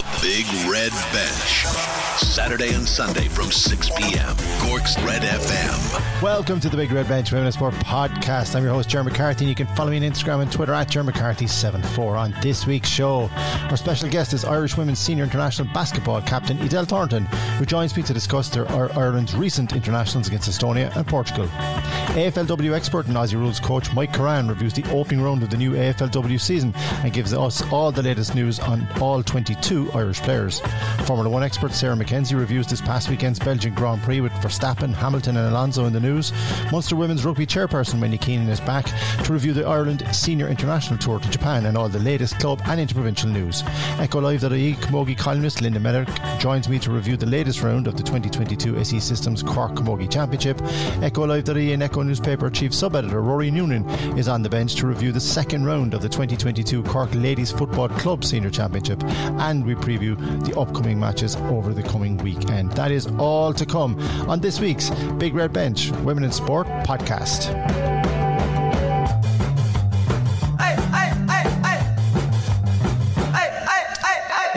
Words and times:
The 0.00 0.20
Big 0.22 0.46
Red 0.70 0.92
Bench. 1.12 1.66
Saturday 2.16 2.72
and 2.72 2.88
Sunday 2.88 3.28
from 3.28 3.50
6 3.50 3.90
p.m. 3.98 4.34
Cork's 4.60 4.98
Red 5.02 5.20
FM. 5.20 6.22
Welcome 6.22 6.58
to 6.60 6.70
the 6.70 6.76
Big 6.76 6.90
Red 6.90 7.06
Bench 7.06 7.32
Women 7.32 7.46
in 7.46 7.52
Sport 7.52 7.74
podcast. 7.74 8.54
I'm 8.54 8.62
your 8.62 8.72
host, 8.72 8.88
Jeremy 8.88 9.10
McCarthy. 9.10 9.44
And 9.44 9.50
you 9.50 9.54
can 9.54 9.66
follow 9.76 9.90
me 9.90 9.98
on 9.98 10.02
Instagram 10.02 10.40
and 10.40 10.50
Twitter 10.50 10.72
at 10.72 10.88
Jeremy 10.88 11.12
McCarthy74. 11.12 12.18
On 12.18 12.34
this 12.40 12.66
week's 12.66 12.88
show, 12.88 13.28
our 13.68 13.76
special 13.76 14.08
guest 14.08 14.32
is 14.32 14.44
Irish 14.44 14.76
Women's 14.76 14.98
Senior 14.98 15.24
International 15.24 15.68
Basketball 15.74 16.22
captain 16.22 16.58
Edel 16.60 16.86
Thornton, 16.86 17.24
who 17.58 17.66
joins 17.66 17.94
me 17.94 18.02
to 18.04 18.14
discuss 18.14 18.48
their, 18.48 18.70
Ireland's 18.70 19.34
recent 19.34 19.74
internationals 19.74 20.28
against 20.28 20.48
Estonia 20.48 20.94
and 20.96 21.06
Portugal. 21.06 21.46
AFLW 22.10 22.74
expert 22.74 23.06
and 23.06 23.16
Aussie 23.16 23.34
Rules 23.34 23.60
coach 23.60 23.92
Mike 23.94 24.12
Curran 24.12 24.48
reviews 24.48 24.72
the 24.72 24.88
opening 24.90 25.22
round 25.22 25.42
of 25.42 25.50
the 25.50 25.56
new 25.56 25.72
AFLW 25.72 26.40
season 26.40 26.72
and 26.76 27.12
gives 27.12 27.32
us 27.32 27.62
all 27.70 27.92
the 27.92 28.02
latest 28.02 28.34
news 28.34 28.58
on 28.58 28.86
all 29.00 29.22
22 29.22 29.89
Irish 29.94 30.20
players. 30.20 30.60
Formula 31.04 31.28
One 31.28 31.42
expert 31.42 31.72
Sarah 31.72 31.96
McKenzie 31.96 32.38
reviews 32.38 32.66
this 32.66 32.80
past 32.80 33.08
weekend's 33.08 33.38
Belgian 33.38 33.74
Grand 33.74 34.02
Prix 34.02 34.20
with 34.20 34.32
Verstappen, 34.34 34.92
Hamilton, 34.92 35.36
and 35.36 35.48
Alonso 35.48 35.84
in 35.86 35.92
the 35.92 36.00
news. 36.00 36.32
Munster 36.72 36.96
Women's 36.96 37.24
Rugby 37.24 37.46
chairperson 37.46 38.00
Wendy 38.00 38.18
Keenan 38.18 38.48
is 38.48 38.60
back 38.60 38.86
to 39.24 39.32
review 39.32 39.52
the 39.52 39.66
Ireland 39.66 40.04
Senior 40.12 40.48
International 40.48 40.98
Tour 40.98 41.20
to 41.20 41.30
Japan 41.30 41.66
and 41.66 41.76
all 41.76 41.88
the 41.88 41.98
latest 41.98 42.38
club 42.38 42.60
and 42.66 42.80
interprovincial 42.80 43.28
news. 43.28 43.62
Echo 43.98 44.20
Live.ie 44.20 44.74
Camogie 44.74 45.16
columnist 45.16 45.60
Linda 45.60 45.80
Mellerick 45.80 46.40
joins 46.40 46.68
me 46.68 46.78
to 46.78 46.90
review 46.90 47.16
the 47.16 47.26
latest 47.26 47.62
round 47.62 47.86
of 47.86 47.96
the 47.96 48.02
2022 48.02 48.78
SE 48.78 49.00
Systems 49.00 49.42
Cork 49.42 49.72
Camogie 49.72 50.10
Championship. 50.10 50.60
Echo 51.02 51.26
Live.ie 51.26 51.72
and 51.72 51.82
Echo 51.82 52.02
newspaper 52.02 52.50
chief 52.50 52.74
sub 52.74 52.96
editor 52.96 53.22
Rory 53.22 53.50
Noonan 53.50 53.88
is 54.18 54.28
on 54.28 54.42
the 54.42 54.48
bench 54.48 54.74
to 54.76 54.86
review 54.86 55.12
the 55.12 55.20
second 55.20 55.64
round 55.64 55.94
of 55.94 56.02
the 56.02 56.08
2022 56.08 56.82
Cork 56.84 57.10
Ladies 57.14 57.52
Football 57.52 57.88
Club 57.88 58.24
Senior 58.24 58.50
Championship, 58.50 59.02
and 59.04 59.64
we 59.64 59.74
preview 59.80 60.16
the 60.44 60.58
upcoming 60.58 60.98
matches 61.00 61.36
over 61.36 61.72
the 61.72 61.82
coming 61.82 62.16
weekend. 62.18 62.72
That 62.72 62.90
is 62.90 63.06
all 63.18 63.52
to 63.54 63.66
come 63.66 63.98
on 64.28 64.40
this 64.40 64.60
week's 64.60 64.90
Big 65.18 65.34
Red 65.34 65.52
Bench 65.52 65.90
Women 66.02 66.24
in 66.24 66.32
Sport 66.32 66.66
podcast. 66.84 67.89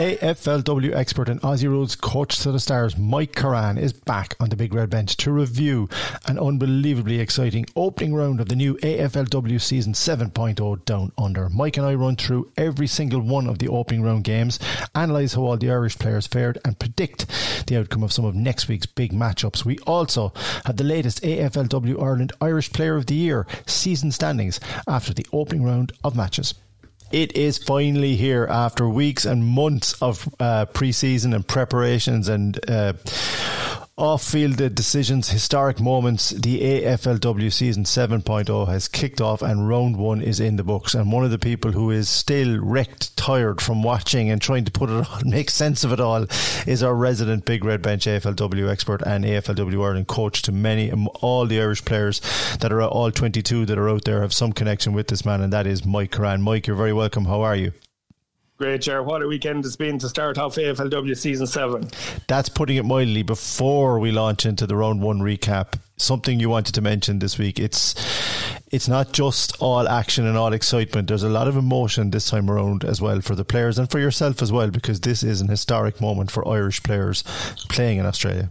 AFLW 0.04 0.94
expert 0.94 1.30
and 1.30 1.40
Aussie 1.40 1.66
Rules 1.66 1.96
coach 1.96 2.38
to 2.40 2.52
the 2.52 2.60
stars 2.60 2.98
Mike 2.98 3.34
Curran 3.34 3.78
is 3.78 3.94
back 3.94 4.36
on 4.38 4.50
the 4.50 4.56
big 4.56 4.74
red 4.74 4.90
bench 4.90 5.16
to 5.16 5.32
review 5.32 5.88
an 6.26 6.38
unbelievably 6.38 7.20
exciting 7.20 7.64
opening 7.74 8.14
round 8.14 8.38
of 8.38 8.50
the 8.50 8.54
new 8.54 8.74
AFLW 8.82 9.58
season 9.58 9.94
7.0 9.94 10.84
down 10.84 11.10
under. 11.16 11.48
Mike 11.48 11.78
and 11.78 11.86
I 11.86 11.94
run 11.94 12.16
through 12.16 12.52
every 12.58 12.86
single 12.86 13.22
one 13.22 13.46
of 13.46 13.60
the 13.60 13.68
opening 13.68 14.02
round 14.02 14.24
games, 14.24 14.58
analyse 14.94 15.32
how 15.32 15.44
all 15.44 15.56
the 15.56 15.70
Irish 15.70 15.98
players 15.98 16.26
fared, 16.26 16.58
and 16.66 16.78
predict 16.78 17.24
the 17.66 17.78
outcome 17.78 18.02
of 18.02 18.12
some 18.12 18.26
of 18.26 18.34
next 18.34 18.68
week's 18.68 18.84
big 18.84 19.14
matchups. 19.14 19.64
We 19.64 19.78
also 19.86 20.34
have 20.66 20.76
the 20.76 20.84
latest 20.84 21.22
AFLW 21.22 21.98
Ireland 21.98 22.34
Irish 22.42 22.70
Player 22.74 22.96
of 22.96 23.06
the 23.06 23.14
Year 23.14 23.46
season 23.64 24.12
standings 24.12 24.60
after 24.86 25.14
the 25.14 25.26
opening 25.32 25.64
round 25.64 25.92
of 26.04 26.14
matches. 26.14 26.52
It 27.14 27.36
is 27.36 27.58
finally 27.58 28.16
here 28.16 28.44
after 28.50 28.88
weeks 28.88 29.24
and 29.24 29.44
months 29.44 29.94
of 30.02 30.28
uh, 30.40 30.66
preseason 30.66 31.32
and 31.32 31.46
preparations 31.46 32.28
and 32.28 32.58
uh, 32.68 32.94
off 33.96 34.24
field 34.24 34.56
decisions, 34.74 35.28
historic 35.28 35.78
moments. 35.78 36.30
The 36.30 36.82
AFLW 36.82 37.52
season 37.52 37.84
7.0 37.84 38.66
has 38.66 38.88
kicked 38.88 39.20
off 39.20 39.40
and 39.40 39.68
round 39.68 39.96
one 39.96 40.20
is 40.20 40.40
in 40.40 40.56
the 40.56 40.64
books. 40.64 40.94
And 40.94 41.12
one 41.12 41.24
of 41.24 41.30
the 41.30 41.38
people 41.38 41.70
who 41.70 41.92
is 41.92 42.08
still 42.08 42.58
wrecked, 42.58 43.16
tired 43.16 43.60
from 43.60 43.84
watching 43.84 44.30
and 44.30 44.42
trying 44.42 44.64
to 44.64 44.72
put 44.72 44.90
it 44.90 44.94
all, 45.08 45.20
make 45.24 45.48
sense 45.48 45.84
of 45.84 45.92
it 45.92 46.00
all 46.00 46.26
is 46.66 46.82
our 46.82 46.94
resident 46.94 47.44
Big 47.44 47.64
Red 47.64 47.82
Bench 47.82 48.06
AFLW 48.06 48.68
expert 48.68 49.00
and 49.02 49.24
AFLW 49.24 49.84
Ireland 49.84 50.08
coach 50.08 50.42
to 50.42 50.52
many, 50.52 50.90
all 51.20 51.46
the 51.46 51.60
Irish 51.60 51.84
players 51.84 52.20
that 52.58 52.72
are 52.72 52.82
all 52.82 53.12
22 53.12 53.66
that 53.66 53.78
are 53.78 53.88
out 53.88 54.04
there 54.04 54.22
have 54.22 54.32
some 54.32 54.52
connection 54.52 54.92
with 54.92 55.06
this 55.06 55.24
man, 55.24 55.40
and 55.40 55.52
that 55.52 55.68
is 55.68 55.84
Mike 55.84 56.10
Curran. 56.10 56.42
Mike, 56.42 56.66
you're 56.66 56.76
very 56.76 56.92
welcome. 56.92 57.26
How 57.26 57.42
are 57.42 57.56
you? 57.56 57.72
Great, 58.64 58.80
Chair. 58.80 59.02
What 59.02 59.20
a 59.20 59.26
weekend 59.26 59.66
it's 59.66 59.76
been 59.76 59.98
to 59.98 60.08
start 60.08 60.38
off 60.38 60.54
AFLW 60.54 61.14
season 61.18 61.46
seven. 61.46 61.86
That's 62.28 62.48
putting 62.48 62.78
it 62.78 62.86
mildly. 62.86 63.22
Before 63.22 63.98
we 63.98 64.10
launch 64.10 64.46
into 64.46 64.66
the 64.66 64.74
round 64.74 65.02
one 65.02 65.18
recap, 65.18 65.78
something 65.98 66.40
you 66.40 66.48
wanted 66.48 66.74
to 66.76 66.80
mention 66.80 67.18
this 67.18 67.36
week. 67.36 67.60
It's 67.60 67.94
it's 68.72 68.88
not 68.88 69.12
just 69.12 69.60
all 69.60 69.86
action 69.86 70.26
and 70.26 70.38
all 70.38 70.54
excitement. 70.54 71.08
There's 71.08 71.24
a 71.24 71.28
lot 71.28 71.46
of 71.46 71.58
emotion 71.58 72.10
this 72.10 72.30
time 72.30 72.50
around 72.50 72.86
as 72.86 73.02
well 73.02 73.20
for 73.20 73.34
the 73.34 73.44
players 73.44 73.78
and 73.78 73.90
for 73.90 73.98
yourself 73.98 74.40
as 74.40 74.50
well, 74.50 74.70
because 74.70 74.98
this 74.98 75.22
is 75.22 75.42
an 75.42 75.48
historic 75.48 76.00
moment 76.00 76.30
for 76.30 76.48
Irish 76.48 76.82
players 76.82 77.22
playing 77.68 77.98
in 77.98 78.06
Australia. 78.06 78.48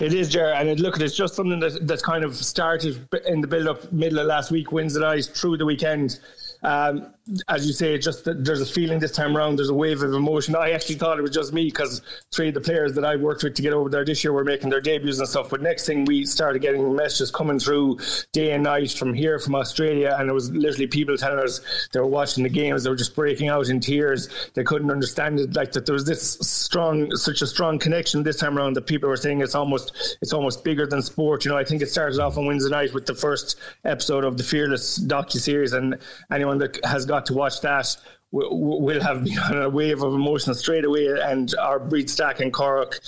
It 0.00 0.14
is, 0.14 0.30
Jerry, 0.30 0.52
and 0.52 0.68
it, 0.68 0.80
look, 0.80 0.98
it's 1.00 1.14
just 1.16 1.36
something 1.36 1.60
that 1.60 1.86
that's 1.86 2.02
kind 2.02 2.24
of 2.24 2.34
started 2.34 3.08
in 3.24 3.40
the 3.40 3.46
build-up, 3.46 3.92
middle 3.92 4.18
of 4.18 4.26
last 4.26 4.50
week, 4.50 4.72
Wednesday 4.72 4.98
night 4.98 5.30
through 5.32 5.58
the 5.58 5.64
weekend. 5.64 6.18
Um, 6.64 7.12
as 7.48 7.66
you 7.66 7.72
say, 7.72 7.96
just 7.98 8.24
there's 8.24 8.60
a 8.60 8.66
feeling 8.66 8.98
this 8.98 9.12
time 9.12 9.36
around. 9.36 9.56
There's 9.56 9.68
a 9.68 9.74
wave 9.74 10.02
of 10.02 10.12
emotion. 10.12 10.56
I 10.56 10.72
actually 10.72 10.96
thought 10.96 11.18
it 11.18 11.22
was 11.22 11.30
just 11.30 11.52
me 11.52 11.66
because 11.66 12.02
three 12.32 12.48
of 12.48 12.54
the 12.54 12.60
players 12.60 12.94
that 12.94 13.04
I 13.04 13.14
worked 13.14 13.44
with 13.44 13.54
to 13.54 13.62
get 13.62 13.72
over 13.72 13.88
there 13.88 14.04
this 14.04 14.24
year 14.24 14.32
were 14.32 14.42
making 14.42 14.70
their 14.70 14.80
debuts 14.80 15.18
and 15.18 15.28
stuff. 15.28 15.48
But 15.48 15.62
next 15.62 15.86
thing, 15.86 16.04
we 16.04 16.24
started 16.24 16.62
getting 16.62 16.96
messages 16.96 17.30
coming 17.30 17.60
through 17.60 18.00
day 18.32 18.52
and 18.52 18.64
night 18.64 18.90
from 18.90 19.14
here, 19.14 19.38
from 19.38 19.54
Australia, 19.54 20.16
and 20.18 20.28
it 20.28 20.32
was 20.32 20.50
literally 20.50 20.88
people 20.88 21.16
telling 21.16 21.38
us 21.38 21.60
they 21.92 22.00
were 22.00 22.06
watching 22.06 22.42
the 22.42 22.48
games. 22.48 22.82
They 22.82 22.90
were 22.90 22.96
just 22.96 23.14
breaking 23.14 23.48
out 23.48 23.68
in 23.68 23.78
tears. 23.78 24.28
They 24.54 24.64
couldn't 24.64 24.90
understand 24.90 25.38
it, 25.38 25.54
like 25.54 25.70
that 25.72 25.86
there 25.86 25.94
was 25.94 26.04
this 26.04 26.32
strong, 26.40 27.14
such 27.14 27.40
a 27.40 27.46
strong 27.46 27.78
connection 27.78 28.24
this 28.24 28.38
time 28.38 28.58
around 28.58 28.74
that 28.74 28.88
people 28.88 29.08
were 29.08 29.16
saying 29.16 29.42
it's 29.42 29.54
almost 29.54 30.18
it's 30.20 30.32
almost 30.32 30.64
bigger 30.64 30.86
than 30.88 31.02
sport. 31.02 31.44
You 31.44 31.52
know, 31.52 31.56
I 31.56 31.64
think 31.64 31.82
it 31.82 31.90
started 31.90 32.18
off 32.18 32.36
on 32.36 32.46
Wednesday 32.46 32.70
night 32.70 32.92
with 32.92 33.06
the 33.06 33.14
first 33.14 33.60
episode 33.84 34.24
of 34.24 34.36
the 34.36 34.42
Fearless 34.42 34.98
docu 34.98 35.38
series, 35.38 35.72
and 35.72 35.98
anyone 36.32 36.58
that 36.58 36.84
has 36.84 37.06
got 37.12 37.26
to 37.26 37.34
watch 37.34 37.60
that 37.60 37.96
will 38.32 39.00
have 39.00 39.24
been 39.24 39.38
on 39.38 39.62
a 39.62 39.68
wave 39.68 40.02
of 40.02 40.14
emotion 40.14 40.54
straight 40.54 40.84
away. 40.84 41.06
And 41.06 41.54
our 41.56 41.78
Bríd 41.78 42.08
Stack 42.08 42.40
in 42.40 42.50
Cork 42.50 43.00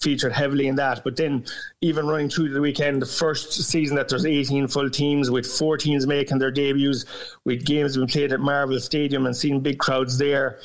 featured 0.00 0.32
heavily 0.32 0.66
in 0.66 0.74
that. 0.76 1.04
But 1.04 1.16
then, 1.16 1.46
even 1.80 2.06
running 2.06 2.28
through 2.28 2.52
the 2.52 2.60
weekend, 2.60 3.00
the 3.00 3.06
first 3.06 3.52
season 3.52 3.96
that 3.96 4.08
there's 4.08 4.26
18 4.26 4.66
full 4.68 4.90
teams 4.90 5.30
with 5.30 5.46
four 5.46 5.76
teams 5.76 6.06
making 6.06 6.38
their 6.38 6.50
debuts, 6.50 7.04
with 7.44 7.64
games 7.64 7.96
being 7.96 8.08
played 8.08 8.32
at 8.32 8.40
Marvel 8.40 8.80
Stadium 8.80 9.26
and 9.26 9.36
seeing 9.36 9.60
big 9.60 9.78
crowds 9.78 10.18
there. 10.18 10.58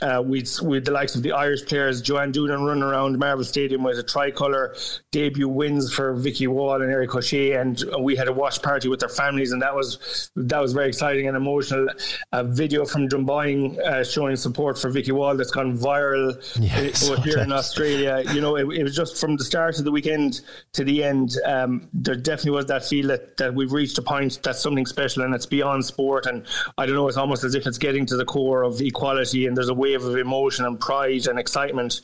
Uh, 0.00 0.22
with 0.24 0.60
with 0.62 0.84
the 0.84 0.92
likes 0.92 1.14
of 1.16 1.22
the 1.22 1.32
Irish 1.32 1.64
players, 1.66 2.00
Joanne 2.00 2.32
Doonan 2.32 2.64
running 2.66 2.84
around 2.84 3.18
Marvel 3.18 3.44
Stadium 3.44 3.82
with 3.82 3.98
a 3.98 4.02
tricolour 4.02 4.76
debut 5.10 5.48
wins 5.48 5.92
for 5.92 6.14
Vicky 6.14 6.46
Wall 6.46 6.80
and 6.80 6.90
Erica 6.90 7.18
O'Shea, 7.18 7.54
and 7.54 7.82
we 8.00 8.14
had 8.14 8.28
a 8.28 8.32
watch 8.32 8.62
party 8.62 8.88
with 8.88 9.00
their 9.00 9.08
families, 9.08 9.52
and 9.52 9.60
that 9.62 9.74
was 9.74 10.30
that 10.36 10.60
was 10.60 10.72
very 10.72 10.88
exciting 10.88 11.26
and 11.26 11.36
emotional. 11.36 11.88
A 12.32 12.44
video 12.44 12.84
from 12.84 13.08
Dunboyne 13.08 13.78
uh, 13.80 14.04
showing 14.04 14.36
support 14.36 14.78
for 14.78 14.90
Vicky 14.90 15.12
Wall 15.12 15.36
that's 15.36 15.50
gone 15.50 15.76
viral 15.76 16.36
yes, 16.60 17.10
uh, 17.10 17.20
here 17.22 17.38
in 17.38 17.52
Australia. 17.52 18.22
You 18.32 18.40
know, 18.40 18.56
it, 18.56 18.68
it, 18.72 18.82
was 18.82 18.94
just 18.94 19.18
from 19.20 19.36
the 19.36 19.44
start 19.44 19.78
of 19.78 19.84
the 19.84 19.90
weekend 19.90 20.42
to 20.72 20.84
the 20.84 21.04
end. 21.04 21.36
Um, 21.44 21.88
there 21.92 22.14
definitely 22.14 22.52
was 22.52 22.66
that 22.66 22.84
feel 22.84 23.08
that, 23.08 23.36
that 23.38 23.54
we've 23.54 23.72
reached 23.72 23.98
a 23.98 24.02
point 24.02 24.40
that's 24.42 24.60
something 24.60 24.86
special 24.86 25.22
and 25.22 25.34
it's 25.34 25.46
beyond 25.46 25.84
sport. 25.84 26.26
And 26.26 26.46
I 26.76 26.86
don't 26.86 26.94
know, 26.94 27.08
it's 27.08 27.16
almost 27.16 27.44
as 27.44 27.54
if 27.54 27.66
it's 27.66 27.78
getting 27.78 28.06
to 28.06 28.16
the 28.16 28.24
core 28.24 28.62
of 28.62 28.80
equality, 28.80 29.46
and 29.46 29.56
there's 29.56 29.68
a 29.68 29.74
wave 29.88 30.04
of 30.04 30.16
emotion 30.16 30.64
and 30.64 30.78
pride 30.78 31.26
and 31.26 31.38
excitement 31.38 32.00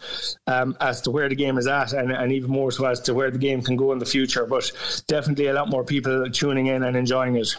um, 0.47 0.77
as 0.81 1.01
to 1.03 1.11
where 1.11 1.29
the 1.29 1.35
game 1.35 1.59
is 1.59 1.67
at, 1.67 1.93
and, 1.93 2.11
and 2.11 2.33
even 2.33 2.51
more 2.51 2.71
so 2.71 2.85
as 2.87 3.01
to 3.01 3.15
where 3.15 3.31
the 3.31 3.39
game 3.39 3.63
can 3.63 3.77
go 3.77 3.93
in 3.93 3.99
the 3.99 4.07
future. 4.07 4.47
But 4.47 4.71
definitely 5.07 5.47
a 5.49 5.53
lot 5.53 5.69
more 5.69 5.85
people 5.85 6.31
tuning 6.31 6.67
in 6.67 6.83
and 6.83 6.97
enjoying 6.97 7.37
it. 7.37 7.57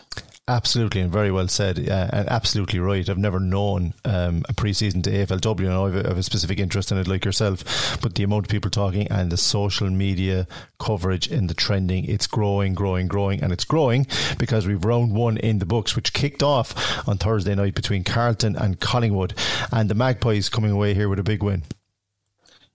Absolutely, 0.47 1.01
and 1.01 1.11
very 1.11 1.31
well 1.31 1.47
said, 1.47 1.79
and 1.79 2.29
absolutely 2.29 2.77
right. 2.77 3.09
I've 3.09 3.17
never 3.17 3.39
known 3.39 3.95
um, 4.05 4.45
a 4.47 4.53
preseason 4.53 5.01
to 5.05 5.09
AFLW, 5.09 5.61
and 5.61 5.73
I 5.73 5.85
have, 5.85 6.05
have 6.05 6.17
a 6.19 6.23
specific 6.23 6.59
interest 6.59 6.91
in 6.91 6.99
it, 6.99 7.07
like 7.07 7.25
yourself. 7.25 7.99
But 7.99 8.13
the 8.13 8.21
amount 8.21 8.45
of 8.45 8.51
people 8.51 8.69
talking 8.69 9.07
and 9.07 9.31
the 9.31 9.37
social 9.37 9.89
media 9.89 10.47
coverage 10.77 11.31
and 11.31 11.49
the 11.49 11.55
trending, 11.55 12.05
it's 12.05 12.27
growing, 12.27 12.75
growing, 12.75 13.07
growing, 13.07 13.41
and 13.41 13.51
it's 13.51 13.65
growing 13.65 14.05
because 14.37 14.67
we've 14.67 14.85
round 14.85 15.15
one 15.15 15.37
in 15.37 15.57
the 15.57 15.65
books, 15.65 15.95
which 15.95 16.13
kicked 16.13 16.43
off 16.43 17.07
on 17.09 17.17
Thursday 17.17 17.55
night 17.55 17.73
between 17.73 18.03
Carlton 18.03 18.55
and 18.55 18.79
Collingwood, 18.79 19.33
and 19.71 19.89
the 19.89 19.95
Magpies 20.05 20.49
coming 20.49 20.69
away 20.69 20.93
here 20.93 21.09
with 21.09 21.17
a 21.17 21.23
big 21.23 21.41
win. 21.41 21.63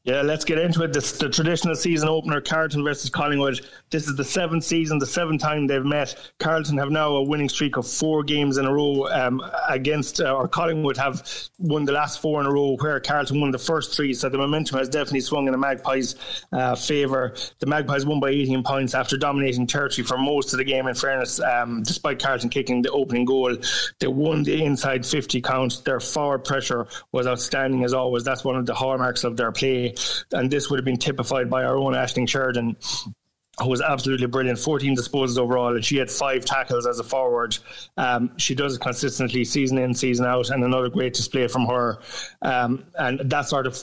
Yeah, 0.05 0.23
let's 0.23 0.47
get 0.47 0.57
into 0.57 0.83
it. 0.83 0.95
This, 0.95 1.13
the 1.13 1.29
traditional 1.29 1.75
season 1.75 2.09
opener, 2.09 2.41
Carlton 2.41 2.83
versus 2.83 3.11
Collingwood. 3.11 3.61
This 3.91 4.09
is 4.09 4.17
the 4.17 4.25
seventh 4.25 4.65
season, 4.65 4.99
the 4.99 5.05
seventh 5.05 5.43
time 5.43 5.67
they've 5.67 5.85
met. 5.85 6.17
Carlton 6.39 6.79
have 6.79 6.91
now 6.91 7.17
a 7.17 7.23
winning 7.23 7.51
streak 7.51 7.77
of 7.77 7.87
four 7.87 8.23
games 8.23 8.57
in 8.57 8.65
a 8.65 8.73
row 8.73 9.09
um, 9.09 9.43
against, 9.69 10.23
uh, 10.23 10.33
or 10.35 10.49
Collingwood 10.49 10.97
have 10.97 11.29
won 11.59 11.85
the 11.85 11.93
last 11.93 12.23
four 12.23 12.41
in 12.41 12.47
a 12.47 12.51
row, 12.51 12.79
where 12.81 12.99
Carleton 12.99 13.43
won 13.43 13.51
the 13.51 13.59
first 13.59 13.95
three. 13.95 14.15
So 14.15 14.31
the 14.31 14.39
momentum 14.39 14.79
has 14.79 14.89
definitely 14.89 15.21
swung 15.21 15.47
in 15.49 15.53
the 15.53 15.59
Magpies' 15.59 16.15
uh, 16.51 16.77
favour. 16.77 17.35
The 17.59 17.67
Magpies 17.67 18.07
won 18.07 18.21
by 18.21 18.31
18 18.31 18.63
points 18.63 18.95
after 18.95 19.19
dominating 19.19 19.67
territory 19.67 20.07
for 20.07 20.17
most 20.17 20.55
of 20.55 20.59
the 20.59 20.65
game. 20.65 20.87
In 20.87 20.95
fairness, 20.95 21.41
um, 21.41 21.83
despite 21.83 22.23
Carlton 22.23 22.49
kicking 22.49 22.81
the 22.81 22.91
opening 22.91 23.27
goal, 23.27 23.55
they 23.99 24.07
won 24.07 24.45
the 24.45 24.65
inside 24.65 25.05
50 25.05 25.43
count. 25.43 25.85
Their 25.85 26.01
forward 26.01 26.45
pressure 26.47 26.87
was 27.13 27.27
outstanding 27.27 27.85
as 27.85 27.93
always. 27.93 28.25
That's 28.25 28.45
one 28.45 28.57
of 28.57 28.65
the 28.65 28.75
hallmarks 28.75 29.25
of 29.25 29.37
their 29.37 29.53
play 29.53 29.90
and 30.33 30.51
this 30.51 30.71
would 30.71 30.79
have 30.79 30.85
been 30.85 30.97
typified 30.97 31.51
by 31.51 31.65
our 31.65 31.77
own 31.77 31.95
Aishling 31.95 32.29
Sheridan 32.29 32.77
who 33.63 33.69
was 33.69 33.81
absolutely 33.81 34.27
brilliant. 34.27 34.59
14 34.59 34.97
disposals 34.97 35.39
overall, 35.39 35.75
and 35.75 35.85
she 35.85 35.97
had 35.97 36.11
five 36.11 36.45
tackles 36.45 36.87
as 36.87 36.99
a 36.99 37.05
forward. 37.05 37.59
Um, 37.97 38.37
she 38.39 38.55
does 38.55 38.77
it 38.77 38.81
consistently, 38.81 39.45
season 39.45 39.79
in, 39.79 39.95
season 39.95 40.27
out, 40.27 40.51
and 40.51 40.65
another 40.65 40.89
great 40.89 41.15
display 41.15 41.47
from 41.47 41.67
her. 41.67 41.99
Um, 42.43 42.85
and 42.95 43.21
that 43.31 43.49
sort 43.49 43.67
of 43.67 43.75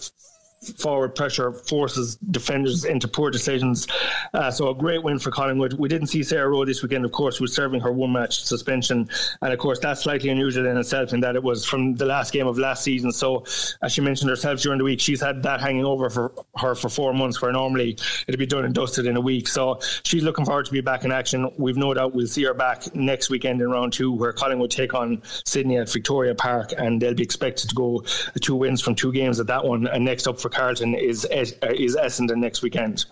forward 0.73 1.15
pressure 1.15 1.51
forces 1.51 2.15
defenders 2.31 2.85
into 2.85 3.07
poor 3.07 3.31
decisions. 3.31 3.87
Uh, 4.33 4.51
so 4.51 4.69
a 4.69 4.75
great 4.75 5.03
win 5.03 5.19
for 5.19 5.31
Collingwood. 5.31 5.73
We 5.73 5.89
didn't 5.89 6.07
see 6.07 6.23
Sarah 6.23 6.49
Rowe 6.49 6.65
this 6.65 6.81
weekend, 6.83 7.05
of 7.05 7.11
course, 7.11 7.39
was 7.39 7.53
serving 7.53 7.81
her 7.81 7.91
one 7.91 8.11
match 8.11 8.43
suspension. 8.43 9.09
And 9.41 9.53
of 9.53 9.59
course, 9.59 9.79
that's 9.79 10.01
slightly 10.01 10.29
unusual 10.29 10.65
in 10.67 10.77
itself 10.77 11.13
in 11.13 11.19
that 11.21 11.35
it 11.35 11.43
was 11.43 11.65
from 11.65 11.95
the 11.95 12.05
last 12.05 12.33
game 12.33 12.47
of 12.47 12.57
last 12.57 12.83
season. 12.83 13.11
So 13.11 13.45
as 13.81 13.93
she 13.93 14.01
mentioned 14.01 14.29
herself 14.29 14.61
during 14.61 14.77
the 14.77 14.83
week, 14.83 14.99
she's 14.99 15.21
had 15.21 15.43
that 15.43 15.61
hanging 15.61 15.85
over 15.85 16.09
for 16.09 16.31
her 16.57 16.75
for 16.75 16.89
four 16.89 17.13
months, 17.13 17.41
where 17.41 17.51
normally 17.51 17.97
it'd 18.27 18.39
be 18.39 18.45
done 18.45 18.65
and 18.65 18.73
dusted 18.73 19.05
in 19.05 19.17
a 19.17 19.21
week. 19.21 19.47
So 19.47 19.79
she's 20.03 20.23
looking 20.23 20.45
forward 20.45 20.65
to 20.65 20.71
be 20.71 20.81
back 20.81 21.05
in 21.05 21.11
action. 21.11 21.51
We've 21.57 21.77
no 21.77 21.93
doubt 21.93 22.13
we'll 22.13 22.27
see 22.27 22.43
her 22.43 22.53
back 22.53 22.93
next 22.95 23.29
weekend 23.29 23.61
in 23.61 23.69
round 23.69 23.93
two, 23.93 24.11
where 24.11 24.33
Collingwood 24.33 24.71
take 24.71 24.93
on 24.93 25.21
Sydney 25.45 25.77
at 25.77 25.91
Victoria 25.91 26.35
Park, 26.35 26.73
and 26.77 27.01
they'll 27.01 27.13
be 27.13 27.23
expected 27.23 27.69
to 27.69 27.75
go 27.75 28.03
two 28.41 28.55
wins 28.55 28.81
from 28.81 28.95
two 28.95 29.11
games 29.11 29.39
at 29.39 29.47
that 29.47 29.63
one. 29.63 29.87
And 29.87 30.05
next 30.05 30.27
up 30.27 30.39
for 30.39 30.49
Carleton 30.57 30.95
is 30.95 31.23
is 31.25 31.53
Essendon 31.61 32.37
next 32.37 32.63
weekend. 32.63 33.05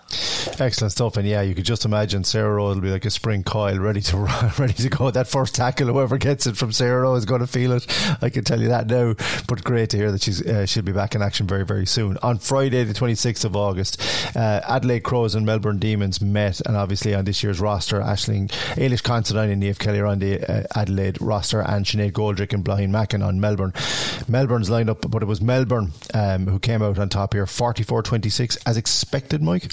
Excellent 0.59 0.91
stuff, 0.91 1.15
and 1.15 1.27
yeah, 1.27 1.41
you 1.41 1.53
could 1.53 1.63
just 1.63 1.85
imagine 1.85 2.23
Sarah 2.23 2.55
Rowe 2.55 2.69
will 2.69 2.81
be 2.81 2.89
like 2.89 3.05
a 3.05 3.11
spring 3.11 3.43
coil, 3.43 3.77
ready 3.77 4.01
to 4.01 4.17
ready 4.57 4.73
to 4.73 4.89
go. 4.89 5.11
That 5.11 5.27
first 5.27 5.53
tackle, 5.53 5.87
whoever 5.87 6.17
gets 6.17 6.47
it 6.47 6.57
from 6.57 6.71
Sarah 6.71 7.01
Rowe 7.01 7.15
is 7.15 7.25
going 7.25 7.41
to 7.41 7.47
feel 7.47 7.73
it. 7.73 7.85
I 8.19 8.31
can 8.31 8.43
tell 8.43 8.59
you 8.59 8.69
that 8.69 8.87
now. 8.87 9.13
But 9.47 9.63
great 9.63 9.91
to 9.91 9.97
hear 9.97 10.11
that 10.11 10.23
she's 10.23 10.41
uh, 10.41 10.65
she'll 10.65 10.81
be 10.81 10.91
back 10.91 11.13
in 11.13 11.21
action 11.21 11.45
very 11.45 11.65
very 11.65 11.85
soon. 11.85 12.17
On 12.23 12.39
Friday, 12.39 12.83
the 12.83 12.95
twenty 12.95 13.13
sixth 13.13 13.45
of 13.45 13.55
August, 13.55 14.01
uh, 14.35 14.61
Adelaide 14.67 15.01
Crows 15.01 15.35
and 15.35 15.45
Melbourne 15.45 15.77
Demons 15.77 16.21
met, 16.21 16.61
and 16.65 16.75
obviously 16.75 17.13
on 17.13 17.25
this 17.25 17.43
year's 17.43 17.59
roster, 17.59 17.99
Ashling 17.99 18.49
Ailish 18.75 19.03
Considine 19.03 19.51
and 19.51 19.61
Niamh 19.61 19.77
Kelly 19.77 19.99
are 19.99 20.07
on 20.07 20.17
the 20.17 20.41
uh, 20.41 20.63
Adelaide 20.75 21.21
roster, 21.21 21.61
and 21.61 21.85
Sinead 21.85 22.13
Goldrick 22.13 22.53
and 22.53 22.63
Blaine 22.63 22.91
Mackin 22.91 23.21
on 23.21 23.39
Melbourne. 23.39 23.73
Melbourne's 24.27 24.71
lined 24.71 24.89
up, 24.89 25.09
but 25.11 25.21
it 25.21 25.27
was 25.27 25.41
Melbourne 25.41 25.91
um, 26.15 26.47
who 26.47 26.57
came 26.57 26.81
out 26.81 26.97
on 26.97 27.07
top 27.07 27.34
here. 27.35 27.45
44 27.45 28.01
26 28.01 28.55
as 28.65 28.77
expected, 28.77 29.41
Mike? 29.41 29.71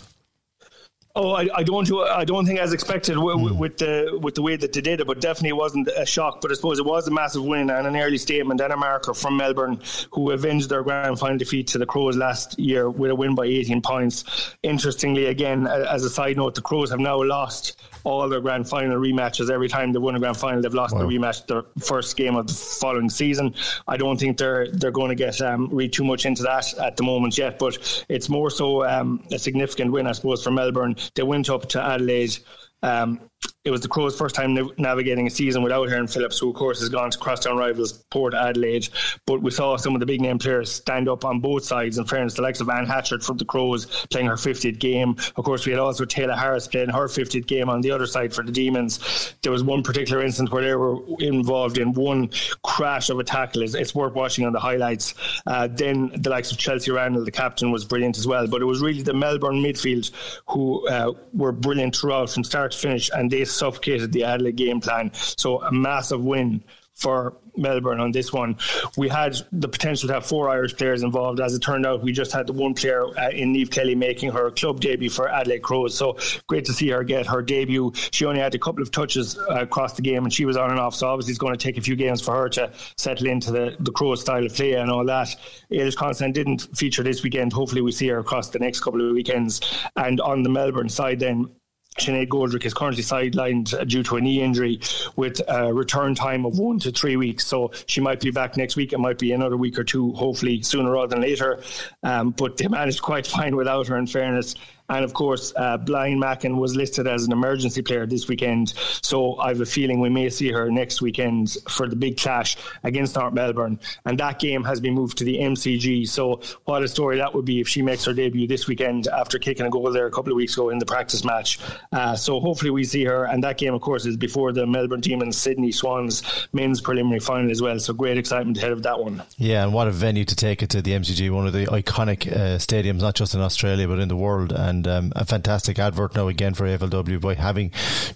Oh, 1.15 1.33
I, 1.33 1.47
I, 1.55 1.63
don't. 1.63 1.91
I 1.93 2.25
don't 2.25 2.47
think 2.47 2.59
as 2.59 2.73
expected 2.73 3.19
with, 3.19 3.37
mm. 3.37 3.59
with, 3.59 3.77
the 3.77 4.19
with 4.23 4.35
the 4.35 4.41
way 4.41 4.57
that 4.57 4.73
they 4.73 4.81
did 4.81 4.99
it, 4.99 5.07
but 5.07 5.21
definitely 5.21 5.53
wasn't 5.53 5.91
a 5.95 6.07
shock. 6.07 6.41
But 6.41 6.51
I 6.51 6.55
suppose 6.55 6.79
it 6.79 6.87
was 6.87 7.07
a 7.07 7.11
massive 7.11 7.45
win 7.45 7.69
and 7.69 7.87
an 7.87 7.97
early 7.97 8.17
statement 8.17 8.63
and 8.63 8.73
a 8.73 8.79
marker 8.79 9.13
from 9.13 9.37
Melbourne, 9.37 9.79
who 10.11 10.31
avenged 10.31 10.71
their 10.71 10.83
grand 10.83 11.19
final 11.19 11.37
defeat 11.37 11.67
to 11.69 11.79
the 11.79 11.85
Crows 11.85 12.17
last 12.17 12.59
year 12.59 12.89
with 12.89 13.11
a 13.11 13.15
win 13.15 13.35
by 13.35 13.45
18 13.45 13.83
points. 13.83 14.55
Interestingly, 14.63 15.27
again, 15.27 15.67
as 15.67 16.03
a 16.03 16.09
side 16.09 16.39
note, 16.39 16.55
the 16.55 16.63
Crows 16.63 16.91
have 16.91 17.01
now 17.01 17.23
lost 17.23 17.79
all 18.05 18.29
their 18.29 18.41
grand 18.41 18.69
final 18.69 18.99
rematches. 18.99 19.51
Every 19.51 19.69
time 19.69 19.93
they've 19.93 20.01
won 20.01 20.17
a 20.17 20.19
grand 20.19 20.39
final, 20.39 20.63
they've 20.63 20.73
lost 20.73 20.95
wow. 20.95 21.03
the 21.03 21.07
rematch 21.07 21.47
their 21.47 21.65
first 21.79 22.17
game 22.17 22.37
of 22.37 22.47
the 22.47 22.55
following 22.55 23.11
season. 23.11 23.55
I 23.87 23.99
don't 23.99 24.19
think 24.19 24.39
they're 24.39 24.69
they're 24.71 24.91
going 24.91 25.11
to 25.11 25.15
get 25.15 25.41
um, 25.43 25.69
read 25.71 25.93
too 25.93 26.05
much 26.05 26.27
into 26.27 26.43
that 26.45 26.73
at 26.79 26.97
the 26.97 27.03
moment 27.03 27.37
yet, 27.37 27.59
but 27.59 28.05
it's 28.09 28.29
more 28.29 28.51
so 28.51 28.85
um, 28.87 29.23
a 29.31 29.39
significant 29.39 29.93
win, 29.93 30.07
I 30.07 30.13
suppose, 30.13 30.43
for 30.43 30.51
Melbourne. 30.51 30.97
They 31.15 31.23
went 31.23 31.51
up 31.51 31.69
to 31.71 31.83
Adelaide. 31.83 32.39
Um, 32.83 33.31
it 33.65 33.71
was 33.71 33.81
the 33.81 33.89
Crows' 33.89 34.19
first 34.19 34.35
time 34.35 34.59
navigating 34.77 35.29
a 35.29 35.31
season 35.31 35.63
without 35.63 35.89
Erin 35.89 36.09
Phillips, 36.09 36.39
who 36.39 36.51
of 36.51 36.57
course 36.57 36.81
has 36.81 36.89
gone 36.89 37.11
to 37.13 37.19
crosstown 37.19 37.57
rivals 37.57 37.93
Port 38.11 38.35
Adelaide. 38.35 38.89
But 39.25 39.41
we 39.41 39.53
saw 39.53 39.77
some 39.77 39.95
of 39.95 40.01
the 40.01 40.07
big 40.07 40.21
name 40.21 40.39
players 40.39 40.73
stand 40.73 41.09
up 41.09 41.25
on 41.25 41.39
both 41.39 41.65
sides. 41.65 41.97
In 41.97 42.05
fairness, 42.05 42.35
the 42.35 42.43
likes 42.43 42.61
of 42.61 42.69
Anne 42.69 42.87
Hatchard 42.87 43.23
from 43.23 43.37
the 43.37 43.45
Crows 43.45 43.87
playing 44.11 44.27
her 44.27 44.35
50th 44.35 44.81
game. 44.81 45.17
Of 45.37 45.45
course, 45.45 45.65
we 45.65 45.71
had 45.71 45.79
also 45.79 46.05
Tayla 46.05 46.37
Harris 46.37 46.67
playing 46.67 46.89
her 46.89 47.07
50th 47.07 47.47
game 47.47 47.69
on 47.69 47.81
the 47.83 47.93
other 47.93 48.07
side 48.07 48.35
for 48.35 48.43
the 48.43 48.51
Demons. 48.51 49.35
There 49.43 49.53
was 49.53 49.63
one 49.63 49.85
particular 49.85 50.25
instance 50.25 50.51
where 50.51 50.65
they 50.65 50.75
were 50.75 50.99
involved 51.21 51.79
in 51.79 51.93
one 51.93 52.31
crash 52.65 53.11
of 53.11 53.21
a 53.21 53.25
tackle. 53.25 53.63
It's, 53.63 53.75
it's 53.75 53.95
worth 53.95 54.15
watching 54.15 54.45
on 54.45 54.53
the 54.53 54.61
highlights. 54.61 55.15
Uh, 55.47 55.69
then 55.69 56.11
the 56.17 56.31
likes 56.31 56.51
of 56.51 56.59
Chelsea 56.59 56.91
Randall, 56.91 57.25
the 57.25 57.31
captain, 57.31 57.71
was 57.71 57.85
brilliant 57.85 58.19
as 58.19 58.27
well. 58.27 58.49
But 58.49 58.61
it 58.61 58.65
was 58.65 58.81
really 58.81 59.03
the 59.03 59.15
Melbourne 59.15 59.63
midfield 59.63 60.11
who 60.49 60.87
uh, 60.89 61.13
were 61.33 61.53
brilliant 61.53 61.95
throughout 61.95 62.31
from 62.31 62.43
start 62.43 62.73
to 62.73 62.79
finish, 62.79 63.09
and 63.15 63.31
they 63.33 63.45
suffocated 63.45 64.13
the 64.13 64.25
Adelaide 64.25 64.57
game 64.57 64.81
plan. 64.81 65.11
So 65.15 65.63
a 65.63 65.73
massive 65.73 66.23
win 66.23 66.63
for 66.95 67.37
Melbourne 67.57 68.01
on 68.01 68.13
this 68.13 68.33
one. 68.33 68.57
We 68.97 69.09
had 69.09 69.37
the 69.51 69.69
potential 69.69 70.09
to 70.09 70.15
have 70.15 70.27
four 70.27 70.49
Irish 70.49 70.77
players 70.77 71.03
involved. 71.03 71.41
As 71.41 71.55
it 71.55 71.61
turned 71.61 71.85
out, 71.85 72.03
we 72.03 72.13
just 72.13 72.33
had 72.33 72.47
the 72.47 72.53
one 72.53 72.75
player 72.75 73.07
uh, 73.19 73.31
in 73.31 73.53
Niamh 73.53 73.71
Kelly 73.71 73.95
making 73.95 74.31
her 74.31 74.51
club 74.51 74.81
debut 74.81 75.11
for 75.11 75.29
Adelaide 75.29 75.63
Crows. 75.63 75.97
So 75.97 76.17
great 76.47 76.65
to 76.67 76.73
see 76.73 76.89
her 76.91 77.03
get 77.03 77.27
her 77.27 77.43
debut. 77.43 77.93
She 78.13 78.25
only 78.25 78.41
had 78.41 78.55
a 78.55 78.59
couple 78.59 78.83
of 78.83 78.91
touches 78.91 79.39
uh, 79.39 79.63
across 79.63 79.95
the 79.95 80.03
game 80.03 80.25
and 80.25 80.33
she 80.33 80.45
was 80.45 80.57
on 80.57 80.71
and 80.71 80.79
off. 80.79 80.95
So 80.95 81.09
obviously 81.09 81.33
it's 81.33 81.39
going 81.39 81.55
to 81.55 81.63
take 81.63 81.77
a 81.77 81.83
few 81.83 81.97
games 81.97 82.21
for 82.21 82.35
her 82.35 82.49
to 82.51 82.73
settle 82.97 83.27
into 83.27 83.51
the, 83.51 83.77
the 83.81 83.91
Crows 83.91 84.21
style 84.21 84.45
of 84.45 84.55
play 84.55 84.75
and 84.75 84.91
all 84.91 85.05
that. 85.07 85.35
Ailish 85.71 85.97
Considine 85.97 86.33
didn't 86.33 86.69
feature 86.77 87.03
this 87.03 87.23
weekend. 87.23 87.53
Hopefully 87.53 87.83
we 87.83 87.93
see 87.93 88.09
her 88.09 88.19
across 88.19 88.51
the 88.51 88.59
next 88.59 88.81
couple 88.81 89.07
of 89.07 89.15
weekends. 89.15 89.61
And 89.97 90.21
on 90.21 90.43
the 90.43 90.51
Melbourne 90.51 90.89
side 90.89 91.21
then, 91.21 91.51
Sinead 91.99 92.29
Goldrick 92.29 92.65
is 92.65 92.75
currently 92.75 93.03
sidelined 93.03 93.87
due 93.87 94.03
to 94.05 94.17
a 94.17 94.21
knee 94.21 94.43
injury 94.43 94.81
with 95.17 95.41
a 95.47 95.73
return 95.73 96.15
time 96.15 96.47
of 96.47 96.59
one 96.59 96.79
to 96.81 96.91
three 96.91 97.17
weeks. 97.17 97.47
So 97.47 97.71
she 97.87 98.01
might 98.01 98.21
be 98.21 98.31
back 98.31 98.57
next 98.57 98.77
week. 98.77 98.93
It 98.93 98.99
might 98.99 99.19
be 99.19 99.33
another 99.33 99.57
week 99.57 99.79
or 99.79 99.85
two, 99.85 100.13
hopefully 100.13 100.63
sooner 100.63 100.91
rather 100.91 101.09
than 101.09 101.21
later. 101.21 101.63
Um, 102.03 102.31
but 102.31 102.57
they 102.57 102.69
managed 102.69 103.03
quite 103.03 103.27
fine 103.27 103.57
without 103.57 103.87
her, 103.89 103.97
in 103.97 104.07
fairness. 104.07 104.55
And 104.93 105.07
of 105.07 105.15
course, 105.15 105.55
uh, 105.57 105.79
Blaine 105.79 106.19
Mackin 106.19 106.59
was 106.59 106.77
listed 106.77 107.07
as 107.07 107.25
an 107.25 107.33
emergency 107.33 107.81
player 107.81 108.05
this 108.05 108.29
weekend. 108.29 108.75
So 109.01 109.39
I 109.39 109.49
have 109.49 109.61
a 109.63 109.67
feeling 109.67 110.01
we 110.01 110.11
may 110.11 110.29
see 110.29 110.53
her 110.53 110.71
next 110.71 111.01
weekend 111.01 111.57
for 111.67 111.89
the 111.89 111.97
big 111.97 112.19
clash 112.19 112.59
against 112.85 113.17
North 113.17 113.33
Melbourne. 113.33 113.81
And 114.05 114.19
that 114.19 114.39
game 114.39 114.63
has 114.65 114.81
been 114.81 114.93
moved 114.93 115.17
to 115.19 115.25
the 115.25 115.39
MCG. 115.39 116.07
So 116.07 116.43
what 116.67 116.83
a 116.83 116.89
story 116.89 117.17
that 117.17 117.35
would 117.35 117.47
be 117.47 117.59
if 117.59 117.69
she 117.69 117.81
makes 117.81 118.05
her 118.05 118.13
debut 118.13 118.47
this 118.47 118.69
weekend 118.69 119.07
after 119.09 119.39
kicking 119.39 119.65
a 119.65 119.71
goal 119.71 119.91
there 119.91 120.07
a 120.07 120.11
couple 120.11 120.31
of 120.31 120.37
weeks 120.37 120.53
ago 120.53 120.69
in 120.69 120.79
the 120.79 120.85
practice 120.85 121.25
match. 121.25 121.59
Uh, 121.91 122.15
so 122.15 122.39
hopefully 122.39 122.71
we 122.71 122.85
see 122.85 123.05
her. 123.05 123.25
And 123.25 123.43
that 123.45 123.57
game, 123.57 123.73
of 123.73 123.81
course, 123.81 124.05
is 124.05 124.19
before 124.19 124.53
the 124.53 124.67
Melbourne 124.67 125.01
team 125.01 125.23
and 125.23 125.35
Sydney 125.35 125.73
Swans 125.73 126.23
men's 126.53 126.83
preliminary 126.83 127.21
final 127.21 127.51
as 127.51 127.63
well. 127.63 127.79
So 127.79 127.95
great 127.95 128.19
excitement 128.19 128.59
ahead 128.59 128.73
of 128.73 128.83
that 128.83 129.01
one. 129.01 129.23
Yeah, 129.39 129.65
and 129.65 129.73
what 129.73 129.89
a 129.89 129.91
venue 129.91 130.27
to 130.27 130.37
take 130.37 130.63
it 130.63 130.69
to 130.71 130.83
the 130.83 130.91
MCG, 130.91 131.31
one 131.31 131.47
of 131.47 131.55
the 131.55 131.65
iconic 131.67 132.31
uh, 132.31 132.59
stadiums, 132.59 133.01
not 133.01 133.15
just 133.15 133.35
in 133.35 133.41
Australia, 133.41 133.89
but 133.89 133.99
in 133.99 134.09
the 134.09 134.17
world. 134.17 134.53
And 134.53 134.82
and 134.87 135.13
um, 135.13 135.13
a 135.15 135.25
fantastic 135.25 135.79
advert 135.79 136.17
now 136.17 136.29
again 136.29 136.55
for 136.55 136.65
AFLW 136.67 137.21
by 137.21 137.35
having 137.35 137.71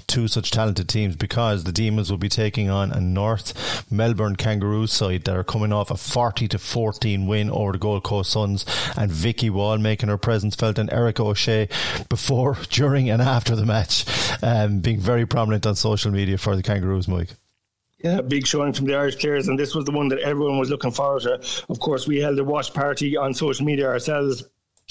two 0.06 0.26
such 0.26 0.50
talented 0.50 0.88
teams 0.88 1.14
because 1.14 1.64
the 1.64 1.72
Demons 1.72 2.10
will 2.10 2.18
be 2.18 2.28
taking 2.28 2.68
on 2.70 2.90
a 2.90 3.00
North 3.00 3.90
Melbourne 3.90 4.36
Kangaroos 4.36 4.92
side 4.92 5.24
that 5.24 5.36
are 5.36 5.44
coming 5.44 5.72
off 5.72 5.90
a 5.90 5.96
40 5.96 6.48
to 6.48 6.58
14 6.58 7.26
win 7.26 7.50
over 7.50 7.72
the 7.72 7.78
Gold 7.78 8.02
Coast 8.02 8.32
Suns 8.32 8.64
and 8.96 9.12
Vicky 9.12 9.50
Wall 9.50 9.78
making 9.78 10.08
her 10.08 10.18
presence 10.18 10.56
felt 10.56 10.78
and 10.78 10.92
Erica 10.92 11.22
O'Shea 11.22 11.68
before, 12.08 12.56
during 12.70 13.10
and 13.10 13.22
after 13.22 13.54
the 13.54 13.66
match 13.66 14.04
um, 14.42 14.80
being 14.80 14.98
very 14.98 15.26
prominent 15.26 15.66
on 15.66 15.76
social 15.76 16.10
media 16.10 16.38
for 16.38 16.56
the 16.56 16.62
Kangaroos, 16.62 17.06
Mike. 17.06 17.30
Yeah, 18.02 18.20
big 18.20 18.46
showing 18.46 18.72
from 18.72 18.86
the 18.86 18.94
Irish 18.94 19.18
players, 19.18 19.48
and 19.48 19.58
this 19.58 19.74
was 19.74 19.84
the 19.84 19.90
one 19.90 20.08
that 20.08 20.18
everyone 20.18 20.58
was 20.58 20.68
looking 20.68 20.90
forward 20.90 21.22
to. 21.22 21.40
Of 21.68 21.80
course, 21.80 22.06
we 22.06 22.18
held 22.18 22.38
a 22.38 22.44
watch 22.44 22.74
party 22.74 23.16
on 23.16 23.32
social 23.32 23.64
media 23.64 23.86
ourselves 23.86 24.44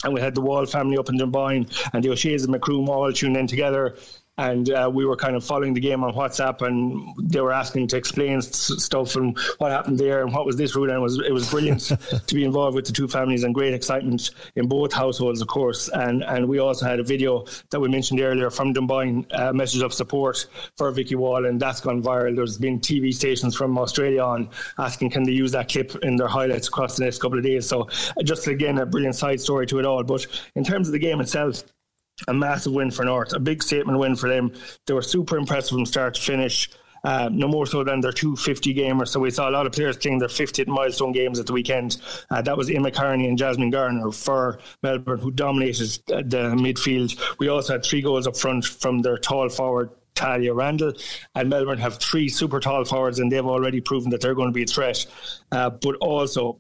and 0.04 0.14
we 0.14 0.22
had 0.22 0.36
the 0.36 0.42
Wall 0.42 0.66
family 0.66 0.98
up 0.98 1.10
in 1.10 1.18
Dunboyne 1.18 1.68
and 1.94 2.04
the 2.04 2.10
O'Shea's 2.10 2.44
and 2.44 2.52
Macroom 2.52 2.90
all 2.90 3.12
tuned 3.12 3.38
in 3.38 3.48
together 3.48 3.96
and 4.38 4.70
uh, 4.72 4.90
we 4.94 5.06
were 5.06 5.16
kind 5.16 5.36
of 5.36 5.44
following 5.44 5.74
the 5.74 5.80
game 5.80 6.04
on 6.04 6.14
WhatsApp, 6.14 6.62
and 6.62 7.14
they 7.18 7.42
were 7.42 7.54
asking 7.54 7.88
to 7.88 7.98
explain 7.98 8.42
stuff 8.42 9.16
and 9.16 9.38
what 9.58 9.72
happened 9.72 9.98
there 9.98 10.24
and 10.24 10.34
what 10.34 10.46
was 10.46 10.56
this 10.58 10.76
route, 10.76 10.90
and 10.90 10.98
it 10.98 11.02
was 11.02 11.20
it 11.20 11.32
was 11.32 11.50
brilliant 11.50 11.82
to 12.28 12.36
be 12.36 12.44
involved 12.44 12.76
with 12.76 12.86
the 12.86 12.92
two 12.92 13.08
families 13.08 13.44
and 13.44 13.54
great 13.54 13.74
excitement 13.74 14.32
in 14.56 14.68
both 14.68 14.92
households, 14.92 15.42
of 15.42 15.48
course, 15.48 15.90
and 15.90 16.24
and 16.24 16.48
we 16.48 16.60
also 16.60 16.86
had 16.86 17.00
a 17.00 17.04
video 17.04 17.46
that 17.70 17.80
we 17.80 17.88
mentioned 17.88 18.20
earlier 18.20 18.50
from 18.50 18.74
Dunboyne, 18.74 19.26
a 19.32 19.54
message 19.54 19.82
of 19.82 19.94
support 19.94 20.46
for 20.78 20.92
Vicky 20.92 21.16
Wall, 21.16 21.46
and 21.46 21.60
that's 21.60 21.82
gone 21.82 22.04
viral. 22.04 22.36
There's 22.36 22.58
been 22.58 22.80
TV 22.80 23.14
stations 23.14 23.56
from 23.56 23.78
Australia 23.78 24.22
on 24.22 24.50
asking 24.78 25.12
can 25.12 25.24
they 25.24 25.32
use 25.32 25.52
that 25.54 25.70
clip 25.70 25.96
in 26.04 26.16
their 26.16 26.28
highlights 26.28 26.68
across 26.68 26.98
the 26.98 27.06
next 27.06 27.20
couple 27.22 27.38
of 27.38 27.44
days. 27.44 27.68
So 27.68 27.88
just 28.24 28.48
again 28.48 28.78
a 28.80 28.86
brilliant 28.86 29.16
side 29.16 29.40
story 29.40 29.66
to 29.68 29.80
it 29.80 29.86
all. 29.86 30.04
But 30.04 30.28
in 30.56 30.64
terms 30.64 30.88
of 30.88 30.92
the 30.92 31.00
game 31.00 31.22
itself 31.22 31.64
a 32.28 32.34
massive 32.34 32.74
win 32.74 32.92
for 32.92 33.04
North, 33.04 33.34
a 33.34 33.40
big 33.40 33.62
statement 33.62 34.00
win 34.00 34.16
for 34.16 34.30
them. 34.30 34.52
They 34.86 34.94
were 34.94 35.02
super 35.02 35.38
impressive 35.38 35.76
from 35.76 35.86
start 35.86 36.16
to 36.16 36.22
finish. 36.22 36.70
Uh, 37.04 37.30
no 37.32 37.48
more 37.48 37.68
so 37.68 37.84
than 37.84 38.02
their 38.02 38.12
250 38.12 38.74
gamers. 38.74 39.10
So 39.10 39.20
we 39.20 39.30
saw 39.30 39.48
a 39.48 39.52
lot 39.52 39.68
of 39.68 39.74
players 39.74 39.96
playing 39.96 40.18
their 40.18 40.28
50th 40.28 40.66
milestone 40.66 41.12
games 41.12 41.40
at 41.40 41.46
the 41.46 41.54
weekend. 41.54 42.02
Uh, 42.32 42.42
that 42.42 42.58
was 42.58 42.68
Emma 42.68 42.90
Kearney 42.90 43.28
and 43.28 43.38
Jasmine 43.38 43.70
Garner 43.70 44.12
for 44.12 44.60
Melbourne, 44.82 45.20
who 45.20 45.30
dominated 45.30 46.00
the 46.08 46.56
midfield. 46.56 47.38
We 47.38 47.48
also 47.48 47.74
had 47.74 47.86
three 47.86 48.02
goals 48.02 48.26
up 48.26 48.36
front 48.36 48.66
from 48.66 49.04
their 49.04 49.20
tall 49.20 49.50
forward. 49.50 49.92
Tahlia 50.16 50.54
Randall 50.54 50.94
and 51.36 51.50
Melbourne 51.50 51.78
have 51.78 51.98
three 51.98 52.30
super 52.30 52.60
tall 52.60 52.86
forwards, 52.86 53.20
and 53.20 53.32
they've 53.32 53.46
already 53.46 53.82
proven 53.82 54.10
that 54.12 54.22
they're 54.22 54.34
going 54.34 54.48
to 54.48 54.54
be 54.54 54.64
a 54.64 54.66
threat. 54.66 55.06
Uh, 55.52 55.70
but 55.70 55.96
also, 55.98 56.60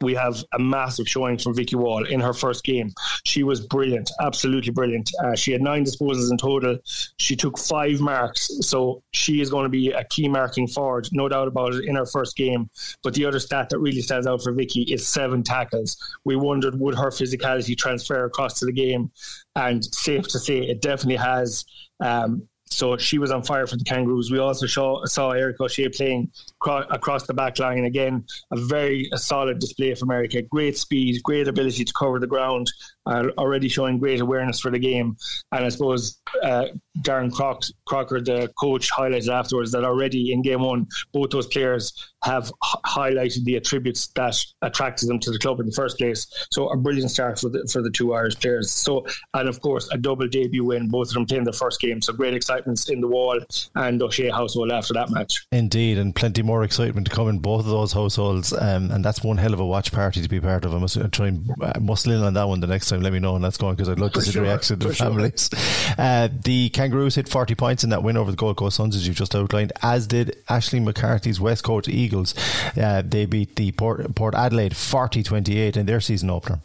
we 0.00 0.14
have 0.14 0.44
a 0.52 0.58
massive 0.58 1.08
showing 1.08 1.38
from 1.38 1.54
Vicky 1.54 1.76
Wall 1.76 2.04
in 2.04 2.20
her 2.20 2.32
first 2.32 2.64
game. 2.64 2.92
She 3.24 3.42
was 3.42 3.60
brilliant, 3.60 4.10
absolutely 4.20 4.72
brilliant. 4.72 5.10
Uh, 5.22 5.34
she 5.34 5.52
had 5.52 5.62
nine 5.62 5.84
disposals 5.84 6.30
in 6.30 6.36
total. 6.38 6.78
She 7.18 7.36
took 7.36 7.58
five 7.58 8.00
marks, 8.00 8.50
so 8.60 9.02
she 9.12 9.40
is 9.40 9.50
going 9.50 9.64
to 9.64 9.70
be 9.70 9.90
a 9.90 10.04
key 10.04 10.28
marking 10.28 10.66
forward, 10.66 11.08
no 11.12 11.28
doubt 11.28 11.48
about 11.48 11.74
it, 11.74 11.84
in 11.84 11.96
her 11.96 12.06
first 12.06 12.36
game. 12.36 12.70
But 13.02 13.14
the 13.14 13.24
other 13.24 13.40
stat 13.40 13.68
that 13.70 13.78
really 13.78 14.02
stands 14.02 14.26
out 14.26 14.42
for 14.42 14.52
Vicky 14.52 14.82
is 14.82 15.06
seven 15.06 15.42
tackles. 15.42 15.96
We 16.24 16.36
wondered 16.36 16.78
would 16.78 16.96
her 16.96 17.10
physicality 17.10 17.76
transfer 17.76 18.24
across 18.24 18.58
to 18.60 18.66
the 18.66 18.72
game, 18.72 19.10
and 19.56 19.84
safe 19.94 20.28
to 20.28 20.38
say 20.38 20.58
it 20.58 20.80
definitely 20.80 21.16
has. 21.16 21.64
Um, 22.02 22.48
so 22.70 22.96
she 22.96 23.18
was 23.18 23.30
on 23.30 23.42
fire 23.42 23.66
for 23.66 23.76
the 23.76 23.84
Kangaroos. 23.84 24.30
We 24.30 24.38
also 24.38 24.66
saw, 24.66 25.04
saw 25.04 25.32
Erica 25.32 25.64
O'Shea 25.64 25.88
playing 25.88 26.30
cro- 26.60 26.86
across 26.90 27.26
the 27.26 27.34
back 27.34 27.58
line. 27.58 27.84
Again, 27.84 28.24
a 28.52 28.56
very 28.56 29.08
a 29.12 29.18
solid 29.18 29.58
display 29.58 29.94
from 29.94 30.10
Erica. 30.10 30.42
Great 30.42 30.78
speed, 30.78 31.22
great 31.24 31.48
ability 31.48 31.84
to 31.84 31.92
cover 31.98 32.20
the 32.20 32.26
ground, 32.28 32.70
uh, 33.06 33.26
already 33.38 33.68
showing 33.68 33.98
great 33.98 34.20
awareness 34.20 34.60
for 34.60 34.70
the 34.70 34.78
game. 34.78 35.16
And 35.52 35.64
I 35.64 35.68
suppose 35.68 36.20
uh, 36.42 36.66
Darren 37.00 37.32
Croc- 37.32 37.64
Crocker, 37.86 38.20
the 38.20 38.52
coach, 38.58 38.90
highlighted 38.90 39.28
afterwards 39.28 39.72
that 39.72 39.84
already 39.84 40.32
in 40.32 40.42
game 40.42 40.62
one, 40.62 40.86
both 41.12 41.30
those 41.30 41.46
players 41.46 42.12
have 42.24 42.46
h- 42.48 42.80
highlighted 42.84 43.44
the 43.44 43.56
attributes 43.56 44.08
that 44.08 44.36
attracted 44.62 45.08
them 45.08 45.18
to 45.20 45.30
the 45.30 45.38
club 45.38 45.60
in 45.60 45.66
the 45.66 45.72
first 45.72 45.98
place. 45.98 46.26
So 46.52 46.68
a 46.68 46.76
brilliant 46.76 47.10
start 47.10 47.38
for 47.38 47.48
the 47.48 47.66
for 47.72 47.82
the 47.82 47.90
two 47.90 48.14
Irish 48.14 48.38
players. 48.38 48.70
So 48.70 49.06
and 49.34 49.48
of 49.48 49.60
course 49.60 49.88
a 49.92 49.98
double 49.98 50.28
debut 50.28 50.64
win, 50.64 50.88
both 50.88 51.08
of 51.08 51.14
them 51.14 51.26
playing 51.26 51.44
their 51.44 51.52
first 51.52 51.80
game. 51.80 52.02
So 52.02 52.12
great 52.12 52.34
excitement 52.34 52.88
in 52.88 53.00
the 53.00 53.08
wall 53.08 53.40
and 53.76 54.02
O'Shea 54.02 54.30
household 54.30 54.70
after 54.70 54.94
that 54.94 55.10
match. 55.10 55.46
Indeed, 55.52 55.98
and 55.98 56.14
plenty 56.14 56.42
more 56.42 56.62
excitement 56.64 57.06
to 57.08 57.14
come 57.14 57.28
in 57.28 57.38
both 57.38 57.60
of 57.60 57.66
those 57.66 57.92
households. 57.92 58.52
Um, 58.52 58.90
and 58.90 59.04
that's 59.04 59.22
one 59.22 59.38
hell 59.38 59.54
of 59.54 59.60
a 59.60 59.66
watch 59.66 59.92
party 59.92 60.22
to 60.22 60.28
be 60.28 60.40
part 60.40 60.64
of. 60.64 60.74
I 60.74 60.78
must 60.78 60.98
try 61.12 61.28
and 61.28 61.50
uh, 61.62 61.80
muscle 61.80 62.12
in 62.12 62.22
on 62.22 62.34
that 62.34 62.48
one 62.48 62.60
the 62.60 62.66
next 62.66 62.89
time. 62.90 63.00
Let 63.00 63.12
me 63.12 63.18
know 63.18 63.32
when 63.32 63.42
that's 63.42 63.56
going 63.56 63.74
because 63.74 63.88
I'd 63.88 63.98
love 63.98 64.12
to 64.12 64.20
see 64.20 64.32
sure, 64.32 64.42
the 64.42 64.48
reaction 64.48 64.74
of 64.74 64.80
the 64.80 64.94
families. 64.94 65.50
Sure. 65.52 65.94
Uh, 65.98 66.28
the 66.44 66.68
Kangaroos 66.70 67.14
hit 67.14 67.28
40 67.28 67.54
points 67.54 67.84
in 67.84 67.90
that 67.90 68.02
win 68.02 68.16
over 68.16 68.30
the 68.30 68.36
Gold 68.36 68.56
Coast 68.56 68.76
Suns, 68.76 68.94
as 68.94 69.06
you've 69.06 69.16
just 69.16 69.34
outlined, 69.34 69.72
as 69.82 70.06
did 70.06 70.36
Aisling 70.48 70.84
McCarthy's 70.84 71.40
West 71.40 71.64
Coast 71.64 71.88
Eagles. 71.88 72.34
Uh, 72.76 73.02
they 73.04 73.26
beat 73.26 73.56
the 73.56 73.72
Port, 73.72 74.14
Port 74.14 74.34
Adelaide 74.34 74.76
40 74.76 75.22
28 75.22 75.76
in 75.76 75.86
their 75.86 76.00
season 76.00 76.30
opener. 76.30 76.60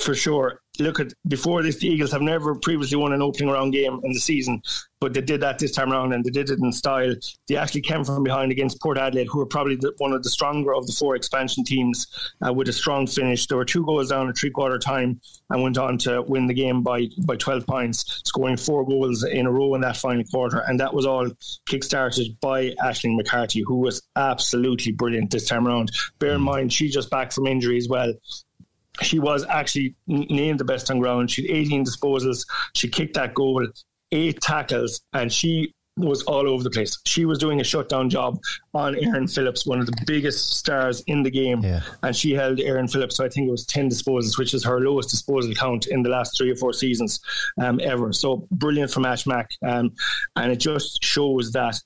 For 0.00 0.14
sure 0.14 0.60
look 0.80 1.00
at 1.00 1.12
before 1.28 1.62
this, 1.62 1.76
the 1.76 1.88
Eagles 1.88 2.12
have 2.12 2.22
never 2.22 2.54
previously 2.54 2.96
won 2.96 3.12
an 3.12 3.22
opening 3.22 3.50
round 3.50 3.72
game 3.72 4.00
in 4.04 4.12
the 4.12 4.20
season, 4.20 4.62
but 5.00 5.14
they 5.14 5.20
did 5.20 5.40
that 5.40 5.58
this 5.58 5.72
time 5.72 5.92
around 5.92 6.12
and 6.12 6.24
they 6.24 6.30
did 6.30 6.50
it 6.50 6.58
in 6.58 6.72
style. 6.72 7.14
They 7.48 7.56
actually 7.56 7.82
came 7.82 8.04
from 8.04 8.22
behind 8.22 8.52
against 8.52 8.80
Port 8.80 8.98
Adelaide, 8.98 9.28
who 9.30 9.40
are 9.40 9.46
probably 9.46 9.76
the, 9.76 9.92
one 9.98 10.12
of 10.12 10.22
the 10.22 10.30
stronger 10.30 10.74
of 10.74 10.86
the 10.86 10.92
four 10.92 11.16
expansion 11.16 11.64
teams, 11.64 12.06
uh, 12.46 12.52
with 12.52 12.68
a 12.68 12.72
strong 12.72 13.06
finish. 13.06 13.46
There 13.46 13.56
were 13.56 13.64
two 13.64 13.84
goals 13.84 14.10
down 14.10 14.28
at 14.28 14.36
three 14.36 14.50
quarter 14.50 14.78
time 14.78 15.20
and 15.50 15.62
went 15.62 15.78
on 15.78 15.98
to 15.98 16.22
win 16.22 16.46
the 16.46 16.54
game 16.54 16.82
by 16.82 17.08
by 17.26 17.36
12 17.36 17.66
points, 17.66 18.22
scoring 18.24 18.56
four 18.56 18.86
goals 18.86 19.24
in 19.24 19.46
a 19.46 19.52
row 19.52 19.74
in 19.74 19.80
that 19.82 19.96
final 19.96 20.24
quarter. 20.24 20.58
And 20.66 20.78
that 20.80 20.92
was 20.92 21.06
all 21.06 21.28
kick-started 21.66 22.38
by 22.40 22.70
Aisling 22.82 23.16
McCarthy, 23.16 23.62
who 23.66 23.76
was 23.76 24.02
absolutely 24.16 24.92
brilliant 24.92 25.30
this 25.30 25.46
time 25.46 25.66
around. 25.66 25.90
Bear 26.18 26.34
in 26.34 26.42
mind, 26.42 26.72
she 26.72 26.88
just 26.88 27.10
back 27.10 27.32
from 27.32 27.46
injury 27.46 27.76
as 27.76 27.88
well 27.88 28.12
she 29.02 29.18
was 29.18 29.44
actually 29.48 29.94
named 30.06 30.60
the 30.60 30.64
best 30.64 30.90
on 30.90 30.98
ground. 30.98 31.30
She 31.30 31.42
had 31.42 31.56
18 31.56 31.84
disposals. 31.84 32.46
She 32.74 32.88
kicked 32.88 33.14
that 33.14 33.34
goal, 33.34 33.66
eight 34.12 34.40
tackles, 34.40 35.00
and 35.12 35.32
she 35.32 35.74
was 35.96 36.22
all 36.22 36.48
over 36.48 36.62
the 36.62 36.70
place. 36.70 36.98
She 37.06 37.24
was 37.24 37.38
doing 37.38 37.60
a 37.60 37.64
shutdown 37.64 38.08
job 38.08 38.38
on 38.74 38.96
Erin 38.96 39.26
Phillips, 39.26 39.66
one 39.66 39.80
of 39.80 39.86
the 39.86 39.96
biggest 40.06 40.56
stars 40.56 41.02
in 41.06 41.22
the 41.22 41.30
game. 41.30 41.62
Yeah. 41.62 41.82
And 42.02 42.14
she 42.14 42.32
held 42.32 42.60
Erin 42.60 42.88
Phillips, 42.88 43.16
so 43.16 43.24
I 43.24 43.28
think 43.28 43.48
it 43.48 43.50
was 43.50 43.66
10 43.66 43.90
disposals, 43.90 44.38
which 44.38 44.54
is 44.54 44.64
her 44.64 44.80
lowest 44.80 45.10
disposal 45.10 45.52
count 45.54 45.86
in 45.86 46.02
the 46.02 46.08
last 46.08 46.36
three 46.36 46.50
or 46.50 46.56
four 46.56 46.72
seasons 46.72 47.20
um, 47.60 47.80
ever. 47.82 48.12
So 48.12 48.46
brilliant 48.50 48.90
from 48.90 49.04
Ash 49.04 49.26
Mack. 49.26 49.50
Um, 49.66 49.92
and 50.36 50.52
it 50.52 50.60
just 50.60 51.02
shows 51.02 51.52
that 51.52 51.78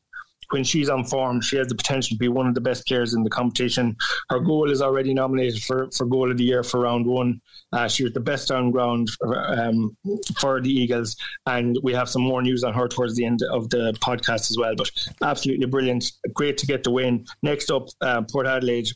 when 0.51 0.65
she's 0.65 0.89
on 0.89 1.05
form, 1.05 1.41
she 1.41 1.57
has 1.57 1.69
the 1.69 1.75
potential 1.75 2.15
to 2.15 2.19
be 2.19 2.29
one 2.29 2.47
of 2.47 2.55
the 2.55 2.61
best 2.61 2.87
players 2.87 3.15
in 3.15 3.23
the 3.23 3.31
competition. 3.31 3.97
Her 4.31 4.41
goal 4.41 4.71
is 4.71 4.83
already 4.83 5.15
nominated 5.15 5.63
for, 5.63 5.91
for 5.91 6.07
goal 6.07 6.31
of 6.31 6.37
the 6.37 6.45
year 6.45 6.63
for 6.63 6.81
round 6.81 7.07
one. 7.07 7.41
Uh, 7.73 7.89
she 7.89 8.05
was 8.05 8.13
the 8.13 8.21
best 8.21 8.51
on 8.51 8.71
ground 8.71 9.09
um, 9.49 9.97
for 10.39 10.61
the 10.61 10.71
Eagles, 10.71 11.17
and 11.47 11.77
we 11.83 11.93
have 11.93 12.09
some 12.09 12.23
more 12.23 12.43
news 12.43 12.63
on 12.63 12.73
her 12.73 12.87
towards 12.89 13.17
the 13.17 13.25
end 13.25 13.41
of 13.51 13.69
the 13.71 13.93
podcast 14.01 14.51
as 14.51 14.57
well. 14.59 14.75
But 14.77 14.91
absolutely 15.23 15.67
brilliant, 15.67 16.13
great 16.35 16.57
to 16.59 16.67
get 16.67 16.85
the 16.85 16.91
win. 16.91 17.27
Next 17.43 17.71
up, 17.71 17.89
uh, 18.01 18.23
Port 18.31 18.47
Adelaide 18.47 18.89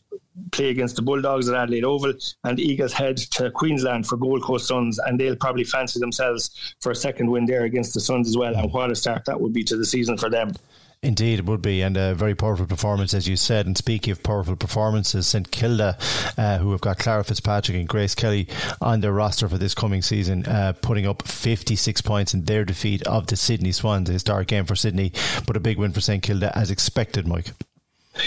play 0.53 0.69
against 0.69 0.97
the 0.97 1.03
Bulldogs 1.03 1.49
at 1.49 1.55
Adelaide 1.55 1.85
Oval, 1.85 2.13
and 2.45 2.61
Eagles 2.61 2.93
head 2.93 3.17
to 3.17 3.51
Queensland 3.51 4.07
for 4.07 4.17
Gold 4.17 4.43
Coast 4.43 4.69
Suns, 4.69 4.99
and 4.99 5.19
they'll 5.19 5.37
probably 5.37 5.65
fancy 5.65 5.99
themselves 5.99 6.75
for 6.81 6.93
a 6.93 6.95
second 6.95 7.31
win 7.31 7.45
there 7.45 7.65
against 7.65 7.95
the 7.95 8.01
Suns 8.01 8.29
as 8.29 8.37
well. 8.37 8.55
And 8.55 8.73
what 8.73 8.91
a 8.91 8.95
start 8.95 9.25
that 9.27 9.41
would 9.41 9.53
be 9.53 9.65
to 9.65 9.77
the 9.77 9.85
season 9.85 10.17
for 10.17 10.31
them. 10.31 10.53
Indeed, 11.01 11.39
it 11.39 11.45
would 11.47 11.63
be, 11.63 11.81
and 11.83 11.97
a 11.97 12.13
very 12.15 12.35
powerful 12.35 12.67
performance, 12.67 13.15
as 13.15 13.29
you 13.29 13.37
said. 13.37 13.67
And 13.67 13.79
speaking 13.79 14.11
of 14.11 14.23
powerful 14.25 14.57
performances, 14.57 15.29
St 15.29 15.49
Kilda, 15.49 15.97
uh, 16.37 16.59
who 16.59 16.73
have 16.73 16.81
got 16.81 16.99
Clara 16.99 17.23
Fitzpatrick 17.23 17.77
and 17.77 17.89
Grace 17.89 18.17
Kelly 18.17 18.49
on 18.81 19.01
their 19.01 19.13
roster 19.13 19.49
for 19.49 19.59
this 19.59 19.75
coming 19.75 20.03
season, 20.03 20.45
uh, 20.47 20.73
putting 20.83 21.07
up 21.07 21.27
56 21.27 22.01
points 22.03 22.35
in 22.35 22.45
their 22.47 22.65
defeat 22.65 23.07
of 23.07 23.29
the 23.29 23.37
Sydney 23.37 23.71
Swans, 23.71 24.11
a 24.11 24.13
historic 24.13 24.49
game 24.49 24.65
for 24.65 24.75
Sydney, 24.75 25.13
but 25.47 25.57
a 25.57 25.61
big 25.61 25.79
win 25.79 25.93
for 25.93 26.01
St 26.01 26.23
Kilda, 26.23 26.57
as 26.59 26.71
expected, 26.71 27.29
Mike. 27.29 27.53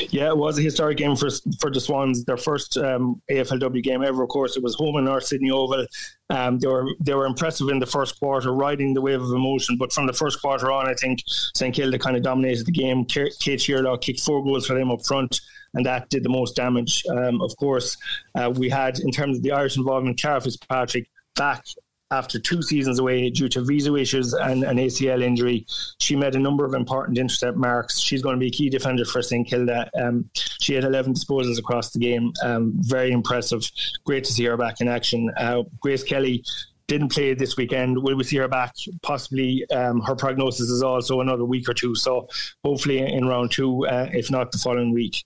Yeah, 0.10 0.30
it 0.30 0.38
was 0.38 0.58
a 0.58 0.62
historic 0.62 0.98
game 0.98 1.16
for 1.16 1.30
for 1.60 1.70
the 1.70 1.80
Swans. 1.80 2.24
Their 2.26 2.38
first 2.38 2.78
um, 2.78 3.22
AFLW 3.30 3.84
game 3.84 4.04
ever. 4.04 4.24
Of 4.24 4.30
course, 4.30 4.58
it 4.58 4.64
was 4.64 4.76
home 4.76 4.98
in 4.98 5.06
North 5.06 5.26
Sydney 5.26 5.52
Oval. 5.52 5.86
Um, 6.30 6.60
they 6.60 6.68
were 6.68 6.88
they 7.00 7.14
were 7.14 7.26
impressive 7.26 7.70
in 7.70 7.80
the 7.80 7.86
first 7.86 8.20
quarter, 8.20 8.54
riding 8.54 8.94
the 8.94 9.02
wave 9.02 9.22
of 9.22 9.32
emotion. 9.32 9.78
But 9.78 9.92
from 9.92 10.08
the 10.08 10.14
first 10.14 10.42
quarter 10.42 10.72
on, 10.72 10.88
I 10.88 10.94
think 10.94 11.20
St 11.56 11.76
Kilda 11.76 12.00
kind 12.00 12.16
of 12.16 12.24
dominated 12.24 12.66
the 12.66 12.72
game. 12.72 13.06
Kate 13.06 13.34
Shierlaw 13.40 14.00
kicked 14.02 14.22
four 14.22 14.44
goals 14.44 14.68
for 14.68 14.74
them 14.76 14.92
up 14.92 15.06
front, 15.06 15.40
and 15.74 15.86
that 15.86 16.10
did 16.10 16.24
the 16.24 16.30
most 16.30 16.56
damage. 16.56 17.04
Um, 17.10 17.42
of 17.42 17.56
course, 17.58 17.98
uh, 18.36 18.52
we 18.56 18.70
had 18.70 19.00
in 19.00 19.12
terms 19.12 19.38
of 19.38 19.44
the 19.44 19.52
Irish 19.52 19.78
involvement, 19.78 20.22
Clara 20.22 20.42
Fitzpatrick 20.42 21.10
back 21.36 21.66
after 22.12 22.40
two 22.40 22.62
seasons 22.62 23.00
away 23.00 23.30
due 23.30 23.50
to 23.50 23.62
visa 23.62 23.96
issues 23.96 24.34
and 24.34 24.64
an 24.64 24.78
ACL 24.78 25.24
injury. 25.24 25.66
She 26.00 26.16
made 26.16 26.36
a 26.36 26.40
number 26.40 26.66
of 26.66 26.74
important 26.74 27.18
intercept 27.18 27.58
marks. 27.58 28.00
She's 28.00 28.22
going 28.22 28.36
to 28.36 28.40
be 28.40 28.48
a 28.48 28.52
key 28.52 28.70
defender 28.70 29.06
for 29.06 29.22
St 29.22 29.48
Kilda. 29.48 29.90
Um, 30.00 30.30
she 30.36 30.74
had 30.74 30.84
11 30.84 31.14
disposals 31.14 31.58
across 31.58 31.92
the 31.92 32.00
game. 32.00 32.34
Um, 32.44 32.74
very 32.78 33.12
impressive. 33.12 33.64
Great 34.06 34.24
to 34.26 34.34
see 34.34 34.44
her 34.46 34.58
back 34.58 34.82
in 34.82 34.88
action. 34.88 35.32
Uh, 35.38 35.64
Grace 35.80 36.04
Kelly 36.04 36.44
didn't 36.88 37.10
play 37.10 37.34
this 37.34 37.56
weekend. 37.56 38.04
Will 38.04 38.18
we 38.18 38.24
see 38.26 38.38
her 38.38 38.50
back? 38.50 38.74
Possibly. 39.02 39.66
Um, 39.72 40.02
her 40.02 40.16
prognosis 40.16 40.70
is 40.70 40.84
also 40.84 41.22
another 41.22 41.46
week 41.46 41.70
or 41.70 41.74
two. 41.74 41.96
So 41.96 42.28
hopefully 42.66 43.00
in 43.00 43.26
round 43.26 43.52
two, 43.52 43.88
uh, 43.88 44.10
if 44.12 44.30
not 44.30 44.52
the 44.52 44.58
following 44.58 44.94
week. 44.94 45.24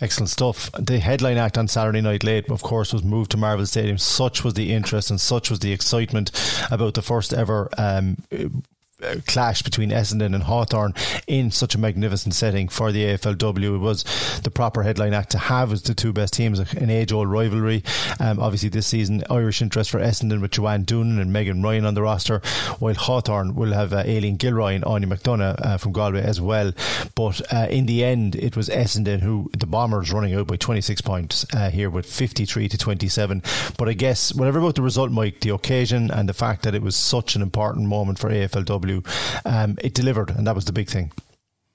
Excellent 0.00 0.30
stuff. 0.30 0.70
The 0.72 0.98
headline 0.98 1.36
act 1.36 1.56
on 1.58 1.68
Saturday 1.68 2.00
night 2.00 2.24
late, 2.24 2.50
of 2.50 2.62
course, 2.62 2.92
was 2.92 3.02
moved 3.02 3.30
to 3.32 3.36
Marvel 3.36 3.66
Stadium. 3.66 3.98
Such 3.98 4.44
was 4.44 4.54
the 4.54 4.72
interest 4.72 5.10
and 5.10 5.20
such 5.20 5.50
was 5.50 5.60
the 5.60 5.72
excitement 5.72 6.30
about 6.70 6.94
the 6.94 7.02
first 7.02 7.32
ever 7.32 7.68
um, 7.78 8.16
clash 9.26 9.62
between 9.62 9.90
Essendon 9.90 10.34
and 10.34 10.42
Hawthorn 10.42 10.94
in 11.26 11.50
such 11.50 11.74
a 11.74 11.78
magnificent 11.78 12.34
setting 12.34 12.68
for 12.68 12.92
the 12.92 13.04
AFLW. 13.04 13.76
It 13.76 13.78
was 13.78 14.04
the 14.42 14.50
proper 14.50 14.82
headline 14.82 15.14
act 15.14 15.30
to 15.30 15.38
have 15.38 15.72
as 15.72 15.82
the 15.82 15.94
two 15.94 16.12
best 16.12 16.34
teams, 16.34 16.58
an 16.58 16.90
age 16.90 17.12
old 17.12 17.28
rivalry. 17.28 17.82
Um, 18.20 18.40
obviously, 18.40 18.68
this 18.68 18.86
season, 18.86 19.22
Irish 19.30 19.62
interest 19.62 19.90
for 19.90 20.00
Essendon 20.00 20.40
with 20.40 20.52
Joanne 20.52 20.84
Doonan 20.84 21.20
and 21.20 21.32
Megan 21.32 21.62
Ryan 21.62 21.86
on 21.86 21.94
the 21.94 22.02
roster, 22.02 22.40
while 22.78 22.94
Hawthorn 22.94 23.54
will 23.54 23.72
have 23.72 23.92
uh, 23.92 23.98
Aileen 23.98 24.36
Gilroy 24.36 24.74
and 24.74 24.84
Áine 24.84 25.04
McDonagh 25.04 25.64
uh, 25.64 25.78
from 25.78 25.92
Galway 25.92 26.22
as 26.22 26.40
well. 26.40 26.72
But 27.14 27.40
uh, 27.52 27.66
in 27.70 27.86
the 27.86 28.04
end, 28.04 28.36
it 28.36 28.56
was 28.56 28.68
Essendon 28.68 29.20
who 29.20 29.50
the 29.56 29.66
Bombers 29.66 30.12
running 30.12 30.34
out 30.34 30.46
by 30.46 30.56
26 30.56 31.00
points 31.00 31.46
uh, 31.54 31.70
here 31.70 31.90
with 31.90 32.06
53 32.06 32.68
to 32.68 32.78
27. 32.78 33.42
But 33.78 33.88
I 33.88 33.92
guess 33.92 34.34
whatever 34.34 34.58
about 34.58 34.74
the 34.74 34.82
result, 34.82 35.10
Mike, 35.10 35.40
the 35.40 35.50
occasion 35.50 36.10
and 36.10 36.28
the 36.28 36.34
fact 36.34 36.62
that 36.62 36.74
it 36.74 36.82
was 36.82 36.96
such 36.96 37.36
an 37.36 37.42
important 37.42 37.88
moment 37.88 38.18
for 38.18 38.30
AFLW, 38.30 38.91
um, 39.44 39.78
it 39.80 39.94
delivered, 39.94 40.30
and 40.30 40.46
that 40.46 40.54
was 40.54 40.64
the 40.64 40.72
big 40.72 40.88
thing. 40.88 41.10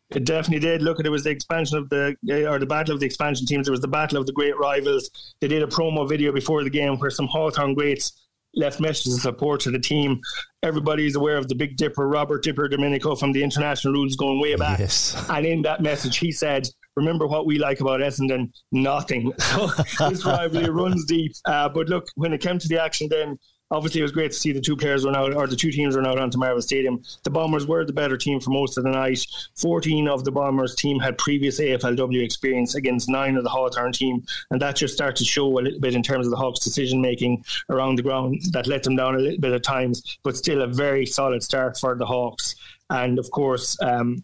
It 0.10 0.24
definitely 0.24 0.60
did. 0.60 0.82
Look, 0.82 1.00
it 1.04 1.10
was 1.10 1.24
the 1.24 1.32
expansion 1.32 1.78
of 1.78 1.90
the 1.90 2.16
or 2.50 2.60
the 2.60 2.66
battle 2.66 2.94
of 2.94 3.00
the 3.00 3.06
expansion 3.06 3.46
teams. 3.46 3.68
It 3.68 3.72
was 3.72 3.82
the 3.82 3.90
battle 3.90 4.18
of 4.18 4.26
the 4.26 4.32
great 4.32 4.58
rivals. 4.58 5.10
They 5.42 5.48
did 5.48 5.64
a 5.64 5.68
promo 5.68 6.08
video 6.08 6.32
before 6.32 6.64
the 6.64 6.70
game 6.70 6.98
where 6.98 7.10
some 7.10 7.28
Hawthorn 7.28 7.74
greats 7.74 8.14
left 8.56 8.80
messages 8.80 9.16
of 9.16 9.22
support 9.22 9.60
to 9.62 9.72
the 9.72 9.80
team. 9.80 10.20
Everybody 10.64 11.06
is 11.06 11.16
aware 11.16 11.38
of 11.38 11.48
the 11.48 11.56
Big 11.56 11.76
Dipper, 11.78 12.08
Robert 12.08 12.44
DiPierdomenico 12.44 13.20
from 13.20 13.34
the 13.34 13.44
international 13.44 13.94
rules 13.94 14.16
going 14.16 14.40
way 14.40 14.56
back. 14.56 14.80
Yes. 14.80 15.16
And 15.30 15.46
in 15.46 15.62
that 15.64 15.82
message, 15.82 16.18
he 16.18 16.32
said, 16.32 16.68
Remember 16.96 17.28
what 17.28 17.46
we 17.46 17.60
like 17.60 17.80
about 17.80 18.00
Essendon? 18.00 18.52
Nothing. 18.72 19.32
So 19.40 19.68
this 20.10 20.26
rivalry 20.26 20.70
runs 20.70 21.06
deep. 21.06 21.34
Uh, 21.46 21.70
but 21.70 21.90
look, 21.90 22.08
when 22.16 22.34
it 22.34 22.42
came 22.42 22.58
to 22.58 22.68
the 22.68 22.82
action, 22.82 23.08
then 23.10 23.38
obviously 23.72 24.00
it 24.00 24.04
was 24.04 24.12
great 24.12 24.32
to 24.32 24.38
see 24.38 24.52
the 24.52 24.62
two 24.62 24.76
players 24.76 25.04
run 25.04 25.16
out 25.16 25.34
or 25.34 25.48
the 25.48 25.56
two 25.56 25.72
teams 25.72 25.96
run 25.96 26.08
out 26.08 26.20
onto 26.20 26.38
Marvel 26.38 26.62
Stadium. 26.62 27.02
The 27.24 27.30
Bombers 27.30 27.66
were 27.66 27.86
the 27.86 27.94
better 27.94 28.18
team 28.18 28.40
for 28.40 28.52
most 28.52 28.78
of 28.78 28.84
the 28.84 28.90
night. 28.90 29.26
14 29.56 30.08
of 30.08 30.24
the 30.24 30.32
Bombers 30.32 30.76
team 30.76 31.00
had 31.00 31.18
previous 31.18 31.60
AFLW 31.60 32.24
experience 32.24 32.76
against 32.76 33.10
nine 33.10 33.36
of 33.36 33.44
the 33.44 33.50
Hawthorn 33.50 33.92
team, 33.92 34.24
and 34.52 34.62
that 34.62 34.76
just 34.76 34.94
started 34.94 35.18
to 35.18 35.26
show 35.26 35.46
a 35.46 35.60
little 35.60 35.80
bit 35.80 35.96
in 35.96 36.04
terms 36.04 36.26
of 36.26 36.32
the 36.32 36.38
Hawks' 36.38 36.60
decision 36.60 37.02
making 37.02 37.44
around 37.70 37.98
the 37.98 38.04
ground 38.04 38.42
that 38.52 38.68
let 38.68 38.84
them 38.84 38.96
down 38.96 39.16
a 39.16 39.20
little 39.20 39.40
bit 39.40 39.54
at 39.54 39.64
times, 39.64 40.18
but 40.24 40.38
still 40.38 40.62
a 40.62 40.68
very 40.68 41.06
solid 41.06 41.44
start 41.44 41.78
for 41.78 41.96
the 41.96 42.06
Hawks. 42.06 42.56
And 42.90 43.20
of 43.20 43.30
course, 43.32 43.78
um, 43.82 44.24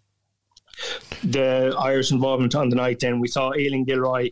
the 1.24 1.76
Irish 1.78 2.12
involvement 2.12 2.56
on 2.56 2.70
the 2.70 2.76
night 2.76 3.00
then 3.00 3.20
we 3.20 3.28
saw 3.28 3.52
Aileen 3.52 3.84
Gilroy 3.86 4.32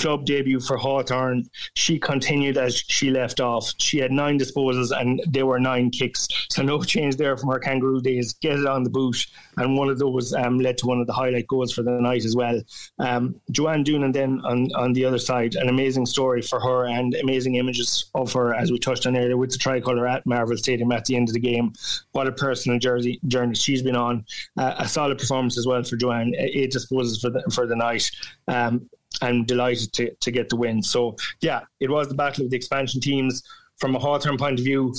club 0.00 0.24
debut 0.24 0.60
for 0.60 0.76
Hawthorn, 0.76 1.44
she 1.74 1.98
continued 1.98 2.56
as 2.56 2.76
she 2.76 3.10
left 3.10 3.40
off. 3.40 3.72
She 3.78 3.98
had 3.98 4.10
nine 4.10 4.38
disposals 4.38 4.98
and 4.98 5.22
there 5.28 5.46
were 5.46 5.60
nine 5.60 5.90
kicks. 5.90 6.26
So 6.50 6.62
no 6.62 6.82
change 6.82 7.16
there 7.16 7.36
from 7.36 7.50
her 7.50 7.58
kangaroo 7.58 8.00
days. 8.00 8.32
Get 8.34 8.58
it 8.58 8.66
on 8.66 8.82
the 8.82 8.90
boot. 8.90 9.26
And 9.56 9.76
one 9.76 9.88
of 9.88 9.98
those 9.98 10.32
um, 10.32 10.58
led 10.58 10.78
to 10.78 10.86
one 10.86 11.00
of 11.00 11.06
the 11.06 11.12
highlight 11.12 11.46
goals 11.46 11.72
for 11.72 11.82
the 11.82 11.92
night 11.92 12.24
as 12.24 12.34
well. 12.34 12.60
Um, 12.98 13.40
Joanne 13.50 13.84
Doonan 13.84 14.12
then 14.12 14.40
on, 14.44 14.68
on 14.74 14.92
the 14.94 15.04
other 15.04 15.18
side, 15.18 15.54
an 15.54 15.68
amazing 15.68 16.06
story 16.06 16.40
for 16.40 16.60
her 16.60 16.86
and 16.86 17.14
amazing 17.16 17.56
images 17.56 18.10
of 18.14 18.32
her, 18.32 18.54
as 18.54 18.72
we 18.72 18.78
touched 18.78 19.06
on 19.06 19.16
earlier, 19.16 19.36
with 19.36 19.52
the 19.52 19.58
tricolour 19.58 20.06
at 20.06 20.24
Marvel 20.26 20.56
Stadium 20.56 20.92
at 20.92 21.04
the 21.04 21.16
end 21.16 21.28
of 21.28 21.34
the 21.34 21.40
game. 21.40 21.72
What 22.12 22.26
a 22.26 22.32
personal 22.32 22.78
jersey, 22.78 23.20
journey 23.26 23.54
she's 23.54 23.82
been 23.82 23.96
on. 23.96 24.24
Uh, 24.56 24.74
a 24.78 24.88
solid 24.88 25.18
performance 25.18 25.58
as 25.58 25.66
well 25.66 25.82
for 25.82 25.96
Joanne. 25.96 26.34
Eight 26.38 26.72
disposals 26.72 27.20
for 27.20 27.30
the, 27.30 27.42
for 27.52 27.66
the 27.66 27.76
night. 27.76 28.10
Um, 28.48 28.88
and 29.22 29.46
delighted 29.46 29.92
to, 29.94 30.14
to 30.14 30.30
get 30.30 30.48
the 30.48 30.56
win. 30.56 30.82
So, 30.82 31.16
yeah, 31.40 31.60
it 31.80 31.90
was 31.90 32.08
the 32.08 32.14
battle 32.14 32.44
of 32.44 32.50
the 32.50 32.56
expansion 32.56 33.00
teams. 33.00 33.42
From 33.78 33.96
a 33.96 33.98
Hawthorn 33.98 34.36
point 34.36 34.58
of 34.58 34.64
view, 34.64 34.94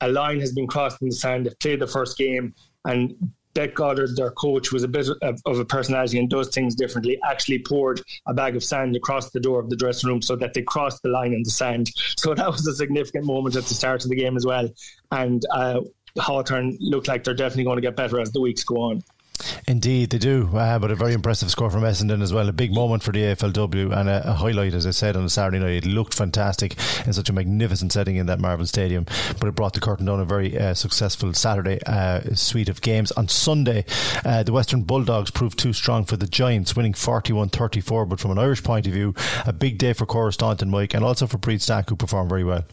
a 0.00 0.08
line 0.08 0.40
has 0.40 0.52
been 0.52 0.66
crossed 0.66 1.00
in 1.02 1.08
the 1.08 1.14
sand. 1.14 1.46
They've 1.46 1.58
played 1.58 1.80
the 1.80 1.86
first 1.86 2.16
game, 2.16 2.54
and 2.84 3.14
Bec 3.54 3.74
Goddard, 3.74 4.16
their 4.16 4.30
coach, 4.30 4.72
was 4.72 4.82
a 4.82 4.88
bit 4.88 5.08
of, 5.20 5.40
of, 5.44 5.58
a 5.58 5.64
personality 5.64 6.18
and 6.18 6.28
does 6.28 6.48
things 6.48 6.74
differently. 6.74 7.18
Actually, 7.28 7.58
poured 7.58 8.00
a 8.26 8.32
bag 8.32 8.56
of 8.56 8.64
sand 8.64 8.96
across 8.96 9.30
the 9.30 9.40
door 9.40 9.60
of 9.60 9.68
the 9.68 9.76
dressing 9.76 10.08
room 10.08 10.22
so 10.22 10.36
that 10.36 10.54
they 10.54 10.62
crossed 10.62 11.02
the 11.02 11.10
line 11.10 11.34
in 11.34 11.42
the 11.42 11.50
sand. 11.50 11.90
So 12.16 12.34
that 12.34 12.50
was 12.50 12.66
a 12.66 12.74
significant 12.74 13.26
moment 13.26 13.56
at 13.56 13.64
the 13.64 13.74
start 13.74 14.04
of 14.04 14.10
the 14.10 14.16
game 14.16 14.36
as 14.36 14.46
well. 14.46 14.68
And 15.10 15.44
uh, 15.52 15.82
Hawthorn 16.18 16.76
look 16.80 17.08
like 17.08 17.24
they're 17.24 17.34
definitely 17.34 17.64
going 17.64 17.76
to 17.76 17.82
get 17.82 17.96
better 17.96 18.20
as 18.20 18.32
the 18.32 18.40
weeks 18.40 18.64
go 18.64 18.76
on. 18.76 19.02
Indeed, 19.66 20.10
they 20.10 20.18
do. 20.18 20.48
Uh, 20.56 20.78
but 20.78 20.90
a 20.90 20.94
very 20.94 21.12
impressive 21.12 21.50
score 21.50 21.70
from 21.70 21.82
Essendon 21.82 22.22
as 22.22 22.32
well. 22.32 22.48
A 22.48 22.52
big 22.52 22.72
moment 22.72 23.02
for 23.02 23.12
the 23.12 23.20
AFLW 23.20 23.96
and 23.96 24.08
a, 24.08 24.30
a, 24.30 24.32
highlight, 24.32 24.74
as 24.74 24.86
I 24.86 24.90
said 24.90 25.16
on 25.16 25.24
a 25.24 25.28
Saturday 25.28 25.58
night. 25.58 25.84
It 25.84 25.86
looked 25.86 26.14
fantastic 26.14 26.76
in 27.06 27.12
such 27.12 27.28
a 27.28 27.32
magnificent 27.32 27.92
setting 27.92 28.16
in 28.16 28.26
that 28.26 28.40
Marvel 28.40 28.66
Stadium. 28.66 29.06
But 29.38 29.48
it 29.48 29.54
brought 29.54 29.74
the 29.74 29.80
curtain 29.80 30.06
down 30.06 30.20
a 30.20 30.24
very 30.24 30.58
uh, 30.58 30.74
successful 30.74 31.32
Saturday 31.34 31.80
uh, 31.86 32.34
suite 32.34 32.68
of 32.68 32.80
games. 32.80 33.12
On 33.12 33.28
Sunday, 33.28 33.84
uh, 34.24 34.42
the 34.42 34.52
Western 34.52 34.82
Bulldogs 34.82 35.30
proved 35.30 35.58
too 35.58 35.72
strong 35.72 36.04
for 36.04 36.16
the 36.16 36.26
Giants, 36.26 36.76
winning 36.76 36.94
41 36.94 37.50
34. 37.50 38.06
But 38.06 38.20
from 38.20 38.30
an 38.32 38.38
Irish 38.38 38.62
point 38.62 38.86
of 38.86 38.92
view, 38.92 39.14
a 39.46 39.52
big 39.52 39.78
day 39.78 39.92
for 39.92 40.06
Cora 40.06 40.32
Staunton, 40.32 40.70
Mike, 40.70 40.94
and 40.94 41.04
also 41.04 41.26
for 41.26 41.38
Bríd 41.38 41.60
Stack, 41.60 41.88
who 41.88 41.96
performed 41.96 42.30
very 42.30 42.44
well 42.44 42.64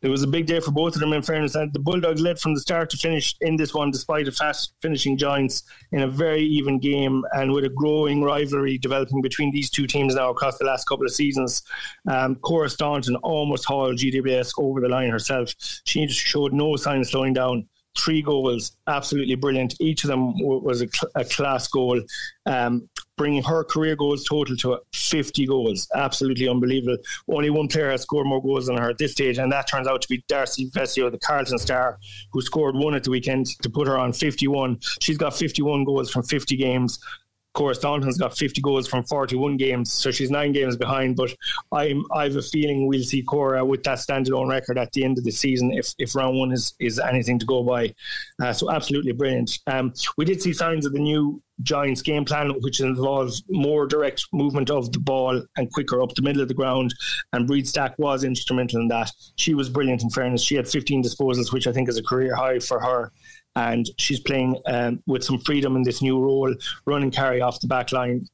it 0.00 0.08
was 0.08 0.22
a 0.22 0.26
big 0.26 0.46
day 0.46 0.60
for 0.60 0.70
both 0.70 0.94
of 0.94 1.00
them. 1.00 1.12
In 1.12 1.22
fairness, 1.22 1.54
and 1.54 1.72
the 1.72 1.78
Bulldogs 1.78 2.20
led 2.20 2.38
from 2.38 2.54
the 2.54 2.60
start 2.60 2.90
to 2.90 2.96
finish 2.96 3.34
in 3.40 3.56
this 3.56 3.74
one, 3.74 3.90
despite 3.90 4.28
a 4.28 4.32
fast 4.32 4.72
finishing 4.80 5.16
Giants 5.16 5.64
in 5.92 6.02
a 6.02 6.08
very 6.08 6.44
even 6.44 6.78
game, 6.78 7.24
and 7.32 7.52
with 7.52 7.64
a 7.64 7.68
growing 7.68 8.22
rivalry 8.22 8.78
developing 8.78 9.20
between 9.20 9.50
these 9.50 9.70
two 9.70 9.86
teams 9.86 10.14
now 10.14 10.30
across 10.30 10.58
the 10.58 10.64
last 10.64 10.88
couple 10.88 11.04
of 11.04 11.12
seasons. 11.12 11.62
Um, 12.08 12.36
Cora 12.36 12.68
Staunton 12.68 13.16
almost 13.16 13.64
hauled 13.64 13.98
GWS 13.98 14.52
over 14.58 14.80
the 14.80 14.88
line 14.88 15.10
herself. 15.10 15.52
She 15.84 16.06
just 16.06 16.20
showed 16.20 16.52
no 16.52 16.76
sign 16.76 17.00
of 17.00 17.08
slowing 17.08 17.32
down 17.32 17.68
three 17.98 18.22
goals, 18.22 18.76
absolutely 18.86 19.34
brilliant. 19.34 19.74
Each 19.80 20.04
of 20.04 20.08
them 20.08 20.38
was 20.38 20.82
a, 20.82 20.88
cl- 20.88 21.10
a 21.14 21.24
class 21.24 21.68
goal, 21.68 22.00
um, 22.46 22.88
bringing 23.18 23.42
her 23.42 23.64
career 23.64 23.96
goals 23.96 24.24
total 24.24 24.56
to 24.56 24.78
50 24.94 25.46
goals. 25.46 25.86
Absolutely 25.94 26.48
unbelievable. 26.48 26.96
Only 27.28 27.50
one 27.50 27.68
player 27.68 27.90
has 27.90 28.02
scored 28.02 28.26
more 28.26 28.42
goals 28.42 28.66
than 28.66 28.78
her 28.78 28.90
at 28.90 28.98
this 28.98 29.12
stage, 29.12 29.36
and 29.36 29.52
that 29.52 29.68
turns 29.68 29.86
out 29.86 30.00
to 30.00 30.08
be 30.08 30.24
Darcy 30.28 30.70
Vescio, 30.70 31.10
the 31.10 31.18
Carlton 31.18 31.58
star, 31.58 31.98
who 32.32 32.40
scored 32.40 32.76
one 32.76 32.94
at 32.94 33.04
the 33.04 33.10
weekend 33.10 33.46
to 33.60 33.68
put 33.68 33.86
her 33.86 33.98
on 33.98 34.14
51. 34.14 34.78
She's 35.02 35.18
got 35.18 35.36
51 35.36 35.84
goals 35.84 36.10
from 36.10 36.22
50 36.22 36.56
games. 36.56 36.98
Cora 37.54 37.74
Staunton's 37.74 38.18
got 38.18 38.36
50 38.36 38.60
goals 38.60 38.86
from 38.86 39.04
41 39.04 39.56
games, 39.56 39.92
so 39.92 40.10
she's 40.10 40.30
nine 40.30 40.52
games 40.52 40.76
behind. 40.76 41.16
But 41.16 41.34
I'm, 41.72 42.04
I 42.14 42.24
have 42.24 42.36
a 42.36 42.42
feeling 42.42 42.86
we'll 42.86 43.02
see 43.02 43.22
Cora 43.22 43.64
with 43.64 43.82
that 43.84 43.98
standalone 43.98 44.48
record 44.48 44.78
at 44.78 44.92
the 44.92 45.04
end 45.04 45.18
of 45.18 45.24
the 45.24 45.30
season 45.30 45.72
if, 45.72 45.92
if 45.98 46.14
round 46.14 46.38
one 46.38 46.52
is, 46.52 46.74
is 46.78 46.98
anything 46.98 47.38
to 47.38 47.46
go 47.46 47.62
by. 47.62 47.94
Uh, 48.40 48.52
so 48.52 48.70
absolutely 48.70 49.12
brilliant. 49.12 49.58
Um, 49.66 49.92
we 50.16 50.24
did 50.24 50.40
see 50.40 50.52
signs 50.52 50.86
of 50.86 50.92
the 50.92 51.00
new 51.00 51.42
Giants 51.62 52.02
game 52.02 52.24
plan, 52.24 52.50
which 52.60 52.80
involves 52.80 53.42
more 53.48 53.86
direct 53.86 54.26
movement 54.32 54.70
of 54.70 54.92
the 54.92 55.00
ball 55.00 55.42
and 55.56 55.72
quicker 55.72 56.00
up 56.00 56.14
the 56.14 56.22
middle 56.22 56.42
of 56.42 56.48
the 56.48 56.54
ground. 56.54 56.94
And 57.32 57.48
Bríd 57.48 57.66
Stack 57.66 57.94
was 57.98 58.22
instrumental 58.22 58.80
in 58.80 58.88
that. 58.88 59.10
She 59.36 59.54
was 59.54 59.68
brilliant 59.68 60.02
in 60.02 60.10
fairness. 60.10 60.42
She 60.42 60.54
had 60.54 60.68
15 60.68 61.02
disposals, 61.02 61.52
which 61.52 61.66
I 61.66 61.72
think 61.72 61.88
is 61.88 61.98
a 61.98 62.02
career 62.02 62.36
high 62.36 62.60
for 62.60 62.78
her 62.78 63.12
and 63.58 63.90
she's 63.98 64.20
playing 64.20 64.56
um, 64.66 65.02
with 65.06 65.24
some 65.24 65.40
freedom 65.40 65.74
in 65.74 65.82
this 65.82 66.00
new 66.00 66.20
role, 66.20 66.54
running 66.86 67.10
carry 67.10 67.40
off 67.40 67.60
the 67.60 67.66
back 67.66 67.90
line. 67.90 68.26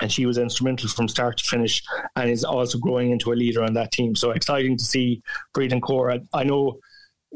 And 0.00 0.10
she 0.10 0.24
was 0.24 0.38
instrumental 0.38 0.88
from 0.88 1.08
start 1.08 1.36
to 1.36 1.44
finish 1.44 1.82
and 2.16 2.30
is 2.30 2.44
also 2.44 2.78
growing 2.78 3.10
into 3.10 3.32
a 3.32 3.34
leader 3.34 3.62
on 3.62 3.74
that 3.74 3.92
team. 3.92 4.16
So 4.16 4.30
exciting 4.30 4.78
to 4.78 4.84
see 4.84 5.22
Bríd 5.54 5.72
and 5.72 5.82
Cora. 5.82 6.20
I 6.32 6.44
know 6.44 6.78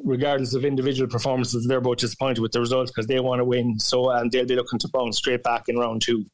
regardless 0.03 0.55
of 0.55 0.65
individual 0.65 1.11
performances, 1.11 1.67
they're 1.67 1.83
both 1.83 1.99
disappointed 1.99 2.41
with 2.41 2.53
the 2.53 2.61
results 2.61 2.91
because 2.91 3.07
they 3.07 3.21
want 3.21 3.41
to 3.41 3.45
win. 3.45 3.79
So 3.79 4.09
and 4.11 4.33
they'll 4.33 4.47
be 4.47 4.57
looking 4.57 4.79
to 4.79 4.89
bounce 4.89 5.19
straight 5.19 5.43
back 5.43 5.65
in 5.69 5.77
round 5.77 6.01
two. 6.01 6.25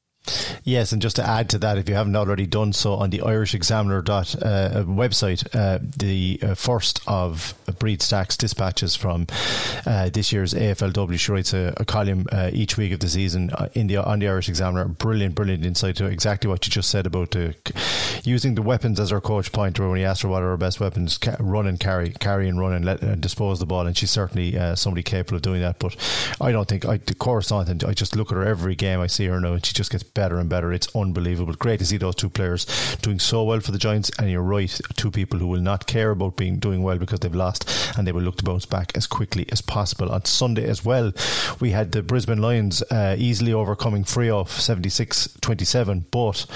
Yes, 0.64 0.92
and 0.92 1.00
just 1.00 1.16
to 1.16 1.26
add 1.26 1.48
to 1.50 1.59
that, 1.59 1.78
if 1.78 1.88
you 1.88 1.94
haven't 1.94 2.14
already 2.14 2.46
done 2.46 2.72
so, 2.72 2.94
on 2.94 3.11
the 3.11 3.22
Irish 3.22 3.54
Examiner 3.54 4.02
dot, 4.02 4.35
uh, 4.42 4.85
website, 4.87 5.46
uh, 5.54 5.78
the 5.96 6.38
uh, 6.42 6.54
first 6.54 7.00
of 7.06 7.54
Bríd 7.66 8.02
Stack's 8.02 8.37
dispatches 8.37 8.94
from 8.94 9.26
uh, 9.87 10.11
this 10.11 10.33
year's 10.33 10.52
AFLW. 10.52 11.18
She 11.18 11.33
writes 11.33 11.54
a, 11.54 11.72
a 11.78 11.85
column 11.85 12.26
uh, 12.30 12.50
each 12.52 12.76
week 12.76 12.92
of 12.92 13.00
the 13.00 13.09
season 13.09 13.50
uh, 13.50 13.68
in 13.74 13.87
the 13.87 13.96
on 13.96 14.18
the 14.18 14.28
Irish 14.28 14.48
Examiner. 14.48 14.85
Brilliant, 14.85 15.35
brilliant 15.35 15.64
insight 15.64 15.96
to 15.96 16.06
exactly 16.06 16.48
what 16.48 16.66
you 16.66 16.70
just 16.70 16.90
said 16.90 17.06
about 17.06 17.35
using 18.24 18.54
the 18.54 18.62
weapons 18.62 19.00
as 19.00 19.12
our 19.12 19.20
coach 19.20 19.50
pointer 19.52 19.88
when 19.88 19.98
he 19.98 20.04
asked 20.04 20.22
her 20.22 20.28
what 20.28 20.42
are 20.42 20.50
her 20.50 20.56
best 20.56 20.80
weapons: 20.80 21.16
ca- 21.16 21.37
run 21.40 21.66
and 21.66 21.80
carry, 21.80 22.11
carry 22.11 22.48
and 22.48 22.61
run, 22.61 22.74
and 22.74 22.85
let 22.85 23.00
and 23.02 23.22
dispose 23.22 23.59
the 23.59 23.66
ball. 23.66 23.87
And 23.87 23.96
she's 23.96 24.11
certainly 24.11 24.59
somebody 24.76 25.02
capable 25.02 25.37
of 25.37 25.42
doing 25.42 25.62
that. 25.62 25.78
But 25.78 25.96
I 26.40 26.52
don't 26.52 26.68
think 26.68 26.85
I, 26.85 26.98
the 26.98 27.14
correspondent. 27.14 27.85
I 27.85 27.94
just 27.94 28.14
look 28.14 28.30
at 28.30 28.37
her 28.37 28.44
every 28.44 28.74
game 28.74 29.00
I 29.00 29.06
see 29.06 29.26
her 29.26 29.40
now, 29.40 29.54
and 29.54 29.64
she 29.64 29.72
just 29.72 29.90
gets 29.90 30.04
better 30.14 30.38
and 30.38 30.49
better. 30.49 30.73
It's 30.73 30.94
unbelievable. 30.94 31.55
Great 31.55 31.79
to 31.81 31.87
see 31.87 31.96
those 31.96 32.14
two 32.14 32.31
players 32.31 32.66
doing 33.03 33.18
so 33.18 33.44
well 33.44 33.61
for 33.61 33.73
the 33.73 33.79
Giants. 33.79 34.11
And 34.18 34.31
you're 34.31 34.42
right, 34.42 34.81
two 34.96 35.11
people 35.11 35.38
who 35.38 35.46
will 35.46 35.61
not 35.61 35.87
care 35.87 36.11
about 36.11 36.37
being 36.37 36.59
doing 36.59 36.83
well 36.83 36.99
because 36.99 37.20
they've 37.20 37.35
lost, 37.35 37.68
and 37.96 38.07
they 38.07 38.12
will 38.12 38.23
look 38.23 38.37
to 38.38 38.44
bounce 38.44 38.66
back 38.66 38.92
as 38.96 39.07
quickly 39.07 39.46
as 39.51 39.61
possible. 39.61 40.11
On 40.11 40.25
Sunday 40.25 40.64
as 40.68 40.85
well, 40.85 41.12
we 41.61 41.70
had 41.70 41.92
the 41.92 42.03
Brisbane 42.03 42.40
Lions 42.42 42.83
uh, 42.90 43.16
easily 43.18 43.53
overcoming 43.53 44.05
Freo 44.05 44.44
76-27, 44.46 46.05
but 46.11 46.46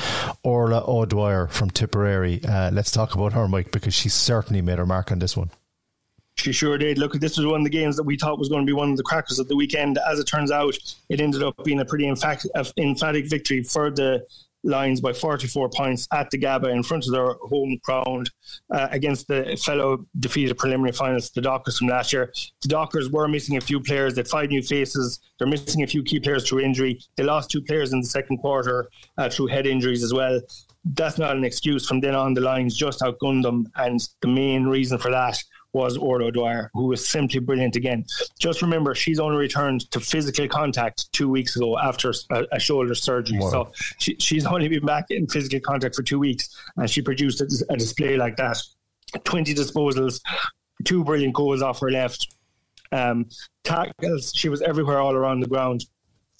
Orla 0.42 0.84
O'Dwyer 0.86 1.48
from 1.48 1.70
Tipperary. 1.70 2.44
Uh, 2.44 2.70
let's 2.72 2.90
talk 2.90 3.14
about 3.14 3.32
her, 3.32 3.48
Mike, 3.48 3.70
because 3.70 3.94
she 3.94 4.08
certainly 4.08 4.62
made 4.62 4.78
her 4.78 4.86
mark 4.86 5.10
on 5.10 5.18
this 5.18 5.36
one. 5.36 5.50
She 6.36 6.52
sure 6.52 6.76
did. 6.76 6.98
Look, 6.98 7.12
this 7.14 7.38
was 7.38 7.46
one 7.46 7.60
of 7.60 7.64
the 7.64 7.70
games 7.70 7.96
that 7.96 8.02
we 8.02 8.16
thought 8.16 8.38
was 8.38 8.48
going 8.48 8.62
to 8.62 8.66
be 8.66 8.72
one 8.72 8.90
of 8.90 8.96
the 8.96 9.02
crackers 9.02 9.38
of 9.38 9.48
the 9.48 9.56
weekend. 9.56 9.98
As 9.98 10.18
it 10.18 10.24
turns 10.24 10.50
out, 10.50 10.76
it 11.08 11.20
ended 11.20 11.42
up 11.42 11.62
being 11.64 11.80
a 11.80 11.84
pretty 11.84 12.08
emphatic, 12.08 13.30
victory 13.30 13.62
for 13.62 13.90
the 13.90 14.26
Lions 14.64 15.00
by 15.00 15.12
44 15.12 15.68
points 15.68 16.08
at 16.12 16.30
the 16.30 16.38
Gabba 16.38 16.72
in 16.72 16.82
front 16.82 17.06
of 17.06 17.12
their 17.12 17.34
home 17.34 17.78
crowd 17.84 18.30
uh, 18.70 18.88
against 18.90 19.28
the 19.28 19.60
fellow 19.62 20.06
defeated 20.18 20.56
preliminary 20.56 20.92
finalists, 20.92 21.32
the 21.32 21.42
Dockers 21.42 21.78
from 21.78 21.88
last 21.88 22.12
year. 22.12 22.32
The 22.62 22.68
Dockers 22.68 23.10
were 23.10 23.28
missing 23.28 23.56
a 23.56 23.60
few 23.60 23.78
players. 23.78 24.14
They 24.14 24.20
had 24.20 24.28
five 24.28 24.48
new 24.48 24.62
faces. 24.62 25.20
They're 25.38 25.46
missing 25.46 25.82
a 25.82 25.86
few 25.86 26.02
key 26.02 26.18
players 26.18 26.48
through 26.48 26.60
injury. 26.60 26.98
They 27.16 27.24
lost 27.24 27.50
two 27.50 27.62
players 27.62 27.92
in 27.92 28.00
the 28.00 28.06
second 28.06 28.38
quarter 28.38 28.88
uh, 29.18 29.28
through 29.28 29.48
head 29.48 29.66
injuries 29.66 30.02
as 30.02 30.14
well. 30.14 30.40
That's 30.84 31.18
not 31.18 31.36
an 31.36 31.44
excuse. 31.44 31.86
From 31.86 32.00
then 32.00 32.14
on, 32.14 32.34
the 32.34 32.40
Lions 32.40 32.76
just 32.76 33.00
outgunned 33.00 33.42
them. 33.42 33.70
And 33.76 34.00
the 34.22 34.28
main 34.28 34.64
reason 34.64 34.98
for 34.98 35.10
that 35.10 35.42
was 35.74 35.96
Orla 35.96 36.30
Dwyer, 36.30 36.70
who 36.72 36.86
was 36.86 37.06
simply 37.06 37.40
brilliant 37.40 37.76
again. 37.76 38.04
Just 38.38 38.62
remember, 38.62 38.94
she's 38.94 39.18
only 39.18 39.36
returned 39.36 39.90
to 39.90 40.00
physical 40.00 40.48
contact 40.48 41.12
two 41.12 41.28
weeks 41.28 41.56
ago 41.56 41.78
after 41.78 42.14
a, 42.30 42.44
a 42.52 42.60
shoulder 42.60 42.94
surgery. 42.94 43.38
Wow. 43.38 43.50
So 43.50 43.72
she, 43.98 44.16
she's 44.18 44.46
only 44.46 44.68
been 44.68 44.86
back 44.86 45.06
in 45.10 45.26
physical 45.26 45.60
contact 45.60 45.96
for 45.96 46.02
two 46.02 46.18
weeks, 46.18 46.56
and 46.76 46.88
she 46.88 47.02
produced 47.02 47.40
a, 47.40 47.72
a 47.72 47.76
display 47.76 48.16
like 48.16 48.36
that 48.36 48.58
20 49.24 49.54
disposals, 49.54 50.20
two 50.84 51.04
brilliant 51.04 51.34
goals 51.34 51.62
off 51.62 51.80
her 51.80 51.90
left. 51.90 52.34
Um, 52.92 53.26
tackles, 53.64 54.32
she 54.34 54.48
was 54.48 54.62
everywhere 54.62 55.00
all 55.00 55.14
around 55.14 55.40
the 55.40 55.48
ground. 55.48 55.84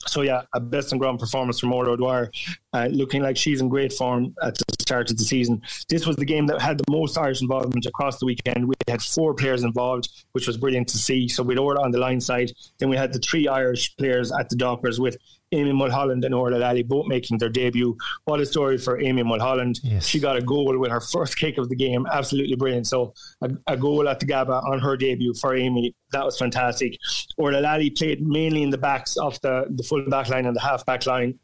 So 0.07 0.22
yeah, 0.22 0.42
a 0.52 0.61
best 0.61 0.92
and 0.92 1.00
ground 1.00 1.18
performance 1.18 1.59
from 1.59 1.72
Orla 1.72 1.96
Dwyer, 1.96 2.30
uh, 2.72 2.88
looking 2.90 3.22
like 3.22 3.37
she's 3.37 3.61
in 3.61 3.68
great 3.68 3.92
form 3.92 4.35
at 4.42 4.57
the 4.57 4.64
start 4.80 5.11
of 5.11 5.16
the 5.16 5.24
season. 5.24 5.62
This 5.88 6.07
was 6.07 6.16
the 6.16 6.24
game 6.24 6.46
that 6.48 6.61
had 6.61 6.78
the 6.78 6.85
most 6.90 7.16
Irish 7.16 7.40
involvement 7.40 7.87
across 7.87 8.18
the 8.18 8.26
weekend. 8.26 8.68
We 8.68 8.74
had 8.87 9.00
four 9.02 9.35
players 9.35 9.64
involved, 9.64 10.11
which 10.33 10.46
was 10.46 10.57
brilliant 10.57 10.88
to 10.88 10.98
see. 10.98 11.28
So 11.28 11.42
we 11.42 11.54
had 11.54 11.59
Orla 11.59 11.83
on 11.83 11.90
the 11.90 11.98
line 11.98 12.20
side, 12.20 12.52
then 12.78 12.88
we 12.88 12.96
had 12.96 13.12
the 13.12 13.18
three 13.18 13.48
Irish 13.48 13.96
players 13.96 14.30
at 14.33 14.48
the 14.50 14.57
Dockers 14.57 15.00
with 15.00 15.16
Amy 15.54 15.72
Mulholland 15.72 16.24
and 16.24 16.34
Orla 16.34 16.56
Lally 16.56 16.82
both 16.82 17.06
making 17.06 17.38
their 17.38 17.48
debut. 17.48 17.96
What 18.24 18.40
a 18.40 18.46
story 18.46 18.78
for 18.78 19.00
Amy 19.00 19.22
Mulholland. 19.22 19.80
Yes. 19.82 20.06
She 20.06 20.20
got 20.20 20.36
a 20.36 20.42
goal 20.42 20.76
with 20.78 20.90
her 20.90 21.00
first 21.00 21.36
kick 21.36 21.58
of 21.58 21.68
the 21.68 21.76
game. 21.76 22.06
Absolutely 22.12 22.56
brilliant. 22.56 22.86
So 22.86 23.14
a, 23.42 23.50
a 23.66 23.76
goal 23.76 24.08
at 24.08 24.20
the 24.20 24.26
Gabba 24.26 24.62
on 24.64 24.80
her 24.80 24.96
debut 24.96 25.34
for 25.34 25.54
Amy. 25.54 25.94
That 26.12 26.24
was 26.24 26.38
fantastic. 26.38 26.98
Orla 27.38 27.58
Lally 27.58 27.90
played 27.90 28.26
mainly 28.26 28.62
in 28.62 28.70
the 28.70 28.78
backs 28.78 29.16
of 29.16 29.40
the, 29.40 29.66
the 29.70 29.82
full 29.82 30.04
back 30.08 30.28
line 30.28 30.46
and 30.46 30.56
the 30.56 30.60
half 30.60 30.84
back 30.86 31.06
line. 31.06 31.38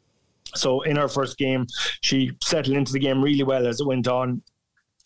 So 0.55 0.81
in 0.81 0.97
her 0.97 1.07
first 1.07 1.37
game, 1.37 1.65
she 2.01 2.31
settled 2.43 2.75
into 2.75 2.91
the 2.91 2.99
game 2.99 3.23
really 3.23 3.43
well 3.43 3.65
as 3.67 3.79
it 3.79 3.87
went 3.87 4.07
on 4.07 4.41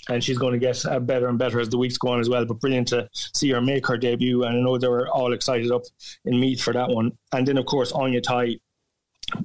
and 0.09 0.23
she's 0.23 0.37
going 0.37 0.53
to 0.53 0.59
get 0.59 0.83
better 1.05 1.27
and 1.27 1.37
better 1.37 1.59
as 1.59 1.69
the 1.69 1.77
weeks 1.77 1.97
go 1.97 2.09
on 2.09 2.19
as 2.19 2.29
well. 2.29 2.45
But 2.45 2.59
brilliant 2.59 2.87
to 2.89 3.09
see 3.13 3.49
her 3.51 3.61
make 3.61 3.87
her 3.87 3.97
debut, 3.97 4.43
and 4.43 4.57
I 4.57 4.61
know 4.61 4.77
they 4.77 4.87
were 4.87 5.09
all 5.09 5.33
excited 5.33 5.71
up 5.71 5.83
in 6.25 6.39
Meath 6.39 6.61
for 6.61 6.73
that 6.73 6.89
one. 6.89 7.11
And 7.33 7.47
then, 7.47 7.57
of 7.57 7.65
course, 7.65 7.91
Áine 7.91 8.21
Tighe 8.21 8.59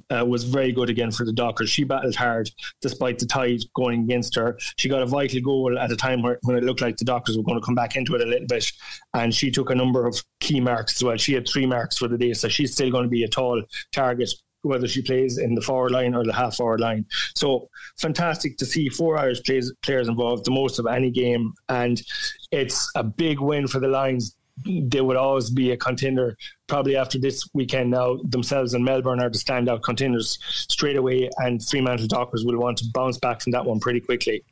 uh, 0.09 0.25
was 0.25 0.43
very 0.43 0.71
good 0.71 0.89
again 0.89 1.11
for 1.11 1.25
the 1.25 1.33
Dockers. 1.33 1.69
She 1.69 1.83
battled 1.83 2.15
hard 2.15 2.49
despite 2.81 3.19
the 3.19 3.25
tide 3.25 3.61
going 3.75 4.03
against 4.03 4.35
her. 4.35 4.57
She 4.77 4.89
got 4.89 5.01
a 5.01 5.05
vital 5.05 5.41
goal 5.41 5.77
at 5.77 5.91
a 5.91 5.95
time 5.95 6.21
where, 6.21 6.39
when 6.43 6.57
it 6.57 6.63
looked 6.63 6.81
like 6.81 6.97
the 6.97 7.05
Dockers 7.05 7.37
were 7.37 7.43
going 7.43 7.59
to 7.59 7.65
come 7.65 7.75
back 7.75 7.95
into 7.95 8.15
it 8.15 8.21
a 8.21 8.25
little 8.25 8.47
bit, 8.47 8.71
and 9.13 9.33
she 9.33 9.51
took 9.51 9.69
a 9.69 9.75
number 9.75 10.05
of 10.05 10.21
key 10.39 10.59
marks 10.59 10.97
as 10.97 11.03
well. 11.03 11.17
She 11.17 11.33
had 11.33 11.47
three 11.47 11.65
marks 11.65 11.97
for 11.97 12.07
the 12.07 12.17
day, 12.17 12.33
so 12.33 12.47
she's 12.47 12.73
still 12.73 12.91
going 12.91 13.03
to 13.03 13.09
be 13.09 13.23
a 13.23 13.27
tall 13.27 13.61
target 13.91 14.29
whether 14.63 14.87
she 14.87 15.01
plays 15.01 15.37
in 15.37 15.55
the 15.55 15.61
forward 15.61 15.91
line 15.91 16.13
or 16.13 16.23
the 16.23 16.33
half 16.33 16.55
forward 16.55 16.79
line. 16.79 17.05
So 17.35 17.69
fantastic 17.99 18.57
to 18.57 18.65
see 18.65 18.89
four 18.89 19.17
Irish 19.17 19.41
players, 19.43 19.73
players 19.81 20.07
involved, 20.07 20.45
the 20.45 20.51
most 20.51 20.79
of 20.79 20.85
any 20.85 21.09
game, 21.09 21.53
and 21.69 22.01
it's 22.51 22.89
a 22.95 23.03
big 23.03 23.39
win 23.39 23.67
for 23.67 23.79
the 23.79 23.87
Lions 23.87 24.35
they 24.65 25.01
would 25.01 25.17
always 25.17 25.49
be 25.49 25.71
a 25.71 25.77
contender. 25.77 26.37
Probably 26.67 26.95
after 26.95 27.19
this 27.19 27.47
weekend 27.53 27.91
now, 27.91 28.17
themselves 28.23 28.73
and 28.73 28.85
Melbourne 28.85 29.21
are 29.21 29.29
the 29.29 29.37
standout 29.37 29.83
contenders 29.83 30.37
straight 30.49 30.95
away, 30.95 31.29
and 31.37 31.63
Fremantle 31.65 32.07
Dockers 32.07 32.45
will 32.45 32.59
want 32.59 32.77
to 32.79 32.85
bounce 32.93 33.17
back 33.17 33.41
from 33.41 33.51
that 33.51 33.65
one 33.65 33.79
pretty 33.79 33.99
quickly. 33.99 34.43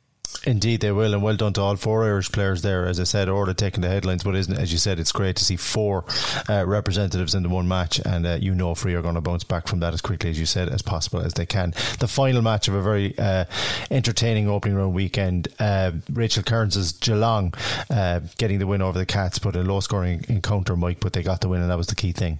Indeed, 0.44 0.80
they 0.80 0.90
will, 0.90 1.12
and 1.12 1.22
well 1.22 1.36
done 1.36 1.52
to 1.54 1.60
all 1.60 1.76
four 1.76 2.04
Irish 2.04 2.32
players 2.32 2.62
there. 2.62 2.86
As 2.86 2.98
I 2.98 3.04
said, 3.04 3.28
Orla 3.28 3.52
taking 3.52 3.82
the 3.82 3.88
headlines, 3.88 4.24
but 4.24 4.34
isn't 4.34 4.56
as 4.56 4.72
you 4.72 4.78
said, 4.78 4.98
it's 4.98 5.12
great 5.12 5.36
to 5.36 5.44
see 5.44 5.56
four 5.56 6.04
uh, 6.48 6.64
representatives 6.66 7.34
in 7.34 7.42
the 7.42 7.50
one 7.50 7.68
match, 7.68 8.00
and 8.04 8.26
uh, 8.26 8.38
you 8.40 8.54
know 8.54 8.74
Free 8.74 8.94
are 8.94 9.02
going 9.02 9.16
to 9.16 9.20
bounce 9.20 9.44
back 9.44 9.68
from 9.68 9.80
that 9.80 9.92
as 9.92 10.00
quickly 10.00 10.30
as 10.30 10.40
you 10.40 10.46
said 10.46 10.70
as 10.70 10.80
possible 10.80 11.20
as 11.20 11.34
they 11.34 11.46
can. 11.46 11.72
The 11.98 12.08
final 12.08 12.40
match 12.40 12.68
of 12.68 12.74
a 12.74 12.80
very 12.82 13.16
uh, 13.18 13.44
entertaining 13.90 14.48
opening 14.48 14.78
round 14.78 14.94
weekend. 14.94 15.48
Uh, 15.58 15.92
Rachel 16.10 16.42
Kearns' 16.42 16.92
Geelong 16.92 17.52
uh, 17.90 18.20
getting 18.38 18.58
the 18.58 18.66
win 18.66 18.80
over 18.82 18.98
the 18.98 19.06
Cats, 19.06 19.38
but 19.38 19.56
a 19.56 19.62
low 19.62 19.80
scoring 19.80 20.24
encounter, 20.28 20.74
Mike. 20.74 21.00
But 21.00 21.12
they 21.12 21.22
got 21.22 21.42
the 21.42 21.48
win, 21.48 21.60
and 21.60 21.70
that 21.70 21.78
was 21.78 21.88
the 21.88 21.94
key 21.94 22.12
thing 22.12 22.38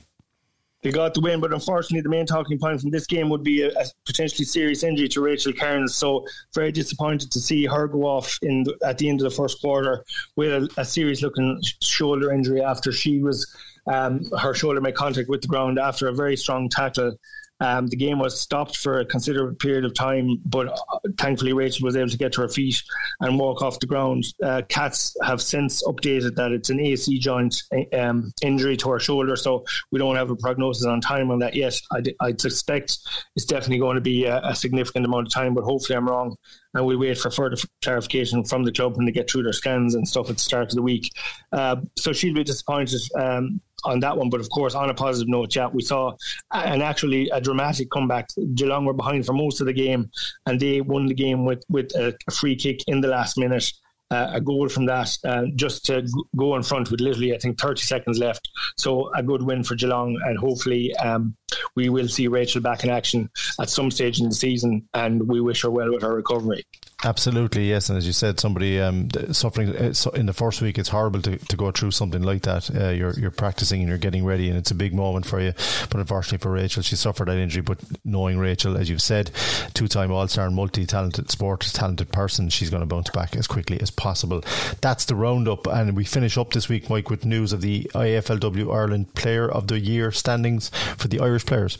they 0.82 0.90
got 0.90 1.12
the 1.12 1.20
win, 1.20 1.40
but 1.40 1.52
unfortunately, 1.52 2.00
the 2.00 2.08
main 2.08 2.26
talking 2.26 2.58
point 2.58 2.80
from 2.80 2.90
this 2.90 3.06
game 3.06 3.28
would 3.28 3.42
be 3.42 3.62
a, 3.62 3.68
a 3.68 3.84
potentially 4.06 4.44
serious 4.44 4.82
injury 4.82 5.08
to 5.08 5.20
Rachel 5.20 5.52
Kearns. 5.52 5.94
So, 5.94 6.24
very 6.54 6.72
disappointed 6.72 7.30
to 7.32 7.40
see 7.40 7.66
her 7.66 7.86
go 7.86 8.04
off 8.04 8.38
in 8.42 8.64
the, 8.64 8.76
at 8.84 8.98
the 8.98 9.08
end 9.08 9.20
of 9.20 9.24
the 9.24 9.36
first 9.36 9.60
quarter 9.60 10.04
with 10.36 10.50
a, 10.50 10.80
a 10.80 10.84
serious 10.84 11.22
looking 11.22 11.60
shoulder 11.82 12.32
injury 12.32 12.62
after 12.62 12.92
she 12.92 13.20
was 13.20 13.46
um, 13.86 14.24
her 14.38 14.54
shoulder 14.54 14.80
made 14.80 14.94
contact 14.94 15.28
with 15.28 15.42
the 15.42 15.48
ground 15.48 15.78
after 15.78 16.08
a 16.08 16.12
very 16.12 16.36
strong 16.36 16.68
tackle 16.68 17.16
um, 17.60 17.86
the 17.88 17.96
game 17.96 18.18
was 18.18 18.40
stopped 18.40 18.76
for 18.76 19.00
a 19.00 19.04
considerable 19.04 19.54
period 19.56 19.84
of 19.84 19.94
time, 19.94 20.38
but 20.46 20.68
uh, 20.68 20.98
thankfully 21.18 21.52
Rachel 21.52 21.84
was 21.84 21.96
able 21.96 22.08
to 22.08 22.16
get 22.16 22.32
to 22.32 22.42
her 22.42 22.48
feet 22.48 22.80
and 23.20 23.38
walk 23.38 23.62
off 23.62 23.78
the 23.80 23.86
ground. 23.86 24.24
Uh, 24.42 24.62
Cats 24.68 25.16
have 25.22 25.42
since 25.42 25.82
updated 25.84 26.34
that 26.36 26.52
it's 26.52 26.70
an 26.70 26.80
AC 26.80 27.18
joint 27.18 27.62
um, 27.92 28.32
injury 28.42 28.76
to 28.78 28.90
her 28.90 28.98
shoulder, 28.98 29.36
so 29.36 29.64
we 29.90 29.98
don't 29.98 30.16
have 30.16 30.30
a 30.30 30.36
prognosis 30.36 30.86
on 30.86 31.00
time 31.00 31.30
on 31.30 31.38
that 31.40 31.54
yet. 31.54 31.78
I'd, 31.92 32.14
I'd 32.20 32.40
suspect 32.40 32.98
it's 33.36 33.44
definitely 33.44 33.78
going 33.78 33.96
to 33.96 34.00
be 34.00 34.24
a, 34.24 34.40
a, 34.42 34.54
significant 34.54 35.04
amount 35.04 35.26
of 35.26 35.32
time, 35.32 35.54
but 35.54 35.64
hopefully 35.64 35.96
I'm 35.96 36.08
wrong. 36.08 36.36
And 36.74 36.86
we 36.86 36.96
wait 36.96 37.18
for 37.18 37.30
further 37.30 37.56
clarification 37.82 38.44
from 38.44 38.62
the 38.62 38.72
club 38.72 38.96
when 38.96 39.04
they 39.04 39.12
get 39.12 39.28
through 39.28 39.42
their 39.42 39.52
scans 39.52 39.94
and 39.94 40.06
stuff 40.06 40.30
at 40.30 40.36
the 40.36 40.42
start 40.42 40.68
of 40.70 40.76
the 40.76 40.82
week. 40.82 41.10
Uh, 41.52 41.76
so 41.96 42.12
she'll 42.12 42.34
be 42.34 42.44
disappointed. 42.44 43.00
Um, 43.18 43.60
on 43.84 44.00
that 44.00 44.16
one. 44.16 44.30
But 44.30 44.40
of 44.40 44.50
course, 44.50 44.74
on 44.74 44.90
a 44.90 44.94
positive 44.94 45.28
note, 45.28 45.54
yeah, 45.54 45.68
we 45.68 45.82
saw 45.82 46.14
an 46.52 46.82
actually 46.82 47.28
a 47.30 47.40
dramatic 47.40 47.90
comeback. 47.90 48.28
Geelong 48.54 48.84
were 48.84 48.92
behind 48.94 49.26
for 49.26 49.32
most 49.32 49.60
of 49.60 49.66
the 49.66 49.72
game, 49.72 50.10
and 50.46 50.58
they 50.60 50.80
won 50.80 51.06
the 51.06 51.14
game 51.14 51.44
with 51.44 51.62
with 51.68 51.94
a, 51.96 52.14
free 52.32 52.56
kick 52.56 52.80
in 52.86 53.00
the 53.00 53.08
last 53.08 53.38
minute. 53.38 53.72
Uh, 54.12 54.30
a 54.32 54.40
goal 54.40 54.68
from 54.68 54.86
that 54.86 55.16
uh, 55.24 55.44
just 55.54 55.84
to 55.84 56.04
go 56.36 56.56
in 56.56 56.64
front 56.64 56.90
with 56.90 57.00
literally, 57.00 57.32
I 57.32 57.38
think, 57.38 57.60
30 57.60 57.80
seconds 57.82 58.18
left. 58.18 58.48
So 58.76 59.08
a 59.14 59.22
good 59.22 59.40
win 59.40 59.62
for 59.62 59.76
Geelong, 59.76 60.20
and 60.26 60.36
hopefully 60.36 60.92
um, 60.96 61.36
we 61.74 61.88
will 61.88 62.08
see 62.08 62.28
Rachel 62.28 62.60
back 62.60 62.84
in 62.84 62.90
action 62.90 63.30
at 63.60 63.70
some 63.70 63.90
stage 63.90 64.20
in 64.20 64.28
the 64.28 64.34
season, 64.34 64.88
and 64.94 65.28
we 65.28 65.40
wish 65.40 65.62
her 65.62 65.70
well 65.70 65.92
with 65.92 66.02
her 66.02 66.14
recovery. 66.14 66.64
Absolutely, 67.02 67.68
yes. 67.68 67.88
And 67.88 67.96
as 67.96 68.06
you 68.06 68.12
said, 68.12 68.38
somebody 68.38 68.78
um, 68.78 69.08
suffering 69.32 69.74
uh, 69.74 69.94
in 70.14 70.26
the 70.26 70.34
first 70.34 70.60
week, 70.60 70.78
it's 70.78 70.90
horrible 70.90 71.22
to, 71.22 71.38
to 71.38 71.56
go 71.56 71.70
through 71.70 71.92
something 71.92 72.22
like 72.22 72.42
that. 72.42 72.70
Uh, 72.74 72.90
you're 72.90 73.18
you're 73.18 73.30
practicing 73.30 73.80
and 73.80 73.88
you're 73.88 73.98
getting 73.98 74.24
ready, 74.24 74.48
and 74.48 74.58
it's 74.58 74.70
a 74.70 74.74
big 74.74 74.92
moment 74.92 75.24
for 75.24 75.40
you. 75.40 75.52
But 75.88 76.00
unfortunately 76.00 76.38
for 76.38 76.52
Rachel, 76.52 76.82
she 76.82 76.96
suffered 76.96 77.28
that 77.28 77.38
injury. 77.38 77.62
But 77.62 77.80
knowing 78.04 78.38
Rachel, 78.38 78.76
as 78.76 78.90
you've 78.90 79.00
said, 79.00 79.30
two 79.72 79.88
time 79.88 80.12
All 80.12 80.28
Star 80.28 80.46
and 80.46 80.54
multi 80.54 80.84
talented 80.84 81.30
sport 81.30 81.60
talented 81.72 82.12
person, 82.12 82.50
she's 82.50 82.68
going 82.68 82.82
to 82.82 82.86
bounce 82.86 83.10
back 83.10 83.34
as 83.34 83.46
quickly 83.46 83.80
as 83.80 83.90
possible. 83.90 84.42
That's 84.82 85.06
the 85.06 85.16
roundup, 85.16 85.66
and 85.66 85.96
we 85.96 86.04
finish 86.04 86.36
up 86.36 86.52
this 86.52 86.68
week, 86.68 86.90
Mike, 86.90 87.08
with 87.08 87.24
news 87.24 87.54
of 87.54 87.62
the 87.62 87.84
AFLW 87.94 88.74
Ireland 88.74 89.14
Player 89.14 89.50
of 89.50 89.68
the 89.68 89.80
Year 89.80 90.12
standings 90.12 90.70
for 90.98 91.08
the 91.08 91.20
Irish 91.20 91.39
players. 91.46 91.78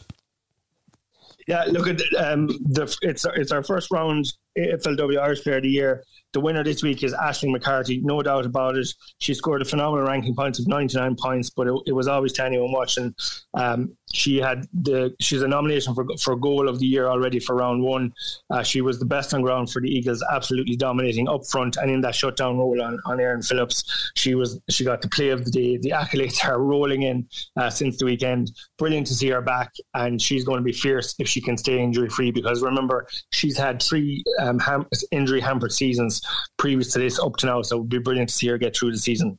Yeah, 1.46 1.64
look 1.64 1.88
at 1.88 2.00
um, 2.16 2.46
the 2.46 2.96
it's 3.02 3.24
it's 3.34 3.50
our 3.50 3.62
first 3.62 3.90
round 3.90 4.26
AFLW 4.56 5.18
Irish 5.18 5.42
Player 5.42 5.56
of 5.56 5.62
the 5.62 5.70
Year. 5.70 6.04
The 6.32 6.40
winner 6.40 6.62
this 6.62 6.82
week 6.82 7.02
is 7.02 7.12
Aisling 7.12 7.50
McCarthy, 7.50 8.00
no 8.04 8.22
doubt 8.22 8.46
about 8.46 8.76
it. 8.76 8.86
She 9.18 9.34
scored 9.34 9.62
a 9.62 9.64
phenomenal 9.64 10.06
ranking 10.06 10.36
points 10.36 10.60
of 10.60 10.68
99 10.68 11.16
points, 11.16 11.50
but 11.50 11.66
it, 11.66 11.74
it 11.86 11.92
was 11.92 12.06
always 12.06 12.32
to 12.34 12.44
anyone 12.44 12.70
watching. 12.70 13.12
Um, 13.54 13.96
she 14.12 14.38
had 14.38 14.66
the 14.82 15.14
she's 15.20 15.42
a 15.42 15.48
nomination 15.48 15.94
for 15.94 16.04
for 16.20 16.36
goal 16.36 16.68
of 16.68 16.78
the 16.78 16.86
year 16.86 17.06
already 17.06 17.38
for 17.38 17.54
round 17.54 17.82
one. 17.82 18.12
Uh, 18.50 18.62
she 18.62 18.80
was 18.80 18.98
the 18.98 19.04
best 19.04 19.32
on 19.34 19.42
ground 19.42 19.70
for 19.70 19.80
the 19.80 19.88
Eagles, 19.88 20.24
absolutely 20.32 20.76
dominating 20.76 21.28
up 21.28 21.46
front 21.46 21.76
and 21.76 21.90
in 21.90 22.00
that 22.00 22.14
shutdown 22.14 22.58
role 22.58 22.80
on, 22.82 22.98
on 23.06 23.20
Erin 23.20 23.42
Phillips. 23.42 24.12
She 24.16 24.34
was 24.34 24.60
she 24.68 24.84
got 24.84 25.00
the 25.00 25.08
play 25.08 25.28
of 25.28 25.44
the 25.44 25.50
day. 25.50 25.76
The 25.76 25.90
accolades 25.90 26.44
are 26.44 26.60
rolling 26.60 27.02
in 27.02 27.28
uh, 27.56 27.70
since 27.70 27.98
the 27.98 28.04
weekend. 28.04 28.52
Brilliant 28.78 29.06
to 29.08 29.14
see 29.14 29.28
her 29.28 29.42
back, 29.42 29.72
and 29.94 30.20
she's 30.20 30.44
going 30.44 30.58
to 30.58 30.64
be 30.64 30.72
fierce 30.72 31.14
if 31.18 31.28
she 31.28 31.40
can 31.40 31.56
stay 31.56 31.78
injury 31.80 32.08
free. 32.08 32.30
Because 32.30 32.62
remember, 32.62 33.06
she's 33.32 33.56
had 33.56 33.82
three 33.82 34.24
um, 34.40 34.58
ham- 34.58 34.86
injury 35.12 35.40
hampered 35.40 35.72
seasons 35.72 36.20
previous 36.56 36.92
to 36.92 36.98
this 36.98 37.18
up 37.18 37.36
to 37.36 37.46
now, 37.46 37.62
so 37.62 37.76
it 37.76 37.80
would 37.80 37.88
be 37.88 37.98
brilliant 37.98 38.28
to 38.28 38.34
see 38.34 38.48
her 38.48 38.58
get 38.58 38.76
through 38.76 38.90
the 38.90 38.98
season. 38.98 39.38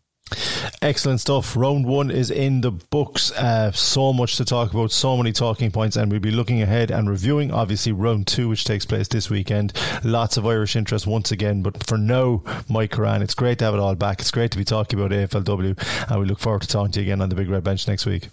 Excellent 0.82 1.20
stuff. 1.20 1.56
Round 1.56 1.86
one 1.86 2.10
is 2.12 2.32
in 2.32 2.62
the 2.62 2.72
books. 2.72 3.32
Uh, 3.32 3.72
so 3.72 4.14
much 4.14 4.38
to 4.38 4.46
talk 4.46 4.72
about, 4.74 4.92
so 4.92 5.18
many 5.18 5.32
talking 5.32 5.72
points, 5.72 5.96
and 5.96 6.12
we'll 6.12 6.20
be 6.20 6.32
looking 6.32 6.62
ahead 6.62 6.92
and 6.92 7.10
reviewing, 7.10 7.52
obviously, 7.52 7.92
round 7.92 8.28
two, 8.28 8.50
which 8.50 8.64
takes 8.64 8.86
place 8.86 9.08
this 9.08 9.30
weekend. 9.30 9.74
Lots 10.04 10.38
of 10.38 10.46
Irish 10.46 10.76
interest 10.76 11.06
once 11.06 11.32
again, 11.32 11.62
but 11.62 11.86
for 11.86 11.98
now, 11.98 12.44
Mike 12.70 12.92
Curran, 12.92 13.22
it's 13.22 13.36
great 13.36 13.60
to 13.60 13.66
have 13.66 13.74
it 13.74 13.80
all 13.80 13.96
back. 13.96 14.20
It's 14.22 14.32
great 14.32 14.52
to 14.52 14.58
be 14.58 14.66
talking 14.66 15.00
about 15.00 15.12
AFLW, 15.12 16.10
and 16.10 16.20
we 16.20 16.26
look 16.26 16.40
forward 16.40 16.62
to 16.62 16.68
talking 16.68 16.92
to 16.94 17.00
you 17.00 17.06
again 17.06 17.22
on 17.22 17.30
the 17.30 17.36
Big 17.36 17.50
Red 17.50 17.64
Bench 17.64 17.88
next 17.88 18.06
week. 18.06 18.30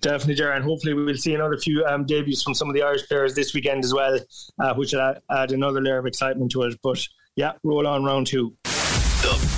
Definitely, 0.00 0.34
Jared. 0.34 0.56
And 0.56 0.64
hopefully, 0.64 0.94
we'll 0.94 1.16
see 1.16 1.34
another 1.34 1.56
few 1.56 1.84
um, 1.84 2.04
debuts 2.04 2.42
from 2.42 2.54
some 2.54 2.68
of 2.68 2.74
the 2.74 2.82
Irish 2.82 3.06
players 3.06 3.34
this 3.34 3.54
weekend 3.54 3.84
as 3.84 3.94
well, 3.94 4.18
uh, 4.58 4.74
which 4.74 4.92
will 4.92 5.14
add 5.30 5.52
another 5.52 5.80
layer 5.80 5.98
of 5.98 6.06
excitement 6.06 6.50
to 6.52 6.62
it. 6.62 6.78
But 6.82 7.06
yeah, 7.36 7.52
roll 7.62 7.86
on 7.86 8.04
round 8.04 8.26
two. 8.26 8.56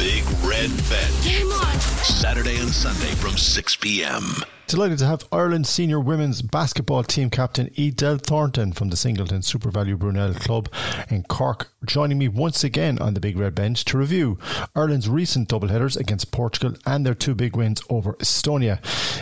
The 0.06 0.12
Big 0.12 0.24
Red 0.48 0.70
Bench. 0.88 1.42
Saturday 2.04 2.58
and 2.58 2.68
Sunday 2.68 3.12
from 3.16 3.36
6 3.36 3.76
p.m. 3.76 4.22
Delighted 4.68 4.98
to 4.98 5.06
have 5.06 5.26
Ireland's 5.32 5.68
senior 5.68 5.98
women's 5.98 6.42
basketball 6.42 7.02
team 7.02 7.28
captain 7.28 7.70
Edel 7.76 8.18
Thornton 8.18 8.72
from 8.72 8.90
the 8.90 8.96
Singleton 8.96 9.42
Super 9.42 9.68
Value 9.68 9.98
Brunell 9.98 10.38
Club 10.38 10.68
in 11.08 11.24
Cork 11.24 11.72
joining 11.86 12.18
me 12.18 12.28
once 12.28 12.62
again 12.62 13.00
on 13.00 13.14
the 13.14 13.20
Big 13.20 13.36
Red 13.36 13.56
Bench 13.56 13.84
to 13.86 13.98
review 13.98 14.38
Ireland's 14.76 15.08
recent 15.08 15.48
doubleheaders 15.48 15.96
against 15.96 16.30
Portugal 16.30 16.76
and 16.86 17.04
their 17.04 17.14
two 17.14 17.34
big 17.34 17.56
wins 17.56 17.82
over 17.90 18.12
Estonia. 18.14 18.78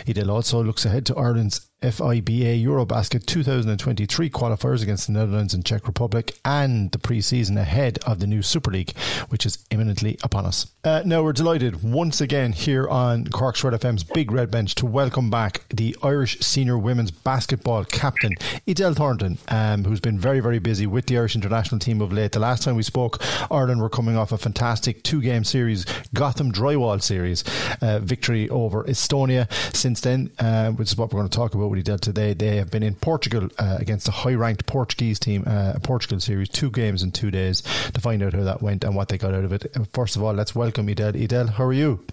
Edel 0.07 0.29
also 0.29 0.63
looks 0.63 0.85
ahead 0.85 1.07
to 1.07 1.15
Ireland's 1.15 1.67
FIBA 1.85 2.63
Eurobasket 2.63 3.27
2023 3.27 4.31
qualifiers 4.31 4.81
against 4.81 5.05
the 5.05 5.13
Netherlands 5.13 5.53
and 5.53 5.63
Czech 5.63 5.85
Republic 5.85 6.35
and 6.43 6.91
the 6.91 6.97
pre-season 6.97 7.59
ahead 7.59 7.99
of 8.07 8.19
the 8.19 8.25
new 8.25 8.41
Super 8.41 8.71
League, 8.71 8.97
which 9.29 9.45
is 9.45 9.63
imminently 9.69 10.17
upon 10.23 10.47
us. 10.47 10.65
Uh, 10.83 11.03
now 11.05 11.21
we're 11.21 11.31
delighted 11.31 11.83
once 11.83 12.21
again 12.21 12.53
here 12.53 12.87
on 12.87 13.27
Cork's 13.27 13.63
Red 13.63 13.79
FM's 13.79 14.03
Big 14.03 14.31
Red 14.31 14.49
Bench 14.49 14.73
to 14.75 14.85
welcome 14.87 15.29
back 15.29 15.61
the 15.69 15.95
Irish 16.01 16.39
senior 16.39 16.75
women's 16.75 17.11
basketball 17.11 17.85
captain, 17.85 18.33
Edel 18.67 18.95
Thornton, 18.95 19.37
um, 19.49 19.83
who's 19.83 19.99
been 19.99 20.17
very, 20.17 20.39
very 20.39 20.57
busy 20.57 20.87
with 20.87 21.05
the 21.05 21.19
Irish 21.19 21.35
international 21.35 21.77
team 21.77 22.01
of 22.01 22.11
late. 22.11 22.31
The 22.31 22.39
last 22.39 22.63
time 22.63 22.75
we 22.75 22.83
spoke, 22.83 23.21
Ireland 23.51 23.79
were 23.79 23.89
coming 23.89 24.17
off 24.17 24.31
a 24.31 24.39
fantastic 24.39 25.03
two-game 25.03 25.43
series, 25.43 25.85
Gotham 26.15 26.51
Drywall 26.51 26.99
series, 26.99 27.43
uh, 27.83 27.99
victory 27.99 28.49
over 28.49 28.83
Estonia. 28.85 29.47
Since 29.75 30.01
then, 30.01 30.31
uh, 30.39 30.71
which 30.71 30.91
is 30.91 30.97
what 30.97 31.13
we're 31.13 31.19
going 31.19 31.29
to 31.29 31.37
talk 31.37 31.53
about 31.53 31.74
with 31.75 31.87
Edel 31.87 31.99
today, 31.99 32.33
they 32.33 32.55
have 32.57 32.71
been 32.71 32.83
in 32.83 32.95
Portugal 32.95 33.49
uh, 33.59 33.77
against 33.79 34.07
a 34.07 34.11
high-ranked 34.11 34.65
Portuguese 34.65 35.19
team, 35.19 35.43
uh, 35.45 35.73
Portugal 35.83 36.19
series, 36.19 36.49
two 36.49 36.71
games 36.71 37.03
in 37.03 37.11
two 37.11 37.31
days 37.31 37.61
to 37.93 38.01
find 38.01 38.23
out 38.23 38.33
how 38.33 38.43
that 38.43 38.61
went 38.61 38.83
and 38.83 38.95
what 38.95 39.09
they 39.09 39.17
got 39.17 39.33
out 39.33 39.43
of 39.43 39.51
it. 39.51 39.75
First 39.93 40.15
of 40.15 40.23
all, 40.23 40.33
let's 40.33 40.55
welcome 40.55 40.87
Edel. 40.89 41.15
Edel, 41.15 41.47
how 41.47 41.65
are 41.65 41.73
you? 41.73 42.05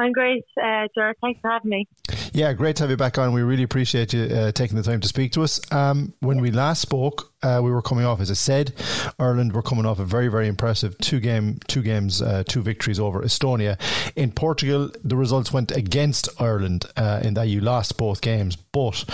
I'm 0.00 0.12
great, 0.12 0.44
uh, 0.56 0.88
Jared. 0.94 1.16
Thanks 1.20 1.40
for 1.40 1.50
having 1.50 1.70
me. 1.70 1.86
Yeah, 2.32 2.52
great 2.54 2.76
to 2.76 2.84
have 2.84 2.90
you 2.90 2.96
back 2.96 3.18
on. 3.18 3.32
We 3.32 3.42
really 3.42 3.64
appreciate 3.64 4.12
you 4.14 4.22
uh, 4.22 4.52
taking 4.52 4.76
the 4.76 4.82
time 4.82 5.00
to 5.00 5.08
speak 5.08 5.32
to 5.32 5.42
us. 5.42 5.60
Um, 5.72 6.14
when 6.20 6.40
we 6.40 6.50
last 6.50 6.80
spoke, 6.80 7.32
uh, 7.42 7.60
we 7.62 7.70
were 7.70 7.82
coming 7.82 8.04
off, 8.04 8.20
as 8.20 8.30
I 8.30 8.34
said, 8.34 8.72
Ireland 9.18 9.52
were 9.52 9.62
coming 9.62 9.84
off 9.84 9.98
a 9.98 10.04
very, 10.04 10.28
very 10.28 10.46
impressive 10.46 10.96
two 10.98 11.20
game, 11.20 11.58
two 11.66 11.82
games, 11.82 12.22
uh, 12.22 12.44
two 12.46 12.62
victories 12.62 12.98
over 12.98 13.20
Estonia. 13.20 13.78
In 14.16 14.32
Portugal, 14.32 14.90
the 15.04 15.16
results 15.16 15.52
went 15.52 15.70
against 15.72 16.28
Ireland 16.40 16.86
uh, 16.96 17.20
in 17.22 17.34
that 17.34 17.48
you 17.48 17.60
lost 17.60 17.98
both 17.98 18.20
games. 18.20 18.56
But 18.56 19.04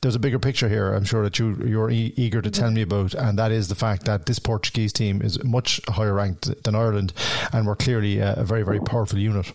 there's 0.00 0.16
a 0.16 0.18
bigger 0.18 0.38
picture 0.38 0.68
here. 0.68 0.92
I'm 0.92 1.04
sure 1.04 1.22
that 1.22 1.38
you 1.38 1.56
you're 1.64 1.90
e- 1.90 2.12
eager 2.16 2.42
to 2.42 2.50
tell 2.50 2.70
me 2.70 2.82
about, 2.82 3.14
and 3.14 3.38
that 3.38 3.52
is 3.52 3.68
the 3.68 3.74
fact 3.74 4.04
that 4.06 4.26
this 4.26 4.38
Portuguese 4.38 4.92
team 4.92 5.22
is 5.22 5.42
much 5.44 5.80
higher 5.88 6.14
ranked 6.14 6.64
than 6.64 6.74
Ireland, 6.74 7.12
and 7.52 7.66
we're 7.66 7.76
clearly 7.76 8.18
a 8.18 8.42
very, 8.44 8.62
very 8.62 8.80
powerful 8.80 9.18
unit. 9.18 9.52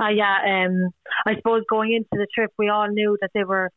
Uh, 0.00 0.08
yeah, 0.08 0.66
um, 0.66 0.90
I 1.26 1.36
suppose 1.36 1.62
going 1.68 1.92
into 1.92 2.08
the 2.12 2.26
trip, 2.34 2.52
we 2.58 2.68
all 2.68 2.88
knew 2.88 3.16
that 3.20 3.30
they 3.34 3.44
were 3.44 3.70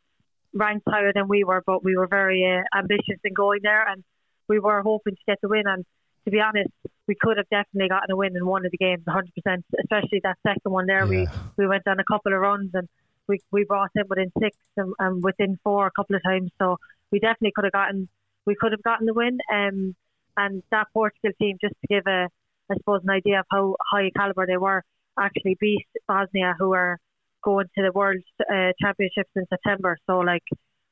ranked 0.54 0.86
higher 0.88 1.12
than 1.14 1.28
we 1.28 1.44
were, 1.44 1.64
but 1.66 1.84
we 1.84 1.96
were 1.96 2.08
very 2.08 2.44
uh, 2.46 2.78
ambitious 2.78 3.20
in 3.24 3.34
going 3.34 3.60
there, 3.64 3.88
and 3.88 4.04
we 4.48 4.60
were 4.60 4.82
hoping 4.82 5.16
to 5.16 5.22
get 5.28 5.40
the 5.42 5.48
win. 5.48 5.64
And 5.66 5.86
to 6.26 6.32
be 6.32 6.40
honest, 6.40 6.70
we 7.08 7.16
could 7.20 7.38
have 7.38 7.50
definitely 7.50 7.90
gotten 7.90 8.12
a 8.12 8.16
win 8.16 8.36
in 8.36 8.46
one 8.46 8.66
of 8.66 8.72
the 8.72 8.78
games, 8.78 9.04
100%. 9.08 9.64
Especially 9.80 10.22
that 10.24 10.38
second 10.46 10.72
one 10.72 10.88
there, 10.88 11.06
yeah. 11.06 11.10
we 11.10 11.28
we 11.58 11.68
went 11.68 11.88
on 11.88 12.00
a 12.00 12.04
couple 12.04 12.34
of 12.34 12.40
runs 12.40 12.72
and 12.74 12.88
we 13.28 13.40
we 13.52 13.64
brought 13.64 13.92
them 13.94 14.06
within 14.10 14.32
six 14.42 14.58
and, 14.76 14.94
and 15.00 15.24
within 15.24 15.60
four 15.64 15.88
a 15.88 15.92
couple 15.92 16.16
of 16.16 16.24
times. 16.24 16.52
So 16.60 16.78
we 17.12 17.20
definitely 17.20 17.54
could 17.56 17.66
have 17.66 17.74
gotten 17.74 18.10
we 18.46 18.56
could 18.56 18.72
have 18.72 18.84
gotten 18.84 19.06
the 19.06 19.14
win. 19.14 19.38
Um, 19.54 19.96
and 20.36 20.64
that 20.72 20.88
Portugal 20.94 21.32
team, 21.40 21.58
just 21.62 21.76
to 21.82 21.88
give 21.88 22.04
a 22.08 22.28
I 22.70 22.76
suppose 22.76 23.02
an 23.04 23.10
idea 23.10 23.40
of 23.40 23.46
how 23.50 23.76
high 23.92 24.12
caliber 24.16 24.46
they 24.46 24.58
were 24.58 24.84
actually 25.20 25.58
beat 25.60 25.88
Bosnia, 26.08 26.56
who 26.60 26.74
are 26.74 26.98
going 27.44 27.68
to 27.76 27.84
the 27.84 27.92
World 27.94 28.22
uh, 28.42 28.72
Championships 28.82 29.32
in 29.36 29.46
September. 29.50 29.98
So, 30.08 30.20
like, 30.20 30.44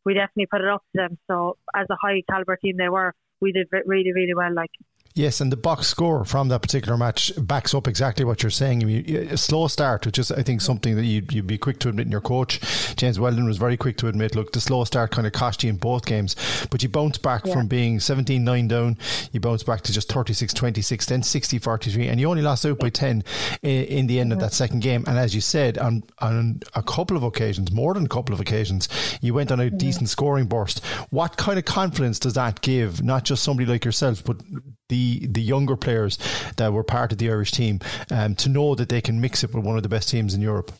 we 0.05 0.13
definitely 0.13 0.47
put 0.47 0.61
it 0.61 0.67
up 0.67 0.83
to 0.95 1.01
them. 1.01 1.17
So, 1.27 1.57
as 1.75 1.87
a 1.89 1.97
high 2.01 2.21
caliber 2.29 2.57
team 2.57 2.77
they 2.77 2.89
were, 2.89 3.13
we 3.41 3.51
did 3.51 3.67
really, 3.71 4.13
really 4.13 4.33
well. 4.35 4.53
Like, 4.53 4.71
Yes, 5.17 5.39
and 5.39 5.49
the 5.49 5.55
box 5.55 5.87
score 5.87 6.25
from 6.25 6.49
that 6.49 6.61
particular 6.61 6.97
match 6.97 7.31
backs 7.37 7.73
up 7.73 7.87
exactly 7.87 8.25
what 8.25 8.43
you're 8.43 8.49
saying. 8.49 8.83
I 8.83 8.85
mean, 8.85 9.15
a 9.31 9.37
slow 9.37 9.69
start, 9.69 10.05
which 10.05 10.19
is, 10.19 10.29
I 10.29 10.43
think, 10.43 10.59
something 10.59 10.97
that 10.97 11.05
you'd, 11.05 11.31
you'd 11.31 11.47
be 11.47 11.57
quick 11.57 11.79
to 11.79 11.89
admit 11.89 12.07
in 12.07 12.11
your 12.11 12.19
coach. 12.19 12.59
James 12.97 13.17
Weldon 13.17 13.45
was 13.45 13.55
very 13.55 13.77
quick 13.77 13.95
to 13.99 14.09
admit, 14.09 14.35
look, 14.35 14.51
the 14.51 14.59
slow 14.59 14.83
start 14.83 15.11
kind 15.11 15.25
of 15.25 15.31
cost 15.31 15.63
you 15.63 15.69
in 15.69 15.77
both 15.77 16.05
games, 16.05 16.35
but 16.69 16.83
you 16.83 16.89
bounced 16.89 17.21
back 17.21 17.45
yeah. 17.45 17.53
from 17.53 17.67
being 17.67 18.01
17 18.01 18.43
9 18.43 18.67
down, 18.67 18.97
you 19.31 19.39
bounced 19.39 19.65
back 19.65 19.83
to 19.83 19.93
just 19.93 20.11
36 20.11 20.53
26, 20.53 21.05
then 21.05 21.23
60 21.23 21.59
43, 21.59 22.09
and 22.09 22.19
you 22.19 22.29
only 22.29 22.41
lost 22.41 22.65
out 22.65 22.79
by 22.79 22.89
10 22.89 23.23
in, 23.61 23.85
in 23.85 24.07
the 24.07 24.19
end 24.19 24.33
of 24.33 24.41
that 24.41 24.51
second 24.51 24.81
game. 24.81 25.05
And 25.07 25.17
as 25.17 25.33
you 25.33 25.39
said, 25.39 25.77
on, 25.77 26.03
on 26.19 26.59
a 26.73 26.83
couple 26.83 27.15
of 27.15 27.23
occasions, 27.23 27.71
more 27.71 27.93
than 27.93 28.03
a 28.03 28.09
couple 28.09 28.33
of 28.33 28.41
occasions, 28.41 28.89
you 29.21 29.33
went 29.33 29.49
on 29.49 29.61
a 29.61 29.69
decent 29.69 30.09
scoring 30.09 30.47
burst. 30.47 30.83
What 31.09 31.37
kind 31.37 31.57
of 31.57 31.63
confidence 31.63 32.19
does 32.19 32.33
that 32.33 32.59
give, 32.59 33.01
not 33.01 33.23
just 33.23 33.43
somebody 33.43 33.71
like 33.71 33.85
yourself, 33.85 34.21
but 34.21 34.41
the 34.89 35.27
the 35.27 35.41
younger 35.41 35.75
players 35.75 36.17
that 36.57 36.71
were 36.73 36.83
part 36.83 37.11
of 37.11 37.17
the 37.17 37.29
Irish 37.29 37.51
team 37.51 37.79
um, 38.11 38.35
to 38.35 38.49
know 38.49 38.75
that 38.75 38.89
they 38.89 39.01
can 39.01 39.19
mix 39.21 39.43
it 39.43 39.53
with 39.53 39.63
one 39.63 39.77
of 39.77 39.83
the 39.83 39.89
best 39.89 40.09
teams 40.09 40.33
in 40.33 40.41
Europe? 40.41 40.71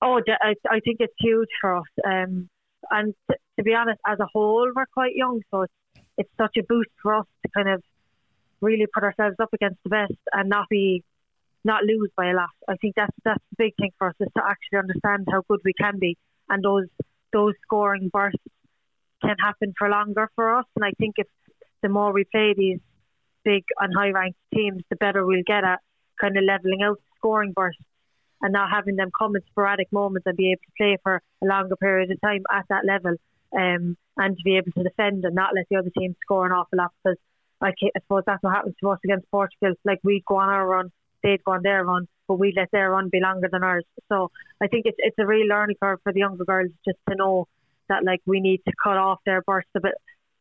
Oh, 0.00 0.20
I, 0.40 0.80
think 0.84 0.98
it's 1.00 1.14
huge 1.18 1.48
for 1.60 1.76
us. 1.76 1.86
Um, 2.06 2.48
and 2.90 3.14
to 3.28 3.64
be 3.64 3.74
honest, 3.74 3.98
as 4.06 4.20
a 4.20 4.26
whole, 4.32 4.70
we're 4.74 4.86
quite 4.94 5.16
young, 5.16 5.40
so 5.50 5.62
it's, 5.62 5.72
it's 6.16 6.30
such 6.38 6.56
a 6.56 6.62
boost 6.62 6.90
for 7.02 7.14
us 7.16 7.26
to 7.44 7.50
kind 7.52 7.68
of 7.68 7.82
really 8.60 8.86
put 8.92 9.02
ourselves 9.02 9.36
up 9.40 9.52
against 9.52 9.78
the 9.82 9.90
best 9.90 10.18
and 10.32 10.48
not 10.48 10.68
be 10.68 11.02
not 11.64 11.82
lose 11.82 12.10
by 12.16 12.30
a 12.30 12.34
lot. 12.34 12.50
I 12.68 12.76
think 12.76 12.94
that's 12.94 13.14
that's 13.24 13.42
the 13.50 13.64
big 13.64 13.74
thing 13.76 13.90
for 13.98 14.08
us 14.08 14.14
is 14.20 14.28
to 14.36 14.42
actually 14.44 14.78
understand 14.78 15.26
how 15.30 15.42
good 15.48 15.60
we 15.64 15.72
can 15.72 15.98
be, 15.98 16.16
and 16.48 16.62
those 16.62 16.86
those 17.32 17.54
scoring 17.62 18.08
bursts 18.12 18.38
can 19.22 19.36
happen 19.40 19.74
for 19.76 19.88
longer 19.88 20.30
for 20.36 20.58
us. 20.58 20.64
And 20.76 20.84
I 20.84 20.92
think 20.98 21.14
if 21.18 21.26
the 21.82 21.88
more 21.88 22.12
we 22.12 22.24
play 22.24 22.54
these 22.56 22.80
big 23.44 23.64
and 23.78 23.92
high 23.96 24.10
ranked 24.10 24.38
teams, 24.54 24.82
the 24.90 24.96
better 24.96 25.24
we'll 25.24 25.42
get 25.46 25.64
at 25.64 25.80
kind 26.20 26.36
of 26.36 26.44
leveling 26.44 26.82
out 26.82 27.00
scoring 27.16 27.52
bursts 27.52 27.82
and 28.40 28.52
not 28.52 28.70
having 28.70 28.96
them 28.96 29.10
come 29.16 29.34
in 29.36 29.42
sporadic 29.50 29.90
moments 29.92 30.26
and 30.26 30.36
be 30.36 30.52
able 30.52 30.60
to 30.64 30.72
play 30.76 30.96
for 31.02 31.22
a 31.42 31.46
longer 31.46 31.76
period 31.76 32.10
of 32.10 32.20
time 32.20 32.42
at 32.52 32.64
that 32.68 32.84
level 32.84 33.14
um, 33.52 33.96
and 34.16 34.36
to 34.36 34.42
be 34.44 34.56
able 34.56 34.72
to 34.72 34.82
defend 34.82 35.24
and 35.24 35.34
not 35.34 35.54
let 35.54 35.66
the 35.70 35.76
other 35.76 35.90
team 35.98 36.14
score 36.22 36.46
an 36.46 36.52
awful 36.52 36.78
lot 36.78 36.92
because 37.02 37.18
I, 37.60 37.68
I 37.68 38.00
suppose 38.02 38.22
that's 38.26 38.42
what 38.42 38.54
happens 38.54 38.76
to 38.80 38.90
us 38.90 38.98
against 39.04 39.30
Portugal. 39.30 39.74
Like 39.84 40.00
we'd 40.04 40.24
go 40.24 40.36
on 40.36 40.48
our 40.48 40.66
run, 40.66 40.92
they'd 41.22 41.42
go 41.42 41.52
on 41.52 41.62
their 41.62 41.84
run, 41.84 42.06
but 42.28 42.38
we 42.38 42.52
let 42.56 42.70
their 42.70 42.90
run 42.90 43.08
be 43.10 43.20
longer 43.20 43.48
than 43.50 43.64
ours. 43.64 43.84
So 44.08 44.30
I 44.60 44.68
think 44.68 44.86
it's 44.86 44.98
it's 44.98 45.18
a 45.18 45.26
real 45.26 45.46
learning 45.46 45.76
curve 45.82 46.00
for 46.04 46.12
the 46.12 46.20
younger 46.20 46.44
girls 46.44 46.70
just 46.84 46.98
to 47.08 47.16
know 47.16 47.48
that 47.88 48.04
like 48.04 48.20
we 48.26 48.40
need 48.40 48.60
to 48.66 48.72
cut 48.82 48.96
off 48.96 49.18
their 49.24 49.42
bursts 49.42 49.70
a 49.74 49.80
bit 49.80 49.94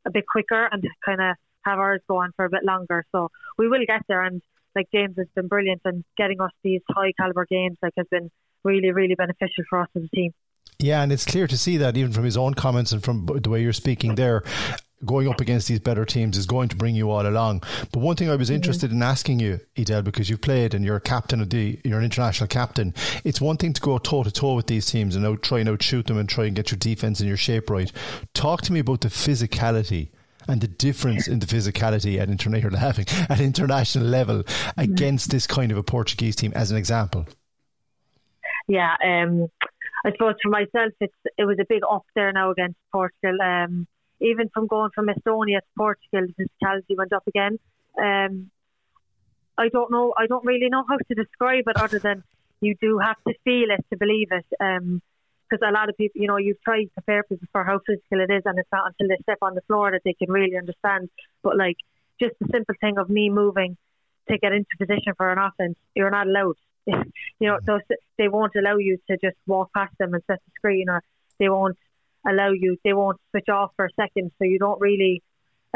a 0.08 0.12
bit 0.12 0.26
quicker 0.26 0.67
and 0.72 0.84
kind 1.06 1.22
of 1.22 1.36
have 1.65 1.80
ours 1.80 2.02
go 2.08 2.17
on 2.17 2.32
for 2.36 2.46
a 2.46 2.50
bit 2.50 2.63
longer. 2.63 3.06
So 3.12 3.30
we 3.58 3.67
will 3.67 3.86
get 3.86 4.02
there. 4.08 4.24
And 4.24 4.41
like 4.76 4.88
James 4.93 5.15
has 5.17 5.28
been 5.36 5.48
brilliant 5.48 5.82
and 5.86 6.04
getting 6.17 6.41
us 6.41 6.52
these 6.63 6.82
high 6.89 7.12
caliber 7.20 7.46
games 7.46 7.78
like 7.82 7.93
has 7.98 8.08
been 8.10 8.32
really, 8.63 8.91
really 8.91 9.15
beneficial 9.15 9.63
for 9.70 9.82
us 9.82 9.89
as 9.96 10.04
a 10.04 10.15
team. 10.15 10.32
Yeah, 10.80 11.02
and 11.02 11.12
it's 11.12 11.26
clear 11.26 11.48
to 11.48 11.58
see 11.58 11.78
that 11.78 11.98
even 11.98 12.12
from 12.12 12.24
his 12.24 12.38
own 12.38 12.54
comments 12.54 12.91
and 12.91 13.04
from 13.04 13.26
the 13.26 13.50
way 13.50 13.62
you're 13.62 13.74
speaking 13.74 14.15
there. 14.15 14.43
Going 15.05 15.27
up 15.27 15.39
against 15.39 15.67
these 15.67 15.79
better 15.79 16.05
teams 16.05 16.38
is 16.38 16.47
going 16.47 16.69
to 16.69 16.75
bring 16.75 16.95
you 16.95 17.12
all 17.12 17.27
along. 17.27 17.63
But 17.91 17.99
one 17.99 18.15
thing 18.15 18.29
I 18.29 18.36
was 18.36 18.49
mm-hmm. 18.49 18.55
interested 18.55 18.89
mm-hmm. 18.89 18.97
in 18.97 19.03
asking 19.03 19.39
you, 19.39 19.60
Edel, 19.77 20.01
because 20.01 20.29
you've 20.29 20.41
played 20.41 20.73
and 20.73 20.83
you're 20.83 20.95
a 20.95 21.01
captain 21.01 21.39
of 21.39 21.49
the, 21.49 21.79
you're 21.83 21.99
an 21.99 22.05
international 22.05 22.47
captain. 22.47 22.93
It's 23.23 23.39
one 23.39 23.57
thing 23.57 23.73
to 23.73 23.81
go 23.81 23.97
toe 23.99 24.23
to 24.23 24.31
toe 24.31 24.55
with 24.55 24.67
these 24.67 24.88
teams 24.88 25.15
and 25.15 25.25
out, 25.25 25.43
try 25.43 25.60
and 25.60 25.69
outshoot 25.69 26.07
them 26.07 26.17
and 26.17 26.27
try 26.27 26.45
and 26.45 26.55
get 26.55 26.71
your 26.71 26.79
defense 26.79 27.19
and 27.19 27.27
your 27.27 27.38
shape 27.38 27.69
right. 27.69 27.91
Talk 28.33 28.63
to 28.63 28.73
me 28.73 28.79
about 28.79 29.01
the 29.01 29.10
physicality 29.10 30.10
and 30.47 30.62
the 30.62 30.67
difference 30.67 31.27
in 31.27 31.39
the 31.39 31.45
physicality 31.45 32.19
at 32.19 32.29
international 32.29 32.73
level, 32.73 33.03
at 33.29 33.39
international 33.39 34.05
level 34.05 34.43
against 34.77 35.29
this 35.29 35.45
kind 35.45 35.71
of 35.71 35.77
a 35.77 35.83
Portuguese 35.83 36.36
team, 36.36 36.53
as 36.55 36.71
an 36.71 36.77
example? 36.77 37.27
Yeah, 38.67 38.95
um, 39.03 39.47
I 40.05 40.12
suppose 40.12 40.36
for 40.41 40.49
myself, 40.49 40.93
it's 40.99 41.13
it 41.38 41.45
was 41.45 41.57
a 41.60 41.65
big 41.67 41.81
up 41.89 42.05
there 42.15 42.31
now 42.33 42.51
against 42.51 42.77
Portugal. 42.91 43.38
Um, 43.41 43.88
even 44.19 44.49
from 44.53 44.67
going 44.67 44.91
from 44.93 45.08
Estonia 45.08 45.60
to 45.60 45.67
Portugal, 45.77 46.27
the 46.27 46.43
physicality 46.43 46.97
went 46.97 47.13
up 47.13 47.27
again. 47.27 47.60
Um, 48.01 48.51
I 49.58 49.69
don't 49.69 49.91
know. 49.91 50.13
I 50.17 50.27
don't 50.27 50.45
really 50.45 50.69
know 50.69 50.84
how 50.88 50.97
to 50.97 51.15
describe 51.15 51.63
it 51.67 51.77
other 51.77 51.99
than 51.99 52.23
you 52.62 52.75
do 52.80 52.99
have 52.99 53.17
to 53.27 53.34
feel 53.43 53.69
it 53.71 53.86
to 53.91 53.97
believe 53.97 54.30
it. 54.32 54.45
Um, 54.60 55.01
because 55.49 55.65
a 55.65 55.71
lot 55.71 55.89
of 55.89 55.95
people, 55.95 56.21
you 56.21 56.27
know, 56.27 56.38
you've 56.38 56.62
tried 56.62 56.84
to 56.84 56.89
prepare 56.93 57.23
people 57.23 57.47
for 57.51 57.63
how 57.63 57.80
physical 57.86 58.19
it 58.19 58.30
is, 58.30 58.43
and 58.45 58.60
it's 58.60 58.67
not 58.71 58.88
until 58.88 59.08
they 59.08 59.21
step 59.23 59.38
on 59.41 59.56
the 59.56 59.62
floor 59.62 59.91
that 59.91 60.01
they 60.03 60.13
can 60.13 60.30
really 60.30 60.58
understand. 60.58 61.10
But 61.41 61.58
like, 61.58 61.77
just 62.19 62.36
the 62.39 62.47
simple 62.51 62.75
thing 62.82 62.97
of 62.97 63.10
me 63.10 63.30
moving 63.30 63.77
to 64.30 64.38
get 64.38 64.51
into 64.51 64.67
position 64.77 65.13
for 65.15 65.32
an 65.32 65.38
offense, 65.38 65.77
you're 65.95 66.12
not 66.12 66.27
allowed. 66.27 66.58
you 66.86 67.47
know, 67.47 67.60
those, 67.65 67.82
they 68.17 68.27
won't 68.27 68.56
allow 68.56 68.77
you 68.77 68.97
to 69.10 69.17
just 69.17 69.38
walk 69.45 69.71
past 69.73 69.93
them 69.99 70.13
and 70.13 70.23
set 70.27 70.39
the 70.45 70.51
screen, 70.56 70.89
or 70.89 71.01
they 71.39 71.49
won't 71.49 71.77
allow 72.29 72.51
you. 72.51 72.77
They 72.83 72.93
won't 72.93 73.17
switch 73.31 73.49
off 73.49 73.71
for 73.75 73.85
a 73.85 73.89
second, 73.99 74.31
so 74.37 74.45
you 74.45 74.59
don't 74.59 74.79
really. 74.79 75.23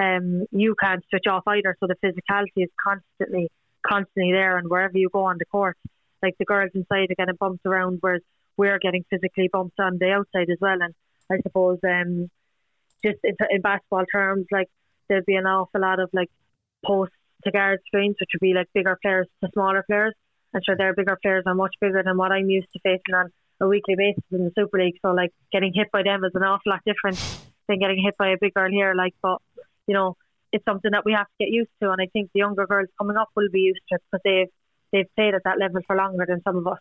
Um, 0.01 0.45
you 0.51 0.75
can't 0.81 1.03
switch 1.09 1.25
off 1.29 1.43
either. 1.47 1.75
So 1.79 1.87
the 1.87 1.95
physicality 2.03 2.63
is 2.63 2.69
constantly, 2.81 3.51
constantly 3.85 4.31
there, 4.31 4.57
and 4.57 4.69
wherever 4.69 4.97
you 4.97 5.09
go 5.11 5.25
on 5.25 5.37
the 5.37 5.45
court, 5.45 5.77
like 6.23 6.35
the 6.39 6.45
girls 6.45 6.71
inside 6.73 7.11
are 7.11 7.15
getting 7.17 7.35
bumped 7.35 7.65
around, 7.65 7.97
whereas 8.01 8.21
we're 8.57 8.79
getting 8.79 9.03
physically 9.09 9.49
bumped 9.51 9.79
on 9.79 9.97
the 9.99 10.11
outside 10.11 10.49
as 10.49 10.57
well. 10.61 10.77
And 10.81 10.93
I 11.31 11.41
suppose 11.41 11.79
um, 11.83 12.29
just 13.03 13.19
in, 13.23 13.35
in 13.49 13.61
basketball 13.61 14.05
terms, 14.11 14.45
like 14.51 14.69
there'd 15.09 15.25
be 15.25 15.35
an 15.35 15.45
awful 15.45 15.81
lot 15.81 15.99
of 15.99 16.09
like 16.13 16.29
post 16.85 17.11
to 17.43 17.51
guard 17.51 17.79
screens, 17.87 18.15
which 18.19 18.29
would 18.33 18.45
be 18.45 18.53
like 18.53 18.67
bigger 18.73 18.97
players 19.01 19.27
to 19.43 19.49
smaller 19.53 19.83
players. 19.87 20.13
And 20.53 20.63
sure, 20.65 20.75
their 20.77 20.93
bigger 20.93 21.17
players 21.21 21.43
are 21.45 21.55
much 21.55 21.75
bigger 21.79 22.03
than 22.03 22.17
what 22.17 22.31
I'm 22.31 22.49
used 22.49 22.67
to 22.73 22.79
facing 22.79 23.15
on 23.15 23.31
a 23.61 23.67
weekly 23.67 23.95
basis 23.95 24.23
in 24.31 24.43
the 24.45 24.51
Super 24.57 24.79
League. 24.79 24.97
So 25.01 25.11
like 25.11 25.31
getting 25.51 25.71
hit 25.73 25.91
by 25.91 26.03
them 26.03 26.23
is 26.25 26.31
an 26.33 26.43
awful 26.43 26.71
lot 26.71 26.81
different 26.85 27.17
than 27.67 27.79
getting 27.79 28.01
hit 28.03 28.17
by 28.17 28.29
a 28.29 28.37
big 28.41 28.53
girl 28.53 28.69
here. 28.69 28.93
Like, 28.95 29.13
but 29.21 29.37
you 29.87 29.93
know, 29.93 30.17
it's 30.51 30.65
something 30.65 30.91
that 30.91 31.05
we 31.05 31.13
have 31.13 31.27
to 31.27 31.45
get 31.45 31.49
used 31.49 31.71
to. 31.81 31.91
And 31.91 32.01
I 32.01 32.07
think 32.11 32.31
the 32.33 32.39
younger 32.39 32.65
girls 32.67 32.89
coming 32.97 33.17
up 33.17 33.29
will 33.35 33.49
be 33.51 33.61
used 33.61 33.81
to 33.89 33.95
it 33.95 34.01
because 34.11 34.21
they've 34.25 34.51
they've 34.91 35.15
played 35.15 35.35
at 35.35 35.43
that 35.45 35.59
level 35.59 35.81
for 35.87 35.95
longer 35.95 36.25
than 36.27 36.41
some 36.43 36.57
of 36.57 36.67
us. 36.67 36.79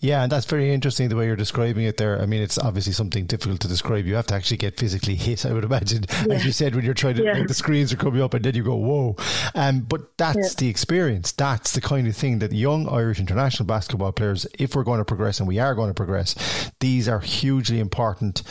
Yeah, 0.00 0.22
and 0.22 0.30
that's 0.30 0.46
very 0.46 0.72
interesting 0.72 1.08
the 1.08 1.16
way 1.16 1.26
you're 1.26 1.36
describing 1.36 1.84
it 1.84 1.96
there. 1.96 2.20
I 2.20 2.26
mean, 2.26 2.42
it's 2.42 2.58
obviously 2.58 2.92
something 2.92 3.26
difficult 3.26 3.60
to 3.60 3.68
describe. 3.68 4.06
You 4.06 4.14
have 4.16 4.26
to 4.26 4.34
actually 4.34 4.58
get 4.58 4.78
physically 4.78 5.14
hit, 5.16 5.46
I 5.46 5.52
would 5.52 5.64
imagine, 5.64 6.04
yeah. 6.26 6.34
as 6.34 6.44
you 6.44 6.52
said, 6.52 6.74
when 6.74 6.84
you're 6.84 6.94
trying 6.94 7.16
to, 7.16 7.24
yeah. 7.24 7.32
like, 7.32 7.48
the 7.48 7.54
screens 7.54 7.92
are 7.92 7.96
coming 7.96 8.20
up 8.20 8.34
and 8.34 8.44
then 8.44 8.54
you 8.54 8.62
go, 8.62 8.76
whoa. 8.76 9.16
Um, 9.54 9.80
but 9.80 10.16
that's 10.18 10.36
yeah. 10.36 10.48
the 10.58 10.68
experience. 10.68 11.32
That's 11.32 11.72
the 11.72 11.80
kind 11.80 12.06
of 12.06 12.16
thing 12.16 12.40
that 12.40 12.52
young 12.52 12.88
Irish 12.88 13.20
international 13.20 13.66
basketball 13.66 14.12
players, 14.12 14.46
if 14.58 14.74
we're 14.74 14.84
going 14.84 14.98
to 14.98 15.04
progress 15.04 15.38
and 15.40 15.48
we 15.48 15.58
are 15.58 15.74
going 15.74 15.88
to 15.88 15.94
progress, 15.94 16.70
these 16.80 17.08
are 17.08 17.20
hugely 17.20 17.80
important 17.80 18.42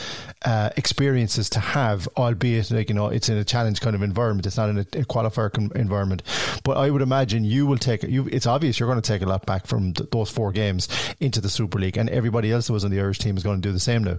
uh, 0.44 0.70
experiences 0.76 1.48
to 1.50 1.60
have, 1.60 2.08
albeit, 2.16 2.70
like, 2.70 2.88
you 2.88 2.94
know, 2.94 3.06
it's 3.06 3.28
in 3.28 3.36
a 3.36 3.44
challenge 3.44 3.80
kind 3.80 3.94
of 3.94 4.02
environment. 4.02 4.46
It's 4.46 4.56
not 4.56 4.68
in 4.68 4.78
a, 4.78 4.80
a 4.80 5.04
qualifier 5.04 5.52
con- 5.52 5.70
environment. 5.74 6.22
But 6.64 6.76
I 6.76 6.90
would 6.90 7.02
imagine 7.02 7.44
you 7.44 7.66
will 7.66 7.78
take, 7.78 8.02
you, 8.02 8.28
it's 8.32 8.46
obvious 8.46 8.80
you're 8.80 8.88
going 8.88 9.00
to 9.00 9.06
take 9.06 9.22
a 9.22 9.26
lot 9.26 9.46
back 9.46 9.66
from 9.66 9.92
th- 9.92 10.10
those 10.10 10.30
four 10.30 10.52
games 10.52 10.88
into 11.20 11.35
the 11.40 11.48
Super 11.48 11.78
League, 11.78 11.96
and 11.96 12.08
everybody 12.10 12.52
else 12.52 12.66
that 12.66 12.72
was 12.72 12.84
on 12.84 12.90
the 12.90 13.00
Irish 13.00 13.18
team 13.18 13.36
is 13.36 13.42
going 13.42 13.60
to 13.60 13.68
do 13.68 13.72
the 13.72 13.80
same 13.80 14.04
now. 14.04 14.18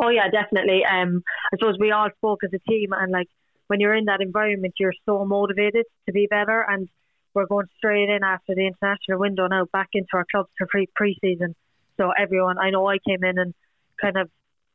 Oh 0.00 0.08
yeah, 0.08 0.28
definitely. 0.30 0.84
Um, 0.84 1.22
I 1.52 1.56
suppose 1.56 1.76
we 1.78 1.92
all 1.92 2.08
spoke 2.16 2.40
as 2.44 2.50
a 2.52 2.70
team, 2.70 2.92
and 2.92 3.12
like 3.12 3.28
when 3.68 3.80
you're 3.80 3.94
in 3.94 4.06
that 4.06 4.20
environment, 4.20 4.74
you're 4.78 4.94
so 5.06 5.24
motivated 5.24 5.86
to 6.06 6.12
be 6.12 6.26
better. 6.28 6.64
And 6.68 6.88
we're 7.34 7.46
going 7.46 7.66
straight 7.76 8.08
in 8.08 8.22
after 8.22 8.54
the 8.54 8.66
international 8.66 9.18
window 9.18 9.46
now, 9.46 9.66
back 9.72 9.88
into 9.92 10.10
our 10.14 10.26
clubs 10.30 10.50
for 10.58 10.66
pre 10.66 10.88
pre-season. 10.94 11.54
So 11.96 12.10
everyone, 12.10 12.58
I 12.58 12.70
know 12.70 12.88
I 12.88 12.98
came 13.06 13.22
in 13.22 13.38
and 13.38 13.54
kind 14.00 14.16
of, 14.16 14.28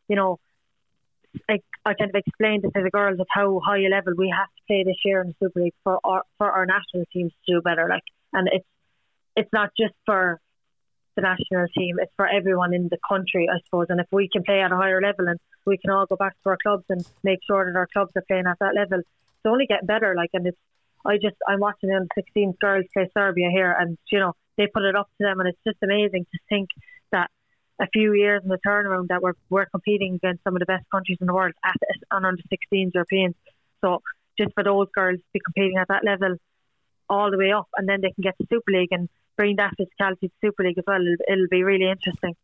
you 0.08 0.16
know, 0.16 0.40
I, 1.50 1.60
I 1.86 1.94
kind 1.94 2.10
of 2.10 2.16
explained 2.16 2.66
it 2.66 2.72
to 2.76 2.84
the 2.84 2.90
girls 2.90 3.20
of 3.20 3.28
how 3.30 3.62
high 3.64 3.80
a 3.80 3.90
level 3.90 4.14
we 4.18 4.34
have 4.36 4.48
to 4.48 4.62
play 4.68 4.84
this 4.84 4.98
year 5.06 5.22
in 5.22 5.28
the 5.28 5.36
Super 5.40 5.62
League 5.62 5.74
for 5.84 6.00
our 6.04 6.24
for 6.38 6.50
our 6.50 6.66
national 6.66 7.06
teams 7.14 7.32
to 7.46 7.56
do 7.56 7.62
better. 7.62 7.88
Like, 7.90 8.04
and 8.34 8.48
it's 8.52 8.66
it's 9.36 9.50
not 9.54 9.72
just 9.78 9.94
for 10.06 10.40
the 11.20 11.28
national 11.28 11.68
team. 11.78 11.98
It's 12.00 12.12
for 12.16 12.28
everyone 12.28 12.74
in 12.74 12.88
the 12.90 12.98
country, 13.08 13.48
I 13.50 13.60
suppose. 13.66 13.88
And 13.90 14.00
if 14.00 14.08
we 14.12 14.30
can 14.32 14.44
play 14.44 14.62
at 14.62 14.72
a 14.72 14.76
higher 14.76 15.02
level 15.02 15.28
and 15.28 15.40
we 15.66 15.78
can 15.78 15.92
all 15.92 16.06
go 16.06 16.16
back 16.16 16.34
to 16.44 16.50
our 16.50 16.58
clubs 16.62 16.86
and 16.90 17.06
make 17.24 17.40
sure 17.46 17.66
that 17.66 17.78
our 17.78 17.88
clubs 17.92 18.12
are 18.16 18.24
playing 18.28 18.48
at 18.48 18.60
that 18.60 18.76
level, 18.76 19.00
it's 19.00 19.46
only 19.46 19.66
getting 19.66 19.88
better. 19.88 20.16
Like, 20.16 20.30
and 20.34 20.48
it's, 20.48 20.58
I 21.06 21.16
just, 21.16 21.36
I'm 21.48 21.60
watching 21.60 21.90
the 21.90 21.96
under 21.96 22.08
16 22.16 22.56
girls 22.60 22.86
play 22.94 23.10
Serbia 23.14 23.50
here 23.52 23.76
and, 23.78 23.98
you 24.12 24.20
know, 24.20 24.34
they 24.58 24.68
put 24.68 24.84
it 24.84 24.96
up 24.96 25.08
to 25.18 25.24
them 25.24 25.40
and 25.40 25.50
it's 25.50 25.60
just 25.66 25.78
amazing 25.84 26.26
to 26.32 26.40
think 26.50 26.70
that 27.12 27.30
a 27.82 27.88
few 27.94 28.14
years 28.14 28.42
in 28.44 28.50
the 28.50 28.60
turnaround 28.66 29.08
that 29.08 29.22
we're, 29.22 29.34
we're 29.50 29.66
competing 29.68 30.16
against 30.16 30.44
some 30.44 30.56
of 30.56 30.60
the 30.60 30.66
best 30.66 30.86
countries 30.92 31.18
in 31.22 31.28
the 31.28 31.34
world 31.34 31.54
at 31.64 31.76
on 32.12 32.26
under 32.26 32.44
16s 32.44 32.92
Europeans. 32.94 33.36
So 33.82 34.02
just 34.38 34.54
for 34.54 34.64
those 34.64 34.88
girls 34.94 35.20
to 35.20 35.26
be 35.34 35.40
competing 35.40 35.78
at 35.78 35.88
that 35.88 36.04
level 36.04 36.36
all 37.10 37.32
the 37.32 37.38
way 37.38 37.52
up 37.52 37.68
and 37.78 37.88
then 37.88 38.02
they 38.02 38.12
can 38.12 38.22
get 38.22 38.38
to 38.38 38.48
Super 38.50 38.72
League 38.72 38.92
and 38.92 39.08
bring 39.40 39.56
that 39.56 39.74
physicality 39.80 40.28
to 40.28 40.30
Super 40.44 40.66
League 40.66 40.78
as 40.78 40.84
well. 40.86 41.00
It'll, 41.00 41.16
it'll 41.32 41.48
be 41.50 41.64
really 41.64 41.90
interesting. 41.90 42.36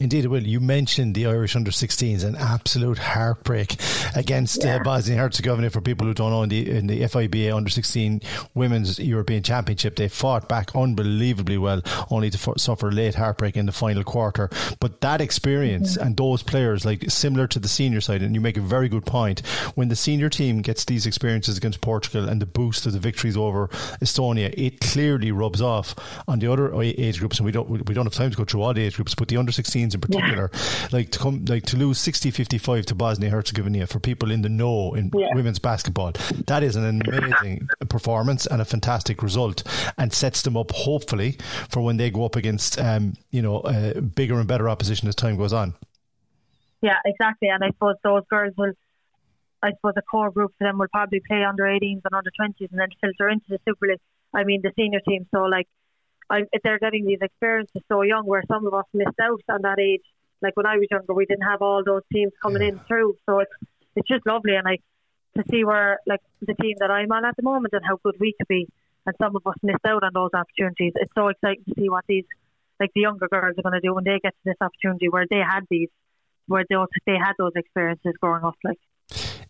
Indeed, 0.00 0.24
it 0.24 0.28
will. 0.28 0.42
You 0.42 0.60
mentioned 0.60 1.14
the 1.14 1.26
Irish 1.26 1.56
under 1.56 1.70
16s, 1.70 2.24
an 2.24 2.36
absolute 2.36 2.98
heartbreak 2.98 3.76
against 4.14 4.64
uh, 4.64 4.68
yeah. 4.68 4.76
uh, 4.76 4.82
Bosnia 4.82 5.16
Herzegovina. 5.18 5.70
For 5.70 5.80
people 5.80 6.06
who 6.06 6.14
don't 6.14 6.30
know, 6.30 6.42
in 6.42 6.48
the, 6.48 6.70
in 6.70 6.86
the 6.86 7.00
FIBA 7.02 7.54
under 7.54 7.70
16 7.70 8.20
Women's 8.54 8.98
European 8.98 9.42
Championship, 9.42 9.96
they 9.96 10.08
fought 10.08 10.48
back 10.48 10.74
unbelievably 10.74 11.58
well, 11.58 11.82
only 12.10 12.30
to 12.30 12.38
f- 12.38 12.58
suffer 12.58 12.90
late 12.90 13.14
heartbreak 13.14 13.56
in 13.56 13.66
the 13.66 13.72
final 13.72 14.04
quarter. 14.04 14.50
But 14.80 15.00
that 15.00 15.20
experience 15.20 15.96
mm-hmm. 15.96 16.06
and 16.06 16.16
those 16.16 16.42
players, 16.42 16.84
like 16.84 17.10
similar 17.10 17.46
to 17.48 17.58
the 17.58 17.68
senior 17.68 18.00
side, 18.00 18.22
and 18.22 18.34
you 18.34 18.40
make 18.40 18.56
a 18.56 18.62
very 18.62 18.88
good 18.88 19.06
point, 19.06 19.40
when 19.74 19.88
the 19.88 19.96
senior 19.96 20.28
team 20.28 20.62
gets 20.62 20.84
these 20.84 21.06
experiences 21.06 21.56
against 21.56 21.80
Portugal 21.80 22.28
and 22.28 22.40
the 22.40 22.46
boost 22.46 22.86
of 22.86 22.92
the 22.92 22.98
victories 22.98 23.36
over 23.36 23.68
Estonia, 24.00 24.52
it 24.56 24.80
clearly 24.80 25.32
rubs 25.32 25.60
off 25.60 25.94
on 26.28 26.38
the 26.38 26.50
other 26.50 26.74
age 26.80 27.18
groups. 27.18 27.38
And 27.38 27.46
we 27.46 27.52
don't 27.52 27.68
we 27.68 27.94
don't 27.94 28.06
have 28.06 28.14
time 28.14 28.30
to 28.30 28.36
go 28.36 28.44
through 28.44 28.62
all 28.62 28.74
the 28.74 28.82
age 28.82 28.96
groups, 28.96 29.14
but 29.14 29.28
the 29.28 29.36
under 29.36 29.52
16 29.52 29.75
in 29.82 30.00
particular, 30.00 30.50
yeah. 30.52 30.88
like 30.92 31.10
to 31.10 31.18
come, 31.18 31.44
like 31.46 31.64
to 31.66 31.76
lose 31.76 31.98
60-55 31.98 32.86
to 32.86 32.94
Bosnia 32.94 33.30
Herzegovina 33.30 33.86
for 33.86 34.00
people 34.00 34.30
in 34.30 34.42
the 34.42 34.48
know 34.48 34.94
in 34.94 35.10
yeah. 35.14 35.28
women's 35.34 35.58
basketball, 35.58 36.12
that 36.46 36.62
is 36.62 36.76
an 36.76 36.84
amazing 36.84 37.68
performance 37.88 38.46
and 38.46 38.60
a 38.60 38.64
fantastic 38.64 39.22
result, 39.22 39.62
and 39.98 40.12
sets 40.12 40.42
them 40.42 40.56
up 40.56 40.72
hopefully 40.72 41.38
for 41.68 41.80
when 41.82 41.96
they 41.96 42.10
go 42.10 42.24
up 42.24 42.36
against, 42.36 42.78
um, 42.80 43.14
you 43.30 43.42
know, 43.42 43.60
uh, 43.60 44.00
bigger 44.00 44.38
and 44.38 44.48
better 44.48 44.68
opposition 44.68 45.08
as 45.08 45.14
time 45.14 45.36
goes 45.36 45.52
on. 45.52 45.74
Yeah, 46.82 46.98
exactly, 47.04 47.48
and 47.48 47.64
I 47.64 47.68
suppose 47.68 47.96
those 48.02 48.22
girls 48.30 48.54
will. 48.56 48.72
I 49.62 49.70
suppose 49.72 49.94
the 49.94 50.02
core 50.02 50.30
group 50.30 50.52
for 50.58 50.64
them 50.64 50.78
will 50.78 50.86
probably 50.92 51.20
play 51.26 51.42
under 51.42 51.64
18s 51.64 52.02
and 52.04 52.14
under 52.14 52.30
20s 52.38 52.70
and 52.70 52.78
then 52.78 52.88
filter 53.00 53.28
into 53.30 53.46
the 53.48 53.58
Super 53.66 53.86
League. 53.86 54.00
I 54.34 54.44
mean, 54.44 54.60
the 54.62 54.70
senior 54.76 55.00
team. 55.00 55.26
So, 55.34 55.44
like, 55.44 55.66
I, 56.28 56.42
they're 56.62 56.78
getting 56.78 57.06
these 57.06 57.20
experiences 57.20 57.82
so 57.88 58.02
young, 58.02 58.26
where 58.26 58.42
some 58.48 58.66
of 58.66 58.74
us 58.74 58.84
missed 58.92 59.20
out 59.20 59.40
on 59.48 59.62
that 59.62 59.78
age. 59.78 60.02
Like 60.42 60.56
when 60.56 60.66
I 60.66 60.76
was 60.76 60.86
younger, 60.90 61.14
we 61.14 61.26
didn't 61.26 61.44
have 61.44 61.62
all 61.62 61.82
those 61.84 62.02
teams 62.12 62.32
coming 62.42 62.62
yeah. 62.62 62.68
in 62.68 62.80
through. 62.86 63.16
So 63.26 63.40
it's 63.40 63.52
it's 63.94 64.08
just 64.08 64.26
lovely, 64.26 64.54
and 64.54 64.66
I 64.66 64.78
to 65.36 65.44
see 65.50 65.64
where 65.64 66.00
like 66.06 66.20
the 66.40 66.54
team 66.54 66.76
that 66.80 66.90
I'm 66.90 67.10
on 67.12 67.24
at 67.24 67.36
the 67.36 67.42
moment 67.42 67.74
and 67.74 67.84
how 67.84 67.98
good 68.02 68.16
we 68.20 68.34
could 68.38 68.48
be, 68.48 68.68
and 69.06 69.14
some 69.20 69.36
of 69.36 69.46
us 69.46 69.56
missed 69.62 69.84
out 69.86 70.02
on 70.02 70.10
those 70.12 70.30
opportunities. 70.34 70.92
It's 70.96 71.12
so 71.14 71.28
exciting 71.28 71.64
to 71.68 71.74
see 71.78 71.88
what 71.88 72.04
these 72.08 72.24
like 72.80 72.90
the 72.94 73.02
younger 73.02 73.28
girls 73.28 73.56
are 73.58 73.62
going 73.62 73.80
to 73.80 73.80
do 73.80 73.94
when 73.94 74.04
they 74.04 74.18
get 74.22 74.32
to 74.32 74.44
this 74.44 74.56
opportunity 74.60 75.08
where 75.08 75.26
they 75.28 75.38
had 75.38 75.60
these, 75.70 75.88
where 76.46 76.64
they 76.68 76.76
they 77.06 77.16
had 77.16 77.32
those 77.38 77.52
experiences 77.56 78.12
growing 78.20 78.44
up. 78.44 78.56
Like 78.64 78.78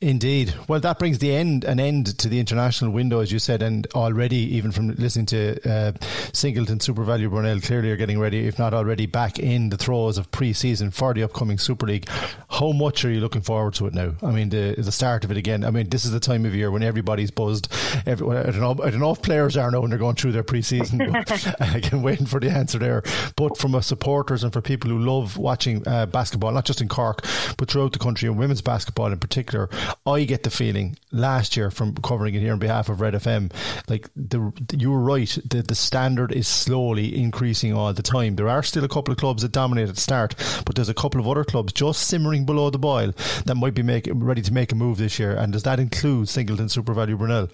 Indeed. 0.03 0.55
Well, 0.69 0.81
that 0.81 0.99
brings 0.99 1.21
the 1.21 1.35
end 1.35 1.65
an 1.65 1.81
end 1.81 2.19
to 2.19 2.29
the 2.29 2.39
international 2.39 2.91
window, 2.91 3.21
as 3.21 3.33
you 3.33 3.39
said, 3.39 3.63
and 3.63 3.87
already, 3.95 4.37
even 4.37 4.71
from 4.71 4.89
listening 4.89 5.25
to 5.27 5.59
uh, 5.69 5.93
Singleton, 6.35 6.81
SuperValu, 6.81 7.31
Brunell, 7.31 7.63
clearly 7.65 7.91
are 7.91 7.97
getting 7.97 8.21
ready, 8.21 8.47
if 8.47 8.59
not 8.59 8.75
already, 8.75 9.07
back 9.07 9.39
in 9.39 9.71
the 9.71 9.79
throes 9.79 10.19
of 10.19 10.31
pre-season 10.31 10.91
for 10.91 11.15
the 11.15 11.23
upcoming 11.23 11.57
Super 11.57 11.87
League. 11.87 12.07
How 12.51 12.73
much 12.73 13.07
are 13.07 13.11
you 13.11 13.21
looking 13.21 13.41
forward 13.41 13.73
to 13.75 13.87
it 13.87 13.95
now? 13.95 14.13
I 14.23 14.33
mean, 14.33 14.51
the 14.51 14.75
the 14.77 14.93
start 14.93 15.25
of 15.25 15.31
it 15.31 15.39
again. 15.39 15.65
I 15.65 15.71
mean, 15.71 15.89
this 15.89 16.05
is 16.05 16.11
the 16.11 16.21
time 16.21 16.45
of 16.45 16.55
year 16.55 16.71
when 16.71 16.83
everybody's 16.83 17.31
buzzed. 17.31 17.73
Every, 18.05 18.37
I 18.37 18.43
don't 18.43 18.61
know. 18.61 18.85
I 18.85 18.91
don't 18.91 19.01
know 19.01 19.13
if 19.13 19.23
players 19.23 19.57
are 19.57 19.71
now 19.71 19.81
when 19.81 19.89
they're 19.89 19.99
going 19.99 20.17
through 20.17 20.33
their 20.33 20.43
pre-season. 20.43 21.01
Again, 21.01 22.03
waiting 22.03 22.27
for 22.27 22.39
the 22.39 22.51
answer 22.51 22.79
there. 22.79 23.03
But 23.35 23.57
from 23.57 23.81
supporters 23.81 24.45
and 24.45 24.53
for 24.53 24.61
people 24.61 24.91
who 24.91 24.99
love 24.99 25.39
watching 25.39 25.89
uh, 25.89 26.05
basketball, 26.05 26.53
not 26.53 26.67
just 26.67 26.83
in 26.83 26.89
Cork, 26.89 27.25
but 27.57 27.71
throughout 27.71 27.95
the 27.95 27.99
country 27.99 28.29
and 28.29 28.39
women's 28.39 28.61
basketball 28.61 29.11
in 29.11 29.19
particular 29.19 29.71
I 30.07 30.25
get 30.25 30.43
the 30.43 30.51
feeling 30.51 30.97
last 31.13 31.57
year 31.57 31.71
from 31.71 31.95
covering 31.95 32.35
it 32.35 32.41
here 32.41 32.53
on 32.53 32.59
behalf 32.59 32.89
of 32.89 33.01
Red 33.01 33.15
FM, 33.15 33.53
like 33.89 34.09
the 34.15 34.53
you 34.77 34.91
were 34.91 35.01
right. 35.01 35.39
The 35.49 35.63
the 35.63 35.75
standard 35.75 36.33
is 36.33 36.49
slowly 36.49 37.17
increasing 37.17 37.73
all 37.73 37.93
the 37.93 38.03
time. 38.03 38.37
There 38.37 38.49
are 38.49 38.63
still 38.63 38.85
a 38.85 38.89
couple 38.89 39.13
of 39.13 39.19
clubs 39.19 39.43
that 39.43 39.53
dominate 39.53 39.89
at 39.89 39.97
start, 39.97 40.35
but 40.65 40.75
there's 40.75 40.89
a 40.89 40.95
couple 40.95 41.21
of 41.21 41.29
other 41.29 41.45
clubs 41.45 41.73
just 41.73 42.07
simmering 42.07 42.47
below 42.47 42.71
the 42.71 42.79
boil 42.79 43.13
that 43.45 43.55
might 43.55 43.75
be 43.75 43.83
make, 43.83 44.09
ready 44.13 44.43
to 44.43 44.53
make 44.53 44.73
a 44.73 44.75
move 44.75 44.99
this 44.99 45.19
year. 45.19 45.35
And 45.35 45.53
does 45.53 45.63
that 45.65 45.81
include 45.81 46.29
Singleton 46.29 46.67
SuperValu 46.67 47.17
Brunell? 47.17 47.51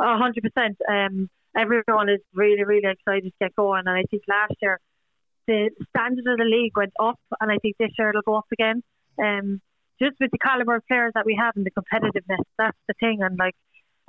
A 0.00 0.18
hundred 0.18 0.42
percent. 0.42 0.78
Um, 0.88 1.30
everyone 1.56 2.08
is 2.08 2.20
really, 2.32 2.64
really 2.64 2.88
excited 2.88 3.24
to 3.24 3.32
get 3.40 3.54
going, 3.56 3.84
and 3.86 3.96
I 3.96 4.02
think 4.10 4.22
last 4.28 4.54
year 4.60 4.80
the 5.46 5.70
standard 5.90 6.26
of 6.26 6.38
the 6.38 6.44
league 6.44 6.76
went 6.76 6.92
up, 7.00 7.18
and 7.40 7.50
I 7.50 7.58
think 7.58 7.76
this 7.78 7.90
year 7.98 8.10
it'll 8.10 8.22
go 8.22 8.36
up 8.36 8.46
again. 8.52 8.82
Um, 9.18 9.60
just 10.00 10.16
with 10.20 10.30
the 10.30 10.38
caliber 10.38 10.76
of 10.76 10.86
players 10.86 11.12
that 11.14 11.26
we 11.26 11.36
have 11.40 11.56
and 11.56 11.64
the 11.64 11.70
competitiveness, 11.70 12.42
that's 12.58 12.76
the 12.88 12.94
thing. 13.00 13.22
And 13.22 13.38
like 13.38 13.54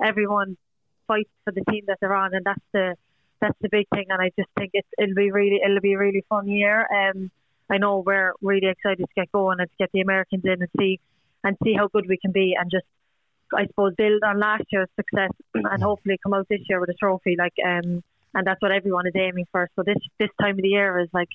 everyone, 0.02 0.56
fights 1.06 1.30
for 1.44 1.52
the 1.52 1.62
team 1.70 1.84
that 1.86 1.98
they're 2.00 2.14
on, 2.14 2.34
and 2.34 2.44
that's 2.44 2.62
the 2.72 2.96
that's 3.40 3.56
the 3.60 3.68
big 3.70 3.86
thing. 3.94 4.06
And 4.08 4.20
I 4.20 4.30
just 4.38 4.48
think 4.58 4.70
it's 4.74 4.88
it'll 4.98 5.14
be 5.14 5.30
really 5.30 5.60
it'll 5.64 5.80
be 5.80 5.94
a 5.94 5.98
really 5.98 6.24
fun 6.28 6.48
year. 6.48 6.86
Um, 6.92 7.30
I 7.70 7.78
know 7.78 8.02
we're 8.04 8.32
really 8.40 8.68
excited 8.68 8.98
to 8.98 9.14
get 9.16 9.32
going 9.32 9.60
and 9.60 9.68
to 9.68 9.76
get 9.78 9.90
the 9.92 10.00
Americans 10.00 10.42
in 10.44 10.62
and 10.62 10.68
see 10.78 11.00
and 11.44 11.56
see 11.64 11.74
how 11.74 11.88
good 11.88 12.06
we 12.08 12.18
can 12.18 12.32
be, 12.32 12.56
and 12.58 12.70
just 12.70 12.86
I 13.54 13.66
suppose 13.66 13.94
build 13.96 14.22
on 14.24 14.38
last 14.40 14.64
year's 14.70 14.88
success 14.96 15.30
and 15.54 15.82
hopefully 15.82 16.18
come 16.22 16.34
out 16.34 16.48
this 16.48 16.60
year 16.68 16.80
with 16.80 16.90
a 16.90 16.94
trophy. 16.94 17.36
Like 17.38 17.54
um, 17.64 18.02
and 18.34 18.46
that's 18.46 18.60
what 18.60 18.72
everyone 18.72 19.06
is 19.06 19.14
aiming 19.16 19.46
for. 19.52 19.68
So 19.76 19.82
this 19.82 19.98
this 20.18 20.30
time 20.40 20.56
of 20.56 20.62
the 20.62 20.68
year 20.68 20.98
is 20.98 21.08
like 21.12 21.30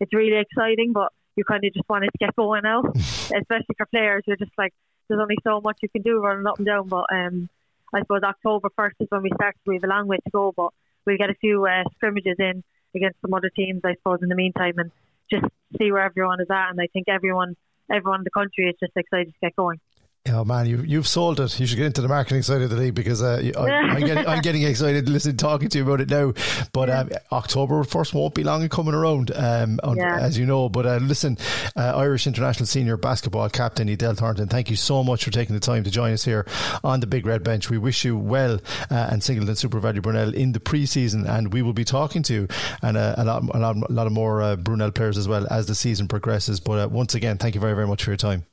it's 0.00 0.12
really 0.12 0.38
exciting, 0.38 0.92
but 0.92 1.12
you 1.36 1.44
kind 1.44 1.64
of 1.64 1.72
just 1.72 1.88
want 1.88 2.04
it 2.04 2.10
to 2.12 2.18
get 2.18 2.36
going 2.36 2.62
now, 2.64 2.82
especially 2.94 3.74
for 3.76 3.86
players. 3.86 4.24
You're 4.26 4.36
just 4.36 4.52
like 4.58 4.72
there's 5.08 5.20
only 5.20 5.38
so 5.44 5.60
much 5.60 5.78
you 5.82 5.88
can 5.88 6.02
do 6.02 6.20
running 6.20 6.46
up 6.46 6.58
and 6.58 6.66
down. 6.66 6.88
But 6.88 7.06
um, 7.12 7.48
I 7.94 8.00
suppose 8.00 8.22
October 8.22 8.68
first 8.76 8.96
is 9.00 9.08
when 9.10 9.22
we 9.22 9.30
start. 9.34 9.56
We 9.66 9.76
have 9.76 9.84
a 9.84 9.88
long 9.88 10.06
way 10.06 10.18
to 10.18 10.30
go, 10.30 10.52
but 10.56 10.70
we'll 11.06 11.18
get 11.18 11.30
a 11.30 11.34
few 11.34 11.66
uh, 11.66 11.84
scrimmages 11.96 12.36
in 12.38 12.62
against 12.94 13.20
some 13.20 13.34
other 13.34 13.50
teams, 13.54 13.82
I 13.84 13.94
suppose, 13.94 14.20
in 14.22 14.28
the 14.28 14.34
meantime, 14.34 14.74
and 14.78 14.90
just 15.30 15.44
see 15.78 15.90
where 15.92 16.02
everyone 16.02 16.40
is 16.40 16.48
at. 16.50 16.70
And 16.70 16.80
I 16.80 16.88
think 16.92 17.08
everyone, 17.08 17.56
everyone 17.90 18.20
in 18.20 18.24
the 18.24 18.30
country 18.30 18.68
is 18.68 18.76
just 18.80 18.92
excited 18.96 19.28
to 19.28 19.40
get 19.40 19.56
going. 19.56 19.80
Oh 20.28 20.44
man, 20.44 20.66
you 20.66 20.82
you've 20.82 21.08
sold 21.08 21.40
it. 21.40 21.58
You 21.58 21.66
should 21.66 21.78
get 21.78 21.86
into 21.86 22.00
the 22.00 22.06
marketing 22.06 22.42
side 22.42 22.62
of 22.62 22.70
the 22.70 22.76
league 22.76 22.94
because 22.94 23.20
uh, 23.20 23.42
I, 23.58 23.96
am 23.96 24.00
getting, 24.00 24.24
I'm 24.24 24.40
getting 24.40 24.62
excited 24.62 25.08
listening 25.08 25.36
talking 25.36 25.68
to 25.68 25.78
you 25.78 25.84
about 25.84 26.00
it 26.00 26.10
now. 26.10 26.32
But 26.72 26.90
um, 26.90 27.10
October 27.32 27.82
first 27.82 28.14
won't 28.14 28.32
be 28.32 28.44
long 28.44 28.62
in 28.62 28.68
coming 28.68 28.94
around, 28.94 29.32
um, 29.34 29.80
yeah. 29.96 30.20
as 30.20 30.38
you 30.38 30.46
know. 30.46 30.68
But 30.68 30.86
uh, 30.86 30.96
listen, 30.98 31.38
uh, 31.74 31.96
Irish 31.96 32.28
international 32.28 32.66
senior 32.66 32.96
basketball 32.96 33.48
captain 33.48 33.88
Edel 33.88 34.14
Thornton, 34.14 34.46
thank 34.46 34.70
you 34.70 34.76
so 34.76 35.02
much 35.02 35.24
for 35.24 35.32
taking 35.32 35.56
the 35.56 35.60
time 35.60 35.82
to 35.82 35.90
join 35.90 36.12
us 36.12 36.24
here 36.24 36.46
on 36.84 37.00
the 37.00 37.08
Big 37.08 37.26
Red 37.26 37.42
Bench. 37.42 37.68
We 37.68 37.78
wish 37.78 38.04
you 38.04 38.16
well 38.16 38.60
uh, 38.92 39.08
and 39.10 39.24
Singleton 39.24 39.56
SuperValu 39.56 40.02
Brunell 40.02 40.34
in 40.34 40.52
the 40.52 40.60
preseason, 40.60 41.28
and 41.28 41.52
we 41.52 41.62
will 41.62 41.72
be 41.72 41.84
talking 41.84 42.22
to 42.22 42.32
you 42.32 42.48
and 42.80 42.96
uh, 42.96 43.16
a 43.18 43.24
lot, 43.24 43.42
a 43.42 43.58
lot, 43.58 43.76
a 43.76 43.92
lot 43.92 44.06
of 44.06 44.12
more 44.12 44.40
uh, 44.40 44.54
Brunell 44.54 44.94
players 44.94 45.18
as 45.18 45.26
well 45.26 45.48
as 45.50 45.66
the 45.66 45.74
season 45.74 46.06
progresses. 46.06 46.60
But 46.60 46.92
once 46.92 47.16
again, 47.16 47.38
thank 47.38 47.56
you 47.56 47.60
very 47.60 47.74
very 47.74 47.88
much 47.88 48.04
for 48.04 48.10
your 48.10 48.16
time. 48.16 48.44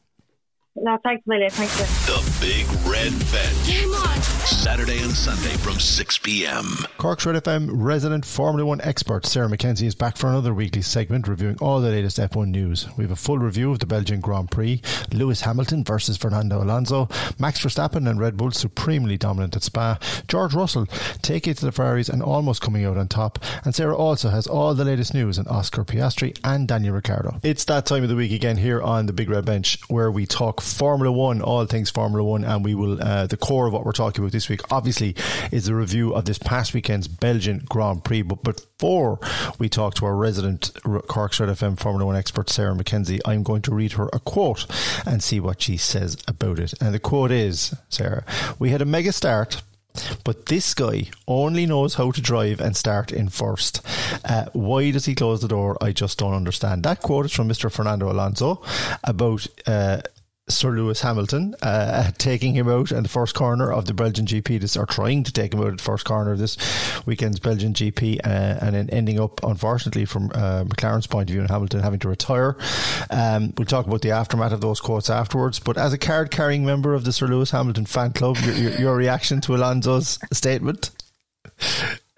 No, 0.76 0.98
thanks, 1.04 1.24
Amelia. 1.28 1.50
Thank 1.50 1.72
you. 1.72 1.86
The 2.14 2.38
Big 2.40 2.66
Red 2.88 3.12
Bench. 3.32 3.68
Game 3.68 3.92
on. 3.92 4.10
Saturday 4.50 5.00
and 5.02 5.12
Sunday 5.12 5.56
from 5.58 5.80
6 5.80 6.18
p.m. 6.20 6.66
Cork's 6.98 7.26
Red 7.26 7.44
FM 7.44 7.70
resident 7.72 8.26
Formula 8.26 8.66
One 8.66 8.82
expert 8.82 9.26
Sarah 9.26 9.48
McKenzie 9.48 9.86
is 9.86 9.96
back 9.96 10.18
for 10.18 10.28
another 10.28 10.54
weekly 10.54 10.82
segment 10.82 11.28
reviewing 11.28 11.58
all 11.60 11.82
the 11.82 11.90
latest 11.90 12.18
F1 12.18 12.48
news. 12.48 12.88
We 12.98 13.04
have 13.04 13.12
a 13.12 13.16
full 13.16 13.38
review 13.38 13.72
of 13.72 13.80
the 13.80 13.86
Belgian 13.86 14.22
Grand 14.22 14.50
Prix, 14.50 14.82
Lewis 15.14 15.42
Hamilton 15.42 15.84
versus 15.84 16.18
Fernando 16.18 16.64
Alonso, 16.64 17.10
Max 17.38 17.60
Verstappen 17.60 18.10
and 18.10 18.20
Red 18.20 18.38
Bull 18.38 18.52
supremely 18.52 19.18
dominant 19.18 19.56
at 19.56 19.64
Spa, 19.64 20.00
George 20.28 20.54
Russell 20.54 20.88
taking 21.22 21.52
it 21.52 21.58
to 21.58 21.66
the 21.66 21.72
Ferraris 21.72 22.10
and 22.10 22.24
almost 22.24 22.62
coming 22.62 22.86
out 22.86 22.98
on 22.98 23.08
top, 23.08 23.40
and 23.66 23.76
Sarah 23.76 23.96
also 23.96 24.30
has 24.30 24.48
all 24.48 24.74
the 24.74 24.86
latest 24.86 25.14
news 25.14 25.38
on 25.38 25.48
Oscar 25.48 25.84
Piastri 25.84 26.38
and 26.44 26.68
Daniel 26.68 26.96
Ricciardo. 26.96 27.40
It's 27.44 27.66
that 27.66 27.86
time 27.86 28.04
of 28.04 28.10
the 28.10 28.16
week 28.16 28.32
again 28.32 28.58
here 28.58 28.82
on 28.82 29.06
the 29.06 29.14
Big 29.14 29.30
Red 29.30 29.46
Bench 29.46 29.78
where 29.90 30.12
we 30.12 30.26
talk 30.26 30.59
Formula 30.60 31.12
One, 31.12 31.42
all 31.42 31.66
things 31.66 31.90
Formula 31.90 32.24
One, 32.24 32.44
and 32.44 32.64
we 32.64 32.76
will. 32.76 33.02
Uh, 33.02 33.28
the 33.28 33.38
core 33.38 33.68
of 33.68 33.74
what 33.74 33.86
we're 33.86 33.92
talking 33.92 34.24
about 34.24 34.32
this 34.32 34.50
week, 34.50 34.62
obviously, 34.72 35.16
is 35.52 35.68
a 35.68 35.76
review 35.76 36.14
of 36.14 36.26
this 36.26 36.38
past 36.38 36.74
weekend's 36.74 37.08
Belgian 37.08 37.64
Grand 37.70 38.04
Prix. 38.04 38.22
But 38.22 38.44
before 38.44 39.20
we 39.58 39.70
talk 39.70 39.96
to 39.96 40.06
our 40.06 40.16
resident 40.16 40.72
Cork's 41.08 41.40
Red 41.40 41.50
FM 41.50 41.80
Formula 41.80 42.06
One 42.06 42.16
expert 42.16 42.50
Sarah 42.50 42.76
McKenzie, 42.76 43.20
I'm 43.26 43.44
going 43.44 43.62
to 43.64 43.74
read 43.74 43.94
her 43.94 44.10
a 44.14 44.20
quote 44.20 44.66
and 45.06 45.24
see 45.24 45.40
what 45.40 45.62
she 45.62 45.78
says 45.78 46.18
about 46.28 46.60
it. 46.60 46.74
And 46.82 46.94
the 46.94 47.00
quote 47.00 47.32
is, 47.32 47.76
Sarah, 47.90 48.24
we 48.58 48.70
had 48.70 48.82
a 48.82 48.86
mega 48.86 49.12
start. 49.12 49.62
But 50.24 50.46
this 50.46 50.74
guy 50.74 51.10
only 51.28 51.66
knows 51.66 51.96
how 51.96 52.12
to 52.12 52.22
drive 52.22 52.62
and 52.62 52.76
start 52.78 53.12
in 53.12 53.30
first. 53.30 53.82
Uh, 54.24 54.46
why 54.54 54.92
does 54.92 55.06
he 55.06 55.16
close 55.16 55.42
the 55.42 55.48
door? 55.48 55.78
I 55.82 55.92
just 55.92 56.20
don't 56.20 56.34
understand. 56.34 56.84
That 56.84 57.02
quote 57.02 57.26
is 57.26 57.34
from 57.34 57.50
Mr. 57.50 57.72
Fernando 57.72 58.12
Alonso 58.12 58.62
about 59.04 59.48
uh, 59.66 60.02
Sir 60.50 60.72
Lewis 60.72 61.02
Hamilton, 61.02 61.56
uh, 61.62 62.12
taking 62.18 62.54
him 62.54 62.68
out 62.68 62.92
in 62.92 63.04
the 63.04 63.10
first 63.10 63.36
corner 63.36 63.72
of 63.72 63.86
the 63.86 63.94
Belgian 63.94 64.26
GP, 64.26 64.60
this, 64.62 64.76
or 64.76 64.86
trying 64.86 65.24
to 65.24 65.32
take 65.32 65.54
him 65.54 65.60
out 65.62 65.68
at 65.68 65.78
the 65.78 65.84
first 65.84 66.06
corner 66.06 66.32
of 66.32 66.40
this 66.40 66.58
weekend's 67.06 67.40
Belgian 67.40 67.74
GP, 67.74 68.20
uh, 68.26 68.30
and 68.62 68.76
then 68.76 68.90
ending 68.90 69.20
up, 69.20 69.44
unfortunately, 69.44 70.06
from 70.06 70.26
uh, 70.34 70.64
McLaren's 70.66 71.08
point 71.08 71.30
of 71.30 71.34
view, 71.34 71.42
and 71.42 71.50
Hamilton 71.50 71.82
having 71.82 72.00
to 72.00 72.10
retire. 72.10 72.58
Um, 73.10 73.54
we'll 73.58 73.66
talk 73.66 73.88
about 73.88 74.02
the 74.02 74.12
aftermath 74.12 74.52
of 74.52 74.62
those 74.62 74.80
quotes 74.80 75.10
afterwards. 75.10 75.60
But 75.60 75.78
as 75.78 75.94
a 75.94 75.98
card 75.98 76.32
carrying 76.32 76.66
member 76.66 76.94
of 76.94 77.04
the 77.04 77.14
Sir 77.14 77.28
Lewis 77.28 77.52
Hamilton 77.52 77.86
fan 77.86 78.14
club, 78.14 78.38
your, 78.38 78.56
your, 78.56 78.72
your 78.80 78.96
reaction 78.96 79.42
to 79.42 79.56
Alonso's 79.56 80.20
statement? 80.32 80.92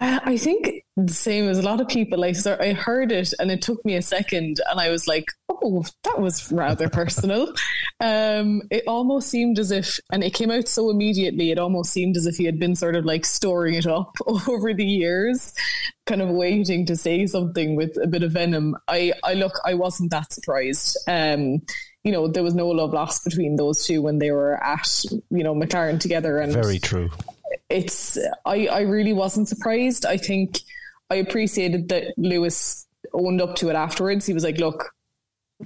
I 0.01 0.35
think 0.37 0.83
the 0.97 1.13
same 1.13 1.47
as 1.47 1.59
a 1.59 1.61
lot 1.61 1.79
of 1.79 1.87
people. 1.87 2.23
I 2.23 2.33
I 2.59 2.73
heard 2.73 3.11
it 3.11 3.33
and 3.39 3.51
it 3.51 3.61
took 3.61 3.83
me 3.85 3.95
a 3.95 4.01
second, 4.01 4.59
and 4.69 4.79
I 4.79 4.89
was 4.89 5.07
like, 5.07 5.25
"Oh, 5.47 5.85
that 6.03 6.19
was 6.19 6.51
rather 6.51 6.89
personal." 6.89 7.53
Um, 8.03 8.63
it 8.71 8.83
almost 8.87 9.29
seemed 9.29 9.59
as 9.59 9.69
if, 9.69 9.99
and 10.11 10.23
it 10.23 10.33
came 10.33 10.49
out 10.49 10.67
so 10.67 10.89
immediately. 10.89 11.51
It 11.51 11.59
almost 11.59 11.93
seemed 11.93 12.17
as 12.17 12.25
if 12.25 12.37
he 12.37 12.45
had 12.45 12.57
been 12.57 12.75
sort 12.75 12.95
of 12.95 13.05
like 13.05 13.27
storing 13.27 13.75
it 13.75 13.85
up 13.85 14.15
over 14.25 14.73
the 14.73 14.83
years, 14.83 15.53
kind 16.07 16.19
of 16.19 16.29
waiting 16.29 16.87
to 16.87 16.95
say 16.95 17.27
something 17.27 17.75
with 17.75 17.95
a 18.03 18.07
bit 18.07 18.23
of 18.23 18.31
venom. 18.31 18.75
I, 18.87 19.13
I 19.23 19.35
look, 19.35 19.53
I 19.65 19.75
wasn't 19.75 20.09
that 20.09 20.33
surprised. 20.33 20.97
Um, 21.07 21.61
you 22.03 22.11
know, 22.11 22.27
there 22.27 22.41
was 22.41 22.55
no 22.55 22.69
love 22.69 22.91
lost 22.91 23.23
between 23.23 23.55
those 23.55 23.85
two 23.85 24.01
when 24.01 24.17
they 24.17 24.31
were 24.31 24.55
at, 24.63 25.03
you 25.29 25.43
know, 25.43 25.53
McLaren 25.53 25.99
together. 25.99 26.39
And 26.39 26.51
very 26.51 26.79
true 26.79 27.11
it's 27.71 28.17
I, 28.45 28.67
I 28.67 28.81
really 28.81 29.13
wasn't 29.13 29.47
surprised. 29.47 30.05
I 30.05 30.17
think 30.17 30.59
I 31.09 31.15
appreciated 31.15 31.89
that 31.89 32.13
Lewis 32.17 32.87
owned 33.13 33.41
up 33.41 33.55
to 33.57 33.69
it 33.69 33.75
afterwards. 33.75 34.25
He 34.25 34.33
was 34.33 34.43
like, 34.43 34.57
"Look, 34.57 34.93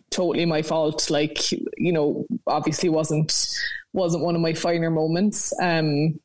totally 0.09 0.45
my 0.45 0.61
fault. 0.61 1.09
Like, 1.09 1.51
you 1.51 1.91
know, 1.91 2.25
obviously 2.47 2.89
wasn't 2.89 3.47
wasn't 3.93 4.23
one 4.23 4.35
of 4.35 4.41
my 4.41 4.53
finer 4.53 4.91
moments." 4.91 5.53
Um, 5.61 6.19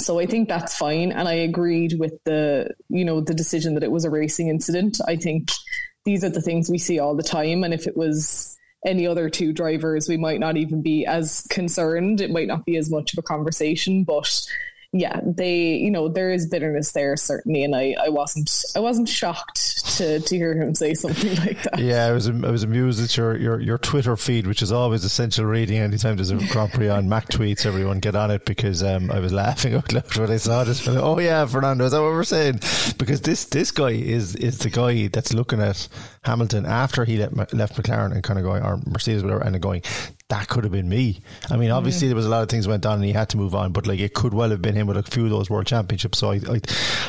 so 0.00 0.18
I 0.18 0.26
think 0.26 0.48
that's 0.48 0.76
fine, 0.76 1.12
and 1.12 1.28
I 1.28 1.34
agreed 1.34 1.98
with 1.98 2.14
the 2.24 2.70
you 2.88 3.04
know 3.04 3.20
the 3.20 3.34
decision 3.34 3.74
that 3.74 3.84
it 3.84 3.92
was 3.92 4.04
a 4.04 4.10
racing 4.10 4.48
incident. 4.48 5.00
I 5.06 5.16
think 5.16 5.50
these 6.04 6.24
are 6.24 6.30
the 6.30 6.42
things 6.42 6.70
we 6.70 6.78
see 6.78 6.98
all 6.98 7.14
the 7.14 7.22
time, 7.22 7.64
and 7.64 7.72
if 7.72 7.86
it 7.86 7.96
was 7.96 8.56
any 8.84 9.06
other 9.06 9.30
two 9.30 9.52
drivers, 9.52 10.08
we 10.08 10.16
might 10.16 10.40
not 10.40 10.56
even 10.56 10.82
be 10.82 11.06
as 11.06 11.46
concerned. 11.48 12.20
It 12.20 12.30
might 12.30 12.48
not 12.48 12.66
be 12.66 12.76
as 12.76 12.90
much 12.90 13.12
of 13.12 13.18
a 13.18 13.22
conversation, 13.22 14.04
but 14.04 14.46
yeah, 14.96 15.20
they, 15.24 15.74
you 15.74 15.90
know, 15.90 16.08
there 16.08 16.30
is 16.30 16.46
bitterness 16.46 16.92
there 16.92 17.16
certainly, 17.16 17.64
and 17.64 17.74
I, 17.74 17.96
I 18.00 18.10
wasn't, 18.10 18.48
I 18.76 18.78
wasn't 18.78 19.08
shocked 19.08 19.96
to, 19.96 20.20
to 20.20 20.36
hear 20.36 20.54
him 20.54 20.72
say 20.76 20.94
something 20.94 21.34
like 21.44 21.60
that. 21.64 21.80
Yeah, 21.80 22.06
I 22.06 22.12
was, 22.12 22.28
I 22.28 22.32
was 22.32 22.62
amused 22.62 23.02
at 23.02 23.16
your, 23.16 23.36
your, 23.36 23.60
your 23.60 23.76
Twitter 23.76 24.16
feed, 24.16 24.46
which 24.46 24.62
is 24.62 24.70
always 24.70 25.02
essential 25.02 25.46
reading. 25.46 25.78
Anytime 25.78 26.14
there's 26.14 26.30
a 26.30 26.36
Grand 26.36 26.72
Prix 26.72 26.88
on, 26.88 27.08
Mac 27.08 27.28
tweets, 27.28 27.66
everyone 27.66 27.98
get 27.98 28.14
on 28.14 28.30
it 28.30 28.44
because 28.44 28.84
um, 28.84 29.10
I 29.10 29.18
was 29.18 29.32
laughing 29.32 29.74
out 29.74 29.92
loud 29.92 30.16
when 30.16 30.30
I 30.30 30.36
saw 30.36 30.62
this. 30.62 30.86
Oh 30.86 31.18
yeah, 31.18 31.44
Fernando, 31.44 31.86
is 31.86 31.90
that 31.90 32.00
what 32.00 32.12
we're 32.12 32.22
saying? 32.22 32.60
Because 32.96 33.20
this, 33.20 33.46
this 33.46 33.72
guy 33.72 33.90
is, 33.90 34.36
is 34.36 34.58
the 34.58 34.70
guy 34.70 35.08
that's 35.08 35.34
looking 35.34 35.60
at 35.60 35.88
Hamilton 36.24 36.66
after 36.66 37.04
he 37.04 37.18
left, 37.18 37.52
left 37.52 37.76
McLaren 37.76 38.12
and 38.12 38.22
kind 38.22 38.38
of 38.38 38.44
going, 38.44 38.62
or 38.62 38.80
Mercedes, 38.86 39.22
whatever, 39.22 39.42
and 39.42 39.60
going, 39.60 39.82
that 40.28 40.48
could 40.48 40.64
have 40.64 40.72
been 40.72 40.88
me. 40.88 41.20
I 41.50 41.56
mean, 41.56 41.70
obviously 41.70 42.08
there 42.08 42.16
was 42.16 42.24
a 42.24 42.30
lot 42.30 42.42
of 42.42 42.48
things 42.48 42.66
went 42.66 42.86
on 42.86 42.94
and 42.94 43.04
he 43.04 43.12
had 43.12 43.28
to 43.30 43.36
move 43.36 43.54
on, 43.54 43.72
but 43.72 43.86
like 43.86 44.00
it 44.00 44.14
could 44.14 44.32
well 44.32 44.50
have 44.50 44.62
been 44.62 44.74
him 44.74 44.86
with 44.86 44.96
a 44.96 45.02
few 45.02 45.24
of 45.24 45.30
those 45.30 45.50
world 45.50 45.66
championships. 45.66 46.18
So 46.18 46.32
I, 46.32 46.40
I, 46.48 46.60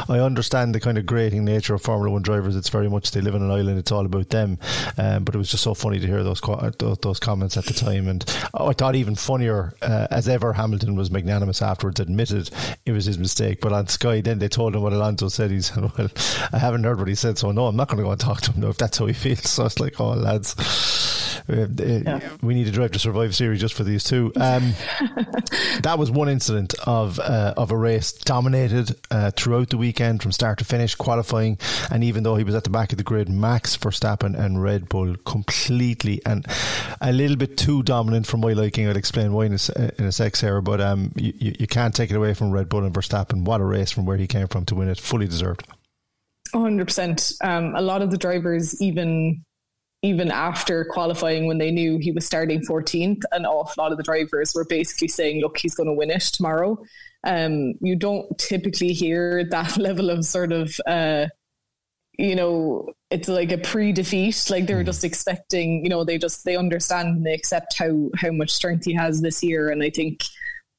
I 0.10 0.20
understand 0.20 0.76
the 0.76 0.82
kind 0.82 0.98
of 0.98 1.06
grating 1.06 1.46
nature 1.46 1.74
of 1.74 1.82
Formula 1.82 2.12
One 2.12 2.24
drivers. 2.24 2.58
It's 2.58 2.68
very 2.68 2.90
much 2.90 3.12
they 3.12 3.22
live 3.22 3.36
on 3.36 3.42
an 3.42 3.52
island. 3.52 3.80
It's 3.80 3.92
all 3.92 4.06
about 4.06 4.30
them. 4.30 4.60
Um, 4.98 5.24
but 5.24 5.34
it 5.34 5.38
was 5.38 5.50
just 5.50 5.64
so 5.64 5.74
funny 5.74 6.00
to 6.00 6.08
hear 6.08 6.24
those 6.24 6.42
those, 6.78 6.98
those 6.98 7.20
comments 7.20 7.56
at 7.56 7.66
the 7.66 7.74
time. 7.74 8.10
And 8.10 8.26
I 8.54 8.74
thought 8.74 8.96
even 8.96 9.16
funnier 9.16 9.74
uh, 9.82 10.08
as 10.12 10.28
ever. 10.28 10.52
Hamilton 10.52 10.96
was 10.96 11.10
magnanimous 11.10 11.62
afterwards, 11.62 12.02
admitted 12.02 12.50
it 12.86 12.92
was 12.92 13.06
his 13.06 13.18
mistake. 13.18 13.62
But 13.62 13.72
on 13.72 13.88
Sky, 13.88 14.20
then 14.20 14.40
they 14.40 14.50
told 14.50 14.76
him 14.76 14.82
what 14.82 14.94
Alonso 14.94 15.30
said. 15.30 15.52
He 15.52 15.62
said, 15.62 15.90
"Well, 15.98 16.10
I 16.52 16.58
haven't 16.58 16.84
heard 16.84 17.00
what 17.00 17.08
he 17.08 17.16
said, 17.16 17.38
so 17.38 17.52
no, 17.52 17.68
I'm 17.68 17.78
not 17.78 17.88
going 17.88 17.98
to 17.98 18.04
go 18.04 18.12
and 18.12 18.20
talk 18.20 18.42
to 18.42 18.52
him. 18.52 18.62
No, 18.62 18.70
if 18.70 18.78
that's 18.78 18.98
how 18.98 19.05
he 19.06 19.14
feels." 19.14 19.36
So 19.56 19.66
it's 19.66 19.80
like, 19.80 20.00
"Oh, 20.00 20.14
lads." 20.14 20.56
Uh, 21.48 21.68
yeah. 21.78 22.20
we 22.42 22.56
need 22.56 22.66
to 22.66 22.72
drive 22.72 22.92
to 22.92 23.00
survive 23.00 23.36
series 23.36 23.62
just 23.62 23.76
for 23.76 23.84
these 23.84 24.04
two. 24.04 24.32
Um, 24.36 24.74
that 25.82 25.98
was 25.98 26.10
one 26.10 26.28
incident 26.28 26.74
of 26.86 27.20
uh, 27.20 27.54
of 27.56 27.72
a 27.72 27.78
race 27.78 28.14
dominated 28.14 28.96
uh, 29.12 29.32
throughout 29.32 29.70
the 29.70 29.78
weekend 29.78 30.24
from 30.24 30.32
start 30.32 30.60
to 30.60 30.66
finish, 30.66 30.96
qualifying, 30.96 31.60
and 31.92 32.04
even 32.04 32.24
though 32.24 32.36
he 32.36 32.44
was 32.44 32.56
at 32.56 32.64
the 32.64 32.70
back 32.70 32.92
of 32.92 32.98
the 32.98 33.04
grid, 33.04 33.30
Max 33.30 33.78
Verstappen 33.78 34.38
and 34.38 34.62
Red 34.64 34.90
Bull 34.90 35.16
completely 35.18 36.22
and 36.26 36.48
a 37.02 37.12
little 37.12 37.38
bit 37.38 37.58
too 37.58 37.84
dominant 37.84 38.26
for 38.26 38.38
my 38.38 38.54
liking. 38.54 38.88
I'll 38.88 38.98
explain 38.98 39.32
why 39.32 39.46
in 39.46 39.54
a, 39.54 39.92
in 40.00 40.06
a 40.06 40.12
sec, 40.12 40.36
Sarah, 40.36 40.62
but 40.62 40.82
um, 40.82 41.12
you, 41.16 41.34
you 41.60 41.68
can't 41.68 41.94
take 41.94 42.10
it 42.10 42.16
away 42.16 42.34
from 42.34 42.52
Red 42.52 42.70
Bull 42.70 42.84
and 42.84 42.94
Verstappen. 42.94 43.46
What 43.46 43.62
a 43.62 43.66
race 43.66 43.92
from 43.92 44.06
where 44.06 44.18
he 44.18 44.28
came 44.28 44.48
from 44.48 44.66
to 44.66 44.76
win 44.76 44.90
it, 44.90 45.00
fully 45.00 45.28
deserved. 45.28 45.68
100%. 46.56 47.46
Um, 47.46 47.76
a 47.76 47.82
lot 47.82 48.02
of 48.02 48.12
the 48.12 48.18
drivers 48.18 48.82
even 48.82 49.44
even 50.06 50.30
after 50.30 50.86
qualifying, 50.86 51.48
when 51.48 51.58
they 51.58 51.72
knew 51.72 51.98
he 51.98 52.12
was 52.12 52.28
starting 52.28 52.62
14th, 52.62 53.22
an 53.32 53.44
awful 53.44 53.84
lot 53.84 53.92
of 53.92 53.98
the 53.98 54.04
drivers 54.04 54.54
were 54.54 54.66
basically 54.66 55.08
saying, 55.08 55.42
look, 55.42 55.58
he's 55.58 55.74
going 55.74 55.88
to 55.88 55.94
win 55.94 56.12
it 56.12 56.22
tomorrow. 56.22 56.78
Um, 57.24 57.74
you 57.82 57.96
don't 57.96 58.38
typically 58.38 58.94
hear 58.94 59.44
that 59.50 59.78
level 59.78 60.12
of 60.12 60.24
sort 60.24 60.52
of, 60.52 60.80
uh, 60.86 61.26
you 62.20 62.36
know, 62.36 62.94
it's 63.10 63.28
like 63.28 63.52
a 63.52 63.58
pre-defeat. 63.58 64.46
Like 64.50 64.68
they're 64.68 64.84
mm. 64.84 64.86
just 64.86 65.04
expecting, 65.04 65.84
you 65.84 65.90
know, 65.90 66.04
they 66.04 66.20
just 66.20 66.46
they 66.46 66.56
understand 66.56 67.08
and 67.10 67.26
they 67.26 67.34
accept 67.34 67.76
how 67.78 68.10
how 68.16 68.32
much 68.32 68.52
strength 68.52 68.86
he 68.86 68.94
has 68.94 69.22
this 69.22 69.44
year. 69.44 69.70
And 69.70 69.82
I 69.82 69.90
think 69.90 70.22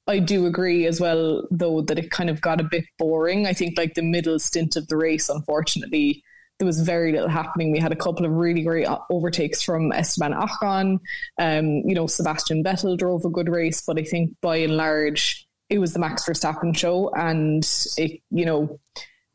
I 0.07 0.21
do 0.21 0.47
agree 0.47 0.87
as 0.87 1.01
well, 1.01 1.47
though, 1.51 1.81
that 1.83 1.99
it 1.99 2.11
kind 2.11 2.31
of 2.31 2.41
got 2.41 2.61
a 2.61 2.65
bit 2.65 2.85
boring. 2.99 3.47
I 3.47 3.53
think 3.53 3.77
like 3.77 3.95
the 3.95 4.03
middle 4.03 4.39
stint 4.39 4.77
of 4.77 4.87
the 4.89 4.97
race, 4.97 5.29
unfortunately, 5.29 6.23
there 6.59 6.67
was 6.67 6.81
very 6.81 7.13
little 7.13 7.29
happening. 7.29 7.71
We 7.71 7.81
had 7.81 7.93
a 7.93 7.97
couple 7.97 8.25
of 8.25 8.33
really 8.33 8.63
great 8.63 8.87
overtakes 9.11 9.63
from 9.63 9.93
Esteban 9.93 10.33
Ocon. 10.33 11.01
Um, 11.39 11.67
you 11.85 11.95
know, 11.95 12.07
Sebastian 12.07 12.65
Vettel 12.65 12.97
drove 12.97 13.25
a 13.25 13.31
good 13.31 13.49
race, 13.49 13.83
but 13.83 13.99
I 13.99 14.05
think 14.05 14.35
by 14.41 14.57
and 14.59 14.77
large, 14.77 15.47
it 15.69 15.79
was 15.79 15.93
the 15.93 15.99
Max 15.99 16.25
Verstappen 16.25 16.77
show. 16.77 17.11
And 17.11 17.69
it, 17.97 18.21
you 18.31 18.47
know, 18.47 18.79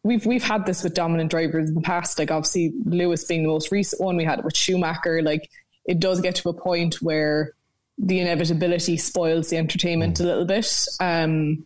we've 0.04 0.26
we've 0.26 0.44
had 0.44 0.66
this 0.66 0.84
with 0.84 0.94
dominant 0.94 1.30
drivers 1.30 1.70
in 1.70 1.76
the 1.76 1.82
past. 1.82 2.18
Like 2.18 2.32
obviously 2.32 2.74
Lewis 2.86 3.24
being 3.26 3.44
the 3.44 3.50
most 3.50 3.72
recent 3.72 4.02
one, 4.02 4.16
we 4.16 4.24
had 4.24 4.40
it 4.40 4.46
with 4.46 4.58
Schumacher. 4.58 5.22
Like 5.22 5.50
it 5.86 6.00
does 6.00 6.22
get 6.22 6.36
to 6.38 6.50
a 6.50 6.54
point 6.54 7.02
where 7.02 7.54
the 8.02 8.20
inevitability 8.20 8.98
spoils 8.98 9.50
the 9.50 9.58
entertainment 9.58 10.18
mm. 10.18 10.22
a 10.22 10.24
little 10.24 10.46
bit. 10.46 10.88
Um, 11.00 11.66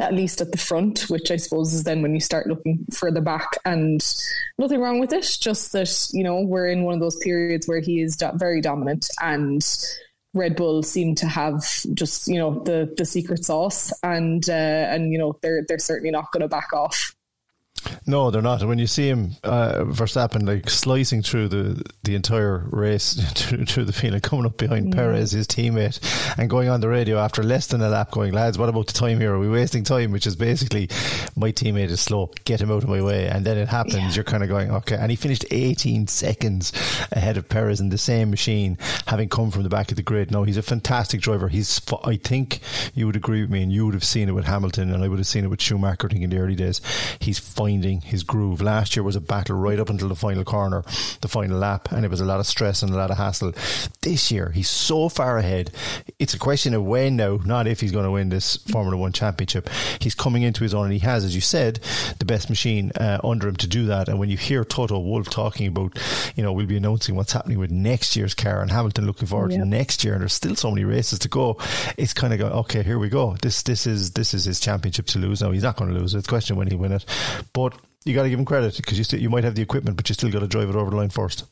at 0.00 0.12
least 0.12 0.40
at 0.40 0.52
the 0.52 0.58
front, 0.58 1.08
which 1.08 1.30
I 1.30 1.36
suppose 1.36 1.72
is 1.72 1.84
then 1.84 2.02
when 2.02 2.12
you 2.12 2.20
start 2.20 2.46
looking 2.46 2.84
further 2.92 3.20
back. 3.20 3.56
And 3.64 4.04
nothing 4.58 4.80
wrong 4.80 5.00
with 5.00 5.12
it, 5.12 5.38
just 5.40 5.72
that, 5.72 6.08
you 6.12 6.22
know, 6.22 6.42
we're 6.42 6.68
in 6.68 6.82
one 6.82 6.94
of 6.94 7.00
those 7.00 7.16
periods 7.16 7.66
where 7.66 7.80
he 7.80 8.02
is 8.02 8.16
do- 8.16 8.32
very 8.34 8.60
dominant 8.60 9.08
and 9.22 9.64
Red 10.34 10.54
Bull 10.54 10.82
seem 10.82 11.14
to 11.14 11.26
have 11.26 11.64
just, 11.94 12.28
you 12.28 12.38
know, 12.38 12.62
the, 12.64 12.92
the 12.96 13.06
secret 13.06 13.44
sauce 13.44 13.90
and, 14.02 14.48
uh, 14.50 14.52
and, 14.52 15.12
you 15.12 15.18
know, 15.18 15.38
they're, 15.40 15.64
they're 15.66 15.78
certainly 15.78 16.10
not 16.10 16.30
going 16.30 16.42
to 16.42 16.48
back 16.48 16.74
off. 16.74 17.15
No, 18.06 18.30
they're 18.30 18.42
not. 18.42 18.62
When 18.64 18.78
you 18.78 18.86
see 18.86 19.08
him, 19.08 19.32
uh, 19.42 19.84
Verstappen, 19.84 20.46
like 20.46 20.70
slicing 20.70 21.22
through 21.22 21.48
the, 21.48 21.82
the 22.04 22.14
entire 22.14 22.58
race, 22.70 23.14
through, 23.34 23.64
through 23.64 23.84
the 23.84 23.92
field, 23.92 24.14
and 24.14 24.22
coming 24.22 24.46
up 24.46 24.56
behind 24.56 24.88
mm. 24.88 24.94
Perez, 24.94 25.32
his 25.32 25.46
teammate, 25.46 26.00
and 26.38 26.50
going 26.50 26.68
on 26.68 26.80
the 26.80 26.88
radio 26.88 27.18
after 27.18 27.42
less 27.42 27.66
than 27.68 27.82
a 27.82 27.88
lap, 27.88 28.10
going, 28.10 28.32
lads, 28.32 28.58
what 28.58 28.68
about 28.68 28.86
the 28.86 28.92
time 28.92 29.20
here? 29.20 29.34
Are 29.34 29.38
we 29.38 29.48
wasting 29.48 29.84
time? 29.84 30.12
Which 30.12 30.26
is 30.26 30.36
basically, 30.36 30.88
my 31.36 31.52
teammate 31.52 31.90
is 31.90 32.00
slow, 32.00 32.30
get 32.44 32.60
him 32.60 32.70
out 32.70 32.82
of 32.82 32.88
my 32.88 33.02
way. 33.02 33.28
And 33.28 33.44
then 33.44 33.58
it 33.58 33.68
happens, 33.68 33.96
yeah. 33.96 34.12
you're 34.12 34.24
kind 34.24 34.42
of 34.42 34.48
going, 34.48 34.70
okay. 34.70 34.96
And 34.96 35.10
he 35.10 35.16
finished 35.16 35.44
18 35.50 36.06
seconds 36.06 36.72
ahead 37.12 37.36
of 37.36 37.48
Perez 37.48 37.80
in 37.80 37.88
the 37.88 37.98
same 37.98 38.30
machine, 38.30 38.78
having 39.06 39.28
come 39.28 39.50
from 39.50 39.62
the 39.62 39.68
back 39.68 39.90
of 39.90 39.96
the 39.96 40.02
grid. 40.02 40.30
No, 40.30 40.42
he's 40.44 40.56
a 40.56 40.62
fantastic 40.62 41.20
driver. 41.20 41.48
He's, 41.48 41.80
I 42.04 42.16
think 42.16 42.60
you 42.94 43.06
would 43.06 43.16
agree 43.16 43.42
with 43.42 43.50
me, 43.50 43.62
and 43.62 43.72
you 43.72 43.84
would 43.84 43.94
have 43.94 44.04
seen 44.04 44.28
it 44.28 44.32
with 44.32 44.44
Hamilton, 44.44 44.92
and 44.92 45.02
I 45.02 45.08
would 45.08 45.18
have 45.18 45.26
seen 45.26 45.44
it 45.44 45.48
with 45.48 45.60
Schumacher, 45.60 46.06
in 46.10 46.30
the 46.30 46.38
early 46.38 46.54
days. 46.54 46.80
He's 47.20 47.38
finding 47.66 48.00
his 48.00 48.22
groove. 48.22 48.62
Last 48.62 48.94
year 48.94 49.02
was 49.02 49.16
a 49.16 49.20
battle 49.20 49.56
right 49.56 49.80
up 49.80 49.90
until 49.90 50.06
the 50.06 50.14
final 50.14 50.44
corner, 50.44 50.84
the 51.20 51.26
final 51.26 51.58
lap, 51.58 51.90
and 51.90 52.04
it 52.04 52.10
was 52.12 52.20
a 52.20 52.24
lot 52.24 52.38
of 52.38 52.46
stress 52.46 52.80
and 52.80 52.92
a 52.92 52.96
lot 52.96 53.10
of 53.10 53.16
hassle. 53.16 53.52
This 54.02 54.30
year, 54.30 54.50
he's 54.50 54.70
so 54.70 55.08
far 55.08 55.36
ahead. 55.36 55.72
It's 56.20 56.32
a 56.32 56.38
question 56.38 56.74
of 56.74 56.84
when 56.84 57.16
now, 57.16 57.40
not 57.44 57.66
if 57.66 57.80
he's 57.80 57.90
going 57.90 58.04
to 58.04 58.12
win 58.12 58.28
this 58.28 58.56
Formula 58.70 58.96
One 58.96 59.12
championship. 59.12 59.68
He's 60.00 60.14
coming 60.14 60.44
into 60.44 60.62
his 60.62 60.74
own, 60.74 60.84
and 60.84 60.92
he 60.92 61.00
has, 61.00 61.24
as 61.24 61.34
you 61.34 61.40
said, 61.40 61.80
the 62.20 62.24
best 62.24 62.48
machine 62.48 62.92
uh, 62.94 63.18
under 63.24 63.48
him 63.48 63.56
to 63.56 63.66
do 63.66 63.86
that. 63.86 64.08
And 64.08 64.20
when 64.20 64.30
you 64.30 64.36
hear 64.36 64.64
Toto 64.64 65.00
Wolff 65.00 65.28
talking 65.28 65.66
about, 65.66 65.98
you 66.36 66.44
know, 66.44 66.52
we'll 66.52 66.66
be 66.66 66.76
announcing 66.76 67.16
what's 67.16 67.32
happening 67.32 67.58
with 67.58 67.72
next 67.72 68.14
year's 68.14 68.34
car, 68.34 68.62
and 68.62 68.70
Hamilton 68.70 69.06
looking 69.06 69.26
forward 69.26 69.50
yep. 69.50 69.60
to 69.60 69.66
next 69.66 70.04
year, 70.04 70.12
and 70.12 70.22
there's 70.22 70.34
still 70.34 70.54
so 70.54 70.70
many 70.70 70.84
races 70.84 71.18
to 71.18 71.28
go. 71.28 71.58
It's 71.96 72.14
kind 72.14 72.32
of 72.32 72.38
go, 72.38 72.46
okay, 72.60 72.84
here 72.84 73.00
we 73.00 73.08
go. 73.08 73.34
This 73.42 73.64
this 73.64 73.88
is 73.88 74.12
this 74.12 74.34
is 74.34 74.44
his 74.44 74.60
championship 74.60 75.06
to 75.06 75.18
lose. 75.18 75.42
Now 75.42 75.50
he's 75.50 75.64
not 75.64 75.76
going 75.76 75.92
to 75.92 75.98
lose. 75.98 76.14
It's 76.14 76.28
a 76.28 76.28
question 76.28 76.54
when 76.54 76.68
he 76.68 76.76
win 76.76 76.92
it, 76.92 77.04
but 77.56 77.74
you 78.04 78.14
got 78.14 78.24
to 78.24 78.28
give 78.28 78.38
him 78.38 78.44
credit 78.44 78.76
because 78.76 78.98
you 78.98 79.04
still 79.04 79.18
you 79.18 79.30
might 79.30 79.42
have 79.42 79.54
the 79.54 79.62
equipment, 79.62 79.96
but 79.96 80.08
you 80.08 80.12
still 80.12 80.30
got 80.30 80.40
to 80.40 80.46
drive 80.46 80.68
it 80.68 80.76
over 80.76 80.90
the 80.90 80.96
line 80.96 81.08
first. 81.08 81.44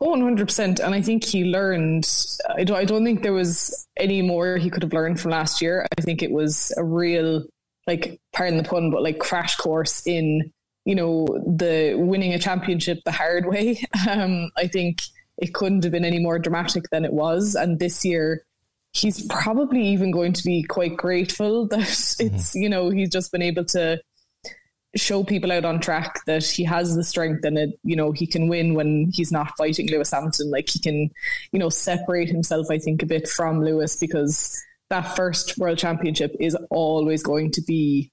Oh, 0.00 0.14
100%. 0.14 0.78
And 0.78 0.94
I 0.94 1.02
think 1.02 1.24
he 1.24 1.44
learned, 1.44 2.08
I 2.48 2.64
don't, 2.64 2.76
I 2.76 2.84
don't 2.84 3.04
think 3.04 3.22
there 3.22 3.32
was 3.32 3.86
any 3.96 4.22
more 4.22 4.56
he 4.56 4.70
could 4.70 4.84
have 4.84 4.92
learned 4.92 5.20
from 5.20 5.32
last 5.32 5.60
year. 5.60 5.86
I 5.98 6.00
think 6.00 6.22
it 6.22 6.30
was 6.30 6.72
a 6.78 6.84
real, 6.84 7.44
like, 7.86 8.18
pardon 8.32 8.56
the 8.56 8.62
pun, 8.62 8.90
but 8.90 9.02
like 9.02 9.18
crash 9.18 9.56
course 9.56 10.06
in, 10.06 10.50
you 10.84 10.94
know, 10.94 11.26
the 11.44 11.94
winning 11.98 12.32
a 12.32 12.38
championship 12.38 13.00
the 13.04 13.12
hard 13.12 13.46
way. 13.52 13.82
Um, 14.08 14.50
I 14.56 14.68
think 14.68 15.02
it 15.38 15.52
couldn't 15.52 15.82
have 15.82 15.92
been 15.92 16.04
any 16.04 16.20
more 16.20 16.38
dramatic 16.38 16.84
than 16.90 17.04
it 17.04 17.12
was. 17.12 17.54
And 17.56 17.80
this 17.80 18.04
year, 18.04 18.44
he's 18.92 19.26
probably 19.26 19.86
even 19.88 20.10
going 20.10 20.32
to 20.34 20.44
be 20.44 20.62
quite 20.62 20.96
grateful 20.96 21.66
that 21.70 21.80
mm-hmm. 21.80 22.34
it's, 22.34 22.54
you 22.54 22.68
know, 22.68 22.90
he's 22.90 23.10
just 23.10 23.32
been 23.32 23.42
able 23.42 23.64
to 23.66 24.00
show 24.96 25.24
people 25.24 25.52
out 25.52 25.64
on 25.64 25.80
track 25.80 26.24
that 26.26 26.44
he 26.44 26.64
has 26.64 26.94
the 26.94 27.04
strength 27.04 27.44
and 27.44 27.58
it, 27.58 27.78
you 27.82 27.96
know, 27.96 28.12
he 28.12 28.26
can 28.26 28.48
win 28.48 28.74
when 28.74 29.10
he's 29.12 29.32
not 29.32 29.56
fighting 29.56 29.88
Lewis 29.90 30.10
Hamilton. 30.10 30.50
Like 30.50 30.68
he 30.68 30.78
can, 30.78 31.10
you 31.52 31.58
know, 31.58 31.68
separate 31.68 32.28
himself, 32.28 32.66
I 32.70 32.78
think, 32.78 33.02
a 33.02 33.06
bit 33.06 33.28
from 33.28 33.64
Lewis 33.64 33.96
because 33.96 34.62
that 34.90 35.16
first 35.16 35.58
world 35.58 35.78
championship 35.78 36.34
is 36.40 36.56
always 36.70 37.22
going 37.22 37.50
to 37.52 37.62
be, 37.62 38.10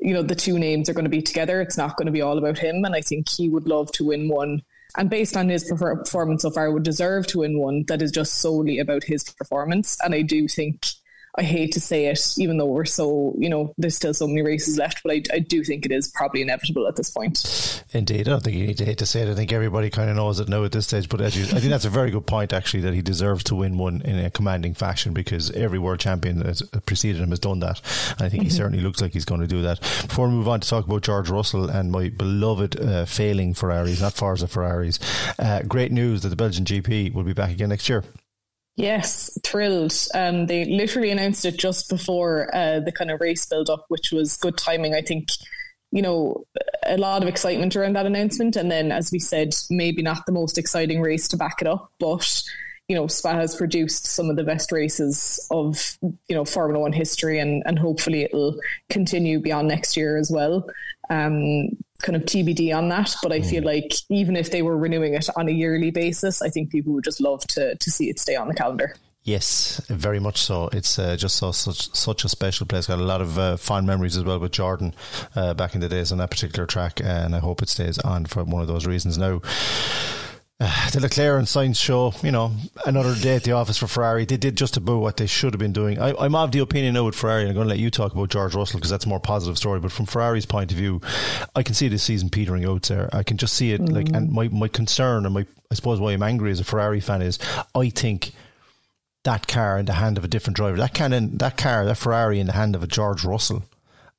you 0.00 0.14
know, 0.14 0.22
the 0.22 0.34
two 0.34 0.58
names 0.58 0.88
are 0.88 0.94
going 0.94 1.04
to 1.04 1.10
be 1.10 1.22
together. 1.22 1.60
It's 1.60 1.78
not 1.78 1.96
going 1.96 2.06
to 2.06 2.12
be 2.12 2.22
all 2.22 2.38
about 2.38 2.58
him. 2.58 2.84
And 2.84 2.94
I 2.94 3.00
think 3.00 3.28
he 3.28 3.48
would 3.48 3.66
love 3.66 3.92
to 3.92 4.06
win 4.06 4.28
one. 4.28 4.62
And 4.96 5.10
based 5.10 5.36
on 5.36 5.48
his 5.48 5.64
performance 5.64 6.42
so 6.42 6.50
far, 6.50 6.70
would 6.70 6.82
deserve 6.82 7.26
to 7.28 7.40
win 7.40 7.58
one 7.58 7.84
that 7.88 8.02
is 8.02 8.12
just 8.12 8.36
solely 8.36 8.78
about 8.78 9.04
his 9.04 9.24
performance. 9.24 9.98
And 10.02 10.14
I 10.14 10.22
do 10.22 10.48
think 10.48 10.86
I 11.38 11.42
hate 11.42 11.72
to 11.72 11.80
say 11.80 12.06
it, 12.06 12.20
even 12.38 12.56
though 12.56 12.66
we're 12.66 12.84
so, 12.84 13.34
you 13.38 13.48
know, 13.48 13.74
there's 13.76 13.96
still 13.96 14.14
so 14.14 14.26
many 14.26 14.42
races 14.42 14.78
left, 14.78 15.02
but 15.04 15.12
I, 15.12 15.22
I 15.34 15.38
do 15.38 15.62
think 15.62 15.84
it 15.84 15.92
is 15.92 16.08
probably 16.08 16.42
inevitable 16.42 16.88
at 16.88 16.96
this 16.96 17.10
point. 17.10 17.84
Indeed. 17.92 18.28
I 18.28 18.30
don't 18.30 18.42
think 18.42 18.56
you 18.56 18.66
need 18.66 18.78
to 18.78 18.84
hate 18.84 18.98
to 18.98 19.06
say 19.06 19.22
it. 19.22 19.28
I 19.28 19.34
think 19.34 19.52
everybody 19.52 19.90
kind 19.90 20.08
of 20.08 20.16
knows 20.16 20.40
it 20.40 20.48
now 20.48 20.64
at 20.64 20.72
this 20.72 20.86
stage, 20.86 21.08
but 21.08 21.20
as 21.20 21.36
you, 21.36 21.44
I 21.44 21.60
think 21.60 21.70
that's 21.70 21.84
a 21.84 21.90
very 21.90 22.10
good 22.10 22.26
point, 22.26 22.52
actually, 22.52 22.82
that 22.82 22.94
he 22.94 23.02
deserves 23.02 23.44
to 23.44 23.54
win 23.54 23.76
one 23.76 24.02
in 24.02 24.18
a 24.18 24.30
commanding 24.30 24.74
fashion 24.74 25.12
because 25.12 25.50
every 25.50 25.78
world 25.78 26.00
champion 26.00 26.38
that 26.38 26.46
has 26.46 26.62
preceded 26.86 27.20
him 27.20 27.30
has 27.30 27.38
done 27.38 27.60
that. 27.60 27.80
And 28.12 28.22
I 28.22 28.28
think 28.28 28.42
mm-hmm. 28.42 28.44
he 28.44 28.50
certainly 28.50 28.82
looks 28.82 29.00
like 29.00 29.12
he's 29.12 29.24
going 29.24 29.42
to 29.42 29.46
do 29.46 29.62
that. 29.62 29.80
Before 29.80 30.28
we 30.28 30.34
move 30.34 30.48
on 30.48 30.60
to 30.60 30.68
talk 30.68 30.86
about 30.86 31.02
George 31.02 31.28
Russell 31.28 31.68
and 31.68 31.92
my 31.92 32.08
beloved 32.08 32.80
uh, 32.80 33.04
failing 33.04 33.54
Ferraris, 33.54 34.00
not 34.00 34.14
Forza 34.14 34.48
Ferraris, 34.48 34.98
uh, 35.38 35.62
great 35.62 35.92
news 35.92 36.22
that 36.22 36.30
the 36.30 36.36
Belgian 36.36 36.64
GP 36.64 37.12
will 37.12 37.24
be 37.24 37.34
back 37.34 37.50
again 37.50 37.68
next 37.68 37.88
year. 37.88 38.04
Yes, 38.76 39.36
thrilled. 39.42 39.94
Um, 40.14 40.46
they 40.46 40.66
literally 40.66 41.10
announced 41.10 41.46
it 41.46 41.56
just 41.56 41.88
before 41.88 42.54
uh, 42.54 42.80
the 42.80 42.92
kind 42.92 43.10
of 43.10 43.20
race 43.20 43.46
build 43.46 43.70
up, 43.70 43.86
which 43.88 44.12
was 44.12 44.36
good 44.36 44.58
timing. 44.58 44.94
I 44.94 45.00
think, 45.00 45.28
you 45.92 46.02
know, 46.02 46.44
a 46.84 46.98
lot 46.98 47.22
of 47.22 47.28
excitement 47.28 47.74
around 47.74 47.94
that 47.94 48.04
announcement. 48.04 48.54
And 48.54 48.70
then, 48.70 48.92
as 48.92 49.10
we 49.10 49.18
said, 49.18 49.54
maybe 49.70 50.02
not 50.02 50.26
the 50.26 50.32
most 50.32 50.58
exciting 50.58 51.00
race 51.00 51.26
to 51.28 51.38
back 51.38 51.62
it 51.62 51.66
up, 51.66 51.90
but 51.98 52.42
you 52.88 52.94
know, 52.94 53.08
Spa 53.08 53.34
has 53.34 53.56
produced 53.56 54.06
some 54.06 54.30
of 54.30 54.36
the 54.36 54.44
best 54.44 54.70
races 54.70 55.44
of, 55.50 55.98
you 56.28 56.36
know, 56.36 56.44
Formula 56.44 56.80
One 56.80 56.92
history 56.92 57.40
and, 57.40 57.62
and 57.66 57.78
hopefully 57.78 58.22
it'll 58.22 58.56
continue 58.90 59.40
beyond 59.40 59.66
next 59.68 59.96
year 59.96 60.16
as 60.16 60.30
well. 60.30 60.68
Um, 61.10 61.70
kind 62.06 62.16
of 62.16 62.22
TBD 62.22 62.74
on 62.74 62.88
that, 62.88 63.14
but 63.22 63.32
I 63.32 63.42
feel 63.42 63.62
mm. 63.62 63.66
like 63.66 63.92
even 64.08 64.36
if 64.36 64.50
they 64.50 64.62
were 64.62 64.78
renewing 64.78 65.14
it 65.14 65.28
on 65.36 65.48
a 65.48 65.52
yearly 65.52 65.90
basis, 65.90 66.40
I 66.40 66.48
think 66.48 66.70
people 66.70 66.92
would 66.94 67.04
just 67.04 67.20
love 67.20 67.46
to, 67.48 67.74
to 67.74 67.90
see 67.90 68.08
it 68.08 68.20
stay 68.20 68.36
on 68.36 68.48
the 68.48 68.54
calendar. 68.54 68.94
Yes, 69.24 69.82
very 69.88 70.20
much 70.20 70.38
so. 70.38 70.68
It's 70.68 71.00
uh, 71.00 71.16
just 71.16 71.34
so, 71.34 71.50
such 71.50 71.92
such 71.92 72.24
a 72.24 72.28
special 72.28 72.64
place. 72.64 72.86
Got 72.86 73.00
a 73.00 73.02
lot 73.02 73.20
of 73.20 73.36
uh, 73.36 73.56
fond 73.56 73.84
memories 73.84 74.16
as 74.16 74.22
well 74.22 74.38
with 74.38 74.52
Jordan 74.52 74.94
uh, 75.34 75.52
back 75.52 75.74
in 75.74 75.80
the 75.80 75.88
days 75.88 76.12
on 76.12 76.18
that 76.18 76.30
particular 76.30 76.64
track, 76.64 77.00
and 77.02 77.34
I 77.34 77.40
hope 77.40 77.60
it 77.60 77.68
stays 77.68 77.98
on 77.98 78.26
for 78.26 78.44
one 78.44 78.62
of 78.62 78.68
those 78.68 78.86
reasons. 78.86 79.18
Now, 79.18 79.42
uh, 80.60 80.90
the 80.92 81.00
Leclerc 81.00 81.38
and 81.38 81.46
Sainz 81.46 81.76
show, 81.76 82.12
you 82.22 82.30
know, 82.30 82.52
another 82.84 83.14
day 83.14 83.36
at 83.36 83.44
the 83.44 83.52
office 83.52 83.78
for 83.78 83.86
Ferrari. 83.86 84.24
They 84.24 84.36
did 84.36 84.56
just 84.56 84.76
about 84.76 84.98
what 84.98 85.16
they 85.16 85.26
should 85.26 85.52
have 85.52 85.58
been 85.58 85.72
doing. 85.72 85.98
I, 86.00 86.24
am 86.24 86.34
of 86.34 86.52
the 86.52 86.60
opinion 86.60 86.94
now 86.94 87.04
with 87.04 87.14
Ferrari, 87.14 87.42
and 87.42 87.50
I'm 87.50 87.54
going 87.54 87.66
to 87.66 87.70
let 87.70 87.78
you 87.78 87.90
talk 87.90 88.12
about 88.12 88.30
George 88.30 88.54
Russell 88.54 88.78
because 88.78 88.90
that's 88.90 89.06
a 89.06 89.08
more 89.08 89.20
positive 89.20 89.58
story. 89.58 89.80
But 89.80 89.92
from 89.92 90.06
Ferrari's 90.06 90.46
point 90.46 90.72
of 90.72 90.78
view, 90.78 91.00
I 91.54 91.62
can 91.62 91.74
see 91.74 91.88
this 91.88 92.02
season 92.02 92.30
petering 92.30 92.64
out 92.64 92.82
there. 92.84 93.08
I 93.12 93.22
can 93.22 93.36
just 93.36 93.54
see 93.54 93.72
it. 93.72 93.80
Mm. 93.80 93.92
Like, 93.92 94.08
and 94.14 94.30
my, 94.32 94.48
my 94.48 94.68
concern 94.68 95.24
and 95.24 95.34
my, 95.34 95.46
I 95.70 95.74
suppose 95.74 96.00
why 96.00 96.12
I'm 96.12 96.22
angry 96.22 96.50
as 96.50 96.60
a 96.60 96.64
Ferrari 96.64 97.00
fan 97.00 97.22
is 97.22 97.38
I 97.74 97.90
think 97.90 98.32
that 99.24 99.48
car 99.48 99.78
in 99.78 99.86
the 99.86 99.94
hand 99.94 100.18
of 100.18 100.24
a 100.24 100.28
different 100.28 100.56
driver, 100.56 100.76
that 100.76 100.94
can 100.94 101.12
in, 101.12 101.38
that 101.38 101.56
car, 101.56 101.84
that 101.84 101.98
Ferrari 101.98 102.38
in 102.38 102.46
the 102.46 102.52
hand 102.52 102.76
of 102.76 102.82
a 102.82 102.86
George 102.86 103.24
Russell 103.24 103.64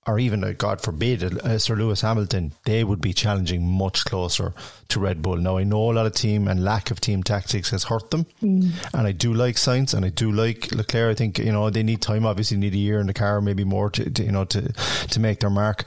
or 0.08 0.18
even, 0.20 0.44
uh, 0.44 0.54
God 0.58 0.82
forbid, 0.82 1.22
uh, 1.24 1.58
Sir 1.60 1.76
Lewis 1.76 2.02
Hamilton, 2.02 2.54
they 2.64 2.84
would 2.84 3.02
be 3.02 3.14
challenging 3.14 3.68
much 3.68 4.06
closer 4.06 4.54
to 4.88 5.00
Red 5.00 5.22
Bull. 5.22 5.36
Now, 5.36 5.58
I 5.58 5.64
know 5.64 5.92
a 5.92 5.94
lot 5.94 6.06
of 6.06 6.14
team 6.14 6.48
and 6.48 6.64
lack 6.64 6.92
of 6.92 7.02
team 7.02 7.24
tactics 7.24 7.72
has 7.72 7.84
hurt 7.84 8.12
them, 8.12 8.26
mm. 8.42 8.72
and 8.94 9.08
I 9.08 9.12
do 9.12 9.34
like 9.34 9.56
Sainz 9.56 9.94
and 9.94 10.06
I 10.06 10.10
do 10.10 10.32
like 10.32 10.72
Leclerc. 10.72 11.12
I 11.12 11.16
think 11.16 11.40
you 11.40 11.52
know 11.52 11.70
they 11.70 11.84
need 11.84 12.02
time. 12.02 12.26
Obviously, 12.26 12.58
need 12.58 12.74
a 12.74 12.78
year 12.78 13.00
in 13.00 13.08
the 13.08 13.14
car, 13.14 13.42
maybe 13.42 13.64
more 13.64 13.90
to, 13.92 14.10
to 14.10 14.24
you 14.24 14.32
know 14.32 14.46
to 14.46 14.72
to 14.72 15.20
make 15.20 15.42
their 15.42 15.50
mark. 15.50 15.84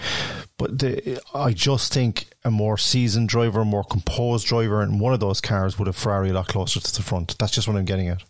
But 0.59 0.79
the, 0.79 1.21
I 1.35 1.53
just 1.53 1.93
think 1.93 2.27
a 2.45 2.51
more 2.51 2.77
seasoned 2.77 3.29
driver, 3.29 3.61
a 3.61 3.65
more 3.65 3.85
composed 3.85 4.47
driver, 4.47 4.83
and 4.83 5.01
one 5.01 5.15
of 5.15 5.21
those 5.21 5.41
cars 5.41 5.79
would 5.79 5.87
have 5.87 5.97
Ferrari 5.97 6.31
a 6.31 6.35
lot 6.35 6.49
closer 6.49 6.81
to 6.81 6.95
the 6.95 7.03
front. 7.03 7.39
That's 7.39 7.53
just 7.53 7.67
what 7.67 7.77
I'm 7.77 7.85
getting 7.87 8.09
at. 8.09 8.23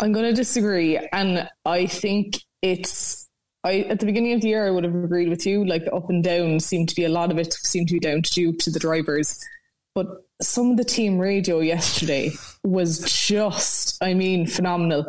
I'm 0.00 0.12
going 0.12 0.26
to 0.26 0.32
disagree, 0.32 0.96
and 1.12 1.48
I 1.64 1.86
think 1.86 2.38
it's. 2.62 3.17
I 3.64 3.80
at 3.80 4.00
the 4.00 4.06
beginning 4.06 4.32
of 4.32 4.40
the 4.40 4.48
year 4.48 4.66
I 4.66 4.70
would 4.70 4.84
have 4.84 4.94
agreed 4.94 5.28
with 5.28 5.46
you. 5.46 5.64
Like 5.64 5.84
up 5.92 6.08
and 6.10 6.22
down 6.22 6.60
seemed 6.60 6.88
to 6.90 6.94
be 6.94 7.04
a 7.04 7.08
lot 7.08 7.30
of 7.30 7.38
it 7.38 7.52
seemed 7.52 7.88
to 7.88 7.94
be 7.94 8.00
down 8.00 8.22
to 8.22 8.52
to 8.52 8.70
the 8.70 8.78
drivers, 8.78 9.38
but 9.94 10.06
some 10.40 10.70
of 10.70 10.76
the 10.76 10.84
team 10.84 11.18
radio 11.18 11.58
yesterday 11.58 12.30
was 12.62 13.00
just, 13.00 14.00
I 14.02 14.14
mean, 14.14 14.46
phenomenal. 14.46 15.04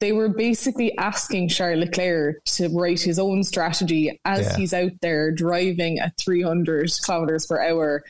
They 0.00 0.12
were 0.12 0.28
basically 0.28 0.96
asking 0.98 1.48
Charles 1.48 1.80
Leclerc 1.80 2.44
to 2.44 2.68
write 2.68 3.00
his 3.00 3.18
own 3.18 3.42
strategy 3.42 4.20
as 4.24 4.46
yeah. 4.46 4.56
he's 4.56 4.74
out 4.74 4.92
there 5.00 5.30
driving 5.30 5.98
at 5.98 6.18
300 6.18 6.90
kilometers 7.04 7.46
per 7.46 7.62
hour. 7.62 8.04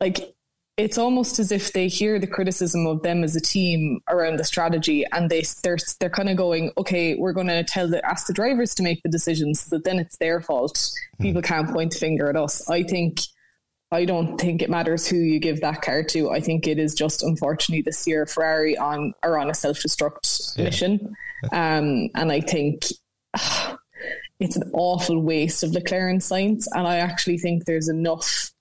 Like 0.00 0.34
it's 0.76 0.98
almost 0.98 1.38
as 1.38 1.50
if 1.50 1.72
they 1.72 1.88
hear 1.88 2.18
the 2.18 2.26
criticism 2.26 2.86
of 2.86 3.02
them 3.02 3.24
as 3.24 3.34
a 3.34 3.40
team 3.40 4.00
around 4.08 4.38
the 4.38 4.44
strategy 4.44 5.04
and 5.12 5.30
they 5.30 5.42
they're 5.62 5.78
they're 6.00 6.10
kind 6.10 6.28
of 6.28 6.36
going 6.36 6.70
okay 6.76 7.14
we're 7.14 7.32
going 7.32 7.46
to 7.46 7.64
tell 7.64 7.88
the 7.88 8.04
ask 8.04 8.26
the 8.26 8.32
drivers 8.32 8.74
to 8.74 8.82
make 8.82 9.02
the 9.02 9.08
decisions 9.08 9.66
but 9.70 9.84
then 9.84 9.98
it's 9.98 10.18
their 10.18 10.40
fault 10.40 10.90
people 11.20 11.40
mm. 11.40 11.44
can't 11.44 11.70
point 11.70 11.92
the 11.92 11.98
finger 11.98 12.28
at 12.28 12.36
us 12.36 12.68
i 12.68 12.82
think 12.82 13.20
i 13.90 14.04
don't 14.04 14.38
think 14.38 14.60
it 14.60 14.68
matters 14.68 15.06
who 15.06 15.16
you 15.16 15.38
give 15.38 15.60
that 15.60 15.80
car 15.80 16.02
to 16.02 16.30
i 16.30 16.40
think 16.40 16.66
it 16.66 16.78
is 16.78 16.94
just 16.94 17.22
unfortunately 17.22 17.82
this 17.82 18.06
year 18.06 18.26
ferrari 18.26 18.76
on 18.76 19.14
are 19.22 19.38
on 19.38 19.48
a 19.48 19.54
self-destruct 19.54 20.56
yeah. 20.56 20.64
mission 20.64 21.16
um, 21.52 22.08
and 22.14 22.30
i 22.30 22.40
think 22.40 22.84
uh, 23.34 23.76
it's 24.40 24.56
an 24.56 24.70
awful 24.74 25.22
waste 25.22 25.62
of 25.62 25.70
leclerc 25.70 26.10
and 26.10 26.20
Sainz 26.20 26.66
and 26.72 26.86
i 26.86 26.96
actually 26.96 27.38
think 27.38 27.64
there's 27.64 27.88
enough 27.88 28.52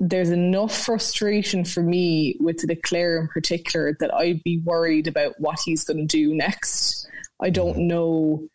there's 0.00 0.30
enough 0.30 0.76
frustration 0.76 1.64
for 1.64 1.82
me 1.82 2.36
with 2.40 2.64
Leclerc 2.64 3.22
in 3.22 3.28
particular 3.28 3.96
that 4.00 4.14
I'd 4.14 4.42
be 4.42 4.58
worried 4.58 5.08
about 5.08 5.34
what 5.38 5.58
he's 5.64 5.84
going 5.84 5.98
to 5.98 6.06
do 6.06 6.34
next. 6.34 7.08
I 7.40 7.50
don't 7.50 7.74
mm-hmm. 7.76 7.86
know, 7.88 8.48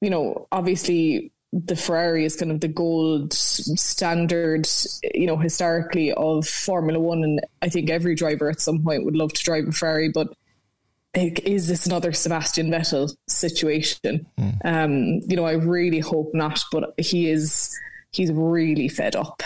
you 0.00 0.10
know, 0.10 0.48
obviously 0.52 1.32
the 1.52 1.76
Ferrari 1.76 2.24
is 2.24 2.36
kind 2.36 2.52
of 2.52 2.60
the 2.60 2.68
gold 2.68 3.32
standard, 3.32 4.68
you 5.14 5.26
know, 5.26 5.36
historically 5.36 6.12
of 6.12 6.46
Formula 6.46 6.98
One. 6.98 7.24
And 7.24 7.40
I 7.60 7.68
think 7.68 7.90
every 7.90 8.14
driver 8.14 8.48
at 8.48 8.60
some 8.60 8.82
point 8.82 9.04
would 9.04 9.16
love 9.16 9.32
to 9.32 9.42
drive 9.42 9.66
a 9.68 9.72
Ferrari, 9.72 10.10
but 10.10 10.28
is 11.14 11.66
this 11.66 11.86
another 11.86 12.12
Sebastian 12.12 12.70
Vettel 12.70 13.14
situation? 13.26 14.26
Mm. 14.38 14.64
Um, 14.64 15.20
you 15.28 15.36
know, 15.36 15.44
I 15.44 15.54
really 15.54 15.98
hope 15.98 16.30
not, 16.32 16.62
but 16.70 16.94
he 16.98 17.28
is, 17.28 17.76
he's 18.12 18.30
really 18.32 18.88
fed 18.88 19.16
up. 19.16 19.42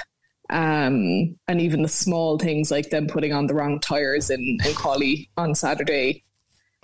Um, 0.50 1.36
and 1.48 1.60
even 1.60 1.82
the 1.82 1.88
small 1.88 2.38
things 2.38 2.70
like 2.70 2.90
them 2.90 3.06
putting 3.06 3.32
on 3.32 3.46
the 3.46 3.54
wrong 3.54 3.80
tires 3.80 4.30
in, 4.30 4.58
in 4.64 4.74
quali 4.74 5.30
on 5.36 5.54
Saturday, 5.54 6.22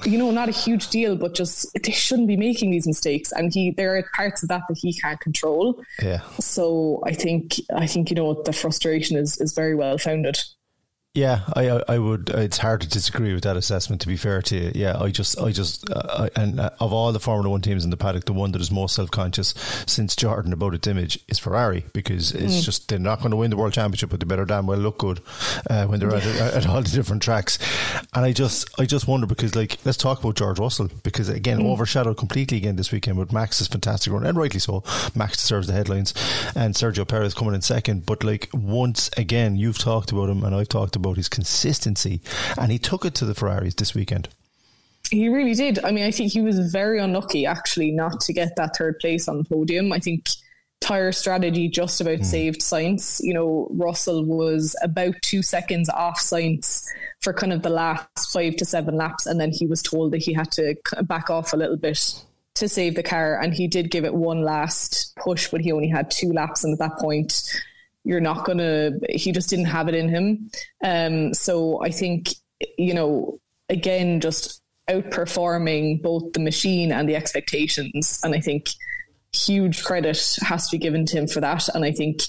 you 0.05 0.17
know, 0.17 0.31
not 0.31 0.49
a 0.49 0.53
huge 0.53 0.89
deal, 0.89 1.15
but 1.17 1.35
just 1.35 1.69
they 1.83 1.93
shouldn't 1.93 2.29
be 2.29 2.37
making 2.37 2.71
these 2.71 2.87
mistakes. 2.87 3.33
And 3.33 3.53
he, 3.53 3.71
there 3.71 3.97
are 3.97 4.05
parts 4.15 4.43
of 4.43 4.49
that 4.49 4.63
that 4.69 4.79
he 4.79 4.99
can't 4.99 5.21
control. 5.21 5.83
Yeah. 6.03 6.23
So 6.39 7.03
I 7.05 7.13
think, 7.13 7.57
I 7.75 7.87
think 7.87 8.11
you 8.11 8.17
know, 8.17 8.43
the 8.43 8.53
frustration 8.53 9.19
is 9.19 9.39
is 9.41 9.53
very 9.53 9.75
well 9.75 9.99
founded. 9.99 10.41
Yeah, 11.15 11.41
I 11.55 11.83
I 11.89 11.99
would. 11.99 12.31
It's 12.31 12.59
hard 12.59 12.83
to 12.83 12.89
disagree 12.89 13.35
with 13.35 13.43
that 13.43 13.57
assessment. 13.57 14.01
To 14.03 14.07
be 14.07 14.17
fair 14.17 14.41
to 14.43 14.57
you, 14.57 14.71
yeah, 14.77 14.97
I 14.97 15.11
just 15.11 15.41
I 15.41 15.51
just 15.51 15.91
uh, 15.91 16.29
and 16.37 16.61
uh, 16.61 16.71
of 16.79 16.93
all 16.93 17.11
the 17.11 17.19
Formula 17.19 17.51
One 17.51 17.63
teams 17.63 17.83
in 17.83 17.91
the 17.91 17.97
paddock, 17.97 18.27
the 18.27 18.33
one 18.33 18.53
that 18.53 18.61
is 18.61 18.71
most 18.71 18.95
self 18.95 19.11
conscious 19.11 19.53
since 19.89 20.15
Jordan 20.15 20.53
about 20.53 20.73
its 20.73 20.87
image 20.87 21.19
is 21.27 21.41
Ferrari 21.41 21.85
because 21.93 22.31
it's 22.31 22.59
mm. 22.59 22.63
just 22.63 22.87
they're 22.87 23.01
not 23.01 23.19
going 23.19 23.33
to 23.33 23.37
win 23.37 23.51
the 23.51 23.57
world 23.57 23.73
championship, 23.73 24.11
but 24.11 24.21
they 24.21 24.25
better 24.25 24.45
damn 24.45 24.69
well 24.69 24.79
look 24.79 24.99
good 24.99 25.21
uh, 25.69 25.85
when 25.87 25.99
they're 25.99 26.15
at, 26.15 26.25
at, 26.55 26.69
all 26.69 26.81
the 26.81 26.89
different 26.89 27.23
tracks. 27.23 27.59
And 28.15 28.25
I 28.25 28.31
just 28.31 28.71
I 28.79 28.87
just 28.87 29.09
wonder 29.09 29.27
because 29.27 29.57
like 29.57 29.79
let's 29.85 29.99
talk 29.99 30.21
about 30.21 30.37
George 30.37 30.61
Russell 30.61 30.91
because 31.03 31.29
again 31.29 31.59
mm. 31.59 31.73
overshadowed 31.73 32.19
completely 32.19 32.59
again 32.59 32.77
this 32.77 32.93
weekend 32.93 33.19
with 33.19 33.33
Max's 33.33 33.67
fantastic 33.67 34.13
run 34.13 34.25
and 34.25 34.39
rightly 34.39 34.61
so. 34.61 34.85
Max 35.17 35.39
deserves 35.39 35.67
the 35.67 35.73
headlines 35.73 36.15
and 36.55 36.77
Sergio 36.77 37.07
Perez 37.07 37.35
coming 37.35 37.55
in 37.55 37.63
second, 37.63 38.07
but 38.07 38.23
like 38.23 38.49
once 38.55 39.11
again 39.17 39.57
you've 39.57 39.79
talked 39.79 40.13
about 40.13 40.29
him 40.29 40.45
and 40.45 40.55
I've 40.55 40.69
talked 40.69 40.95
about 40.95 41.00
his 41.17 41.29
consistency, 41.29 42.21
and 42.59 42.71
he 42.71 42.79
took 42.79 43.05
it 43.05 43.15
to 43.15 43.25
the 43.25 43.35
Ferraris 43.35 43.75
this 43.75 43.95
weekend. 43.95 44.29
He 45.11 45.29
really 45.29 45.55
did. 45.55 45.85
I 45.85 45.91
mean, 45.91 46.05
I 46.05 46.11
think 46.11 46.33
he 46.33 46.41
was 46.41 46.59
very 46.73 47.01
unlucky 47.01 47.45
actually 47.47 47.91
not 47.91 48.21
to 48.21 48.33
get 48.33 48.55
that 48.57 48.77
third 48.77 48.99
place 49.01 49.29
on 49.29 49.39
the 49.39 49.45
podium. 49.45 49.93
I 49.93 49.99
think 49.99 50.29
tire 50.81 51.13
strategy 51.13 51.69
just 51.69 52.01
about 52.01 52.21
mm. 52.21 52.25
saved 52.25 52.61
Sainz. 52.61 53.21
You 53.23 53.35
know, 53.35 53.69
Russell 53.71 54.25
was 54.25 54.77
about 54.83 55.15
two 55.23 55.43
seconds 55.43 55.89
off 55.91 56.21
Sainz 56.21 56.85
for 57.21 57.33
kind 57.33 57.53
of 57.53 57.63
the 57.63 57.71
last 57.71 58.33
five 58.33 58.57
to 58.57 58.65
seven 58.65 58.97
laps, 58.97 59.27
and 59.27 59.41
then 59.41 59.51
he 59.53 59.67
was 59.67 59.83
told 59.83 60.13
that 60.13 60.23
he 60.23 60.33
had 60.33 60.51
to 60.53 60.77
back 61.03 61.29
off 61.29 61.53
a 61.53 61.57
little 61.57 61.77
bit 61.77 62.15
to 62.55 62.69
save 62.69 62.95
the 62.95 63.03
car, 63.03 63.41
and 63.41 63.55
he 63.55 63.67
did 63.67 63.91
give 63.91 64.05
it 64.05 64.15
one 64.15 64.43
last 64.43 65.13
push, 65.17 65.49
but 65.49 65.61
he 65.61 65.73
only 65.73 65.89
had 65.89 66.11
two 66.11 66.33
laps, 66.33 66.65
and 66.65 66.73
at 66.73 66.79
that 66.79 66.99
point, 66.99 67.43
you're 68.05 68.21
not 68.21 68.45
to, 68.59 68.99
he 69.11 69.33
just 69.33 69.51
didn't 69.51 69.67
have 69.67 69.89
it 69.89 69.95
in 69.95 70.09
him. 70.09 70.51
Um, 70.83 71.35
so 71.35 71.83
I 71.83 71.91
think, 71.91 72.31
you 72.79 72.95
know, 72.95 73.39
again, 73.69 74.21
just 74.21 74.63
outperforming 74.89 76.03
both 76.03 76.33
the 76.33 76.41
machine 76.41 76.93
and 76.93 77.09
the 77.09 77.17
expectations. 77.17 78.21
And 78.25 78.35
I 78.35 78.41
think 78.41 78.71
huge 79.33 79.85
credit 79.85 80.37
has 80.43 80.69
to 80.69 80.77
be 80.77 80.79
given 80.79 81.07
to 81.07 81.19
him 81.19 81.27
for 81.29 81.41
that. 81.41 81.69
And 81.69 81.85
I 81.85 81.93
think, 81.93 82.23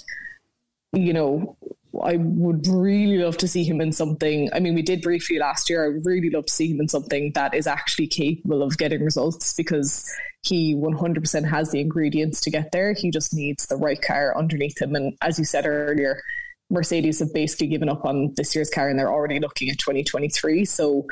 you 0.94 1.14
know, 1.14 1.58
I 2.00 2.18
would 2.18 2.68
really 2.68 3.18
love 3.18 3.38
to 3.38 3.48
see 3.48 3.64
him 3.64 3.82
in 3.82 3.92
something. 3.92 4.50
I 4.54 4.60
mean, 4.60 4.76
we 4.76 4.82
did 4.82 5.02
briefly 5.02 5.40
last 5.40 5.70
year. 5.70 5.84
I 5.84 5.90
would 5.90 6.06
really 6.06 6.30
love 6.30 6.46
to 6.46 6.54
see 6.54 6.72
him 6.72 6.80
in 6.80 6.88
something 6.88 7.32
that 7.34 7.54
is 7.54 7.68
actually 7.68 8.08
capable 8.08 8.64
of 8.64 8.78
getting 8.78 9.04
results 9.04 9.54
because 9.54 10.10
he 10.44 10.74
100% 10.74 11.50
has 11.50 11.72
the 11.72 11.82
ingredients 11.82 12.40
to 12.42 12.50
get 12.50 12.72
there. 12.72 12.94
He 12.94 13.12
just 13.12 13.34
needs 13.34 13.68
the 13.68 13.76
right 13.76 14.02
car 14.02 14.38
underneath 14.38 14.82
him. 14.82 14.96
And 14.96 15.18
as 15.22 15.38
you 15.38 15.46
said 15.46 15.66
earlier, 15.66 16.22
Mercedes 16.70 17.20
have 17.20 17.34
basically 17.34 17.68
given 17.68 17.90
up 17.90 18.06
on 18.06 18.34
this 18.38 18.56
year's 18.56 18.70
car 18.70 18.88
and 18.88 18.98
they're 18.98 19.12
already 19.12 19.40
looking 19.40 19.70
at 19.70 19.78
2023. 19.78 20.64
So 20.66 21.06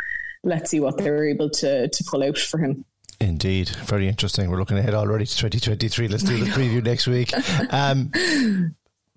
let's 0.44 0.72
see 0.72 0.80
what 0.80 0.98
they're 0.98 1.28
able 1.28 1.50
to, 1.50 1.90
to 1.90 2.04
pull 2.06 2.24
out 2.24 2.38
for 2.38 2.58
him. 2.58 2.86
Indeed, 3.20 3.68
very 3.68 4.08
interesting. 4.08 4.50
We're 4.50 4.60
looking 4.60 4.78
ahead 4.78 4.94
already 4.94 5.26
to 5.26 5.38
2023. 5.38 6.08
Let's 6.08 6.24
do 6.24 6.38
the 6.38 6.52
preview 6.52 6.84
next 6.84 7.08
week. 7.08 7.34
Um, 7.72 8.12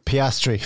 Piastri, 0.05 0.61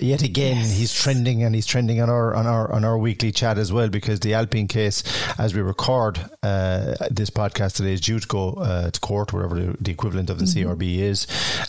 yet 0.00 0.22
again, 0.22 0.58
yes. 0.58 0.76
he's 0.76 0.92
trending 0.92 1.42
and 1.42 1.54
he's 1.54 1.66
trending 1.66 2.00
on 2.00 2.10
our 2.10 2.34
on 2.34 2.46
our 2.46 2.70
on 2.72 2.84
our 2.84 2.98
weekly 2.98 3.32
chat 3.32 3.58
as 3.58 3.72
well 3.72 3.88
because 3.88 4.20
the 4.20 4.34
Alpine 4.34 4.68
case, 4.68 5.02
as 5.38 5.54
we 5.54 5.60
record 5.60 6.18
uh, 6.42 6.94
this 7.10 7.30
podcast 7.30 7.76
today, 7.76 7.92
is 7.92 8.00
due 8.00 8.20
to 8.20 8.26
go 8.26 8.50
uh, 8.54 8.90
to 8.90 9.00
court, 9.00 9.32
wherever 9.32 9.54
the, 9.54 9.76
the 9.80 9.90
equivalent 9.90 10.30
of 10.30 10.38
the 10.38 10.44
mm-hmm. 10.44 10.70
CRB 10.70 10.98
is. 10.98 11.26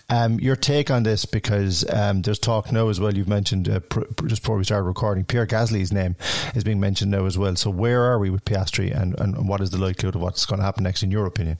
Um, 0.09 0.39
your 0.39 0.55
take 0.55 0.91
on 0.91 1.03
this 1.03 1.26
because 1.26 1.86
um, 1.91 2.22
there's 2.22 2.39
talk 2.39 2.72
now 2.72 2.89
as 2.89 2.99
well. 2.99 3.13
You've 3.13 3.28
mentioned 3.28 3.70
uh, 3.70 3.80
pr- 3.80 4.26
just 4.26 4.41
before 4.41 4.57
we 4.57 4.63
started 4.63 4.84
recording, 4.84 5.24
Pierre 5.24 5.47
Gasly's 5.47 5.91
name 5.91 6.16
is 6.53 6.63
being 6.63 6.80
mentioned 6.80 7.11
now 7.11 7.26
as 7.26 7.38
well. 7.38 7.55
So 7.55 7.70
where 7.70 8.03
are 8.03 8.20
we 8.20 8.30
with 8.30 8.45
Piastri, 8.45 8.95
and 8.95 9.20
and 9.20 9.47
what 9.47 9.61
is 9.61 9.72
the 9.72 9.78
likelihood 9.78 10.16
of 10.16 10.22
what's 10.22 10.45
going 10.45 10.59
to 10.59 10.66
happen 10.66 10.84
next, 10.84 11.03
in 11.03 11.11
your 11.11 11.26
opinion? 11.26 11.57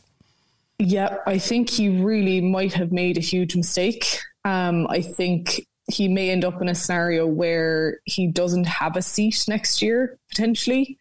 Yeah, 0.78 1.18
I 1.26 1.38
think 1.38 1.70
he 1.70 1.88
really 1.88 2.42
might 2.42 2.74
have 2.74 2.92
made 2.92 3.18
a 3.18 3.22
huge 3.22 3.56
mistake. 3.56 4.20
Um, 4.46 4.88
I 4.88 5.02
think 5.02 5.68
he 5.92 6.08
may 6.08 6.30
end 6.30 6.46
up 6.46 6.62
in 6.62 6.70
a 6.70 6.76
scenario 6.76 7.28
where 7.28 8.00
he 8.06 8.28
doesn't 8.28 8.66
have 8.66 8.96
a 8.96 9.02
seat 9.02 9.44
next 9.48 9.82
year, 9.82 10.18
potentially. 10.30 10.98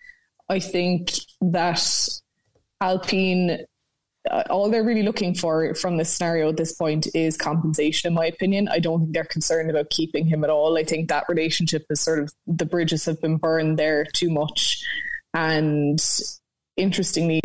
I 0.48 0.58
think 0.58 1.12
that 1.40 2.08
Alpine, 2.80 3.64
uh, 4.30 4.42
all 4.50 4.70
they're 4.70 4.84
really 4.84 5.02
looking 5.02 5.34
for 5.34 5.74
from 5.74 5.96
this 5.96 6.14
scenario 6.14 6.48
at 6.48 6.56
this 6.56 6.72
point 6.72 7.06
is 7.14 7.36
compensation, 7.36 8.08
in 8.08 8.14
my 8.14 8.26
opinion. 8.26 8.68
I 8.68 8.78
don't 8.78 9.00
think 9.00 9.12
they're 9.14 9.24
concerned 9.24 9.70
about 9.70 9.90
keeping 9.90 10.26
him 10.26 10.44
at 10.44 10.50
all. 10.50 10.76
I 10.76 10.84
think 10.84 11.08
that 11.08 11.28
relationship 11.28 11.84
is 11.90 12.00
sort 12.00 12.18
of 12.18 12.32
the 12.46 12.66
bridges 12.66 13.04
have 13.04 13.20
been 13.20 13.36
burned 13.36 13.78
there 13.78 14.04
too 14.04 14.30
much. 14.30 14.82
And 15.32 15.98
interestingly, 16.76 17.40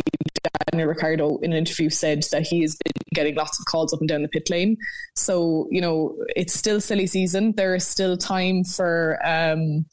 Daniel 0.72 0.90
Ricciardo 0.90 1.38
in 1.38 1.52
an 1.52 1.58
interview 1.58 1.90
said 1.90 2.24
that 2.32 2.48
he 2.48 2.62
has 2.62 2.76
been 2.76 2.94
getting 3.14 3.36
lots 3.36 3.60
of 3.60 3.66
calls 3.66 3.94
up 3.94 4.00
and 4.00 4.10
down 4.10 4.22
the 4.22 4.28
pit 4.28 4.50
lane. 4.50 4.78
So, 5.16 5.68
you 5.72 5.82
know, 5.82 6.16
it's 6.36 6.54
still 6.54 6.80
silly 6.80 7.08
season. 7.08 7.54
There 7.54 7.76
is 7.76 7.88
still 7.88 8.18
time 8.18 8.64
for 8.64 9.20
um, 9.24 9.86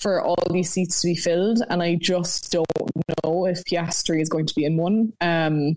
for 0.00 0.22
all 0.22 0.36
these 0.50 0.70
seats 0.70 1.00
to 1.02 1.08
be 1.08 1.14
filled. 1.14 1.62
And 1.68 1.82
I 1.82 1.96
just 1.96 2.52
don't 2.52 2.66
know 3.24 3.46
if 3.46 3.64
Piastri 3.64 4.20
is 4.20 4.28
going 4.28 4.46
to 4.46 4.54
be 4.54 4.64
in 4.64 4.76
one. 4.76 5.12
Um, 5.20 5.76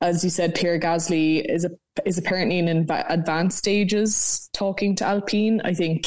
as 0.00 0.24
you 0.24 0.30
said, 0.30 0.54
Pierre 0.54 0.78
Gasly 0.78 1.44
is 1.46 1.64
a, 1.64 1.70
is 2.06 2.16
apparently 2.16 2.58
in 2.58 2.68
advanced 2.88 3.58
stages 3.58 4.48
talking 4.54 4.96
to 4.96 5.04
Alpine. 5.04 5.60
I 5.64 5.74
think 5.74 6.06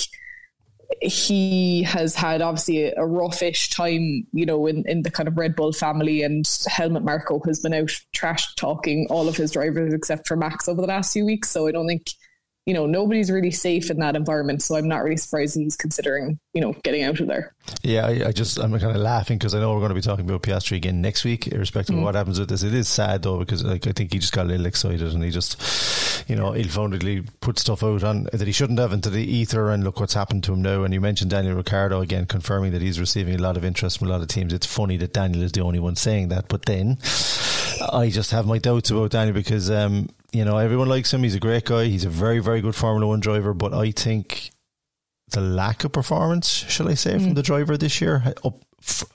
he 1.02 1.84
has 1.84 2.16
had 2.16 2.41
obviously 2.41 2.86
a, 2.86 2.96
roughish 2.96 3.74
time, 3.74 4.26
you 4.34 4.46
know, 4.46 4.68
in, 4.68 4.88
in 4.88 5.04
the 5.04 5.12
kind 5.12 5.28
of 5.28 5.38
Red 5.38 5.56
Bull 5.56 5.74
family, 5.74 6.24
and 6.24 6.46
Helmut 6.68 7.04
Marko 7.04 7.39
has 7.46 7.60
been 7.60 7.74
out 7.74 7.91
trash 8.14 8.56
talking 8.56 9.08
all 9.10 9.28
of 9.28 9.38
his 9.38 9.52
drivers 9.52 9.94
except 9.94 10.28
for 10.28 10.36
Max 10.36 10.68
over 10.68 10.82
the 10.82 10.88
last 10.88 11.14
few 11.14 11.26
weeks. 11.26 11.50
So 11.50 11.68
I 11.68 11.72
don't 11.72 11.88
think 11.88 12.10
you 12.66 12.74
know, 12.74 12.86
nobody's 12.86 13.30
really 13.30 13.51
safe 13.51 13.91
in 13.91 13.99
that 13.99 14.16
environment. 14.16 14.61
So 14.61 14.78
I'm 14.78 14.88
not 14.88 15.03
really 15.03 15.18
surprised 15.18 15.55
he's 15.55 15.76
considering, 15.76 16.39
you 16.53 16.61
know, 16.61 16.74
getting 16.84 17.03
out 17.03 17.20
of 17.20 17.28
there. 17.28 17.53
Yeah, 17.82 18.05
I, 18.05 18.28
I 18.28 18.32
just, 18.32 18.57
I'm 18.57 18.72
kind 18.80 18.95
of 18.95 19.01
laughing 19.01 19.38
because 19.38 19.53
I 19.53 19.59
know 19.59 19.74
we're 19.74 19.80
going 19.80 19.89
to 19.89 19.95
be 19.95 20.01
talking 20.01 20.24
about 20.24 20.43
Piastri 20.43 20.78
again 20.78 21.01
next 21.01 21.26
week, 21.26 21.47
irrespective 21.47 21.95
mm. 21.95 21.97
of 21.99 22.03
what 22.05 22.16
happens 22.16 22.39
with 22.39 22.47
this. 22.47 22.64
It 22.64 22.74
is 22.74 22.88
sad 22.88 23.24
though, 23.24 23.39
because 23.39 23.66
like, 23.66 23.86
I 23.86 23.91
think 23.91 24.14
he 24.14 24.20
just 24.20 24.32
got 24.32 24.45
a 24.45 24.49
little 24.49 24.66
excited 24.66 25.01
and 25.14 25.24
he 25.24 25.30
just, 25.30 26.30
you 26.30 26.38
know, 26.38 26.55
ill-foundedly 26.55 27.28
put 27.41 27.59
stuff 27.59 27.84
out 27.84 28.03
on 28.03 28.30
that 28.32 28.47
he 28.47 28.53
shouldn't 28.53 28.80
have 28.80 28.93
into 28.93 29.09
the 29.09 29.24
ether 29.24 29.70
and 29.72 29.84
look 29.84 29.99
what's 29.99 30.14
happened 30.14 30.45
to 30.45 30.53
him 30.53 30.61
now. 30.61 30.84
And 30.84 30.93
you 30.93 31.01
mentioned 31.01 31.32
Daniel 31.32 31.55
Ricciardo 31.55 31.99
again, 31.99 32.28
confirming 32.28 32.72
that 32.72 32.82
he's 32.82 32.99
receiving 32.99 33.36
a 33.36 33.41
lot 33.41 33.57
of 33.57 33.66
interest 33.66 33.99
from 33.99 34.07
a 34.07 34.11
lot 34.11 34.22
of 34.22 34.30
teams. 34.30 34.53
It's 34.53 34.66
funny 34.66 34.95
that 34.97 35.11
Daniel 35.11 35.43
is 35.43 35.51
the 35.51 35.61
only 35.61 35.80
one 35.80 35.97
saying 35.97 36.30
that, 36.30 36.47
but 36.47 36.66
then 36.66 36.97
I 37.91 38.09
just 38.09 38.32
have 38.32 38.45
my 38.45 38.57
doubts 38.57 38.89
about 38.89 39.11
Daniel 39.11 39.34
because, 39.34 39.70
um, 39.70 40.07
you 40.34 40.44
know, 40.44 40.58
everyone 40.58 40.90
likes 40.90 41.14
him. 41.14 41.24
He's 41.24 41.36
a 41.36 41.40
great 41.40 41.66
guy. 41.66 41.86
He's 41.86 42.06
a 42.06 42.10
very, 42.10 42.40
very 42.40 42.62
good 42.62 42.76
Formula 42.76 43.08
One 43.08 43.20
driver. 43.20 43.54
But 43.54 43.74
I 43.74 43.92
think 43.92 44.52
the 45.30 45.42
lack 45.42 45.84
of 45.84 45.92
performance, 45.92 46.50
shall 46.50 46.90
I 46.90 46.96
say, 46.96 47.14
mm. 47.14 47.24
from 47.24 47.34
the 47.36 47.44
driver 47.44 47.78
this 47.78 48.02
year, 48.02 48.34
up 48.44 48.64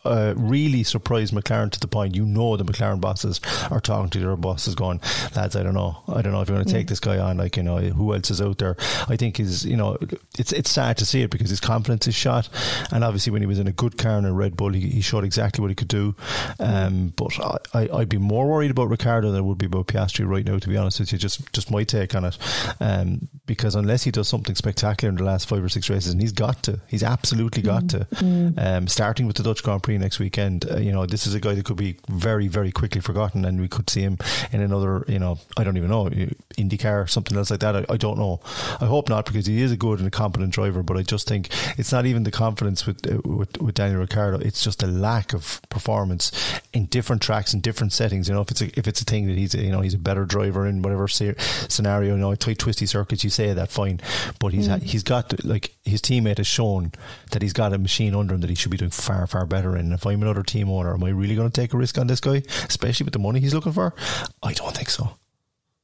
uh, 0.04 0.34
really 0.36 0.82
surprised 0.82 1.32
McLaren 1.32 1.70
to 1.70 1.80
the 1.80 1.88
point 1.88 2.14
you 2.14 2.24
know 2.24 2.56
the 2.56 2.64
McLaren 2.64 3.00
bosses 3.00 3.40
are 3.70 3.80
talking 3.80 4.10
to 4.10 4.18
their 4.18 4.36
bosses 4.36 4.74
going 4.74 5.00
lads 5.36 5.56
I 5.56 5.62
don't 5.62 5.74
know 5.74 6.02
I 6.08 6.22
don't 6.22 6.32
know 6.32 6.40
if 6.40 6.48
you're 6.48 6.56
going 6.56 6.66
to 6.66 6.72
take 6.72 6.86
mm. 6.86 6.90
this 6.90 7.00
guy 7.00 7.18
on 7.18 7.36
like 7.36 7.56
you 7.56 7.62
know 7.62 7.78
who 7.78 8.14
else 8.14 8.30
is 8.30 8.40
out 8.40 8.58
there 8.58 8.76
I 9.08 9.16
think 9.16 9.38
is 9.40 9.64
you 9.64 9.76
know 9.76 9.98
it's 10.38 10.52
it's 10.52 10.70
sad 10.70 10.98
to 10.98 11.06
see 11.06 11.22
it 11.22 11.30
because 11.30 11.50
his 11.50 11.60
confidence 11.60 12.06
is 12.06 12.14
shot 12.14 12.48
and 12.90 13.04
obviously 13.04 13.32
when 13.32 13.42
he 13.42 13.46
was 13.46 13.58
in 13.58 13.66
a 13.66 13.72
good 13.72 13.98
car 13.98 14.18
in 14.18 14.24
a 14.24 14.32
Red 14.32 14.56
Bull 14.56 14.72
he, 14.72 14.80
he 14.80 15.00
showed 15.00 15.24
exactly 15.24 15.60
what 15.60 15.70
he 15.70 15.74
could 15.74 15.88
do 15.88 16.14
um, 16.58 17.12
but 17.16 17.32
I, 17.74 17.88
I'd 17.92 18.08
be 18.08 18.18
more 18.18 18.48
worried 18.48 18.70
about 18.70 18.88
Ricciardo 18.88 19.30
than 19.30 19.38
I 19.38 19.42
would 19.42 19.58
be 19.58 19.66
about 19.66 19.88
Piastri 19.88 20.26
right 20.26 20.44
now 20.44 20.58
to 20.58 20.68
be 20.68 20.76
honest 20.76 21.00
with 21.00 21.12
you 21.12 21.18
just 21.18 21.52
just 21.52 21.70
my 21.70 21.84
take 21.84 22.14
on 22.14 22.24
it 22.24 22.38
um, 22.80 23.28
because 23.46 23.74
unless 23.74 24.04
he 24.04 24.10
does 24.10 24.28
something 24.28 24.54
spectacular 24.54 25.10
in 25.10 25.16
the 25.16 25.24
last 25.24 25.48
five 25.48 25.62
or 25.62 25.68
six 25.68 25.90
races 25.90 26.12
and 26.12 26.20
he's 26.20 26.32
got 26.32 26.62
to 26.62 26.80
he's 26.88 27.02
absolutely 27.02 27.62
got 27.62 27.84
mm. 27.84 27.88
to 27.88 27.98
mm. 28.16 28.58
um, 28.58 28.88
starting 28.88 29.26
with 29.26 29.36
the 29.36 29.42
Dutch 29.42 29.57
Dutch 29.58 29.64
Grand 29.64 29.82
Prix 29.82 29.98
next 29.98 30.18
weekend. 30.20 30.70
Uh, 30.70 30.76
you 30.76 30.92
know, 30.92 31.04
this 31.04 31.26
is 31.26 31.34
a 31.34 31.40
guy 31.40 31.54
that 31.54 31.64
could 31.64 31.76
be 31.76 31.96
very, 32.08 32.46
very 32.46 32.70
quickly 32.70 33.00
forgotten, 33.00 33.44
and 33.44 33.60
we 33.60 33.68
could 33.68 33.90
see 33.90 34.02
him 34.02 34.18
in 34.52 34.60
another, 34.60 35.04
you 35.08 35.18
know, 35.18 35.38
I 35.56 35.64
don't 35.64 35.76
even 35.76 35.90
know, 35.90 36.04
IndyCar, 36.04 37.04
or 37.04 37.06
something 37.08 37.36
else 37.36 37.50
like 37.50 37.60
that. 37.60 37.74
I, 37.74 37.84
I 37.88 37.96
don't 37.96 38.18
know. 38.18 38.40
I 38.80 38.86
hope 38.86 39.08
not 39.08 39.26
because 39.26 39.46
he 39.46 39.60
is 39.60 39.72
a 39.72 39.76
good 39.76 39.98
and 39.98 40.06
a 40.06 40.12
competent 40.12 40.52
driver, 40.52 40.84
but 40.84 40.96
I 40.96 41.02
just 41.02 41.26
think 41.26 41.48
it's 41.76 41.90
not 41.90 42.06
even 42.06 42.22
the 42.22 42.30
confidence 42.30 42.86
with 42.86 43.04
uh, 43.10 43.20
with, 43.24 43.60
with 43.60 43.74
Daniel 43.74 44.00
Ricciardo. 44.00 44.38
It's 44.38 44.62
just 44.62 44.82
a 44.82 44.86
lack 44.86 45.32
of 45.32 45.60
performance 45.70 46.30
in 46.72 46.86
different 46.86 47.22
tracks 47.22 47.52
and 47.52 47.60
different 47.60 47.92
settings. 47.92 48.28
You 48.28 48.34
know, 48.34 48.42
if 48.42 48.50
it's 48.52 48.60
a, 48.60 48.78
if 48.78 48.86
it's 48.86 49.00
a 49.00 49.04
thing 49.04 49.26
that 49.26 49.36
he's 49.36 49.54
a, 49.54 49.62
you 49.62 49.72
know 49.72 49.80
he's 49.80 49.94
a 49.94 49.98
better 49.98 50.24
driver 50.24 50.66
in 50.66 50.82
whatever 50.82 51.08
scenario, 51.08 52.14
you 52.14 52.20
know, 52.20 52.34
tight 52.36 52.58
twisty 52.58 52.86
circuits, 52.86 53.24
you 53.24 53.30
say 53.30 53.52
that 53.52 53.70
fine, 53.70 54.00
but 54.38 54.52
he's 54.52 54.68
mm. 54.68 54.80
he's 54.82 55.02
got 55.02 55.44
like 55.44 55.74
his 55.84 56.00
teammate 56.00 56.38
has 56.38 56.46
shown 56.46 56.92
that 57.32 57.42
he's 57.42 57.52
got 57.52 57.72
a 57.72 57.78
machine 57.78 58.14
under 58.14 58.34
him 58.34 58.40
that 58.40 58.50
he 58.50 58.56
should 58.56 58.70
be 58.70 58.76
doing 58.76 58.90
far 58.90 59.26
far 59.26 59.47
better 59.48 59.76
in. 59.76 59.92
If 59.92 60.06
I'm 60.06 60.22
another 60.22 60.42
team 60.42 60.70
owner, 60.70 60.94
am 60.94 61.04
I 61.04 61.10
really 61.10 61.34
going 61.34 61.50
to 61.50 61.60
take 61.60 61.74
a 61.74 61.76
risk 61.76 61.98
on 61.98 62.06
this 62.06 62.20
guy, 62.20 62.42
especially 62.68 63.04
with 63.04 63.12
the 63.12 63.18
money 63.18 63.40
he's 63.40 63.54
looking 63.54 63.72
for? 63.72 63.94
I 64.42 64.52
don't 64.52 64.74
think 64.74 64.90
so. 64.90 65.10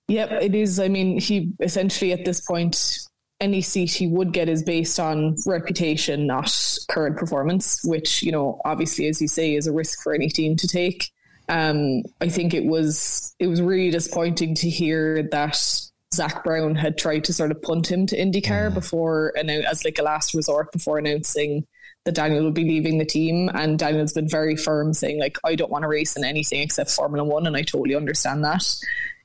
Yep, 0.08 0.32
it 0.32 0.54
is. 0.54 0.78
I 0.78 0.88
mean, 0.88 1.18
he 1.18 1.52
essentially 1.60 2.12
at 2.12 2.24
this 2.24 2.40
point, 2.40 2.98
any 3.40 3.60
seat 3.60 3.92
he 3.92 4.06
would 4.06 4.32
get 4.32 4.48
is 4.48 4.62
based 4.62 5.00
on 5.00 5.36
reputation, 5.46 6.26
not 6.26 6.52
current 6.88 7.16
performance, 7.16 7.82
which, 7.84 8.22
you 8.22 8.30
know, 8.30 8.60
obviously, 8.64 9.06
as 9.08 9.20
you 9.20 9.28
say, 9.28 9.54
is 9.54 9.66
a 9.66 9.72
risk 9.72 10.02
for 10.02 10.14
any 10.14 10.28
team 10.28 10.56
to 10.56 10.68
take. 10.68 11.10
Um, 11.48 12.02
I 12.20 12.28
think 12.28 12.54
it 12.54 12.64
was 12.64 13.34
it 13.38 13.48
was 13.48 13.60
really 13.60 13.90
disappointing 13.90 14.54
to 14.56 14.70
hear 14.70 15.22
that 15.30 15.58
Zak 16.14 16.44
Brown 16.44 16.74
had 16.74 16.96
tried 16.96 17.24
to 17.24 17.32
sort 17.32 17.50
of 17.50 17.60
punt 17.60 17.90
him 17.90 18.06
to 18.06 18.16
IndyCar 18.16 18.70
mm. 18.70 18.74
before, 18.74 19.32
and 19.36 19.50
as 19.50 19.84
like 19.84 19.98
a 19.98 20.02
last 20.02 20.32
resort 20.32 20.72
before 20.72 20.98
announcing 20.98 21.66
that 22.05 22.14
Daniel 22.14 22.44
would 22.44 22.55
be 22.55 22.64
leaving 22.64 22.98
the 22.98 23.05
team. 23.05 23.50
And 23.55 23.78
Daniel's 23.78 24.12
been 24.12 24.28
very 24.28 24.57
firm 24.57 24.92
saying 24.92 25.18
like, 25.18 25.38
I 25.44 25.55
don't 25.55 25.70
want 25.70 25.82
to 25.82 25.88
race 25.88 26.16
in 26.16 26.24
anything 26.24 26.61
except 26.61 26.90
Formula 26.90 27.26
One. 27.26 27.46
And 27.46 27.57
I 27.57 27.62
totally 27.62 27.94
understand 27.94 28.44
that. 28.44 28.64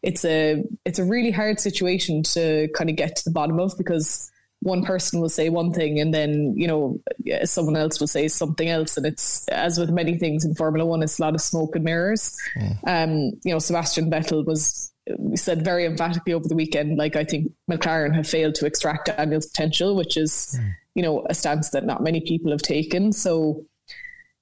It's 0.01 0.23
a, 0.23 0.63
it's 0.85 0.99
a 0.99 1.03
really 1.03 1.31
hard 1.31 1.59
situation 1.59 2.23
to 2.23 2.69
kind 2.73 2.89
of 2.89 2.95
get 2.95 3.17
to 3.17 3.23
the 3.25 3.31
bottom 3.31 3.59
of 3.59 3.77
because 3.77 4.31
one 4.61 4.83
person 4.83 5.19
will 5.21 5.29
say 5.29 5.49
one 5.49 5.73
thing 5.73 5.99
and 5.99 6.13
then, 6.13 6.53
you 6.55 6.67
know, 6.67 7.01
someone 7.43 7.75
else 7.75 7.99
will 7.99 8.07
say 8.07 8.27
something 8.27 8.67
else. 8.69 8.97
And 8.97 9.05
it's, 9.05 9.47
as 9.49 9.77
with 9.77 9.89
many 9.89 10.17
things 10.17 10.45
in 10.45 10.55
Formula 10.55 10.85
One, 10.85 11.03
it's 11.03 11.19
a 11.19 11.21
lot 11.21 11.35
of 11.35 11.41
smoke 11.41 11.75
and 11.75 11.83
mirrors. 11.83 12.37
Mm. 12.57 12.77
Um, 12.87 13.39
you 13.43 13.53
know, 13.53 13.59
Sebastian 13.59 14.09
Vettel 14.09 14.45
was 14.45 14.91
said 15.35 15.65
very 15.65 15.85
emphatically 15.85 16.33
over 16.33 16.47
the 16.47 16.55
weekend, 16.55 16.97
like 16.97 17.15
I 17.15 17.23
think 17.23 17.51
McLaren 17.69 18.13
have 18.15 18.27
failed 18.27 18.55
to 18.55 18.65
extract 18.65 19.07
Daniel's 19.07 19.47
potential, 19.47 19.95
which 19.95 20.15
is, 20.17 20.57
mm. 20.59 20.71
You 20.99 21.03
know, 21.03 21.25
a 21.29 21.33
stance 21.33 21.69
that 21.69 21.85
not 21.85 22.03
many 22.03 22.19
people 22.19 22.51
have 22.51 22.61
taken. 22.61 23.13
So 23.13 23.63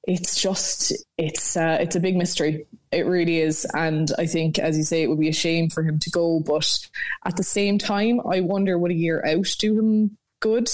it's 0.05 0.41
just 0.41 0.91
it's 1.20 1.55
uh, 1.55 1.78
it's 1.80 1.95
a 1.95 1.99
big 1.99 2.18
mystery. 2.18 2.66
It 2.91 3.05
really 3.05 3.41
is, 3.41 3.64
and 3.76 4.12
I 4.18 4.26
think, 4.26 4.58
as 4.58 4.76
you 4.76 4.84
say, 4.84 5.03
it 5.03 5.08
would 5.08 5.20
be 5.20 5.30
a 5.30 5.34
shame 5.34 5.70
for 5.70 5.84
him 5.84 5.99
to 5.99 6.10
go. 6.10 6.39
But 6.39 6.80
at 7.26 7.38
the 7.38 7.43
same 7.43 7.78
time, 7.78 8.22
I 8.28 8.39
wonder 8.39 8.80
would 8.80 8.89
a 8.89 8.95
year 8.95 9.24
out 9.24 9.55
do 9.60 9.78
him 9.78 10.18
good? 10.39 10.68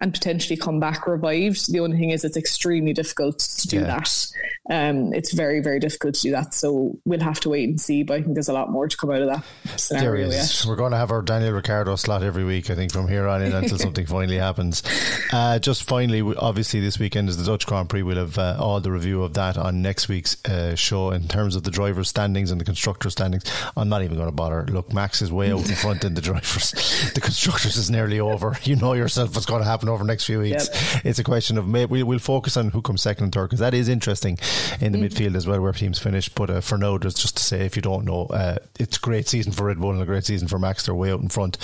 And 0.00 0.12
potentially 0.12 0.56
come 0.56 0.78
back 0.78 1.06
revived. 1.06 1.72
The 1.72 1.80
only 1.80 1.96
thing 1.96 2.10
is, 2.10 2.24
it's 2.24 2.36
extremely 2.36 2.92
difficult 2.92 3.38
to 3.38 3.68
do 3.68 3.78
yeah. 3.78 3.86
that. 3.86 4.26
Um, 4.68 5.14
it's 5.14 5.32
very, 5.32 5.60
very 5.60 5.80
difficult 5.80 6.16
to 6.16 6.20
do 6.22 6.30
that. 6.32 6.52
So 6.52 6.98
we'll 7.06 7.20
have 7.20 7.40
to 7.40 7.48
wait 7.48 7.68
and 7.68 7.80
see. 7.80 8.02
But 8.02 8.18
I 8.18 8.22
think 8.22 8.34
there's 8.34 8.48
a 8.48 8.52
lot 8.52 8.70
more 8.70 8.88
to 8.88 8.96
come 8.96 9.10
out 9.10 9.22
of 9.22 9.28
that 9.28 9.80
scenario. 9.80 10.28
Yet. 10.30 10.64
We're 10.66 10.76
going 10.76 10.92
to 10.92 10.98
have 10.98 11.10
our 11.10 11.22
Daniel 11.22 11.52
Ricciardo 11.52 11.96
slot 11.96 12.22
every 12.22 12.44
week, 12.44 12.68
I 12.68 12.74
think, 12.74 12.92
from 12.92 13.08
here 13.08 13.26
on 13.26 13.42
in 13.42 13.54
until 13.54 13.78
something 13.78 14.06
finally 14.06 14.38
happens. 14.38 14.82
Uh, 15.32 15.58
just 15.58 15.82
finally, 15.82 16.22
obviously, 16.36 16.78
this 16.78 16.98
weekend 16.98 17.28
is 17.28 17.36
the 17.36 17.44
Dutch 17.44 17.66
Grand 17.66 17.88
Prix. 17.88 18.02
We'll 18.02 18.16
have 18.16 18.38
uh, 18.38 18.56
all 18.60 18.80
the 18.80 18.92
review 18.92 19.22
of 19.22 19.34
that 19.34 19.58
on 19.58 19.82
next 19.82 20.08
week's 20.08 20.42
uh, 20.44 20.76
show 20.76 21.10
in 21.10 21.26
terms 21.26 21.56
of 21.56 21.64
the 21.64 21.70
drivers' 21.70 22.08
standings 22.08 22.50
and 22.50 22.60
the 22.60 22.64
constructor 22.64 23.10
standings. 23.10 23.44
I'm 23.76 23.88
not 23.88 24.02
even 24.02 24.16
going 24.16 24.28
to 24.28 24.34
bother. 24.34 24.64
Look, 24.66 24.92
Max 24.92 25.22
is 25.22 25.32
way 25.32 25.52
out 25.52 25.68
in 25.68 25.74
front 25.74 26.04
in 26.04 26.14
the 26.14 26.20
drivers. 26.22 26.70
the 27.14 27.20
constructors 27.20 27.76
is 27.76 27.90
nearly 27.90 28.20
over. 28.20 28.56
You 28.62 28.76
know 28.76 28.92
yourself 28.92 29.34
what's 29.34 29.46
going 29.46 29.62
to 29.62 29.68
happen 29.68 29.85
happen 29.86 29.94
over 29.94 30.04
the 30.04 30.12
next 30.12 30.24
few 30.24 30.40
weeks. 30.40 30.68
Yep. 30.72 31.04
It's 31.04 31.18
a 31.18 31.24
question 31.24 31.58
of 31.58 31.66
maybe 31.66 32.02
we'll 32.02 32.18
focus 32.18 32.56
on 32.56 32.70
who 32.70 32.82
comes 32.82 33.02
second 33.02 33.24
and 33.24 33.32
third 33.32 33.46
because 33.46 33.60
that 33.60 33.74
is 33.74 33.88
interesting 33.88 34.38
in 34.80 34.92
the 34.92 34.98
mm. 34.98 35.08
midfield 35.08 35.36
as 35.36 35.46
well 35.46 35.60
where 35.60 35.72
teams 35.72 35.98
finish. 35.98 36.28
But 36.28 36.50
uh, 36.50 36.60
for 36.60 36.78
now, 36.78 36.98
just 36.98 37.36
to 37.36 37.42
say, 37.42 37.64
if 37.64 37.76
you 37.76 37.82
don't 37.82 38.04
know, 38.04 38.26
uh, 38.26 38.56
it's 38.78 38.96
a 38.96 39.00
great 39.00 39.28
season 39.28 39.52
for 39.52 39.64
Red 39.64 39.80
Bull 39.80 39.92
and 39.92 40.02
a 40.02 40.06
great 40.06 40.24
season 40.24 40.48
for 40.48 40.58
Max. 40.58 40.86
They're 40.86 40.94
way 40.94 41.12
out 41.12 41.20
in 41.20 41.28
front. 41.28 41.58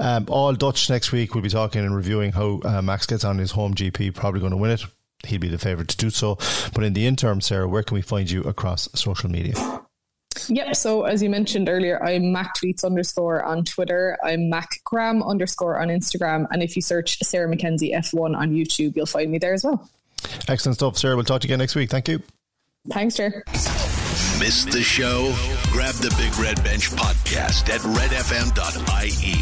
Um, 0.00 0.26
all 0.28 0.52
Dutch 0.54 0.90
next 0.90 1.12
week. 1.12 1.34
We'll 1.34 1.42
be 1.42 1.48
talking 1.48 1.84
and 1.84 1.94
reviewing 1.94 2.32
how 2.32 2.60
uh, 2.64 2.82
Max 2.82 3.06
gets 3.06 3.24
on 3.24 3.38
his 3.38 3.52
home 3.52 3.74
GP. 3.74 4.14
Probably 4.14 4.40
going 4.40 4.52
to 4.52 4.56
win 4.56 4.70
it 4.70 4.84
He'd 5.24 5.40
be 5.40 5.48
the 5.48 5.58
favourite 5.58 5.88
to 5.88 5.96
do 5.96 6.10
so. 6.10 6.36
But 6.74 6.84
in 6.84 6.92
the 6.92 7.06
interim, 7.06 7.40
Sarah, 7.40 7.66
where 7.66 7.82
can 7.82 7.94
we 7.96 8.02
find 8.02 8.30
you 8.30 8.42
across 8.42 8.88
social 8.94 9.30
media? 9.30 9.54
Yep. 10.48 10.76
So 10.76 11.04
as 11.04 11.22
you 11.22 11.30
mentioned 11.30 11.68
earlier, 11.68 12.02
I'm 12.02 12.32
Mac 12.32 12.56
tweets 12.56 12.84
underscore 12.84 13.42
on 13.44 13.64
Twitter. 13.64 14.16
I'm 14.22 14.48
Mac 14.48 14.80
Graham 14.84 15.22
underscore 15.22 15.80
on 15.80 15.88
Instagram. 15.88 16.46
And 16.50 16.62
if 16.62 16.76
you 16.76 16.82
search 16.82 17.18
Sarah 17.22 17.48
McKenzie 17.48 17.94
F1 17.94 18.36
on 18.36 18.50
YouTube, 18.50 18.96
you'll 18.96 19.06
find 19.06 19.30
me 19.30 19.38
there 19.38 19.54
as 19.54 19.64
well. 19.64 19.88
Excellent 20.48 20.76
stuff, 20.76 20.98
Sarah. 20.98 21.16
We'll 21.16 21.24
talk 21.24 21.40
to 21.42 21.48
you 21.48 21.52
again 21.52 21.58
next 21.58 21.74
week. 21.74 21.90
Thank 21.90 22.08
you. 22.08 22.22
Thanks, 22.88 23.16
Ger. 23.16 23.44
Missed 24.40 24.70
the 24.70 24.82
show? 24.82 25.34
Grab 25.70 25.94
the 25.96 26.14
Big 26.16 26.38
Red 26.38 26.62
Bench 26.64 26.90
podcast 26.90 27.68
at 27.68 27.80
redfm.ie. 27.82 29.34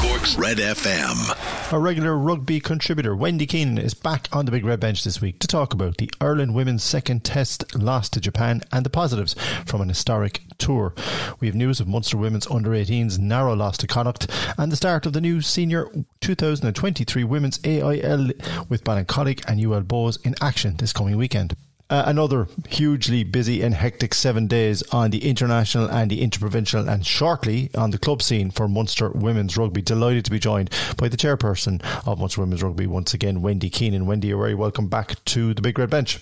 Cork's 0.00 0.36
Red 0.36 0.56
FM. 0.56 1.70
Our 1.72 1.80
regular 1.80 2.16
rugby 2.16 2.58
contributor, 2.58 3.14
Wendy 3.14 3.46
Keenan, 3.46 3.76
is 3.76 3.92
back 3.92 4.28
on 4.32 4.46
the 4.46 4.50
Big 4.50 4.64
Red 4.64 4.80
Bench 4.80 5.04
this 5.04 5.20
week 5.20 5.38
to 5.40 5.46
talk 5.46 5.74
about 5.74 5.98
the 5.98 6.10
Ireland 6.18 6.54
women's 6.54 6.82
second 6.82 7.24
test 7.24 7.74
loss 7.76 8.08
to 8.08 8.20
Japan 8.20 8.62
and 8.72 8.86
the 8.86 8.90
positives 8.90 9.34
from 9.66 9.82
an 9.82 9.88
historic 9.88 10.40
tour. 10.56 10.94
We 11.40 11.46
have 11.46 11.54
news 11.54 11.80
of 11.80 11.88
Munster 11.88 12.16
women's 12.16 12.46
under 12.46 12.70
18s 12.70 13.18
narrow 13.18 13.54
loss 13.54 13.76
to 13.78 13.86
Connacht 13.86 14.30
and 14.56 14.72
the 14.72 14.76
start 14.76 15.04
of 15.04 15.12
the 15.12 15.20
new 15.20 15.42
senior 15.42 15.90
2023 16.22 17.24
women's 17.24 17.60
AIL 17.64 18.30
with 18.70 18.82
Ballincollig 18.82 19.44
and 19.46 19.60
UL 19.60 19.82
Bohs 19.82 20.24
in 20.24 20.34
action 20.40 20.76
this 20.76 20.94
coming 20.94 21.18
weekend. 21.18 21.54
Uh, 21.92 22.04
another 22.06 22.48
hugely 22.70 23.22
busy 23.22 23.60
and 23.60 23.74
hectic 23.74 24.14
seven 24.14 24.46
days 24.46 24.82
on 24.94 25.10
the 25.10 25.28
international 25.28 25.90
and 25.90 26.10
the 26.10 26.22
interprovincial 26.22 26.88
and 26.88 27.04
shortly 27.04 27.68
on 27.74 27.90
the 27.90 27.98
club 27.98 28.22
scene 28.22 28.50
for 28.50 28.66
Munster 28.66 29.10
Women's 29.10 29.58
Rugby. 29.58 29.82
Delighted 29.82 30.24
to 30.24 30.30
be 30.30 30.38
joined 30.38 30.70
by 30.96 31.08
the 31.08 31.18
chairperson 31.18 31.82
of 32.06 32.18
Munster 32.18 32.40
Women's 32.40 32.62
Rugby 32.62 32.86
once 32.86 33.12
again, 33.12 33.42
Wendy 33.42 33.68
Keenan. 33.68 34.06
Wendy, 34.06 34.28
you're 34.28 34.38
very 34.38 34.54
welcome 34.54 34.88
back 34.88 35.22
to 35.26 35.52
the 35.52 35.60
Big 35.60 35.78
Red 35.78 35.90
Bench. 35.90 36.18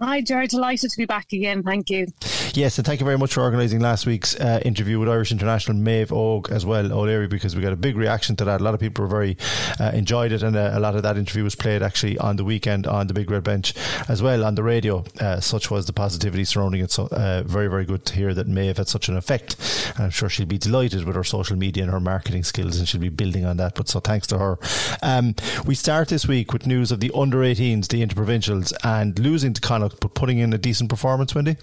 Hi, 0.00 0.20
Jared. 0.20 0.50
Delighted 0.50 0.90
to 0.90 0.96
be 0.96 1.06
back 1.06 1.32
again. 1.32 1.62
Thank 1.62 1.90
you. 1.90 2.06
Yes, 2.54 2.78
and 2.78 2.86
thank 2.86 3.00
you 3.00 3.04
very 3.04 3.18
much 3.18 3.34
for 3.34 3.42
organising 3.42 3.80
last 3.80 4.06
week's 4.06 4.34
uh, 4.36 4.60
interview 4.64 4.98
with 4.98 5.08
Irish 5.08 5.32
international 5.32 5.76
Maeve 5.76 6.12
Og 6.12 6.50
as 6.50 6.64
well, 6.64 6.92
O'Leary, 6.92 7.26
because 7.26 7.54
we 7.54 7.62
got 7.62 7.72
a 7.72 7.76
big 7.76 7.96
reaction 7.96 8.36
to 8.36 8.44
that. 8.44 8.60
A 8.60 8.64
lot 8.64 8.74
of 8.74 8.80
people 8.80 9.04
were 9.04 9.08
very 9.08 9.36
uh, 9.78 9.90
enjoyed 9.94 10.32
it, 10.32 10.42
and 10.42 10.56
uh, 10.56 10.70
a 10.72 10.80
lot 10.80 10.94
of 10.94 11.02
that 11.02 11.16
interview 11.16 11.44
was 11.44 11.54
played 11.54 11.82
actually 11.82 12.16
on 12.18 12.36
the 12.36 12.44
weekend 12.44 12.86
on 12.86 13.06
the 13.06 13.14
Big 13.14 13.30
Red 13.30 13.44
Bench 13.44 13.74
as 14.08 14.22
well 14.22 14.44
on 14.44 14.54
the 14.54 14.62
radio. 14.62 15.04
Uh, 15.20 15.40
such 15.40 15.70
was 15.70 15.86
the 15.86 15.92
positivity 15.92 16.44
surrounding 16.44 16.80
it. 16.80 16.90
So 16.90 17.06
uh, 17.08 17.42
very, 17.44 17.68
very 17.68 17.84
good 17.84 18.04
to 18.06 18.14
hear 18.14 18.34
that 18.34 18.46
Maeve 18.46 18.76
had 18.76 18.88
such 18.88 19.08
an 19.08 19.16
effect. 19.16 19.56
And 19.96 20.04
I'm 20.04 20.10
sure 20.10 20.28
she'll 20.28 20.46
be 20.46 20.58
delighted 20.58 21.04
with 21.04 21.16
her 21.16 21.24
social 21.24 21.56
media 21.56 21.82
and 21.82 21.92
her 21.92 22.00
marketing 22.00 22.44
skills, 22.44 22.78
and 22.78 22.88
she'll 22.88 23.00
be 23.00 23.08
building 23.08 23.44
on 23.44 23.56
that. 23.58 23.74
But 23.74 23.88
so 23.88 24.00
thanks 24.00 24.26
to 24.28 24.38
her. 24.38 24.58
Um, 25.02 25.34
we 25.64 25.74
start 25.74 26.08
this 26.08 26.26
week 26.26 26.52
with 26.52 26.66
news 26.66 26.90
of 26.92 27.00
the 27.00 27.10
under 27.14 27.38
18s, 27.38 27.88
the 27.88 28.04
interprovincials, 28.04 28.72
and 28.84 29.18
losing 29.18 29.52
to 29.52 29.60
Connacht 29.60 29.87
but 30.00 30.14
putting 30.14 30.38
in 30.38 30.52
a 30.52 30.58
decent 30.58 30.90
performance, 30.90 31.34
Wendy? 31.34 31.56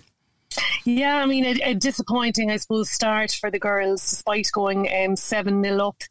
Yeah, 0.85 1.15
I 1.15 1.25
mean, 1.25 1.45
a, 1.45 1.71
a, 1.71 1.73
disappointing, 1.73 2.51
I 2.51 2.57
suppose, 2.57 2.91
start 2.91 3.31
for 3.31 3.49
the 3.49 3.59
girls, 3.59 4.07
despite 4.07 4.47
going 4.53 4.87
um, 5.03 5.15
7 5.15 5.63
0 5.63 5.87
up. 5.87 6.01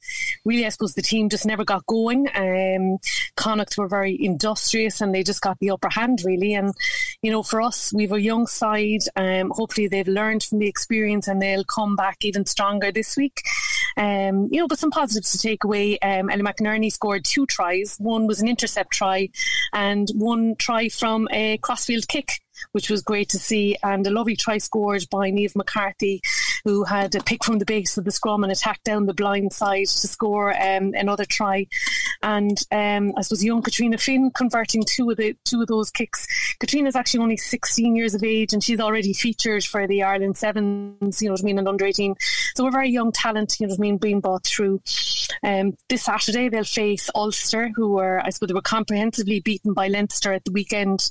Really, 0.44 0.66
I 0.66 0.70
suppose 0.70 0.94
the 0.94 1.02
team 1.02 1.28
just 1.28 1.46
never 1.46 1.64
got 1.64 1.86
going. 1.86 2.26
Um, 2.34 2.98
Connacht 3.36 3.78
were 3.78 3.86
very 3.86 4.16
industrious 4.20 5.00
and 5.00 5.14
they 5.14 5.22
just 5.22 5.40
got 5.40 5.58
the 5.60 5.70
upper 5.70 5.88
hand, 5.90 6.22
really. 6.24 6.54
And, 6.54 6.74
you 7.22 7.30
know, 7.30 7.42
for 7.42 7.62
us, 7.62 7.92
we 7.94 8.02
have 8.02 8.12
a 8.12 8.20
young 8.20 8.46
side. 8.46 9.04
Um, 9.14 9.52
hopefully, 9.54 9.86
they've 9.86 10.08
learned 10.08 10.42
from 10.42 10.58
the 10.58 10.68
experience 10.68 11.28
and 11.28 11.40
they'll 11.40 11.64
come 11.64 11.94
back 11.94 12.18
even 12.22 12.44
stronger 12.44 12.90
this 12.90 13.16
week. 13.16 13.42
Um, 13.96 14.48
you 14.50 14.60
know, 14.60 14.68
but 14.68 14.78
some 14.78 14.90
positives 14.90 15.32
to 15.32 15.38
take 15.38 15.64
away. 15.64 15.98
Um, 15.98 16.30
Ellie 16.30 16.42
McInerney 16.42 16.92
scored 16.92 17.24
two 17.24 17.46
tries. 17.46 17.96
One 17.98 18.26
was 18.26 18.40
an 18.40 18.48
intercept 18.48 18.92
try, 18.92 19.28
and 19.72 20.08
one 20.14 20.56
try 20.56 20.88
from 20.88 21.28
a 21.30 21.58
crossfield 21.58 22.08
kick 22.08 22.40
which 22.72 22.90
was 22.90 23.02
great 23.02 23.28
to 23.30 23.38
see. 23.38 23.76
And 23.82 24.06
a 24.06 24.10
lovely 24.10 24.36
try 24.36 24.58
scored 24.58 25.08
by 25.10 25.30
Neve 25.30 25.56
McCarthy, 25.56 26.22
who 26.64 26.84
had 26.84 27.14
a 27.14 27.22
pick 27.22 27.44
from 27.44 27.58
the 27.58 27.64
base 27.64 27.98
of 27.98 28.04
the 28.04 28.10
scrum 28.10 28.42
and 28.42 28.52
attacked 28.52 28.84
down 28.84 29.06
the 29.06 29.14
blind 29.14 29.52
side 29.52 29.86
to 29.86 30.08
score 30.08 30.50
um, 30.50 30.92
another 30.94 31.24
try. 31.24 31.66
And 32.22 32.58
um, 32.72 33.12
I 33.16 33.22
suppose 33.22 33.44
young 33.44 33.60
Katrina 33.60 33.98
Finn 33.98 34.30
converting 34.30 34.82
two 34.86 35.10
of 35.10 35.18
the 35.18 35.36
two 35.44 35.60
of 35.60 35.68
those 35.68 35.90
kicks. 35.90 36.26
Katrina's 36.58 36.96
actually 36.96 37.20
only 37.20 37.36
16 37.36 37.94
years 37.94 38.14
of 38.14 38.24
age, 38.24 38.54
and 38.54 38.64
she's 38.64 38.80
already 38.80 39.12
featured 39.12 39.64
for 39.64 39.86
the 39.86 40.02
Ireland 40.02 40.38
Sevens. 40.38 41.20
You 41.20 41.28
know 41.28 41.34
what 41.34 41.42
I 41.42 41.44
mean, 41.44 41.58
and 41.58 41.68
under 41.68 41.84
18. 41.84 42.14
So 42.54 42.64
we're 42.64 42.70
very 42.70 42.90
young 42.90 43.12
talent. 43.12 43.60
You 43.60 43.66
know 43.66 43.72
what 43.72 43.80
I 43.80 43.82
mean, 43.82 43.98
being 43.98 44.20
brought 44.20 44.44
through. 44.46 44.80
Um, 45.42 45.76
this 45.88 46.04
Saturday 46.04 46.48
they'll 46.48 46.64
face 46.64 47.10
Ulster, 47.14 47.70
who 47.74 47.92
were 47.92 48.20
I 48.20 48.30
suppose 48.30 48.48
they 48.48 48.54
were 48.54 48.62
comprehensively 48.62 49.40
beaten 49.40 49.74
by 49.74 49.88
Leinster 49.88 50.32
at 50.32 50.44
the 50.46 50.52
weekend. 50.52 51.10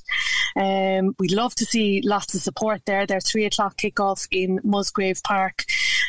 Um, 0.55 1.15
we 1.19 1.27
love 1.27 1.53
to 1.55 1.65
see 1.65 2.01
lots 2.03 2.33
of 2.33 2.41
support 2.41 2.81
there. 2.85 3.05
Their 3.05 3.19
three 3.19 3.45
o'clock 3.45 3.77
kickoff 3.77 4.27
in 4.31 4.59
Musgrave 4.63 5.21
Park. 5.23 5.42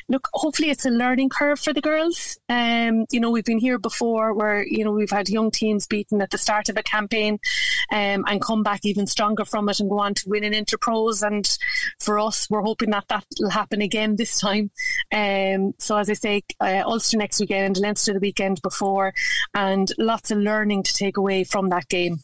Look, 0.09 0.29
hopefully 0.35 0.71
it's 0.71 0.85
a 0.85 0.91
learning 0.91 1.31
curve 1.31 1.59
for 1.59 1.73
the 1.73 1.81
girls. 1.81 2.39
Um, 2.49 3.07
you 3.11 3.21
know, 3.21 3.31
we've 3.31 3.45
been 3.45 3.59
here 3.59 3.79
before 3.79 4.35
where, 4.35 4.65
you 4.67 4.85
know, 4.85 4.93
we've 4.93 5.11
had 5.11 5.29
young 5.29 5.51
teams 5.51 5.87
beaten 5.87 6.21
at 6.21 6.31
the 6.31 6.37
start 6.37 6.69
of 6.69 6.77
a 6.77 6.83
campaign 6.83 7.39
um, 7.91 8.25
and 8.29 8.43
come 8.43 8.63
back 8.63 8.81
even 8.85 9.07
stronger 9.07 9.45
from 9.45 9.69
it 9.69 9.81
and 9.81 9.89
go 9.89 9.99
on 9.99 10.13
to 10.15 10.29
win 10.29 10.45
an 10.45 10.53
interpros. 10.53 11.27
And 11.27 11.49
for 12.01 12.19
us, 12.19 12.49
we're 12.51 12.63
hoping 12.63 12.91
that 12.91 13.09
that 13.09 13.25
will 13.41 13.51
happen 13.51 13.81
again 13.81 14.17
this 14.19 14.39
time. 14.39 14.71
Um, 15.13 15.73
so 15.79 15.97
as 15.97 16.11
I 16.11 16.15
say, 16.15 16.43
uh, 16.61 16.83
Ulster 16.85 17.17
next 17.17 17.41
weekend, 17.41 17.79
Leinster 17.79 18.13
the 18.13 18.21
weekend 18.21 18.61
before, 18.63 19.15
and 19.55 19.91
lots 19.99 20.31
of 20.31 20.39
learning 20.39 20.83
to 20.83 20.93
take 20.93 21.17
away 21.17 21.45
from 21.45 21.71
that 21.71 21.89
game. 21.89 22.19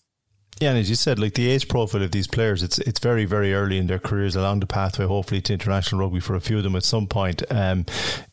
Yeah, 0.60 0.70
and 0.70 0.78
as 0.78 0.90
you 0.90 0.94
said, 0.94 1.18
like 1.18 1.32
the 1.32 1.48
age 1.48 1.68
profile 1.68 2.02
of 2.02 2.10
these 2.10 2.26
players, 2.26 2.62
it's 2.62 2.78
it's 2.80 3.00
very 3.00 3.24
very 3.24 3.54
early 3.54 3.78
in 3.78 3.86
their 3.86 3.98
careers 3.98 4.36
along 4.36 4.60
the 4.60 4.66
pathway, 4.66 5.06
hopefully 5.06 5.40
to 5.40 5.54
international 5.54 6.02
rugby 6.02 6.20
for 6.20 6.34
a 6.34 6.40
few 6.40 6.58
of 6.58 6.64
them 6.64 6.76
at 6.76 6.84
some 6.84 7.06
point. 7.06 7.42
Um, 7.50 7.86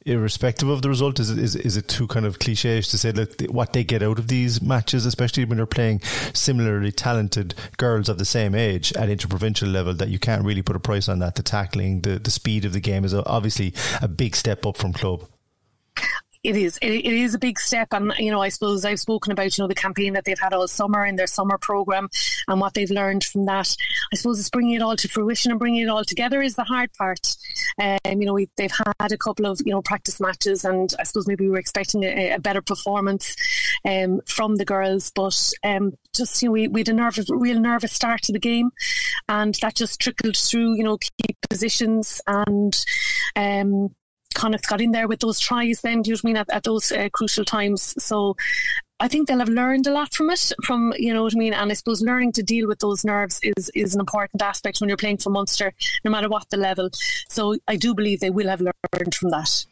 irrespective 0.06 0.68
of 0.68 0.82
the 0.82 0.90
result, 0.90 1.22
is 1.22 1.30
is 1.30 1.56
is 1.56 1.78
it 1.78 1.88
too 1.88 2.06
kind 2.06 2.26
of 2.26 2.38
cliches 2.38 2.90
to 2.90 2.98
say 2.98 3.14
look 3.14 3.40
what 3.44 3.72
they 3.72 3.86
get 3.86 4.04
out 4.04 4.20
of 4.20 4.28
these 4.28 4.62
matches, 4.62 5.06
especially 5.06 5.46
when 5.46 5.56
they're 5.56 5.66
playing 5.66 6.02
similarly 6.34 6.92
talented 6.92 7.56
girls 7.78 8.10
of 8.10 8.18
the 8.18 8.26
same 8.26 8.56
age 8.56 8.92
at 8.98 9.08
interprovincial 9.08 9.70
level, 9.70 9.94
that 9.94 10.10
you 10.10 10.20
can't 10.20 10.44
really 10.44 10.62
put 10.62 10.76
a 10.76 10.80
price 10.80 11.08
on 11.08 11.20
that. 11.20 11.36
The 11.36 11.44
tackling, 11.44 12.02
the 12.02 12.20
the 12.20 12.32
speed 12.32 12.66
of 12.66 12.74
the 12.74 12.82
game 12.82 13.06
is 13.06 13.14
obviously 13.14 13.74
a 14.02 14.10
big 14.10 14.36
step 14.36 14.66
up 14.66 14.76
from 14.76 14.92
club 14.92 15.26
it 16.48 16.56
is. 16.56 16.78
It, 16.82 16.94
it 16.94 17.06
is 17.06 17.34
a 17.34 17.40
big 17.40 17.60
step, 17.60 17.90
and 17.92 18.14
you 18.18 18.32
know, 18.32 18.42
I 18.42 18.48
suppose 18.48 18.86
I've 18.86 19.02
spoken 19.02 19.34
about 19.34 19.58
you 19.58 19.64
know 19.64 19.68
the 19.68 19.76
campaign 19.76 20.14
that 20.14 20.24
they've 20.24 20.40
had 20.40 20.54
all 20.54 20.68
summer 20.68 21.06
in 21.06 21.18
their 21.18 21.28
summer 21.28 21.58
program 21.58 22.08
and 22.48 22.62
what 22.62 22.74
they've 22.74 22.90
learned 22.90 23.26
from 23.26 23.46
that. 23.46 23.76
I 24.14 24.16
suppose 24.16 24.40
it's 24.40 24.50
bringing 24.50 24.76
it 24.76 24.82
all 24.82 24.96
to 24.96 25.10
fruition 25.10 25.52
and 25.52 25.60
bringing 25.60 25.82
it 25.82 25.90
all 25.90 26.06
together 26.06 26.42
is 26.42 26.56
the 26.56 26.64
hard 26.64 26.94
part. 26.94 27.36
Um, 27.82 28.00
you 28.06 28.26
know, 28.26 28.34
we, 28.34 28.50
they've 28.56 28.72
had 28.72 29.12
a 29.12 29.18
couple 29.18 29.46
of 29.46 29.60
you 29.66 29.74
know 29.74 29.82
practice 29.82 30.22
matches, 30.22 30.64
and 30.64 30.94
I 30.98 31.04
suppose 31.04 31.28
maybe 31.28 31.44
we 31.44 31.52
were 31.52 31.60
expecting 31.60 32.04
a, 32.04 32.36
a 32.36 32.40
better 32.40 32.62
performance 32.62 33.36
um, 33.84 34.22
from 34.26 34.56
the 34.56 34.66
girls, 34.66 35.12
but 35.14 35.52
um, 35.66 35.98
just 36.16 36.42
you 36.42 36.48
know 36.48 36.54
we, 36.54 36.70
we 36.70 36.80
had 36.80 36.90
a 36.90 36.94
nervous, 36.94 37.30
real 37.30 37.60
nervous 37.60 37.92
start 37.92 38.22
to 38.24 38.32
the 38.32 38.40
game, 38.40 38.72
and 39.28 39.56
that 39.56 39.76
just 39.76 40.00
trickled 40.00 40.38
through 40.38 40.78
you 40.78 40.84
know 40.86 40.98
key 40.98 41.36
positions 41.50 42.22
and. 42.26 42.86
Um, 43.36 43.94
Connacht 44.38 44.68
got 44.68 44.82
in 44.82 44.92
there 44.92 45.08
with 45.08 45.20
those 45.20 45.40
tries 45.40 45.82
then, 45.82 46.02
do 46.02 46.12
you 46.12 46.16
know 46.16 46.22
I 46.24 46.28
mean, 46.28 46.38
at, 46.38 46.50
at 46.50 46.64
those 46.64 46.92
uh, 46.92 47.10
crucial 47.12 47.44
times. 47.44 47.96
So 48.02 48.38
I 49.00 49.08
think 49.08 49.28
they'll 49.28 49.40
have 49.40 49.50
learned 49.50 49.88
a 49.88 49.92
lot 49.92 50.14
from 50.14 50.30
it, 50.30 50.52
from 50.64 50.94
you 50.98 51.14
know 51.14 51.24
what 51.24 51.36
I 51.36 51.38
mean. 51.38 51.54
And 51.54 51.72
I 51.72 51.74
suppose 51.74 52.02
learning 52.02 52.34
to 52.34 52.44
deal 52.44 52.68
with 52.68 52.80
those 52.80 53.04
nerves 53.04 53.40
is 53.44 53.70
is 53.76 53.94
an 53.96 54.00
important 54.00 54.42
aspect 54.42 54.80
when 54.80 54.90
you're 54.90 54.98
playing 54.98 55.18
for 55.18 55.32
Munster, 55.32 55.74
no 56.06 56.12
matter 56.12 56.30
what 56.30 56.50
the 56.50 56.58
level. 56.58 56.90
So 57.30 57.56
I 57.68 57.76
do 57.76 57.94
believe 57.94 58.20
they 58.20 58.30
will 58.30 58.48
have 58.48 58.62
learned 58.62 59.16
from 59.16 59.30
that. 59.32 59.66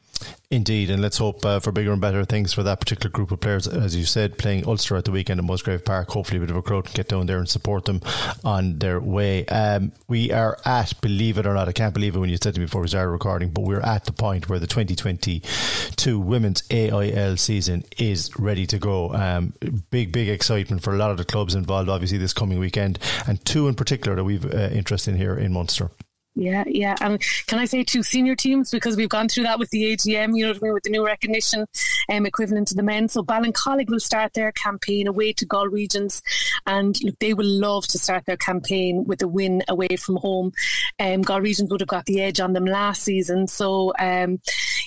Indeed, 0.52 0.92
and 0.92 1.02
let's 1.02 1.18
hope 1.18 1.44
uh, 1.44 1.60
for 1.60 1.72
bigger 1.72 1.92
and 1.92 2.00
better 2.00 2.24
things 2.24 2.54
for 2.54 2.62
that 2.64 2.80
particular 2.80 3.10
group 3.10 3.32
of 3.32 3.42
players. 3.42 3.68
As 3.68 3.96
you 3.96 4.06
said, 4.06 4.38
playing 4.38 4.68
Ulster 4.68 4.96
at 4.96 5.06
the 5.06 5.12
weekend 5.12 5.40
in 5.40 5.46
Musgrave 5.46 5.84
Park. 5.84 6.10
Hopefully, 6.10 6.38
a 6.38 6.42
bit 6.42 6.52
of 6.52 6.56
a 6.56 6.62
crowd 6.62 6.86
can 6.86 6.94
get 6.94 7.08
down 7.08 7.26
there 7.26 7.40
and 7.40 7.50
support 7.50 7.86
them 7.86 8.02
on 8.44 8.78
their 8.78 9.00
way. 9.00 9.46
Um, 9.48 9.92
we 10.08 10.32
are 10.32 10.58
at, 10.64 11.00
believe 11.02 11.40
it 11.40 11.48
or 11.48 11.56
not, 11.56 11.68
I 11.68 11.72
can't 11.72 11.94
believe 11.94 12.16
it 12.16 12.20
when 12.20 12.30
you 12.30 12.38
said 12.42 12.54
to 12.54 12.60
me 12.60 12.68
before 12.68 12.82
we 12.82 12.88
started 12.88 13.10
recording, 13.10 13.50
but 13.50 13.62
we're 13.62 13.82
at 13.82 14.06
the 14.06 14.14
point 14.14 14.48
where 14.48 14.60
the 14.60 14.68
2022 14.68 16.20
women's 16.20 16.64
AIL 16.70 17.38
season 17.38 17.84
is 17.98 18.32
ready 18.38 18.68
to 18.68 18.78
go. 18.78 19.14
Um, 19.14 19.54
big, 19.90 20.12
big 20.12 20.30
excitement 20.30 20.84
for 20.84 20.94
a 20.94 20.98
lot 20.98 21.12
of 21.12 21.18
the 21.18 21.26
clubs 21.26 21.56
involved, 21.56 21.90
obviously, 21.90 22.20
this 22.20 22.34
coming 22.34 22.60
weekend, 22.60 23.00
and 23.28 23.44
two 23.46 23.68
in 23.68 23.74
particular 23.74 24.16
that 24.16 24.24
we've 24.24 24.46
uh, 24.46 24.70
interest 24.72 25.08
in 25.08 25.18
here 25.18 25.36
in 25.36 25.52
Munster. 25.52 25.90
Yeah, 26.36 26.66
yeah. 26.68 26.96
And 27.00 27.22
can 27.48 27.60
I 27.60 27.66
say 27.66 27.84
two 27.84 28.04
senior 28.04 28.36
teams 28.36 28.70
because 28.70 28.98
we've 28.98 29.10
gone 29.10 29.30
through 29.30 29.44
that 29.44 29.58
with 29.58 29.70
the 29.70 29.96
AGM, 29.96 30.36
you 30.36 30.44
know 30.44 30.52
what 30.52 30.58
I 30.58 30.66
mean, 30.66 30.74
with 30.74 30.84
the 30.84 30.90
new 30.90 31.06
recognition 31.06 31.66
um, 32.10 32.26
equivalent 32.26 32.68
to 32.70 32.76
the 32.76 32.84
men. 32.84 33.08
So 33.08 33.24
Ballincollig 33.24 33.90
will 33.90 34.02
start 34.02 34.34
their 34.34 34.52
campaign 34.52 35.08
away 35.08 35.32
to 35.32 35.46
Galwegians 35.46 36.22
and 36.66 37.02
look, 37.04 37.18
they 37.20 37.34
will 37.34 37.46
love 37.48 37.88
to 37.88 37.98
start 37.98 38.26
their 38.26 38.36
campaign 38.36 39.06
with 39.06 39.22
a 39.22 39.28
win 39.30 39.64
away 39.70 39.96
from 39.96 40.18
home. 40.18 40.52
Um, 41.00 41.24
Galwegians 41.24 41.70
would 41.72 41.80
have 41.80 41.88
got 41.88 42.06
the 42.06 42.22
edge 42.22 42.42
on 42.42 42.52
them 42.52 42.66
last 42.66 43.04
season. 43.04 43.48
So, 43.48 43.94
um, 43.98 44.42